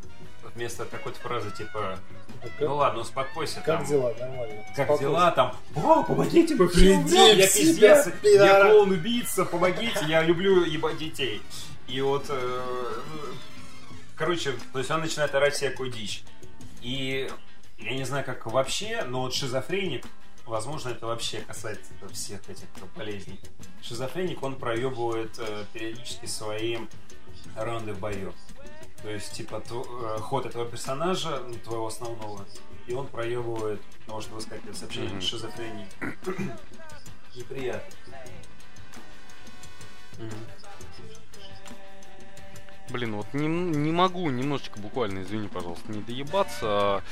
вместо 0.54 0.84
какой-то 0.84 1.18
фразы, 1.20 1.50
типа, 1.50 1.98
Как- 2.42 2.50
ну 2.60 2.76
ладно, 2.76 3.00
успокойся, 3.00 3.56
Как 3.56 3.78
там, 3.78 3.84
дела? 3.86 4.12
Нормально. 4.18 4.64
как 4.76 4.98
дела, 4.98 5.30
там, 5.30 5.56
о, 5.76 6.02
помогите, 6.02 6.54
мы 6.56 6.68
Приди 6.68 7.16
я 7.16 7.46
пиздец, 7.46 8.08
пидора». 8.20 8.44
я 8.46 8.60
клоун-убийца, 8.70 9.44
помогите, 9.44 10.00
я 10.08 10.22
люблю 10.22 10.64
ебать 10.64 10.98
детей. 10.98 11.40
И 11.88 12.00
вот, 12.00 12.26
э, 12.28 12.92
короче, 14.16 14.54
то 14.72 14.78
есть 14.78 14.90
он 14.90 15.00
начинает 15.00 15.34
орать 15.34 15.54
всякую 15.54 15.90
дичь. 15.90 16.22
И 16.82 17.30
я 17.78 17.92
не 17.94 18.04
знаю, 18.04 18.24
как 18.24 18.46
вообще, 18.46 19.04
но 19.06 19.22
вот 19.22 19.34
шизофреник, 19.34 20.04
возможно, 20.52 20.90
это 20.90 21.06
вообще 21.06 21.40
касается 21.40 21.92
всех 22.12 22.48
этих 22.48 22.66
болезней. 22.94 23.40
Шизофреник, 23.80 24.42
он 24.42 24.56
проебывает 24.56 25.34
э, 25.38 25.64
периодически 25.72 26.26
свои 26.26 26.78
раунды 27.56 27.94
в 27.94 27.98
бою. 27.98 28.32
То 29.02 29.08
есть, 29.10 29.32
типа, 29.32 29.56
тв- 29.56 30.16
э, 30.16 30.18
ход 30.20 30.46
этого 30.46 30.66
персонажа, 30.70 31.40
ну, 31.48 31.54
твоего 31.54 31.86
основного, 31.86 32.44
и 32.86 32.92
он 32.92 33.06
проебывает, 33.08 33.80
может 34.06 34.30
выскакивать 34.30 34.76
сообщение 34.76 35.10
Мгм. 35.10 35.20
шизофрении. 35.22 35.88
Неприятно. 37.34 37.96
Мгм. 40.18 40.61
Блин, 42.92 43.16
вот 43.16 43.26
не, 43.32 43.46
не 43.46 43.90
могу 43.90 44.28
немножечко 44.28 44.78
буквально, 44.78 45.22
извини, 45.22 45.48
пожалуйста, 45.48 45.90
не 45.90 46.00
доебаться. 46.02 47.02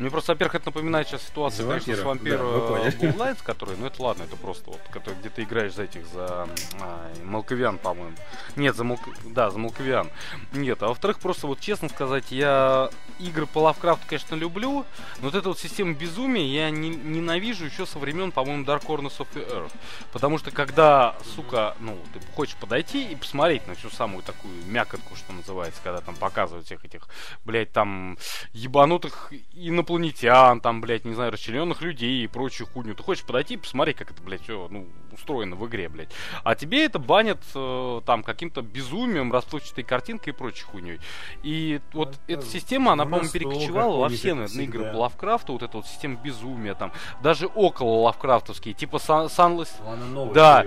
Мне 0.00 0.10
просто, 0.10 0.32
во-первых, 0.32 0.56
это 0.56 0.66
напоминает 0.66 1.06
сейчас 1.08 1.22
ситуацию, 1.22 1.64
За 1.66 1.70
конечно, 1.78 1.96
с 1.96 2.04
вампира. 2.04 2.38
вампиром 2.38 2.90
Да. 3.00 3.06
Bloodlines, 3.06 3.38
который, 3.42 3.76
ну 3.76 3.86
это 3.86 4.02
ладно, 4.02 4.24
это 4.24 4.36
просто 4.36 4.70
вот, 4.70 4.80
который, 4.90 5.14
где 5.20 5.28
ты 5.28 5.42
играешь 5.42 5.74
за 5.74 5.84
этих, 5.84 6.06
за 6.08 6.48
а, 6.80 7.12
Малковиан, 7.24 7.78
по-моему. 7.78 8.16
Нет, 8.56 8.74
за 8.74 8.82
Малк... 8.82 9.00
да, 9.24 9.50
за 9.50 9.58
Малковиан. 9.58 10.10
Нет, 10.52 10.82
а 10.82 10.88
во-вторых, 10.88 11.20
просто 11.20 11.46
вот 11.46 11.60
честно 11.60 11.88
сказать, 11.88 12.30
я 12.30 12.90
игры 13.20 13.46
по 13.46 13.58
Лавкрафту, 13.60 14.04
конечно, 14.08 14.34
люблю, 14.34 14.84
но 15.20 15.24
вот 15.28 15.34
эту 15.36 15.50
вот 15.50 15.58
систему 15.60 15.94
безумия 15.94 16.46
я 16.46 16.70
не- 16.70 16.90
ненавижу 16.90 17.64
еще 17.64 17.86
со 17.86 17.98
времен, 18.00 18.32
по-моему, 18.32 18.64
Dark 18.64 18.84
Corners 18.84 19.18
of 19.18 19.26
the 19.34 19.48
Earth. 19.52 19.72
Потому 20.12 20.38
что 20.38 20.50
когда, 20.50 21.14
сука, 21.36 21.76
ну, 21.80 21.96
ты 22.12 22.20
хочешь 22.34 22.56
подойти 22.56 23.04
и 23.12 23.14
посмотреть 23.16 23.66
на 23.68 23.74
всю 23.74 23.90
самую 23.90 24.22
такую 24.24 24.52
мякотку, 24.66 25.14
что 25.16 25.27
что 25.28 25.34
называется, 25.34 25.80
когда 25.84 26.00
там 26.00 26.16
показывают 26.16 26.66
всех 26.66 26.84
этих, 26.84 27.06
блядь, 27.44 27.70
там, 27.70 28.16
ебанутых 28.52 29.30
инопланетян, 29.52 30.60
там, 30.60 30.80
блядь, 30.80 31.04
не 31.04 31.14
знаю, 31.14 31.32
расчлененных 31.32 31.82
людей 31.82 32.24
и 32.24 32.26
прочую 32.26 32.66
хуйню. 32.66 32.94
Ты 32.94 33.02
хочешь 33.02 33.24
подойти 33.24 33.54
и 33.54 33.56
посмотреть, 33.58 33.96
как 33.96 34.10
это, 34.10 34.22
блядь, 34.22 34.42
все, 34.42 34.68
ну, 34.70 34.88
устроено 35.12 35.56
в 35.56 35.66
игре, 35.66 35.88
блядь. 35.88 36.10
А 36.44 36.54
тебе 36.54 36.84
это 36.84 36.98
банят 36.98 37.42
э, 37.54 38.00
там 38.06 38.22
каким-то 38.22 38.62
безумием, 38.62 39.32
расплывчатой 39.32 39.84
картинкой 39.84 40.32
и 40.32 40.36
прочей 40.36 40.64
хуйней. 40.64 41.00
И 41.42 41.80
вот 41.92 42.14
Это 42.26 42.40
эта 42.40 42.46
система, 42.46 42.92
она, 42.92 43.04
по-моему, 43.04 43.24
настолько 43.24 43.50
перекочевала 43.50 43.96
во 43.98 44.08
все, 44.08 44.34
наверное, 44.34 44.64
игры 44.64 44.92
по 44.92 44.96
Лавкрафту, 44.96 45.52
вот 45.52 45.62
эта 45.62 45.76
вот 45.76 45.86
система 45.86 46.16
безумия, 46.16 46.74
там, 46.74 46.92
даже 47.22 47.46
около 47.48 48.02
лавкрафтовские, 48.02 48.74
типа 48.74 48.96
Sunless 48.96 49.70
Ну, 49.80 49.90
она 49.90 50.06
новая, 50.06 50.34
Да. 50.34 50.66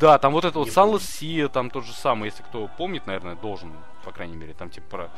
да, 0.00 0.18
там 0.18 0.32
вот 0.32 0.44
это 0.44 0.58
вот 0.58 0.68
Sunless 0.68 1.00
Sea, 1.00 1.48
там 1.48 1.70
тот 1.70 1.84
же 1.84 1.92
самый, 1.92 2.26
если 2.26 2.42
кто 2.42 2.68
помнит, 2.78 3.06
наверное, 3.06 3.36
должен, 3.36 3.72
по 4.04 4.12
крайней 4.12 4.36
мере, 4.36 4.54
там 4.54 4.70
типа 4.70 4.86
про... 4.88 5.10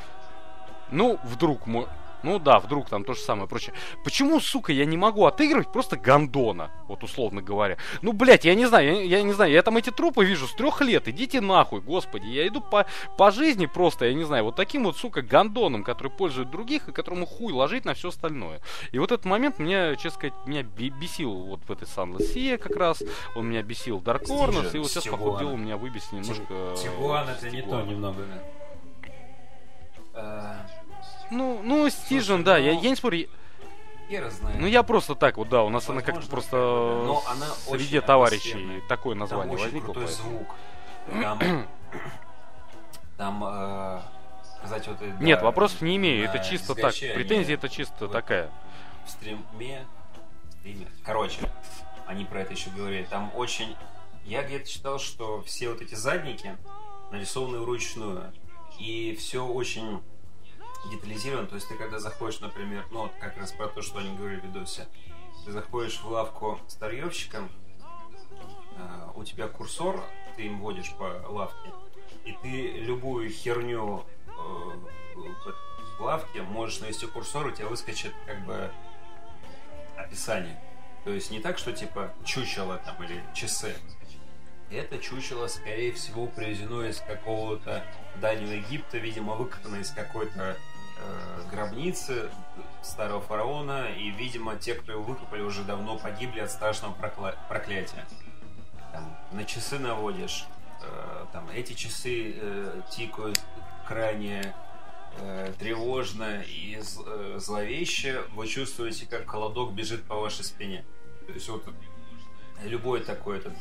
Ну, 0.91 1.19
вдруг, 1.25 1.67
мо- 1.67 1.89
ну 2.23 2.39
да, 2.39 2.61
вдруг 2.61 2.89
там 2.89 3.03
то 3.05 3.15
же 3.15 3.21
самое, 3.21 3.49
прочее. 3.49 3.75
Почему, 4.05 4.41
сука, 4.41 4.73
я 4.73 4.85
не 4.85 4.97
могу 4.97 5.25
отыгрывать 5.25 5.73
просто 5.73 5.97
гандона, 5.97 6.71
вот 6.87 7.03
условно 7.03 7.41
говоря? 7.41 7.79
Ну, 8.03 8.13
блядь, 8.13 8.45
я 8.45 8.55
не 8.55 8.67
знаю, 8.67 8.95
я, 8.95 9.19
я 9.19 9.23
не 9.23 9.33
знаю, 9.33 9.51
я 9.51 9.63
там 9.63 9.77
эти 9.77 9.91
трупы 9.91 10.25
вижу 10.25 10.47
с 10.47 10.53
трех 10.55 10.81
лет, 10.83 11.09
идите 11.09 11.41
нахуй, 11.41 11.81
господи. 11.81 12.27
Я 12.27 12.47
иду 12.47 12.61
по, 12.61 12.87
по 13.17 13.31
жизни 13.31 13.67
просто, 13.67 14.05
я 14.05 14.15
не 14.15 14.25
знаю, 14.25 14.45
вот 14.45 14.57
таким 14.57 14.85
вот, 14.85 14.97
сука, 14.99 15.23
гандоном, 15.23 15.83
который 15.83 16.13
пользует 16.13 16.51
других 16.51 16.89
и 16.89 16.93
которому 16.93 17.27
хуй 17.27 17.53
ложить 17.53 17.85
на 17.87 17.95
все 17.95 18.11
остальное. 18.11 18.61
И 18.93 18.99
вот 18.99 19.11
этот 19.13 19.25
момент 19.25 19.59
меня, 19.59 19.97
честно 19.97 20.11
сказать, 20.11 20.35
меня 20.47 20.63
бе- 20.63 20.91
бесил 20.91 21.33
вот 21.33 21.61
в 21.67 21.71
этой 21.73 21.89
Sea 21.89 22.59
как 22.59 22.77
раз, 22.77 23.03
он 23.35 23.49
меня 23.49 23.63
бесил 23.63 23.99
Dark 23.99 24.27
Corners, 24.27 24.77
и 24.77 24.79
вот 24.79 24.91
сейчас, 24.91 25.07
походу, 25.07 25.39
дела 25.39 25.57
меня 25.57 25.77
выбесит 25.77 26.13
немножко... 26.13 26.45
э, 26.51 26.77
Тигуан 26.77 27.29
это 27.29 27.51
не 27.51 27.63
то 27.63 27.81
немного, 27.83 28.23
да. 28.23 28.43
Э, 30.15 30.55
Ну, 31.31 31.61
ну, 31.63 31.89
Стижен, 31.91 32.45
да, 32.45 32.59
я, 32.59 32.75
ну, 32.75 32.83
я 32.83 32.91
не 32.91 32.97
спорю. 32.97 33.29
Хера 34.09 34.31
знает. 34.31 34.59
Ну, 34.61 34.67
я 34.67 34.83
просто 34.83 35.15
так 35.15 35.39
вот, 35.39 35.49
да, 35.49 35.63
у 35.63 35.71
нас 35.71 35.89
она 35.89 36.03
как-то 36.03 36.21
Возможно, 36.21 36.31
просто. 36.31 36.57
Но 36.57 37.23
она 37.27 37.47
среди 37.47 38.01
товарищей 38.01 38.83
такое 38.89 39.15
Там 39.15 39.21
название 39.21 39.55
очень 39.55 39.65
возникло. 39.65 39.93
крутой 39.93 40.05
поэтому. 40.07 40.29
звук. 40.29 40.55
Там, 41.23 41.39
там, 43.17 43.45
э, 43.45 44.01
сказать 44.59 44.89
вот... 44.89 45.01
Нет, 45.21 45.39
да, 45.39 45.45
вопросов 45.47 45.81
не 45.81 45.97
имею, 45.97 46.25
это 46.25 46.39
чисто 46.41 46.75
так. 46.75 46.95
Претензия 46.95 47.55
это 47.55 47.69
чисто 47.69 47.95
вот 48.01 48.13
такая. 48.13 48.51
В 49.07 49.11
стриме... 49.11 49.87
стриме. 50.61 50.87
Короче, 51.05 51.41
они 52.07 52.25
про 52.25 52.41
это 52.41 52.53
еще 52.53 52.71
говорили. 52.71 53.05
Там 53.05 53.31
очень... 53.35 53.75
Я 54.25 54.43
где-то 54.45 54.69
читал, 54.71 54.99
что 55.01 55.43
все 55.43 55.71
вот 55.71 55.81
эти 55.81 55.95
задники 55.95 56.57
нарисованы 57.11 57.59
вручную. 57.59 58.33
И 58.83 59.15
все 59.15 59.47
очень 59.47 60.03
детализировано. 60.91 61.47
То 61.47 61.55
есть 61.55 61.69
ты 61.69 61.77
когда 61.77 62.01
заходишь, 62.01 62.41
например, 62.41 62.85
ну 62.91 63.03
вот 63.03 63.13
как 63.21 63.37
раз 63.37 63.53
про 63.53 63.69
то, 63.69 63.81
что 63.81 64.01
они 64.01 64.17
говорили 64.17 64.41
в 64.41 64.45
видосе. 64.47 64.89
Ты 65.45 65.53
заходишь 65.53 66.01
в 66.01 66.09
лавку 66.09 66.59
старьевщика, 66.67 67.49
э, 67.81 69.09
у 69.15 69.23
тебя 69.23 69.47
курсор, 69.47 70.03
ты 70.37 70.47
им 70.47 70.59
водишь 70.59 70.93
по 70.99 71.05
лавке, 71.29 71.71
и 72.25 72.33
ты 72.43 72.73
любую 72.81 73.31
херню 73.31 74.05
э, 74.27 74.33
в- 75.15 76.01
лавке 76.01 76.43
можешь 76.43 76.81
навести 76.81 77.07
курсор, 77.07 77.47
у 77.47 77.51
тебя 77.53 77.69
выскочит 77.69 78.13
как 78.27 78.45
бы 78.45 78.69
описание. 79.97 80.61
То 81.05 81.11
есть 81.11 81.31
не 81.31 81.39
так, 81.39 81.57
что 81.59 81.73
типа 81.73 82.13
чучело 82.25 82.79
там 82.79 83.01
или 83.05 83.23
часы. 83.33 83.77
Это 84.73 84.99
чучело, 84.99 85.49
скорее 85.49 85.93
всего, 85.93 86.27
привезено 86.27 86.82
из 86.89 86.99
какого-то 87.01 87.85
Дальнего 88.20 88.53
Египта, 88.53 88.97
видимо, 88.97 89.35
выкопано 89.35 89.77
из 89.77 89.90
какой-то 89.90 90.57
э, 90.99 91.43
гробницы 91.51 92.31
старого 92.82 93.20
фараона, 93.20 93.89
и, 93.94 94.11
видимо, 94.11 94.57
те, 94.57 94.74
кто 94.74 94.93
его 94.93 95.03
выкопали, 95.03 95.43
уже 95.43 95.62
давно 95.62 95.99
погибли 95.99 96.40
от 96.40 96.51
страшного 96.51 96.94
прокла- 96.94 97.36
проклятия. 97.49 98.07
Там, 98.93 99.15
на 99.32 99.44
часы 99.44 99.78
наводишь, 99.78 100.47
э, 100.82 101.27
там, 101.32 101.51
эти 101.51 101.74
часы 101.74 102.35
э, 102.35 102.81
тикают 102.90 103.39
крайне 103.86 104.55
э, 105.19 105.53
тревожно 105.59 106.43
и 106.47 106.78
э, 106.78 107.39
зловеще, 107.39 108.24
вы 108.32 108.47
чувствуете, 108.47 109.05
как 109.05 109.28
холодок 109.28 109.74
бежит 109.74 110.05
по 110.05 110.16
вашей 110.16 110.44
спине. 110.44 110.82
То 111.27 111.32
есть 111.35 111.49
вот 111.51 111.62
любой 112.65 113.01
такой 113.01 113.39
этот 113.39 113.53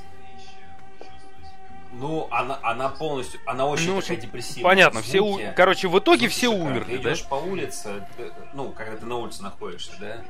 ну, 1.92 2.28
она, 2.32 2.58
она 2.64 2.90
полностью, 2.90 3.40
она 3.46 3.66
очень 3.66 3.94
Ну, 3.94 4.02
такая 4.02 4.18
депрессивная. 4.18 4.64
Понятно, 4.64 5.02
все, 5.02 5.20
у- 5.20 5.40
короче, 5.56 5.88
в 5.88 5.98
итоге 6.00 6.28
все 6.30 6.48
умерли, 6.50 6.98
Ты 6.98 7.04
да? 7.04 7.10
идешь 7.14 7.26
по 7.26 7.36
улице, 7.36 8.08
ты- 8.18 8.32
ну, 8.54 8.72
когда 8.72 8.96
ты 8.98 9.06
на 9.06 9.16
улице 9.18 9.44
находишься, 9.44 9.92
да, 10.00 10.24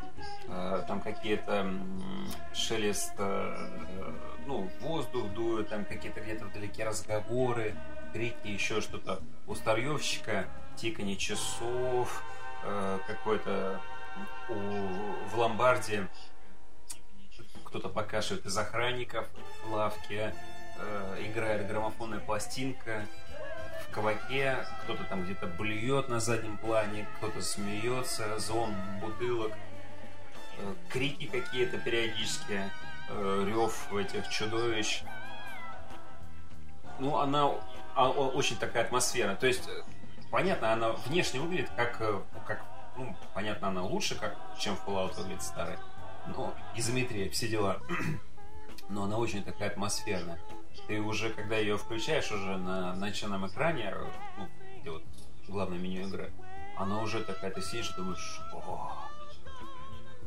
э, 0.47 0.83
там 0.87 1.01
какие-то 1.01 1.71
шелест, 2.53 3.13
э, 3.17 3.69
ну, 4.47 4.69
воздух 4.81 5.29
дует, 5.33 5.69
там 5.69 5.85
какие-то 5.85 6.19
где-то 6.21 6.45
вдалеке 6.45 6.83
разговоры, 6.83 7.75
крики, 8.13 8.47
еще 8.47 8.81
что-то. 8.81 9.19
У 9.47 9.55
старьевщика 9.55 10.45
тиканье 10.75 11.15
часов, 11.15 12.23
э, 12.63 12.99
какой-то 13.07 13.79
у, 14.49 14.53
в 14.53 15.37
ломбарде 15.37 16.07
кто-то 17.65 17.87
покашивает 17.87 18.45
из 18.45 18.57
охранников 18.57 19.27
в 19.63 19.73
лавке, 19.73 20.35
э, 20.77 21.17
играет 21.25 21.67
граммофонная 21.67 22.19
пластинка, 22.19 23.05
в 23.87 23.93
кабаке 23.93 24.57
кто-то 24.83 25.03
там 25.03 25.23
где-то 25.23 25.47
блюет 25.47 26.07
на 26.07 26.19
заднем 26.19 26.57
плане, 26.57 27.07
кто-то 27.17 27.41
смеется, 27.41 28.39
звон 28.39 28.73
бутылок, 29.01 29.51
э, 30.57 30.73
крики 30.89 31.27
какие-то 31.27 31.77
периодически, 31.77 32.71
э, 33.09 33.45
рев 33.47 33.93
этих 33.93 34.29
чудовищ. 34.29 35.03
Ну, 36.99 37.17
она 37.17 37.51
а, 37.95 38.09
очень 38.09 38.57
такая 38.57 38.85
атмосфера. 38.85 39.35
То 39.35 39.47
есть, 39.47 39.67
понятно, 40.29 40.71
она 40.71 40.91
внешне 40.91 41.39
выглядит 41.39 41.69
как, 41.75 41.99
э, 41.99 42.21
как 42.47 42.63
ну, 42.95 43.15
понятно, 43.33 43.69
она 43.69 43.83
лучше, 43.83 44.15
как, 44.15 44.37
чем 44.57 44.75
в 44.75 44.87
Fallout 44.87 45.15
выглядит 45.17 45.41
старый. 45.41 45.77
Но 46.27 46.53
изометрия, 46.75 47.29
все 47.29 47.47
дела. 47.47 47.79
Но 48.89 49.03
она 49.03 49.17
очень 49.17 49.43
такая 49.43 49.69
атмосферная. 49.69 50.39
Ты 50.87 50.99
уже, 51.01 51.29
когда 51.29 51.57
ее 51.57 51.77
включаешь 51.77 52.31
уже 52.31 52.57
на 52.57 52.95
начальном 52.95 53.47
экране, 53.47 53.93
э, 53.95 54.05
ну, 54.37 54.47
где 54.81 54.91
вот 54.91 55.03
главное 55.47 55.77
меню 55.77 56.07
игры, 56.07 56.31
она 56.77 57.01
уже 57.01 57.23
такая, 57.23 57.51
ты 57.51 57.61
сидишь, 57.61 57.89
думаешь, 57.91 58.39
о, 58.53 58.91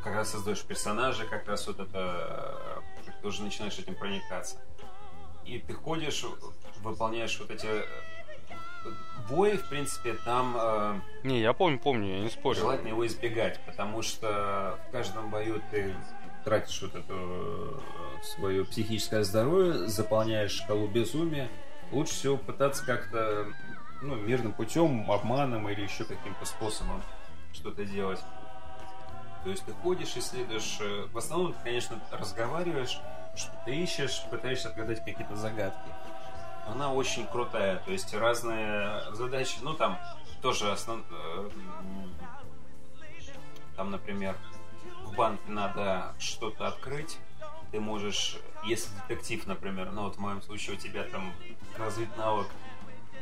как 0.03 0.15
раз 0.15 0.31
создаешь 0.31 0.62
персонажа, 0.62 1.25
как 1.27 1.49
раз 1.49 1.66
вот 1.66 1.81
это, 1.81 2.81
э, 2.99 3.05
как 3.07 3.21
ты 3.21 3.27
уже 3.27 3.43
начинаешь 3.43 3.79
этим 3.79 3.95
проникаться. 3.95 4.61
И 5.45 5.59
ты 5.59 5.73
ходишь, 5.75 6.25
выполняешь 6.83 7.39
вот 7.41 7.51
эти 7.51 7.66
э, 7.66 7.85
бои, 9.31 9.57
в 9.57 9.69
принципе, 9.69 10.15
там 10.25 10.57
э, 10.59 11.01
Не, 11.23 11.41
я 11.41 11.53
помню, 11.55 11.79
помню, 11.79 12.16
я 12.16 12.21
не 12.21 12.31
спорю. 12.31 12.59
желательно 12.59 12.89
его 12.89 13.07
избегать, 13.07 13.59
потому 13.66 14.03
что 14.03 14.79
в 14.89 14.93
каждом 14.93 15.31
бою 15.31 15.61
ты 15.71 15.95
тратишь 16.45 16.83
вот 16.83 16.95
это 16.95 17.12
э, 17.12 17.79
свое 18.23 18.65
психическое 18.65 19.25
здоровье, 19.25 19.87
заполняешь 19.89 20.53
шкалу 20.53 20.87
безумия. 20.87 21.49
Лучше 21.93 22.12
всего 22.15 22.37
пытаться 22.37 22.85
как-то 22.85 23.47
ну, 24.03 24.15
мирным 24.16 24.53
путем, 24.53 25.11
обманом 25.11 25.69
или 25.69 25.83
еще 25.83 26.05
каким-то 26.05 26.45
способом 26.45 27.03
что-то 27.53 27.85
делать. 27.85 28.21
То 29.45 29.51
есть 29.51 29.65
ты 29.65 29.73
ходишь, 29.73 30.16
исследуешь. 30.16 30.79
э, 30.81 31.07
В 31.12 31.19
основном 31.19 31.53
ты, 31.55 31.59
конечно, 31.65 32.01
разговариваешь, 32.11 32.99
что 33.37 33.53
ты 33.65 33.75
ищешь, 33.77 34.23
пытаешься 34.31 34.69
отгадать 34.69 35.05
какие-то 35.05 35.37
загадки. 35.37 35.89
Она 36.66 36.93
очень 36.93 37.27
крутая, 37.27 37.77
то 37.85 37.93
есть 37.93 38.15
разные 38.15 39.03
задачи, 39.12 39.57
ну 39.61 39.75
там 39.75 39.99
тоже 40.41 40.71
основ... 40.73 41.03
э, 41.11 41.51
Там, 43.77 43.91
например, 43.91 44.35
банке 45.15 45.49
надо 45.49 46.15
что-то 46.19 46.66
открыть, 46.66 47.19
ты 47.70 47.81
можешь, 47.81 48.36
если 48.65 48.89
детектив, 49.09 49.47
например, 49.47 49.91
ну 49.91 50.05
вот 50.05 50.16
в 50.16 50.19
моем 50.19 50.43
случае 50.43 50.77
у 50.77 50.78
тебя 50.78 51.03
там 51.05 51.32
развит 51.77 52.16
навык, 52.16 52.47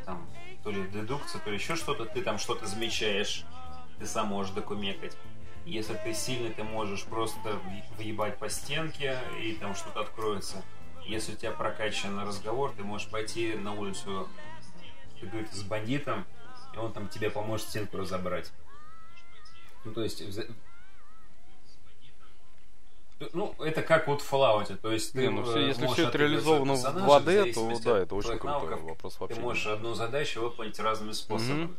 там, 0.05 0.27
то 0.63 0.71
ли 0.71 0.87
дедукция, 0.87 1.41
то 1.41 1.49
ли 1.49 1.55
еще 1.55 1.75
что-то, 1.75 2.05
ты 2.05 2.21
там 2.21 2.37
что-то 2.37 2.67
замечаешь, 2.67 3.45
ты 3.99 4.05
сам 4.05 4.27
можешь 4.27 4.53
докумекать. 4.53 5.17
Если 5.65 5.93
ты 5.95 6.13
сильный, 6.13 6.51
ты 6.51 6.63
можешь 6.63 7.03
просто 7.05 7.53
в- 7.53 7.97
въебать 7.97 8.37
по 8.37 8.49
стенке, 8.49 9.17
и 9.41 9.53
там 9.53 9.75
что-то 9.75 10.01
откроется. 10.01 10.61
Если 11.05 11.33
у 11.33 11.35
тебя 11.35 11.51
прокачан 11.51 12.19
разговор, 12.19 12.73
ты 12.75 12.83
можешь 12.83 13.09
пойти 13.09 13.55
на 13.55 13.73
улицу, 13.73 14.29
как 15.19 15.29
говорится, 15.29 15.57
с 15.57 15.63
бандитом, 15.63 16.25
и 16.73 16.77
он 16.77 16.91
там 16.91 17.07
тебе 17.07 17.29
поможет 17.29 17.67
стенку 17.69 17.97
разобрать. 17.97 18.51
Ну, 19.85 19.93
то 19.93 20.03
есть... 20.03 20.21
ну, 23.33 23.55
это 23.59 23.81
как 23.81 24.07
вот 24.07 24.21
в 24.21 24.33
Fallout, 24.33 24.75
то 24.77 24.91
есть 24.91 25.13
ты 25.13 25.21
Не, 25.21 25.29
ну, 25.29 25.55
э, 25.55 25.67
если 25.67 25.87
всё 25.87 26.09
это 26.09 26.17
реализовано 26.17 26.73
в 26.73 26.75
персонажа, 26.75 27.05
2D, 27.05 27.53
то 27.53 27.79
да, 27.83 27.99
это 27.99 28.15
очень 28.15 28.37
крутой 28.37 28.69
навыков, 28.69 28.81
вопрос 28.83 29.19
вообще 29.19 29.35
Ты 29.35 29.41
можешь 29.41 29.67
одну 29.67 29.93
задачу 29.93 30.41
выполнить 30.41 30.79
разными 30.79 31.11
способами. 31.11 31.63
Мгм. 31.63 31.77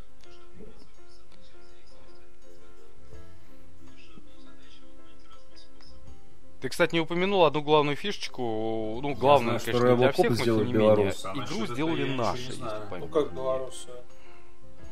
Ты, 6.64 6.70
кстати, 6.70 6.94
не 6.94 7.00
упомянул 7.00 7.44
одну 7.44 7.60
главную 7.60 7.94
фишечку, 7.94 8.98
ну, 9.02 9.14
главную, 9.14 9.60
знаю, 9.60 9.82
конечно, 9.82 9.90
не 9.90 9.96
для 9.96 10.12
всех, 10.12 10.30
но 10.30 10.36
сделали 10.36 10.64
тем 10.64 10.66
не 10.66 10.72
менее, 10.72 10.94
белорусы, 10.96 11.26
а 11.26 11.34
насчет 11.34 11.52
игру 11.52 11.66
сделали 11.66 12.04
наши, 12.14 12.42
если. 12.42 12.98
Ну 13.00 13.08
как 13.08 13.34
Беларусь? 13.34 13.86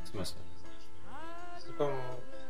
В 0.05 0.09
смысле? 0.09 0.37
Ну, 1.67 1.73
там, 1.79 1.93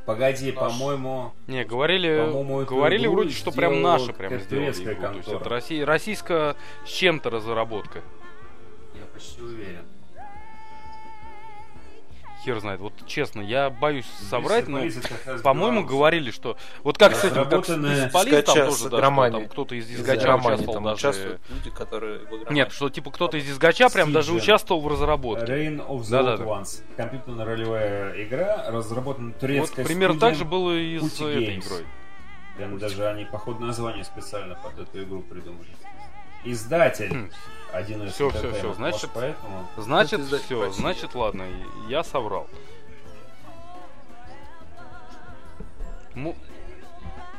Погоди, 0.05 0.51
Наш. 0.53 0.73
по-моему, 0.73 1.33
Не, 1.47 1.65
говорили, 1.65 2.25
По-моему, 2.27 2.61
эту 2.63 2.75
говорили 2.75 3.07
вроде, 3.07 3.31
что 3.31 3.53
прям 3.53 3.81
наши 3.83 4.13
прям 4.13 4.39
сделали 4.41 4.71
игру. 4.73 4.83
То 4.83 4.89
есть 4.91 5.01
контора. 5.01 5.37
это 5.41 5.49
Россия, 5.49 5.87
российская 5.87 6.57
с 6.85 6.89
чем-то 6.89 7.31
разработка. 7.31 8.01
я 8.95 9.05
почти 9.13 9.41
уверен. 9.41 9.85
Хер 12.45 12.59
знает, 12.59 12.81
вот 12.81 12.93
честно, 13.07 13.41
я 13.41 13.71
боюсь 13.71 14.07
соврать, 14.29 14.67
но, 14.67 14.83
по-моему, 15.45 15.85
говорили, 15.85 16.31
что... 16.31 16.57
Вот 16.83 16.99
как 16.99 17.15
с 17.15 17.25
этим, 17.25 17.49
как 17.49 17.65
с, 17.65 18.11
Полис 18.13 18.45
там 18.45 18.55
тоже, 18.55 18.91
да, 18.91 19.31
там 19.31 19.49
кто-то 19.49 19.75
из 19.75 19.87
дисгача 19.87 20.35
участвовал 20.35 20.75
там 20.75 20.85
даже... 20.85 21.41
люди, 21.49 21.71
которые. 21.71 22.21
Нет, 22.51 22.73
что 22.73 22.91
типа 22.91 23.11
кто-то 23.11 23.37
из 23.37 23.45
дисгача 23.45 23.89
прям 23.91 24.13
даже 24.13 24.33
участвовал 24.33 24.81
в 24.81 24.89
разработке. 24.89 25.53
Reign 25.53 25.87
of 25.87 26.01
the. 26.01 26.39
Old 26.39 26.45
Ones. 26.45 26.83
Компьютерная 26.97 27.45
ролевая 27.45 28.23
игра, 28.25 28.71
разработана 28.71 29.29
Вот 29.29 29.39
турецкой 29.39 29.85
примерно 29.85 30.17
студией. 30.17 30.31
так 30.31 30.39
же 30.39 30.45
было 30.45 30.77
и 30.77 30.99
с 30.99 31.21
этой 31.21 31.59
игрой. 31.59 31.87
Прям 32.57 32.79
даже 32.79 33.07
они, 33.07 33.25
походу, 33.25 33.65
название 33.65 34.05
специально 34.05 34.55
под 34.57 34.79
эту 34.79 35.03
игру 35.03 35.23
придумали. 35.23 35.69
Издатель. 36.45 37.31
Один 37.73 38.03
из 38.03 38.13
Entertainment. 38.13 38.31
всё, 38.53 38.67
Может, 38.69 38.77
значит- 38.77 39.11
поэтому... 39.15 39.67
Значит, 39.77 40.13
Это 40.15 40.23
издатель 40.23 40.45
все, 40.45 40.63
России. 40.65 40.81
значит, 40.81 41.15
ладно, 41.15 41.47
я 41.89 42.05
соврал. 42.05 42.47
Му- 46.15 46.37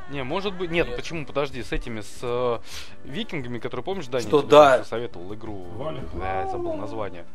Не, 0.09 0.23
может 0.23 0.53
быть, 0.55 0.69
нет, 0.71 0.95
почему, 0.95 1.25
подожди, 1.25 1.63
с 1.63 1.71
этими, 1.71 2.01
с 2.01 2.19
э, 2.21 2.59
викингами, 3.03 3.57
которые, 3.59 3.83
помнишь, 3.83 4.07
Даня, 4.07 4.27
Что 4.27 4.41
да. 4.41 4.83
советовал 4.83 5.33
игру, 5.33 5.65
да, 6.19 6.41
я 6.41 6.47
забыл 6.47 6.73
название, 6.73 7.25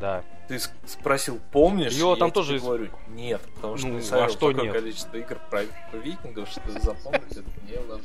да. 0.00 0.22
Ты 0.48 0.58
спросил, 0.86 1.40
помнишь? 1.52 1.92
Я 1.94 2.14
там 2.16 2.30
тоже 2.30 2.56
из- 2.56 2.62
говорю, 2.62 2.88
нет, 3.08 3.40
потому 3.54 3.76
что 3.78 3.86
Ну, 3.88 3.94
не 3.94 4.00
а 4.00 4.28
что 4.28 4.48
такое 4.50 4.54
нет? 4.64 4.72
количество 4.74 5.16
игр 5.16 5.38
про, 5.50 5.62
про 5.90 5.98
викингов, 5.98 6.48
что 6.48 6.60
запомнить 6.80 7.32
это 7.32 7.44
невозможно. 7.66 8.02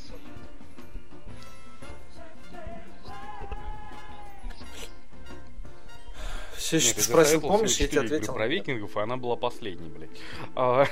Все, 6.67 6.77
Нет, 6.79 7.01
спросил, 7.01 7.39
помнишь, 7.39 7.77
я 7.77 7.87
тебе 7.87 8.01
ответил. 8.01 8.33
про 8.33 8.45
викингов, 8.47 8.97
и 8.97 8.99
она 8.99 9.15
была 9.15 9.37
последней, 9.37 9.87
блядь. 9.89 10.09
А, 10.53 10.85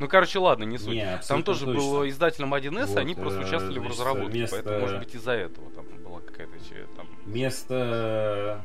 Ну, 0.00 0.08
короче, 0.08 0.38
ладно, 0.38 0.64
не 0.64 0.76
суть. 0.78 0.88
Не, 0.94 1.18
Там 1.28 1.42
тоже 1.44 1.66
точно. 1.66 1.80
был 1.80 2.08
издателем 2.08 2.52
1С, 2.54 2.86
Вот, 2.86 2.98
они 2.98 3.14
просто 3.14 3.40
э, 3.40 3.44
участвовали 3.44 3.78
в 3.78 3.82
значит, 3.82 3.98
разработке, 3.98 4.30
вместо- 4.38 4.56
поэтому, 4.56 4.80
может 4.80 4.98
быть, 4.98 5.14
из-за 5.14 5.32
этого 5.32 5.70
там 5.70 5.84
была 6.04 6.20
какая-то 6.20 6.52
че- 6.68 6.86
там... 6.96 7.08
Место 7.26 8.62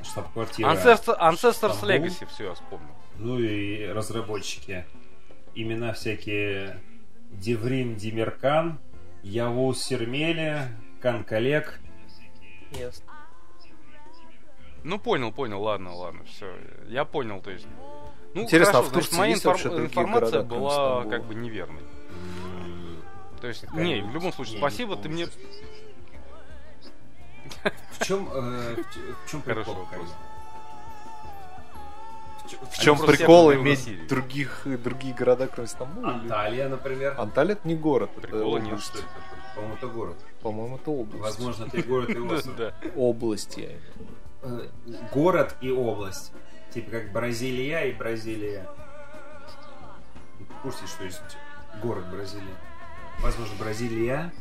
э, 0.00 0.04
штаб-квартиры. 0.04 0.68
Ancestor- 0.68 1.18
Ancestors 1.18 1.52
Стамбул. 1.74 1.88
Legacy, 1.88 2.26
все, 2.32 2.44
я 2.46 2.54
вспомнил. 2.54 2.88
Ну 3.18 3.38
и 3.38 3.86
разработчики. 3.86 4.84
Имена 5.54 5.92
всякие 5.92 6.80
Деврим 7.30 7.94
Демиркан, 7.96 8.78
Явуз 9.22 9.82
Сермели, 9.82 10.62
Канкалек. 11.00 11.80
Yes. 12.72 13.02
Ну, 14.84 14.98
понял, 14.98 15.32
понял, 15.32 15.60
ладно, 15.62 15.94
ладно, 15.94 16.22
все. 16.24 16.54
Я 16.88 17.04
понял, 17.04 17.40
то 17.40 17.50
есть... 17.50 17.66
Ну, 18.34 18.42
Интересно, 18.42 18.74
хорошо, 18.74 18.78
а 18.78 18.82
в 18.82 18.92
значит, 18.92 19.08
Турции 19.10 19.18
моя 19.18 19.30
есть 19.32 19.44
вообще 19.44 19.68
инфор- 19.68 19.70
другие 19.76 19.86
информация 19.88 20.42
города, 20.42 20.54
была 20.54 20.70
Стамбула? 20.72 21.10
как 21.10 21.24
бы 21.24 21.34
неверной. 21.34 21.82
То 23.40 23.48
есть, 23.48 23.60
какая 23.62 23.84
не, 23.84 24.00
в 24.02 24.12
любом 24.12 24.32
случае, 24.32 24.58
спасибо, 24.58 24.96
ты 24.96 25.08
мне... 25.08 25.26
В 27.98 28.04
чем, 28.04 28.28
э, 28.32 28.74
в 28.76 29.26
в 29.26 29.30
чем 29.30 29.42
Хорошо, 29.42 29.64
прикол? 29.74 29.84
вопрос. 29.84 30.08
В 32.46 32.52
Они 32.52 32.84
чем 32.84 32.96
просто 32.98 33.16
прикол 33.16 33.52
иметь 33.54 34.06
других, 34.06 34.62
другие 34.64 35.14
города, 35.14 35.48
кроме 35.48 35.66
Стамбула? 35.68 36.10
или- 36.10 36.20
Анталия, 36.20 36.68
например. 36.68 37.14
Анталия 37.18 37.52
это 37.54 37.66
не 37.66 37.74
город, 37.74 38.10
это 38.16 38.20
Прикола 38.28 38.58
нет. 38.58 38.66
область. 38.68 38.86
Что 38.88 38.98
это? 38.98 39.08
По-моему, 39.56 39.74
это 39.76 39.86
город. 39.88 40.16
По-моему, 40.42 40.76
это 40.76 40.90
область. 40.90 41.22
Возможно, 41.22 41.64
это 41.64 41.78
и 41.78 41.82
город, 41.82 42.10
и 42.10 42.18
остров. 42.18 42.74
Область, 42.94 43.56
я. 43.56 43.70
Э, 44.42 44.68
Город 45.12 45.56
и 45.60 45.70
область. 45.70 46.32
Типа 46.72 46.90
как 46.90 47.10
Бразилия 47.12 47.84
и 47.90 47.92
Бразилия. 47.94 48.68
В 50.38 50.62
курсе, 50.62 50.86
что 50.86 51.04
есть 51.04 51.20
город 51.82 52.04
Бразилия? 52.10 52.54
Возможно, 53.20 53.56
Бразилия. 53.58 54.32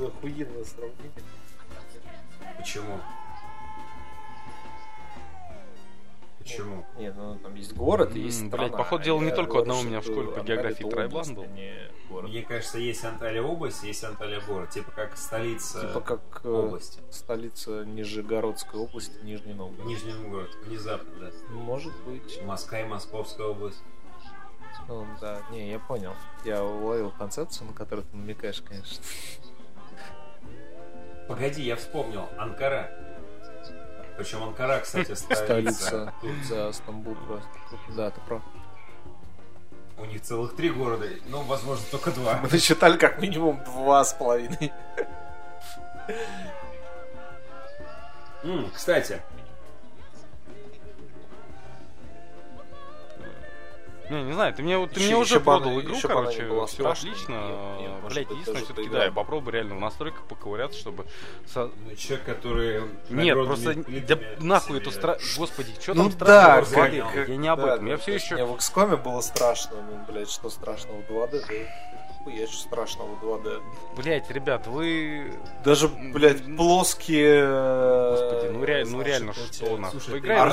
Охуенное 0.00 0.64
сравнение. 0.64 1.12
Почему? 2.56 2.98
Почему? 6.48 6.86
Нет, 6.96 7.14
ну 7.16 7.38
там 7.38 7.54
есть 7.54 7.74
город 7.74 8.14
и 8.16 8.20
есть 8.20 8.46
страна. 8.46 8.68
блядь, 8.68 8.76
походу, 8.76 9.04
дело 9.04 9.20
не 9.20 9.30
только 9.30 9.58
одного 9.58 9.80
у 9.80 9.84
меня 9.84 10.00
в 10.00 10.04
школе 10.04 10.28
по 10.30 10.40
географии 10.40 10.84
область, 10.84 11.32
был. 11.34 11.44
а. 11.44 12.22
Мне 12.22 12.42
кажется, 12.42 12.78
есть 12.78 13.04
Анталия 13.04 13.42
область, 13.42 13.82
есть 13.82 14.02
Анталия 14.02 14.40
город. 14.40 14.70
Типа 14.70 14.90
как 14.92 15.16
столица 15.16 15.80
Типа 15.80 16.00
как 16.00 16.20
э, 16.42 16.48
области. 16.48 17.00
столица 17.10 17.84
Нижегородской 17.84 18.80
области, 18.80 19.12
Нижний 19.22 19.52
Новгород. 19.54 19.86
Нижний 19.86 20.12
Новгород. 20.14 20.54
Внезапно, 20.64 21.10
да. 21.20 21.30
Может 21.50 21.92
быть. 22.04 22.42
Москва 22.44 22.80
и 22.80 22.84
Московская 22.84 23.46
область. 23.46 23.82
Ну, 24.88 25.06
да, 25.20 25.42
не, 25.50 25.70
я 25.70 25.78
понял. 25.78 26.14
Я 26.46 26.64
уловил 26.64 27.10
концепцию, 27.10 27.66
на 27.68 27.72
которую 27.74 28.06
ты 28.06 28.16
намекаешь, 28.16 28.62
конечно. 28.62 29.04
Погоди, 31.28 31.62
я 31.62 31.76
вспомнил. 31.76 32.26
Анкара. 32.38 32.90
Причем 34.18 34.42
Анкара, 34.42 34.80
кстати, 34.80 35.12
столица. 35.14 36.12
Столица. 36.18 36.72
Стамбул 36.72 37.14
просто. 37.14 37.48
Да, 37.96 38.10
ты 38.10 38.20
прав. 38.26 38.42
У 39.96 40.04
них 40.04 40.22
целых 40.22 40.56
три 40.56 40.70
города. 40.70 41.06
Ну, 41.26 41.42
возможно, 41.42 41.84
только 41.90 42.10
два. 42.10 42.38
Мы 42.42 42.48
насчитали 42.48 42.96
как 42.96 43.20
минимум 43.20 43.62
два 43.64 44.04
с 44.04 44.12
половиной. 44.12 44.72
Кстати, 48.74 49.20
Не, 54.10 54.22
не 54.22 54.32
знаю, 54.32 54.54
ты 54.54 54.62
мне, 54.62 54.78
вот- 54.78 54.92
ты 54.92 55.00
мне 55.00 55.16
уже 55.16 55.38
продал 55.40 55.78
игру, 55.80 55.94
она 55.94 56.08
короче, 56.14 56.42
не 56.42 56.48
была 56.48 56.66
все 56.66 56.76
страшной. 56.76 57.12
отлично. 57.12 57.32
Нет, 57.32 57.80
нет, 57.80 57.90
может 58.02 58.14
Блять, 58.14 58.30
единственное, 58.30 58.64
все-таки, 58.64 58.88
да, 58.88 59.04
я 59.04 59.12
попробую 59.12 59.52
реально 59.54 59.74
в 59.76 59.80
настройках 59.80 60.22
поковыряться, 60.24 60.78
чтобы... 60.78 61.04
со- 61.46 61.70
ну, 61.84 61.94
человек, 61.96 62.24
который... 62.26 62.82
Нет, 63.10 63.34
просто, 63.34 63.74
да 63.74 64.18
нахуй 64.40 64.68
себе- 64.76 64.78
эту 64.80 64.90
стра... 64.92 65.18
Господи, 65.36 65.72
что 65.80 65.94
Ну 65.94 66.08
там 66.10 66.18
да, 66.18 66.64
страшного? 66.64 66.88
как- 67.02 67.12
как- 67.14 67.28
Я 67.28 67.36
не 67.36 67.48
об 67.48 67.60
да, 67.60 67.74
этом, 67.74 67.86
я 67.86 67.96
да, 67.96 68.02
все 68.02 68.06
то 68.06 68.12
есть 68.12 68.24
еще... 68.24 68.34
Мне 68.36 68.44
в 68.46 68.52
XCOM 68.54 68.96
было 69.02 69.20
страшно, 69.20 69.76
ну, 69.82 70.12
блядь, 70.12 70.30
что 70.30 70.48
страшного 70.50 71.02
в 71.02 71.10
2D, 71.10 71.30
да? 71.46 71.54
Хуя, 72.24 72.46
что 72.46 72.56
страшного 72.56 73.14
в 73.14 73.24
2D. 73.24 73.62
Блять, 73.96 74.30
ребят, 74.30 74.66
вы... 74.66 75.32
Даже, 75.64 75.88
блядь, 75.88 76.44
плоские... 76.56 77.42
э, 77.44 78.10
Господи, 78.10 78.52
ну 78.52 78.64
реально, 78.64 78.90
ну 78.90 78.96
значит, 79.02 79.06
реально, 79.12 79.32
что 79.34 79.76
нахуй? 79.76 80.00
слушай, 80.00 80.10
Вы 80.14 80.20
ты 80.20 80.26
играете 80.26 80.48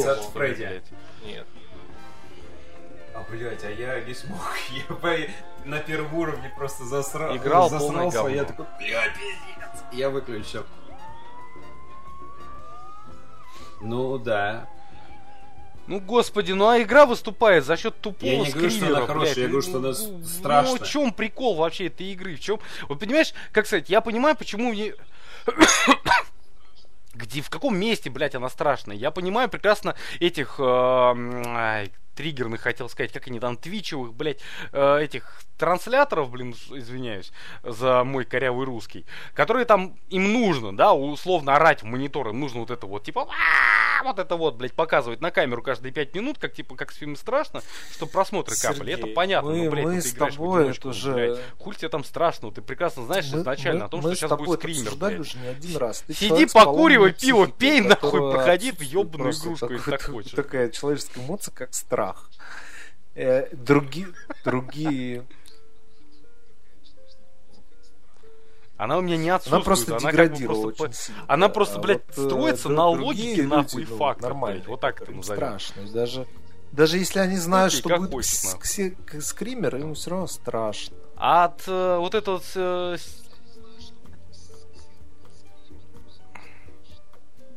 играл 0.00 0.16
в 0.16 0.36
Freddy? 0.36 0.56
блядь? 0.56 0.82
Нет. 1.24 1.46
А, 3.20 3.30
блядь, 3.30 3.64
а 3.64 3.70
я 3.70 4.00
не 4.00 4.14
смог. 4.14 4.40
Я 4.70 4.94
по- 4.94 5.68
на 5.68 5.78
первом 5.78 6.14
уровне 6.14 6.52
просто 6.56 6.84
засрал. 6.84 7.36
Играл 7.36 7.68
засрался, 7.68 8.18
говно. 8.18 8.34
Я 8.34 8.44
такой, 8.44 8.66
бля, 8.78 9.02
пиздец. 9.08 9.84
Я 9.92 10.10
выключил. 10.10 10.64
Ну, 13.80 14.18
да. 14.18 14.68
Ну, 15.86 15.98
господи, 16.00 16.52
ну 16.52 16.68
а 16.68 16.80
игра 16.80 17.04
выступает 17.04 17.64
за 17.64 17.76
счет 17.76 18.00
тупого 18.00 18.28
Я 18.30 18.38
не 18.38 18.50
говорю, 18.50 18.70
что 18.70 18.86
она 18.86 18.96
скримера, 18.96 19.06
хорошая, 19.06 19.34
блядь. 19.34 19.36
я 19.38 19.48
говорю, 19.48 19.56
Ну, 19.56 19.62
что 19.62 19.78
она 19.78 19.88
ну, 19.88 19.94
с- 19.94 20.06
Ну, 20.06 20.24
страшная. 20.24 20.78
в 20.78 20.88
чем 20.88 21.12
прикол 21.12 21.56
вообще 21.56 21.86
этой 21.86 22.06
игры? 22.12 22.36
В 22.36 22.40
чем... 22.40 22.60
Вот 22.88 23.00
понимаешь, 23.00 23.34
как 23.50 23.66
сказать, 23.66 23.90
я 23.90 24.00
понимаю, 24.00 24.36
почему 24.36 24.70
мне... 24.70 24.94
Где, 27.14 27.42
в 27.42 27.50
каком 27.50 27.76
месте, 27.76 28.08
блядь, 28.08 28.34
она 28.36 28.48
страшная? 28.48 28.96
Я 28.96 29.10
понимаю 29.10 29.48
прекрасно 29.48 29.96
этих... 30.20 30.56
э, 30.60 31.86
триггерных, 32.20 32.60
хотел 32.60 32.88
сказать, 32.90 33.12
как 33.12 33.26
они 33.28 33.40
там, 33.40 33.56
твичевых, 33.56 34.12
блядь, 34.14 34.40
э, 34.72 35.00
этих 35.00 35.42
трансляторов, 35.60 36.30
блин, 36.30 36.54
извиняюсь 36.70 37.30
за 37.62 38.02
мой 38.02 38.24
корявый 38.24 38.66
русский, 38.66 39.06
которые 39.34 39.64
там, 39.66 39.96
им 40.08 40.32
нужно, 40.32 40.76
да, 40.76 40.92
условно 40.92 41.54
орать 41.54 41.82
в 41.82 41.84
монитор, 41.86 42.30
им 42.30 42.40
нужно 42.40 42.60
вот 42.60 42.70
это 42.70 42.86
вот, 42.86 43.04
типа, 43.04 43.22
«А-а-а», 43.28 44.02
вот 44.02 44.18
это 44.18 44.34
вот, 44.36 44.56
блядь, 44.56 44.72
показывать 44.72 45.20
на 45.20 45.30
камеру 45.30 45.62
каждые 45.62 45.92
пять 45.92 46.14
минут, 46.14 46.38
как, 46.38 46.54
типа, 46.54 46.74
как 46.74 46.90
с 46.90 46.96
фильма 46.96 47.16
страшно, 47.16 47.62
чтобы 47.92 48.10
просмотры 48.10 48.56
капали. 48.56 48.94
Это 48.94 49.06
понятно, 49.08 49.50
мы- 49.50 49.64
но, 49.64 49.70
блядь, 49.70 49.84
мы 49.84 49.94
ну, 49.96 50.00
ты 50.02 50.08
играешь 50.08 50.36
в 50.36 50.54
одиночку, 50.54 50.88
это 50.88 50.98
же- 50.98 51.12
блядь. 51.12 51.38
Хуй 51.58 51.74
тебе 51.76 51.88
там 51.90 52.02
страшно, 52.04 52.50
ты 52.50 52.62
прекрасно 52.62 53.04
знаешь 53.04 53.30
Мы- 53.30 53.40
изначально 53.40 53.80
мы- 53.80 53.86
о 53.86 53.88
том, 53.90 54.00
что 54.00 54.14
сейчас 54.14 54.30
будет 54.38 54.58
скример, 54.60 54.94
блядь. 54.96 55.20
уже 55.20 55.36
не 55.38 55.48
один 55.48 55.76
раз. 55.76 56.00
Ты 56.06 56.14
Сиди, 56.14 56.46
покуривай 56.46 57.12
пиво, 57.12 57.46
пей 57.46 57.82
нахуй, 57.82 58.32
проходи 58.32 58.72
ёбаную 58.80 59.24
просто 59.24 59.48
игрушку, 59.48 59.72
если 59.72 59.90
так 59.90 60.02
хочешь. 60.10 60.32
Такая 60.32 60.70
человеческая 60.70 61.20
эмоция, 61.20 61.54
как 61.54 61.74
страх. 61.74 62.30
Э, 63.14 63.48
Другие, 63.52 64.06
другие, 64.44 65.24
Она 68.82 68.96
у 68.96 69.02
меня 69.02 69.16
не 69.18 69.28
отсутствует. 69.28 69.56
она 69.60 69.64
просто 69.64 69.86
как 69.92 70.00
бы 70.02 70.08
деградировала 70.10 70.62
просто 70.62 70.82
очень 70.84 70.94
сильно. 70.94 71.24
она 71.28 71.48
просто, 71.50 71.78
А 71.78 71.82
блядь, 71.82 72.02
вот, 72.08 72.18
э, 72.18 72.26
строится 72.28 72.68
д- 72.68 72.74
на 72.74 72.86
логике, 72.88 73.34
люди, 73.34 73.40
нахуй, 73.42 73.82
и 73.82 73.86
ну, 73.86 73.96
фактах, 73.98 74.22
нормальные, 74.22 74.58
блядь. 74.60 74.68
Вот 74.68 74.80
так 74.80 75.02
это 75.02 75.12
назовем. 75.12 75.36
страшно. 75.36 75.80
И 75.82 75.90
Даже, 75.90 76.26
даже 76.72 76.96
если 76.98 77.18
они 77.18 77.36
знают, 77.36 77.72
Окей, 77.74 77.80
что 77.80 77.96
будет 77.98 78.10
к- 79.04 79.20
скример, 79.20 79.76
им 79.76 79.94
все 79.94 80.10
равно 80.10 80.26
страшно. 80.28 80.96
А 81.16 81.44
от 81.44 81.62
э, 81.66 81.96
вот 81.98 82.14
этого 82.14 82.36
вот, 82.36 82.44
э, 82.54 82.96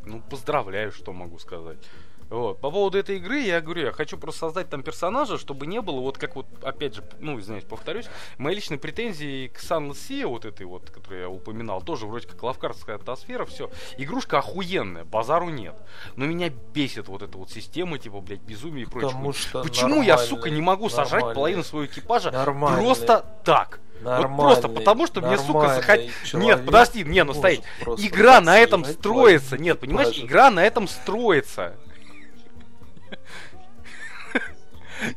Ну, 0.06 0.22
поздравляю, 0.30 0.92
что 0.92 1.14
могу 1.14 1.40
сказать. 1.40 1.78
Вот. 2.34 2.60
По 2.62 2.72
поводу 2.72 2.98
этой 2.98 3.18
игры, 3.18 3.42
я 3.42 3.62
говорю, 3.62 3.86
я 3.86 3.92
хочу 3.92 4.18
просто 4.18 4.40
создать 4.40 4.68
там 4.68 4.82
персонажа, 4.82 5.38
чтобы 5.38 5.68
не 5.68 5.82
было, 5.82 6.00
вот 6.00 6.18
как 6.18 6.36
вот, 6.36 6.48
опять 6.64 6.96
же, 6.96 7.04
ну, 7.20 7.40
извиняюсь, 7.40 7.64
повторюсь, 7.64 8.08
мои 8.40 8.56
личные 8.56 8.80
претензии 8.80 9.50
к 9.50 9.60
Sunless 9.60 9.98
Sea, 10.10 10.26
вот 10.26 10.44
этой 10.46 10.66
вот, 10.66 10.90
которую 10.90 11.22
я 11.22 11.30
упоминал, 11.30 11.84
тоже 11.84 12.08
вроде 12.08 12.28
как 12.28 12.42
лавкарская 12.42 12.96
атмосфера, 12.96 13.46
все. 13.46 13.70
Игрушка 14.00 14.40
охуенная, 14.40 15.04
базару 15.04 15.50
нет. 15.50 15.76
Но 16.16 16.26
меня 16.26 16.50
бесит 16.50 17.08
вот 17.08 17.22
эта 17.22 17.38
вот 17.38 17.52
система, 17.52 18.00
типа, 18.00 18.20
блядь, 18.20 18.42
безумие 18.42 18.88
и 18.88 18.90
прочее. 18.90 19.12
Потому 19.12 19.34
что 19.34 19.62
Почему 19.62 20.02
я, 20.02 20.18
сука, 20.18 20.50
не 20.50 20.62
могу 20.62 20.90
сожрать 20.90 21.22
нормальный- 21.22 21.36
половину 21.36 21.64
своего 21.64 21.86
экипажа 21.86 22.32
просто 22.32 23.26
так? 23.46 23.80
Нормальный, 24.02 24.36
вот 24.36 24.44
просто 24.44 24.70
потому, 24.70 25.06
что 25.06 25.22
мне, 25.22 25.38
сука, 25.38 25.68
нормальный 25.68 26.12
захот... 26.12 26.42
Нет, 26.42 26.66
подожди, 26.66 27.04
не, 27.04 27.24
ну 27.24 27.36
стоит. 27.36 27.62
Игра 28.00 28.42
на 28.42 28.58
этом 28.58 28.86
строится. 28.86 29.60
Нет, 29.60 29.80
понимаешь, 29.80 30.18
игра 30.18 30.50
на 30.50 30.66
этом 30.66 30.88
строится. 30.88 31.76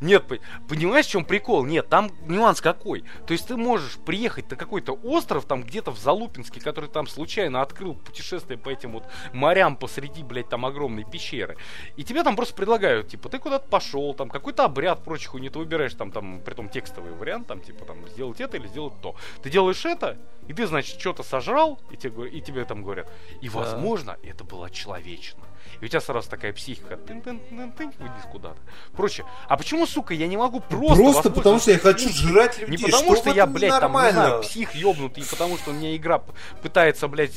Нет, 0.01 0.27
по- 0.27 0.39
понимаешь, 0.67 1.05
в 1.05 1.09
чем 1.11 1.23
прикол? 1.23 1.63
Нет, 1.63 1.87
там 1.87 2.11
нюанс 2.27 2.59
какой. 2.61 3.05
То 3.25 3.31
есть 3.33 3.47
ты 3.47 3.55
можешь 3.55 3.97
приехать 3.97 4.49
на 4.49 4.57
какой-то 4.57 4.91
остров, 4.93 5.45
там 5.45 5.63
где-то 5.63 5.91
в 5.91 5.99
Залупинске, 5.99 6.59
который 6.59 6.89
там 6.89 7.07
случайно 7.07 7.61
открыл 7.61 7.93
путешествие 7.93 8.57
по 8.57 8.69
этим 8.69 8.91
вот 8.91 9.05
морям 9.33 9.77
посреди, 9.77 10.23
блядь, 10.23 10.49
там 10.49 10.65
огромной 10.65 11.05
пещеры. 11.05 11.57
И 11.95 12.03
тебе 12.03 12.23
там 12.23 12.35
просто 12.35 12.55
предлагают, 12.55 13.07
типа, 13.09 13.29
ты 13.29 13.39
куда-то 13.39 13.69
пошел, 13.69 14.13
там 14.13 14.29
какой-то 14.29 14.65
обряд, 14.65 15.03
прочих 15.03 15.29
хуйни, 15.29 15.49
ты 15.49 15.59
выбираешь 15.59 15.93
там, 15.93 16.11
там, 16.11 16.41
притом 16.41 16.69
текстовый 16.69 17.13
вариант, 17.13 17.47
там, 17.47 17.61
типа, 17.61 17.85
там, 17.85 18.05
сделать 18.09 18.41
это 18.41 18.57
или 18.57 18.67
сделать 18.67 18.99
то. 19.01 19.15
Ты 19.41 19.49
делаешь 19.49 19.85
это, 19.85 20.17
и 20.47 20.53
ты, 20.53 20.65
значит, 20.67 20.99
что-то 20.99 21.23
сожрал, 21.23 21.79
и 21.91 21.97
тебе, 21.97 22.27
и 22.27 22.41
тебе 22.41 22.65
там 22.65 22.83
говорят, 22.83 23.09
и, 23.41 23.47
Да. 23.47 23.59
возможно, 23.59 24.17
это 24.23 24.43
было 24.43 24.69
человечно. 24.69 25.46
И 25.81 25.85
у 25.85 25.87
тебя 25.87 26.01
сразу 26.01 26.29
такая 26.29 26.53
психика, 26.53 26.97
тын 26.97 27.21
тын 27.21 27.39
тын 27.39 27.71
тын 27.71 27.93
вниз 27.99 28.23
куда-то. 28.31 28.59
Прочее. 28.95 29.25
А 29.47 29.57
почему, 29.57 29.85
сука, 29.85 30.13
я 30.13 30.27
не 30.27 30.37
могу 30.37 30.59
просто... 30.59 30.95
Просто, 30.95 31.29
потому 31.29 31.59
что 31.59 31.71
я 31.71 31.79
хочу 31.79 32.09
жрать 32.09 32.59
людей. 32.59 32.77
не 32.77 32.83
потому, 32.83 33.15
что, 33.15 33.31
в 33.31 33.35
я, 33.35 33.45
блядь, 33.45 33.79
там, 33.79 33.93
не 33.93 34.11
знаю, 34.11 34.41
псих 34.41 34.75
ёбнутый, 34.75 35.23
потому 35.29 35.57
что 35.57 35.71
у 35.71 35.73
меня 35.73 35.95
игра 35.95 36.21
пытается, 36.61 37.07
блядь... 37.07 37.35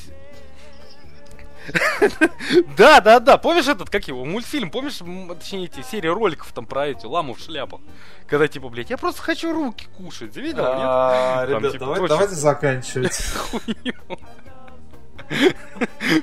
Да, 2.77 3.01
да, 3.01 3.21
да, 3.21 3.37
помнишь 3.37 3.69
этот, 3.69 3.91
как 3.91 4.09
его, 4.09 4.25
мультфильм, 4.25 4.71
помнишь, 4.71 4.99
точнее, 5.39 5.67
эти 5.67 5.83
серии 5.83 6.09
роликов 6.09 6.51
там 6.53 6.67
про 6.67 6.89
эти 6.89 7.07
ламу 7.07 7.35
в 7.35 7.41
шляпах? 7.41 7.81
Когда, 8.27 8.49
типа, 8.49 8.69
блядь, 8.69 8.91
я 8.91 8.97
просто 8.97 9.23
хочу 9.23 9.53
руки 9.53 9.87
кушать, 9.97 10.37
видел, 10.37 10.65
нет? 10.65 10.83
А, 10.83 11.47
Ребят, 11.47 11.73
типа, 11.73 12.07
давайте 12.09 12.35
заканчивать. 12.35 13.21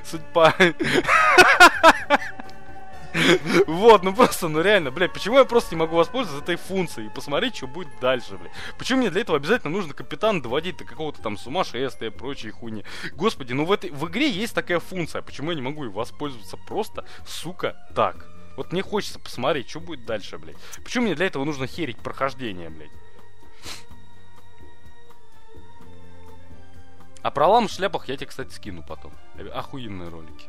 Судьба. 0.04 0.54
Вот, 3.66 4.02
ну 4.02 4.14
просто, 4.14 4.48
ну 4.48 4.60
реально, 4.60 4.90
блядь, 4.90 5.12
почему 5.12 5.38
я 5.38 5.44
просто 5.44 5.74
не 5.74 5.78
могу 5.80 5.96
воспользоваться 5.96 6.42
этой 6.42 6.56
функцией 6.56 7.08
и 7.08 7.10
посмотреть, 7.10 7.56
что 7.56 7.66
будет 7.66 7.88
дальше, 8.00 8.36
блядь? 8.36 8.52
Почему 8.78 9.00
мне 9.00 9.10
для 9.10 9.22
этого 9.22 9.38
обязательно 9.38 9.72
нужно 9.72 9.94
капитана 9.94 10.42
доводить 10.42 10.76
до 10.76 10.84
какого-то 10.84 11.20
там 11.22 11.36
сумасшествия 11.36 12.10
и 12.10 12.12
прочей 12.12 12.50
хуйни? 12.50 12.84
Господи, 13.14 13.54
ну 13.54 13.64
в 13.64 13.72
этой 13.72 13.90
в 13.90 14.06
игре 14.08 14.30
есть 14.30 14.54
такая 14.54 14.78
функция, 14.78 15.22
почему 15.22 15.50
я 15.50 15.56
не 15.56 15.62
могу 15.62 15.84
ей 15.84 15.90
воспользоваться 15.90 16.56
просто, 16.56 17.04
сука, 17.26 17.76
так? 17.94 18.26
Вот 18.56 18.72
мне 18.72 18.82
хочется 18.82 19.18
посмотреть, 19.18 19.70
что 19.70 19.80
будет 19.80 20.04
дальше, 20.04 20.36
блядь. 20.36 20.56
Почему 20.82 21.04
мне 21.04 21.14
для 21.14 21.26
этого 21.26 21.44
нужно 21.44 21.66
херить 21.66 21.98
прохождение, 21.98 22.70
блядь? 22.70 22.90
А 27.28 27.30
про 27.30 27.46
лам 27.46 27.68
в 27.68 27.70
шляпах 27.70 28.08
я 28.08 28.16
тебе, 28.16 28.24
кстати, 28.24 28.54
скину 28.54 28.82
потом. 28.82 29.12
Э, 29.34 29.46
Охуенные 29.48 30.08
ролики. 30.08 30.46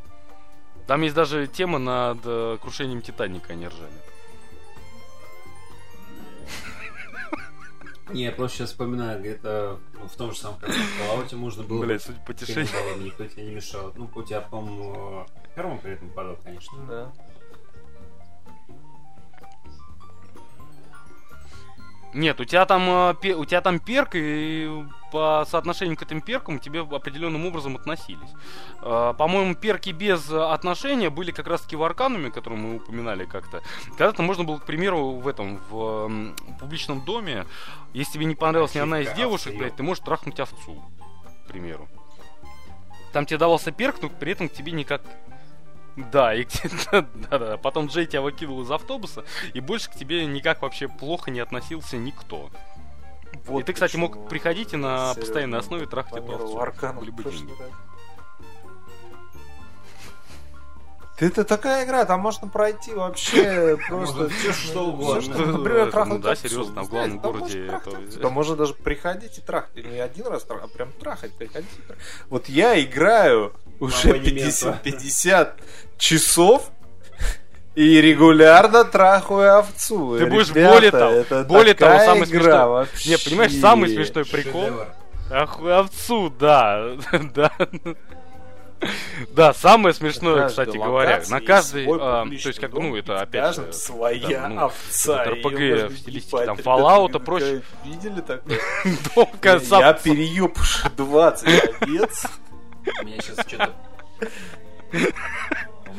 Там 0.88 1.02
есть 1.02 1.14
даже 1.14 1.46
тема 1.46 1.78
над 1.78 2.20
э, 2.24 2.58
крушением 2.62 3.02
Титаника, 3.02 3.52
они 3.52 3.68
ржали. 3.68 3.92
Не, 8.12 8.24
я 8.24 8.32
просто 8.32 8.60
сейчас 8.60 8.70
вспоминаю, 8.70 9.20
где-то 9.20 9.78
в 9.94 10.16
том 10.16 10.32
же 10.32 10.38
самом 10.38 10.58
Fallout 10.60 11.36
можно 11.36 11.64
было 11.64 11.84
Блять, 11.84 12.02
судя 12.02 12.20
по 12.22 12.34
тишине. 12.34 12.66
пейнтболом, 12.66 13.04
никто 13.04 13.26
тебе 13.26 13.44
не 13.44 13.52
мешал. 13.56 13.92
Ну, 13.98 14.10
у 14.16 14.24
тебя, 14.24 14.40
по-моему, 14.40 15.28
первым 15.56 15.80
при 15.80 15.92
этом 15.92 16.10
падал, 16.12 16.38
конечно. 16.42 16.78
Да. 16.88 17.12
Нет, 22.14 22.40
у 22.40 22.46
тебя 22.46 22.66
там 22.66 23.16
э, 23.22 23.34
у 23.34 23.46
тебя 23.46 23.62
там 23.62 23.80
перк, 23.80 24.12
и 24.16 24.84
по 25.12 25.46
соотношению 25.48 25.96
к 25.96 26.02
этим 26.02 26.22
перкам 26.22 26.60
к 26.60 26.62
тебе 26.62 26.82
определенным 26.82 27.46
образом 27.46 27.76
относились. 27.76 28.30
Э, 28.82 29.14
По-моему, 29.18 29.54
перки 29.56 29.92
без 29.92 30.30
отношения 30.32 31.10
были 31.12 31.32
как 31.32 31.48
раз 31.48 31.62
таки 31.62 31.76
в 31.76 31.84
Аркануме, 31.84 32.32
которые 32.32 32.60
мы 32.60 32.76
упоминали 32.78 33.26
как-то. 33.26 33.62
Когда-то 33.90 34.24
можно 34.24 34.44
было, 34.44 34.58
к 34.58 34.66
примеру, 34.66 35.12
в 35.12 35.28
этом, 35.28 35.60
в 35.70 36.34
публичном 36.60 37.06
доме, 37.06 37.46
если 37.94 38.14
тебе 38.14 38.26
не 38.26 38.36
понравилась 38.36 38.74
ни 38.74 38.80
одна 38.80 39.02
из 39.02 39.12
девушек, 39.14 39.56
блядь, 39.56 39.76
ты 39.76 39.84
можешь 39.84 40.04
трахнуть 40.04 40.40
овцу, 40.40 40.82
к 41.46 41.48
примеру. 41.48 41.88
Там 43.14 43.26
тебе 43.26 43.38
давался 43.38 43.72
перк, 43.72 44.02
но 44.02 44.10
при 44.10 44.32
этом 44.32 44.50
к 44.50 44.54
тебе 44.54 44.72
никак... 44.72 45.02
Да, 46.12 46.34
и 46.34 46.46
да, 46.92 47.06
да, 47.30 47.40
да. 47.40 47.58
Потом 47.58 47.88
Джей 47.88 48.06
тебя 48.06 48.22
выкинул 48.22 48.62
из 48.62 48.72
автобуса, 48.72 49.24
и 49.54 49.60
больше 49.60 49.90
к 49.90 49.96
тебе 49.96 50.26
никак 50.26 50.62
вообще 50.62 50.88
плохо 50.88 51.32
не 51.32 51.40
относился 51.40 51.98
никто. 51.98 52.50
Вот 53.46 53.62
и 53.62 53.64
ты, 53.64 53.74
кстати, 53.74 53.96
мог 53.96 54.28
приходить 54.30 54.74
и 54.74 54.78
на 54.78 55.14
постоянной 55.14 55.60
основе 55.60 55.86
трахать 55.86 56.18
эту 56.18 56.34
овцу. 56.34 56.60
Аркану 56.60 57.02
Были 57.02 57.12
бы 57.12 57.24
деньги. 57.24 57.54
это 61.20 61.44
такая 61.44 61.86
игра, 61.86 62.06
там 62.06 62.22
можно 62.22 62.48
пройти 62.48 62.94
вообще 62.94 63.78
просто 63.90 64.30
всё, 64.30 64.54
что 64.54 64.88
угодно. 64.88 65.36
Ну, 65.38 65.58
Например, 65.58 65.82
это, 65.82 65.92
трахнуть 65.92 66.18
ну 66.20 66.24
да, 66.24 66.36
серьезно, 66.36 66.76
там 66.76 66.86
в 66.86 66.90
главном 66.90 67.20
городе 67.20 67.68
это-. 67.68 68.20
Там 68.20 68.34
можно 68.34 68.56
даже 68.56 68.74
приходить 68.74 69.38
и 69.38 69.42
трахать. 69.42 69.86
Не 69.86 70.00
один 70.00 70.28
раз 70.28 70.46
а 70.50 70.68
прям 70.68 70.92
трахать, 70.94 71.34
приходить 71.34 71.70
и 71.78 71.82
трахать. 71.82 72.04
Вот 72.30 72.48
я 72.48 72.82
играю 72.82 73.54
уже 73.80 74.10
абонементу. 74.10 74.78
50, 74.84 74.84
50 74.84 75.62
часов 76.00 76.72
и 77.76 78.02
регулярно 78.02 78.84
трахаю 78.86 79.60
овцу. 79.60 80.18
Ты 80.18 80.26
будешь 80.26 80.50
Ребята, 80.50 80.74
более 80.74 80.92
того- 80.92 81.12
это 81.14 81.44
более 81.44 81.74
того, 81.76 82.00
самый 82.00 82.24
игра 82.28 82.42
смешной- 82.42 82.68
вообще. 82.70 83.10
Не, 83.10 83.18
понимаешь, 83.18 83.54
самый 83.54 83.90
смешной 83.90 84.26
прикол. 84.26 84.70
Ах, 85.32 85.60
овцу, 85.62 86.34
да, 86.40 86.94
да. 87.36 87.52
Да, 89.32 89.54
самое 89.54 89.94
смешное, 89.94 90.48
кстати 90.48 90.78
говоря, 90.78 91.22
на 91.30 91.42
каждый, 91.42 91.86
а, 91.86 92.24
то 92.26 92.32
есть 92.32 92.60
как, 92.60 92.72
дом, 92.72 92.90
ну 92.90 92.96
это 92.96 93.20
опять 93.20 93.54
же, 93.56 93.74
своя 93.74 94.26
да, 94.30 94.48
ну, 94.48 94.62
овца. 94.62 95.26
можно 95.26 95.90
в 95.90 95.98
стилистике, 95.98 96.46
там, 96.46 96.58
Fallout 96.58 97.16
и 97.16 97.20
прочее. 97.20 97.62
Видели 97.84 98.22
такое? 98.22 98.58
дом, 99.16 99.30
Я 99.82 99.94
перееб 99.94 100.58
20 100.96 101.48
овец. 101.82 102.26
У 103.02 103.06
меня 103.06 103.22
сейчас 103.22 103.46
что-то... 103.46 103.74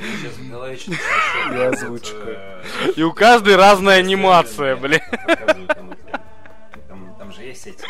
Сейчас 0.00 0.32
в 0.34 0.50
голове 0.50 0.76
что-то... 0.76 1.54
И 1.54 1.60
озвучка. 1.62 2.16
э, 2.26 2.92
И 2.96 3.02
у 3.02 3.12
каждой 3.12 3.56
разная 3.56 3.98
анимация, 3.98 4.76
блин. 4.76 5.00
Там 7.18 7.32
же 7.32 7.42
есть 7.42 7.66
эти 7.66 7.84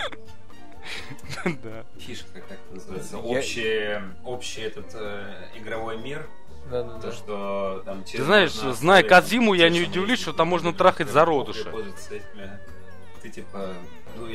Да. 1.45 1.85
фишка, 1.99 2.41
как 2.41 2.59
это 2.59 2.75
называется, 2.75 3.19
общий, 3.19 4.01
общий 4.25 4.63
этот 4.63 4.87
э, 4.95 5.33
игровой 5.57 5.97
мир, 5.99 6.27
Да-да-да. 6.71 7.01
То, 7.01 7.13
что 7.13 7.83
там 7.87 8.03
Ты 8.05 8.23
знаешь, 8.23 8.51
зная 8.53 9.03
Кадзиму, 9.03 9.55
я 9.55 9.71
не 9.71 9.81
удивлюсь, 9.83 10.21
что 10.21 10.33
там 10.33 10.49
можно 10.49 10.73
трахать 10.75 11.09
зародыша. 11.09 11.73
Ты 13.23 13.29
типа, 13.29 13.69
ну, 14.17 14.27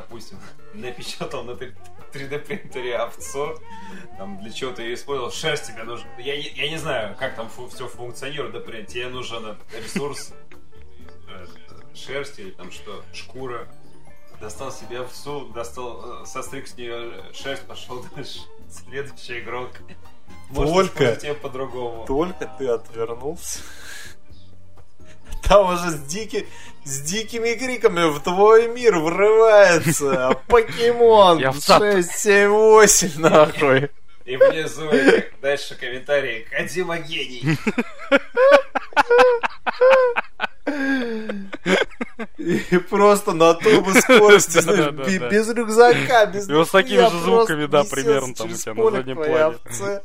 допустим, 0.00 0.38
напечатал 0.74 1.44
на 1.44 1.52
3D 1.52 2.38
принтере 2.40 2.96
овцо, 2.96 3.58
там 4.16 4.40
для 4.40 4.50
чего 4.50 4.72
ты 4.72 4.82
ее 4.82 4.94
использовал, 4.94 5.30
шерсть 5.30 5.66
тебе 5.68 5.82
нужен. 5.84 6.06
Я, 6.18 6.36
не- 6.36 6.52
я 6.54 6.68
не 6.70 6.78
знаю, 6.78 7.14
как 7.18 7.34
там 7.36 7.48
все 7.50 7.86
функционирует, 7.86 8.54
например, 8.54 8.86
тебе 8.86 9.08
нужен 9.08 9.58
ресурс 9.78 10.32
э, 11.28 11.46
шерсть 11.94 12.38
или 12.38 12.50
там 12.50 12.70
что, 12.72 13.02
шкура. 13.12 13.68
Достал 14.40 14.70
себе 14.70 15.00
овцу, 15.00 15.46
достал, 15.48 16.22
э, 16.22 16.26
состриг 16.26 16.68
с 16.68 16.76
нее 16.76 17.24
шерсть, 17.34 17.66
пошел 17.66 18.04
дальше. 18.14 18.40
Следующий 18.70 19.40
игрок. 19.40 19.70
Может 20.50 20.94
Только- 20.94 21.16
тебя 21.16 21.34
по-другому. 21.34 22.04
Только 22.06 22.46
ты 22.58 22.68
отвернулся. 22.68 23.60
Там 25.42 25.72
уже 25.72 25.90
с, 25.90 26.02
дики... 26.02 26.46
с 26.84 27.00
дикими 27.00 27.54
криками 27.54 28.10
в 28.10 28.20
твой 28.20 28.68
мир 28.68 28.98
врывается 28.98 30.36
покемон 30.46 31.38
Я 31.38 31.52
в 31.52 31.58
цап. 31.58 31.82
6, 31.82 32.10
7, 32.10 32.48
8, 32.48 33.20
нахуй. 33.20 33.90
И 34.24 34.36
внизу 34.36 34.90
дальше 35.40 35.74
комментарии. 35.74 36.46
Кадима 36.50 36.98
гений. 36.98 37.58
И 42.36 42.78
просто 42.90 43.32
на 43.32 43.54
турбо 43.54 43.92
скорости, 44.00 44.60
знаешь, 44.60 44.92
без 45.30 45.48
рюкзака, 45.48 46.26
без 46.26 46.48
И 46.48 46.52
вот 46.52 46.68
с 46.68 46.70
такими 46.70 47.00
же 47.08 47.18
звуками, 47.20 47.66
да, 47.66 47.84
примерно 47.84 48.34
там 48.34 48.52
у 48.52 48.54
тебя 48.54 48.74
на 48.74 48.90
заднем 48.90 49.16
плане. 49.16 50.02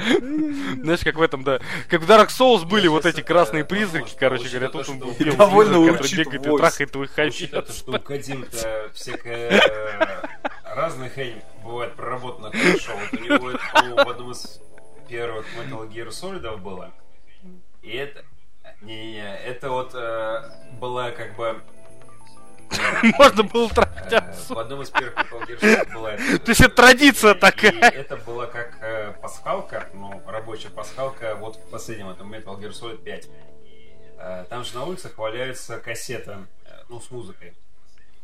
Знаешь, 0.82 1.00
как 1.04 1.16
в 1.16 1.22
этом, 1.22 1.44
да. 1.44 1.60
Как 1.88 2.02
в 2.02 2.10
Dark 2.10 2.28
Souls 2.28 2.64
были 2.64 2.88
вот 2.88 3.06
эти 3.06 3.20
красные 3.20 3.64
призраки, 3.64 4.14
короче 4.18 4.48
говоря, 4.48 4.68
тут 4.68 4.88
он 4.88 4.98
был 4.98 5.14
белый 5.18 5.36
который 5.36 6.16
бегает 6.16 6.46
и 6.46 6.56
трахает 6.56 6.92
то, 6.92 7.06
овец. 7.16 7.76
что 7.76 7.92
у 7.92 7.98
Кадим-то 7.98 8.90
всякая 8.94 9.50
э, 9.50 10.26
разная 10.64 11.10
хрень 11.10 11.42
бывает 11.62 11.94
проработана 11.94 12.50
хорошо. 12.50 12.92
Вот 12.96 13.20
у 13.20 13.24
него 13.24 13.50
это, 13.74 14.04
в 14.04 14.08
одном 14.08 14.32
из 14.32 14.60
первых 15.08 15.46
Metal 15.56 15.88
Gear 15.88 16.08
Solid 16.08 16.56
было. 16.58 16.92
И 17.82 17.90
это... 17.90 18.24
Не-не-не, 18.82 19.36
это 19.44 19.70
вот 19.70 19.90
э, 19.94 20.42
была 20.80 21.10
как 21.10 21.36
бы... 21.36 21.60
Можно 23.18 23.42
было 23.44 23.68
трахать 23.68 24.12
э, 24.12 24.16
овцу. 24.16 24.54
в 24.54 24.58
одном 24.58 24.82
из 24.82 24.90
первых 24.90 25.14
Metal 25.14 25.46
Gear 25.46 25.60
Solid 25.60 25.92
была. 25.92 26.16
То 26.44 26.48
есть 26.48 26.60
это 26.60 26.74
традиция 26.74 27.34
такая. 27.34 27.72
это 27.72 28.16
была 28.16 28.46
как 28.46 28.78
э, 28.80 29.12
пасхалка, 29.20 29.88
ну, 29.94 30.22
рабочая 30.26 30.70
пасхалка, 30.70 31.36
вот 31.36 31.56
в 31.56 31.70
последнем 31.70 32.08
этом 32.08 32.32
Metal 32.32 32.58
Gear 32.58 32.70
Solid 32.70 33.02
5. 33.02 33.28
Э, 34.18 34.44
там 34.48 34.64
же 34.64 34.74
на 34.74 34.84
улицах 34.84 35.16
валяется 35.18 35.78
кассета, 35.78 36.46
э, 36.64 36.70
ну, 36.88 37.00
с 37.00 37.10
музыкой. 37.10 37.54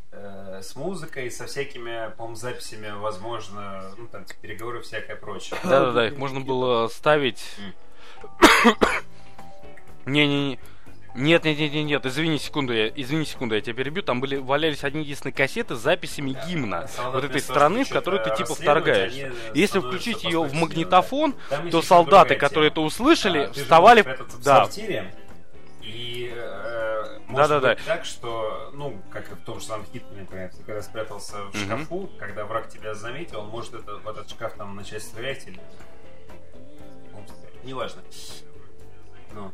С 0.09 0.75
музыкой, 0.75 1.29
со 1.29 1.45
всякими, 1.45 2.09
по-моему, 2.15 2.35
записями, 2.35 2.89
возможно, 2.97 3.91
ну, 3.97 4.07
там, 4.07 4.23
типа, 4.25 4.39
переговоры, 4.41 4.81
всякое 4.81 5.15
прочее. 5.15 5.59
Да-да-да, 5.63 6.07
их 6.07 6.17
можно 6.17 6.39
было 6.39 6.87
ставить... 6.87 7.55
Не-не-не. 10.05 10.59
Нет, 11.17 11.45
нет, 11.45 11.57
нет, 11.57 11.73
нет, 11.73 11.85
нет, 11.85 12.05
извини 12.05 12.37
секунду, 12.37 12.73
я, 12.73 12.89
извини 12.89 13.25
секунду, 13.25 13.55
я 13.55 13.61
тебя 13.61 13.73
перебью. 13.73 14.03
Там 14.03 14.21
были 14.21 14.35
валялись 14.37 14.83
одни 14.83 15.01
единственные 15.01 15.33
кассеты 15.33 15.75
с 15.75 15.79
записями 15.79 16.37
гимна 16.47 16.87
Солдат 16.87 17.13
вот 17.15 17.23
этой 17.23 17.41
страны, 17.41 17.85
в 17.85 17.89
которую 17.89 18.23
ты 18.23 18.29
что-то 18.29 18.43
типа 18.43 18.55
вторгаешься. 18.55 19.25
они 19.25 19.35
Если 19.55 19.79
включить 19.79 20.23
ее 20.23 20.43
в 20.43 20.53
магнитофон, 20.53 21.33
да. 21.49 21.63
То 21.71 21.81
солдаты, 21.81 22.35
которые 22.35 22.69
это 22.69 22.81
услышали, 22.81 23.49
А, 23.49 23.53
вставали... 23.53 24.03
в 24.03 24.43
Да, 24.43 24.65
сортире, 24.65 25.11
и 25.81 26.31
э, 26.35 27.19
может 27.27 27.49
Да-да-да. 27.49 27.75
быть 27.75 27.85
так, 27.85 28.05
что, 28.05 28.69
ну, 28.73 29.01
как 29.11 29.31
и 29.31 29.35
в 29.35 29.41
том 29.41 29.59
же 29.59 29.65
самом 29.65 29.85
Хитмане, 29.91 30.21
например, 30.21 30.51
ты 30.55 30.63
когда 30.63 30.81
спрятался 30.83 31.37
в 31.51 31.57
шкафу, 31.57 32.09
когда 32.19 32.45
враг 32.45 32.69
тебя 32.69 32.93
заметил, 32.93 33.39
он 33.39 33.47
может 33.47 33.73
это, 33.73 33.95
в 33.95 34.07
этот 34.07 34.29
шкаф 34.29 34.53
там 34.53 34.75
начать 34.75 35.01
стрелять 35.01 35.47
или... 35.47 35.59
Неважно. 37.63 38.01
Ну, 39.33 39.51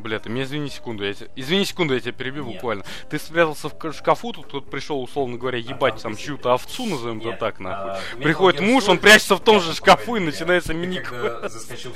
Бля, 0.00 0.18
ты 0.18 0.28
меня 0.28 0.44
извини 0.44 0.68
секунду, 0.68 1.04
я 1.04 1.14
тебя... 1.14 1.28
Извини 1.34 1.64
секунду, 1.64 1.94
я 1.94 2.00
тебя 2.00 2.12
перебью 2.12 2.44
Нет. 2.44 2.54
буквально. 2.54 2.84
Ты 3.08 3.18
спрятался 3.18 3.68
в 3.68 3.92
шкафу, 3.92 4.32
тут 4.32 4.46
кто-то 4.46 4.70
пришел, 4.70 5.02
условно 5.02 5.38
говоря, 5.38 5.58
ебать 5.58 6.02
там 6.02 6.10
там 6.10 6.16
чью-то 6.16 6.54
овцу, 6.54 6.86
назовем 6.86 7.20
это 7.20 7.36
так, 7.36 7.60
нахуй. 7.60 7.90
а, 7.92 8.00
Приходит 8.22 8.60
муж, 8.60 8.88
он 8.88 8.98
прячется 8.98 9.36
в 9.36 9.40
том 9.40 9.60
же 9.60 9.74
шкафу 9.74 10.16
и 10.16 10.20
начинается 10.20 10.74
мини 10.74 11.00
заскочил 11.48 11.92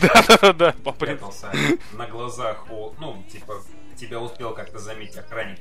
Да-да-да, 0.00 0.74
по 0.84 0.92
принципу. 0.92 1.32
на 1.92 2.06
глазах 2.06 2.70
у, 2.70 2.92
ну, 2.98 3.22
типа, 3.30 3.62
тебя 3.96 4.20
успел 4.20 4.54
как-то 4.54 4.78
заметить 4.78 5.16
охранник. 5.16 5.58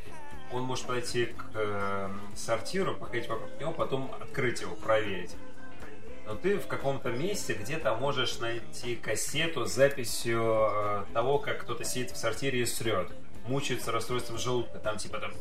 Он 0.51 0.63
может 0.63 0.85
подойти 0.85 1.25
к 1.25 1.45
э, 1.53 2.09
сортиру, 2.35 2.95
походить 2.95 3.27
вокруг 3.27 3.49
него, 3.59 3.71
потом 3.71 4.11
открыть 4.19 4.61
его, 4.61 4.75
проверить. 4.75 5.35
Но 6.29 6.35
ты 6.35 6.59
в 6.59 6.67
каком-то 6.67 7.09
месте 7.09 7.53
где-то 7.55 7.95
можешь 7.95 8.37
найти 8.37 8.95
кассету 8.95 9.65
с 9.65 9.73
записью 9.73 10.69
э, 10.71 11.05
того, 11.11 11.39
как 11.39 11.61
кто-то 11.61 11.83
сидит 11.83 12.11
в 12.11 12.17
сортире 12.17 12.61
и 12.61 12.65
срет. 12.67 13.09
Мучается 13.47 13.91
расстройством 13.91 14.37
желудка, 14.37 14.77
там 14.77 14.97
типа 14.97 15.17
там... 15.17 15.31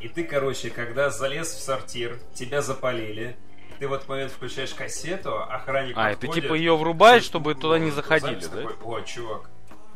И 0.00 0.08
ты, 0.08 0.22
короче, 0.22 0.70
когда 0.70 1.10
залез 1.10 1.48
в 1.48 1.60
сортир, 1.60 2.20
тебя 2.34 2.62
запалили, 2.62 3.36
ты 3.80 3.88
в 3.88 3.92
этот 3.92 4.08
момент 4.08 4.30
включаешь 4.30 4.72
кассету, 4.74 5.36
охранник 5.42 5.96
А, 5.96 6.12
и 6.12 6.14
ты 6.14 6.28
подходит, 6.28 6.44
типа 6.44 6.54
ее 6.54 6.76
врубаешь, 6.76 7.24
чтобы 7.24 7.56
туда 7.56 7.80
не 7.80 7.90
заходили, 7.90 8.38
да? 8.38 8.48
такой, 8.48 8.76
О, 8.84 9.00
чувак, 9.00 9.50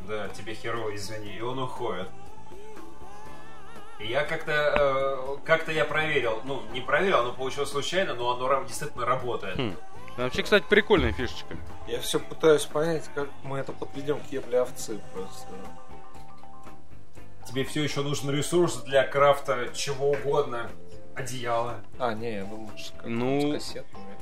да, 0.09 0.27
тебе 0.29 0.55
херово, 0.55 0.93
извини. 0.93 1.37
И 1.37 1.41
он 1.41 1.59
уходит. 1.59 2.09
Я 3.99 4.23
как-то, 4.23 4.51
э, 4.51 5.37
как-то 5.45 5.71
я 5.71 5.83
проверил, 5.83 6.41
ну, 6.45 6.61
не 6.71 6.79
проверил, 6.79 7.19
оно 7.19 7.33
получилось 7.33 7.69
случайно, 7.69 8.13
но 8.13 8.31
оно 8.31 8.63
действительно 8.63 9.05
работает. 9.05 9.57
Хм. 9.57 9.75
Вообще, 10.17 10.43
кстати, 10.43 10.65
прикольная 10.69 11.11
фишечка. 11.11 11.55
Я 11.87 11.99
все 11.99 12.19
пытаюсь 12.19 12.65
понять, 12.65 13.09
как 13.13 13.29
мы 13.43 13.57
это 13.59 13.71
подведем 13.71 14.19
к 14.19 14.31
ебле 14.31 14.61
овцы 14.61 14.99
просто. 15.13 15.47
Тебе 17.47 17.63
все 17.65 17.83
еще 17.83 18.01
нужен 18.01 18.29
ресурс 18.29 18.77
для 18.83 19.05
крафта 19.05 19.69
чего 19.73 20.11
угодно. 20.11 20.69
Одеяло. 21.15 21.81
А, 21.97 22.13
не, 22.13 22.35
я 22.35 22.43
думал, 22.45 22.69
что 22.77 22.95
как 22.97 23.05
Ну- 23.07 23.51
с 23.51 23.53
кассетами. 23.53 24.17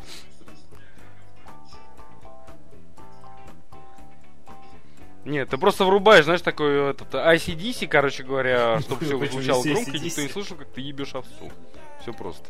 Нет, 5.28 5.50
ты 5.50 5.58
просто 5.58 5.84
врубаешь, 5.84 6.24
знаешь, 6.24 6.42
такой 6.42 6.92
этот 6.92 7.14
ICDC, 7.14 7.88
короче 7.88 8.24
говоря, 8.24 8.80
чтобы 8.82 9.04
все 9.04 9.18
звучало 9.18 9.62
громко, 9.62 9.92
и 9.92 10.00
никто 10.00 10.22
не 10.22 10.30
слышал, 10.30 10.56
как 10.56 10.70
ты 10.70 10.82
ебешь 10.82 11.14
овцу. 11.14 11.52
Все 12.02 12.14
просто. 12.14 12.46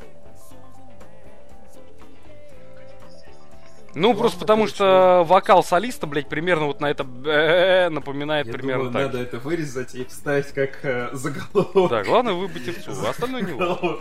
Ну, 3.96 4.14
просто 4.14 4.40
потому 4.40 4.68
что 4.68 5.24
вокал 5.26 5.64
солиста, 5.64 6.06
блядь, 6.06 6.30
примерно 6.30 6.68
вот 6.68 6.80
на 6.80 6.92
это 6.92 7.04
«бэ» 7.04 7.90
напоминает 7.90 8.52
примерно 8.52 8.92
так. 8.92 9.02
надо 9.06 9.18
это 9.18 9.40
вырезать 9.40 9.96
и 9.96 10.06
вставить 10.06 10.54
как 10.54 10.86
э, 10.86 11.10
заголовок. 11.14 11.90
Да, 11.90 12.04
главное 12.04 12.34
выбить 12.34 12.70
овцу, 12.70 12.92
а 13.04 13.10
остальное 13.10 13.42
не 13.42 13.54
важно. 13.54 13.98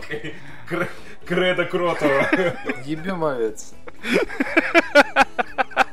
Кредо 1.25 1.65
Кротова. 1.65 2.29
Ебем 2.85 3.23
овец. 3.23 3.73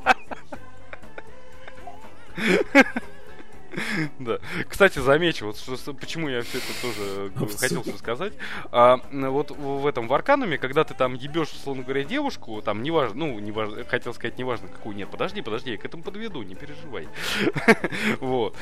Да. 4.19 4.39
Кстати, 4.69 4.99
замечу, 4.99 5.47
вот 5.47 5.59
что, 5.59 5.95
почему 5.95 6.29
я 6.29 6.43
все 6.43 6.59
это 6.59 6.81
тоже 6.81 7.33
э, 7.35 7.59
хотел 7.59 7.85
сказать. 7.97 8.33
А, 8.71 9.01
вот 9.11 9.51
в 9.51 9.87
этом 9.87 10.09
в 10.09 10.15
Аркануме, 10.15 10.59
когда 10.59 10.85
ты 10.85 10.95
там 10.95 11.15
ебешь, 11.15 11.53
условно 11.53 11.83
говоря, 11.83 12.05
девушку, 12.05 12.63
там 12.63 12.83
неважно, 12.83 13.17
ну, 13.17 13.39
неважно, 13.39 13.85
хотел 13.85 14.15
сказать, 14.15 14.39
неважно 14.39 14.69
какую, 14.69 14.97
нет, 14.97 15.11
подожди, 15.11 15.43
подожди, 15.43 15.73
я 15.73 15.79
к 15.79 15.85
этому 15.85 16.03
подведу, 16.03 16.43
не 16.43 16.55
переживай. 16.55 17.09
Вот. 18.21 18.57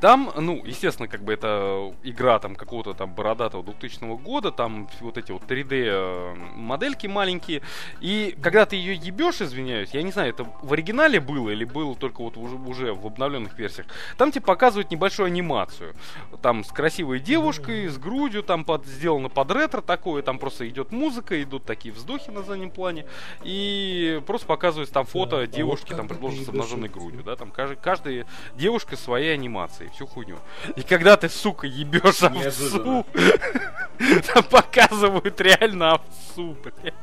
Там, 0.00 0.32
ну, 0.34 0.62
естественно, 0.64 1.08
как 1.08 1.22
бы 1.22 1.34
это 1.34 1.94
игра 2.02 2.38
там 2.38 2.56
какого-то 2.56 2.94
там 2.94 3.14
бородатого 3.14 3.62
2000 3.62 4.16
года, 4.22 4.50
там 4.50 4.88
вот 5.00 5.18
эти 5.18 5.30
вот 5.30 5.42
3D 5.42 5.68
э, 5.72 6.34
модельки 6.54 7.06
маленькие, 7.06 7.60
и 8.00 8.34
когда 8.42 8.64
ты 8.64 8.76
ее 8.76 8.94
ебешь, 8.94 9.42
извиняюсь, 9.42 9.90
я 9.92 10.02
не 10.02 10.10
знаю, 10.10 10.30
это 10.30 10.46
в 10.62 10.72
оригинале 10.72 11.20
было 11.20 11.50
или 11.50 11.64
было 11.64 11.94
только 11.94 12.22
вот 12.22 12.38
уже, 12.38 12.56
уже 12.56 12.94
в 12.94 13.06
обновленных 13.06 13.58
версиях, 13.58 13.88
там 14.16 14.32
тебе 14.32 14.42
показывают 14.42 14.90
небольшую 14.90 15.26
анимацию. 15.26 15.94
Там 16.40 16.64
с 16.64 16.68
красивой 16.68 17.20
девушкой, 17.20 17.88
с 17.88 17.98
грудью, 17.98 18.42
там 18.42 18.64
под, 18.64 18.86
сделано 18.86 19.28
под 19.28 19.50
ретро 19.50 19.82
такое, 19.82 20.22
там 20.22 20.38
просто 20.38 20.66
идет 20.66 20.92
музыка, 20.92 21.42
идут 21.42 21.64
такие 21.64 21.92
вздохи 21.92 22.30
на 22.30 22.42
заднем 22.42 22.70
плане, 22.70 23.04
и 23.44 24.22
просто 24.26 24.46
показывается 24.46 24.94
там 24.94 25.04
фото 25.04 25.36
Да, 25.36 25.42
а 25.42 25.46
девушки, 25.46 25.92
вот 25.92 26.08
там, 26.08 26.08
ты 26.08 26.44
с 26.44 26.48
обнаженной 26.48 26.88
грудью, 26.88 27.22
да, 27.22 27.36
там 27.36 27.50
каждый, 27.50 27.76
каждая 27.76 28.26
девушка 28.54 28.96
своей 28.96 29.34
анимацией. 29.34 29.89
Всю 29.92 30.06
хуйню. 30.06 30.38
И 30.76 30.82
когда 30.82 31.16
ты, 31.16 31.28
сука, 31.28 31.66
ебешь 31.66 32.22
овцу, 32.22 33.06
там 34.34 34.44
показывают 34.44 35.40
реально 35.40 35.94
овцу, 35.94 36.56
блядь. 36.62 36.94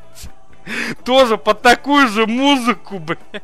Тоже 1.05 1.37
под 1.37 1.61
такую 1.61 2.07
же 2.07 2.25
музыку, 2.25 2.99
блядь. 2.99 3.43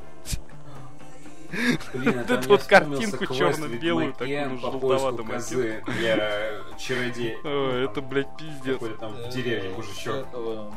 Блин, 1.93 2.19
эту 2.19 2.33
мне 2.37 2.47
вот 2.47 2.63
картинку 2.63 3.27
черно-белую, 3.27 4.13
такую 4.13 4.57
желтоватым 4.59 5.27
поиску 5.27 5.55
козы 5.55 5.83
для 5.85 6.51
чародея. 6.79 7.37
Это, 7.83 8.01
блядь, 8.01 8.35
пиздец. 8.37 8.73
Какой-то 8.73 8.97
там 8.97 9.13
в 9.13 9.29
деревне 9.29 9.69
мужичок. 9.69 10.27
Этого, 10.27 10.73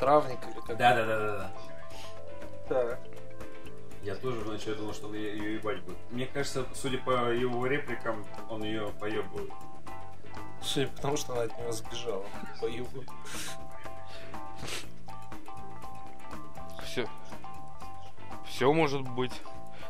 Травник 0.00 0.38
или 0.50 0.60
как 0.66 0.76
Да-да-да-да. 0.76 1.52
Так. 2.68 2.98
Я 4.04 4.14
тоже 4.16 4.40
вначале 4.40 4.76
думал, 4.76 4.92
что 4.92 5.06
он 5.06 5.14
ее 5.14 5.54
ебать 5.54 5.80
будет. 5.82 5.96
Мне 6.10 6.26
кажется, 6.26 6.66
судя 6.74 6.98
по 6.98 7.32
его 7.32 7.66
репликам, 7.66 8.22
он 8.50 8.62
ее 8.62 8.92
поебывает. 9.00 9.50
Судя 10.62 10.88
по 10.88 11.00
тому, 11.00 11.16
что 11.16 11.32
она 11.32 11.42
от 11.44 11.58
него 11.58 11.72
сбежала. 11.72 12.26
Поебу. 12.60 13.02
Все. 16.84 17.08
Все 18.46 18.70
может 18.74 19.00
быть. 19.00 19.32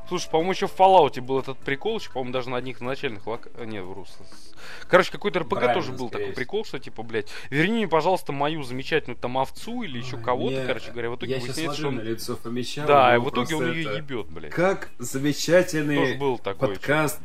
Слушай, 0.08 0.28
по-моему, 0.30 0.52
еще 0.52 0.66
в 0.66 0.74
Fallout 0.78 1.20
был 1.22 1.38
этот 1.40 1.56
прикол, 1.58 1.98
еще, 1.98 2.10
по-моему, 2.10 2.32
даже 2.32 2.50
на 2.50 2.56
одних 2.58 2.80
начальных 2.80 3.26
лок... 3.26 3.48
Не, 3.64 3.80
вру. 3.82 4.04
с- 4.04 4.10
с- 4.10 4.54
Короче, 4.88 5.10
какой-то 5.12 5.40
РПГ 5.40 5.50
Правильно, 5.50 5.74
тоже 5.74 5.92
был 5.92 6.08
такой 6.10 6.26
всего. 6.26 6.36
прикол, 6.36 6.64
что 6.64 6.78
типа, 6.78 7.02
блядь, 7.02 7.28
верни 7.50 7.78
мне, 7.78 7.88
пожалуйста, 7.88 8.32
мою 8.32 8.62
замечательную 8.62 9.18
там 9.18 9.38
овцу 9.38 9.82
или 9.82 9.98
еще 9.98 10.16
кого-то, 10.18 10.56
Мне- 10.56 10.66
короче 10.66 10.90
говоря, 10.90 11.10
в 11.10 11.16
итоге 11.16 11.34
Я 11.36 11.40
выясняется, 11.40 11.76
что 11.78 11.88
он... 11.88 12.00
лицо 12.02 12.36
Фомича. 12.36 12.84
Да, 12.86 13.14
и 13.14 13.18
у 13.18 13.22
в 13.22 13.30
итоге 13.30 13.54
он 13.56 13.72
ее 13.72 13.82
это- 13.82 13.96
ебет, 13.96 14.26
блядь. 14.28 14.52
Как 14.52 14.90
замечательный 14.98 15.96
Тоже 15.96 16.14
был 16.16 16.38
такой. 16.38 16.68
подкаст, 16.68 17.20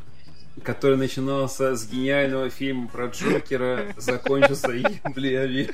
который 0.64 0.98
начинался 0.98 1.76
с 1.76 1.88
гениального 1.88 2.50
фильма 2.50 2.88
про 2.88 3.08
Джокера, 3.08 3.88
закончился 3.98 4.72
ебли 4.72 5.70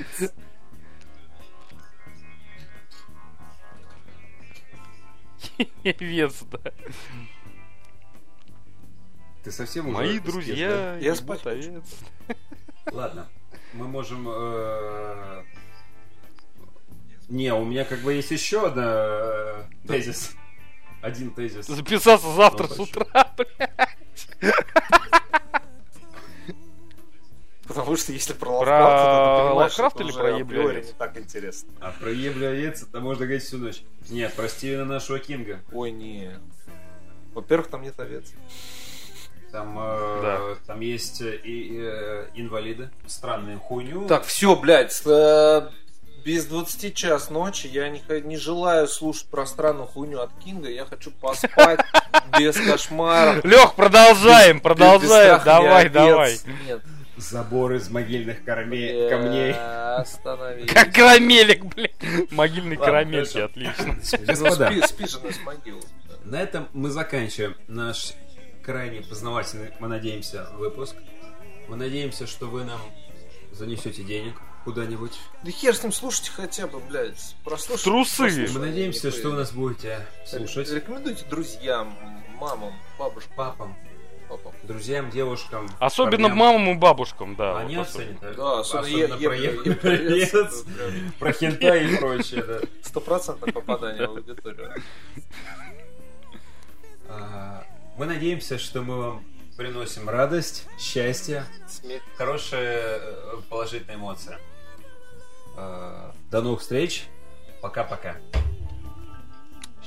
Вес, 5.84 6.44
да. 6.52 6.60
Ты 9.44 9.52
совсем 9.52 9.88
уже 9.90 9.98
Мои 9.98 10.20
друзья, 10.20 10.98
Я 10.98 11.16
спать? 11.16 11.42
Ладно, 12.92 13.28
мы 13.74 13.88
можем... 13.88 14.28
э, 14.28 15.44
Не, 17.30 17.54
у 17.54 17.64
меня 17.66 17.86
как 17.86 18.00
бы 18.02 18.14
есть 18.14 18.32
еще 18.32 18.68
одна 18.68 18.84
э, 18.86 19.64
тезис. 19.88 20.36
Один 21.02 21.30
тезис. 21.32 21.68
Записаться 21.68 22.32
завтра 22.34 22.68
с 22.68 22.80
утра, 22.80 23.06
блядь. 23.38 24.54
Потому 27.76 27.98
что 27.98 28.12
если 28.14 28.34
про 28.34 28.60
Про 28.62 28.80
Лавкрафта, 28.84 29.06
то 29.06 29.36
ты 29.36 29.50
понимаешь, 29.50 29.56
Лавкрафта 29.72 30.00
это 30.04 30.10
или 30.10 30.18
про 30.18 30.38
Еблю 30.38 30.72
не 30.72 30.92
так 30.94 31.18
интересно. 31.18 31.70
А 31.82 31.92
про 32.00 32.10
ебля 32.12 32.48
овец 32.50 32.84
это 32.84 33.00
можно 33.00 33.26
говорить 33.26 33.44
всю 33.44 33.58
ночь. 33.58 33.82
Нет, 34.10 34.34
про 34.34 34.48
Стивена 34.48 34.86
нашего 34.86 35.20
Кинга. 35.20 35.60
Ой, 35.72 35.92
не. 35.92 36.32
Во-первых, 37.34 37.68
там 37.68 37.82
нет 37.82 38.00
овец. 38.00 38.32
Там, 39.52 39.78
э, 39.80 40.22
Да. 40.22 40.40
там 40.68 40.80
есть 40.82 41.22
э, 41.22 41.36
и, 41.36 41.78
э, 41.80 42.28
инвалиды. 42.34 42.90
Странную 43.08 43.60
хуйню. 43.60 44.08
Так, 44.08 44.26
все, 44.26 44.56
блядь, 44.56 44.92
с, 44.92 45.04
э, 45.06 45.70
без 46.26 46.46
20 46.46 46.94
час 46.94 47.30
ночи 47.30 47.68
я 47.68 47.90
не, 47.90 48.02
не 48.22 48.38
желаю 48.38 48.88
слушать 48.88 49.28
про 49.28 49.46
странную 49.46 49.88
хуйню 49.88 50.22
от 50.22 50.32
Кинга. 50.44 50.70
Я 50.70 50.86
хочу 50.86 51.12
поспать 51.12 51.80
без 52.40 52.56
кошмаров. 52.58 53.46
Лех, 53.46 53.76
продолжаем, 53.76 54.60
продолжаем. 54.60 55.42
Давай, 55.46 55.86
и 55.86 55.90
давай. 55.90 56.38
Нет. 56.66 56.82
Забор 57.18 57.74
из 57.74 57.90
могильных 57.90 58.44
корме- 58.44 59.10
камней. 59.10 59.54
Остановись. 59.54 60.70
Как 60.72 60.94
карамелик, 60.94 61.64
блядь. 61.66 61.94
Могильные 62.32 62.78
карамельки, 62.78 63.38
отлично. 63.38 63.96
Господа, 64.26 64.70
Спи, 64.70 64.82
спи 64.82 65.08
же 65.08 65.32
с 65.34 65.40
могилы. 65.46 65.82
на 66.26 66.42
этом 66.42 66.68
мы 66.74 66.90
заканчиваем 66.90 67.56
наш 67.68 68.14
крайне 68.64 69.02
познавательный, 69.02 69.72
мы 69.80 69.88
надеемся, 69.88 70.50
выпуск. 70.58 70.96
Мы 71.70 71.78
надеемся, 71.78 72.28
что 72.28 72.48
вы 72.48 72.64
нам 72.66 72.82
занесете 73.52 74.04
денег 74.04 74.36
куда-нибудь. 74.66 75.14
Да 75.44 75.52
хер 75.52 75.76
с 75.76 75.84
ним, 75.84 75.92
слушайте 75.94 76.32
хотя 76.32 76.68
бы, 76.68 76.80
блядь. 76.80 77.36
Прослушайте. 77.44 77.84
Трусы. 77.86 78.12
послушайте, 78.24 78.54
Мы 78.54 78.66
надеемся, 78.66 79.12
что 79.12 79.30
вы 79.30 79.38
нас 79.38 79.52
будете 79.52 80.06
слушать. 80.26 80.70
Рекомендуйте 80.72 81.24
друзьям, 81.30 81.98
мамам, 82.40 82.74
бабушкам, 83.00 83.36
папам. 83.38 83.78
Друзьям, 84.64 85.10
девушкам. 85.10 85.68
Особенно 85.80 86.30
парням. 86.30 86.38
мамам 86.38 86.70
и 86.70 86.74
бабушкам, 86.76 87.36
да. 87.36 87.58
Они 87.60 87.78
вот 87.78 87.88
особенно. 87.88 88.16
оценят. 88.18 88.36
Да, 88.36 88.60
особенно, 88.60 88.88
особенно 88.88 89.14
е- 89.16 89.76
про 89.76 89.92
е- 89.94 91.12
про 91.20 91.32
хентай 91.32 91.86
и 91.94 91.98
прочее, 91.98 92.44
да. 92.44 92.60
Стопроцентное 92.84 93.52
попадание 93.54 94.08
в 94.08 94.12
аудиторию. 94.12 94.74
А, 97.08 97.64
Мы 97.98 98.06
надеемся, 98.06 98.58
что 98.58 98.82
мы 98.82 98.98
вам 98.98 99.26
приносим 99.58 100.10
радость, 100.10 100.68
счастье, 100.78 101.46
Смех. 101.68 102.02
хорошие 102.18 102.78
э, 102.78 103.38
положительные 103.50 103.96
эмоции. 103.96 104.38
А, 105.56 106.14
До 106.32 106.42
новых 106.42 106.60
встреч. 106.62 107.08
Пока-пока. 107.62 108.18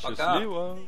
Счастливо. 0.00 0.76
Фу, 0.76 0.82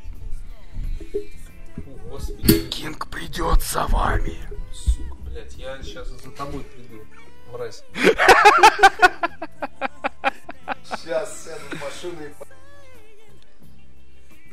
Господи. 2.11 2.67
Кинг 2.69 3.07
придет 3.07 3.61
за 3.61 3.87
вами. 3.87 4.37
Сука, 4.73 5.15
блядь, 5.25 5.53
я 5.53 5.81
сейчас 5.81 6.09
за 6.09 6.31
тобой 6.31 6.63
приду, 6.63 7.05
мразь. 7.53 7.83
Сейчас 10.83 11.45
сяду 11.45 11.77
в 11.77 11.81
машину 11.81 12.21
и... 12.21 12.33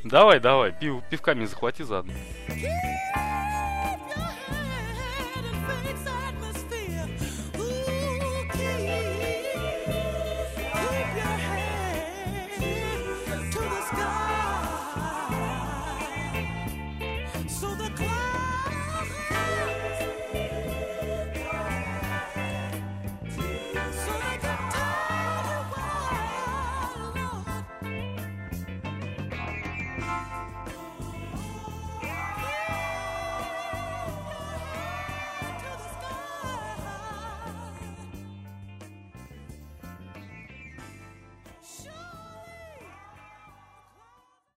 Давай, 0.04 0.38
давай, 0.38 0.72
пив, 0.72 1.02
пивками 1.10 1.46
захвати 1.46 1.84
заодно. 1.84 2.12
Keep 5.88 6.17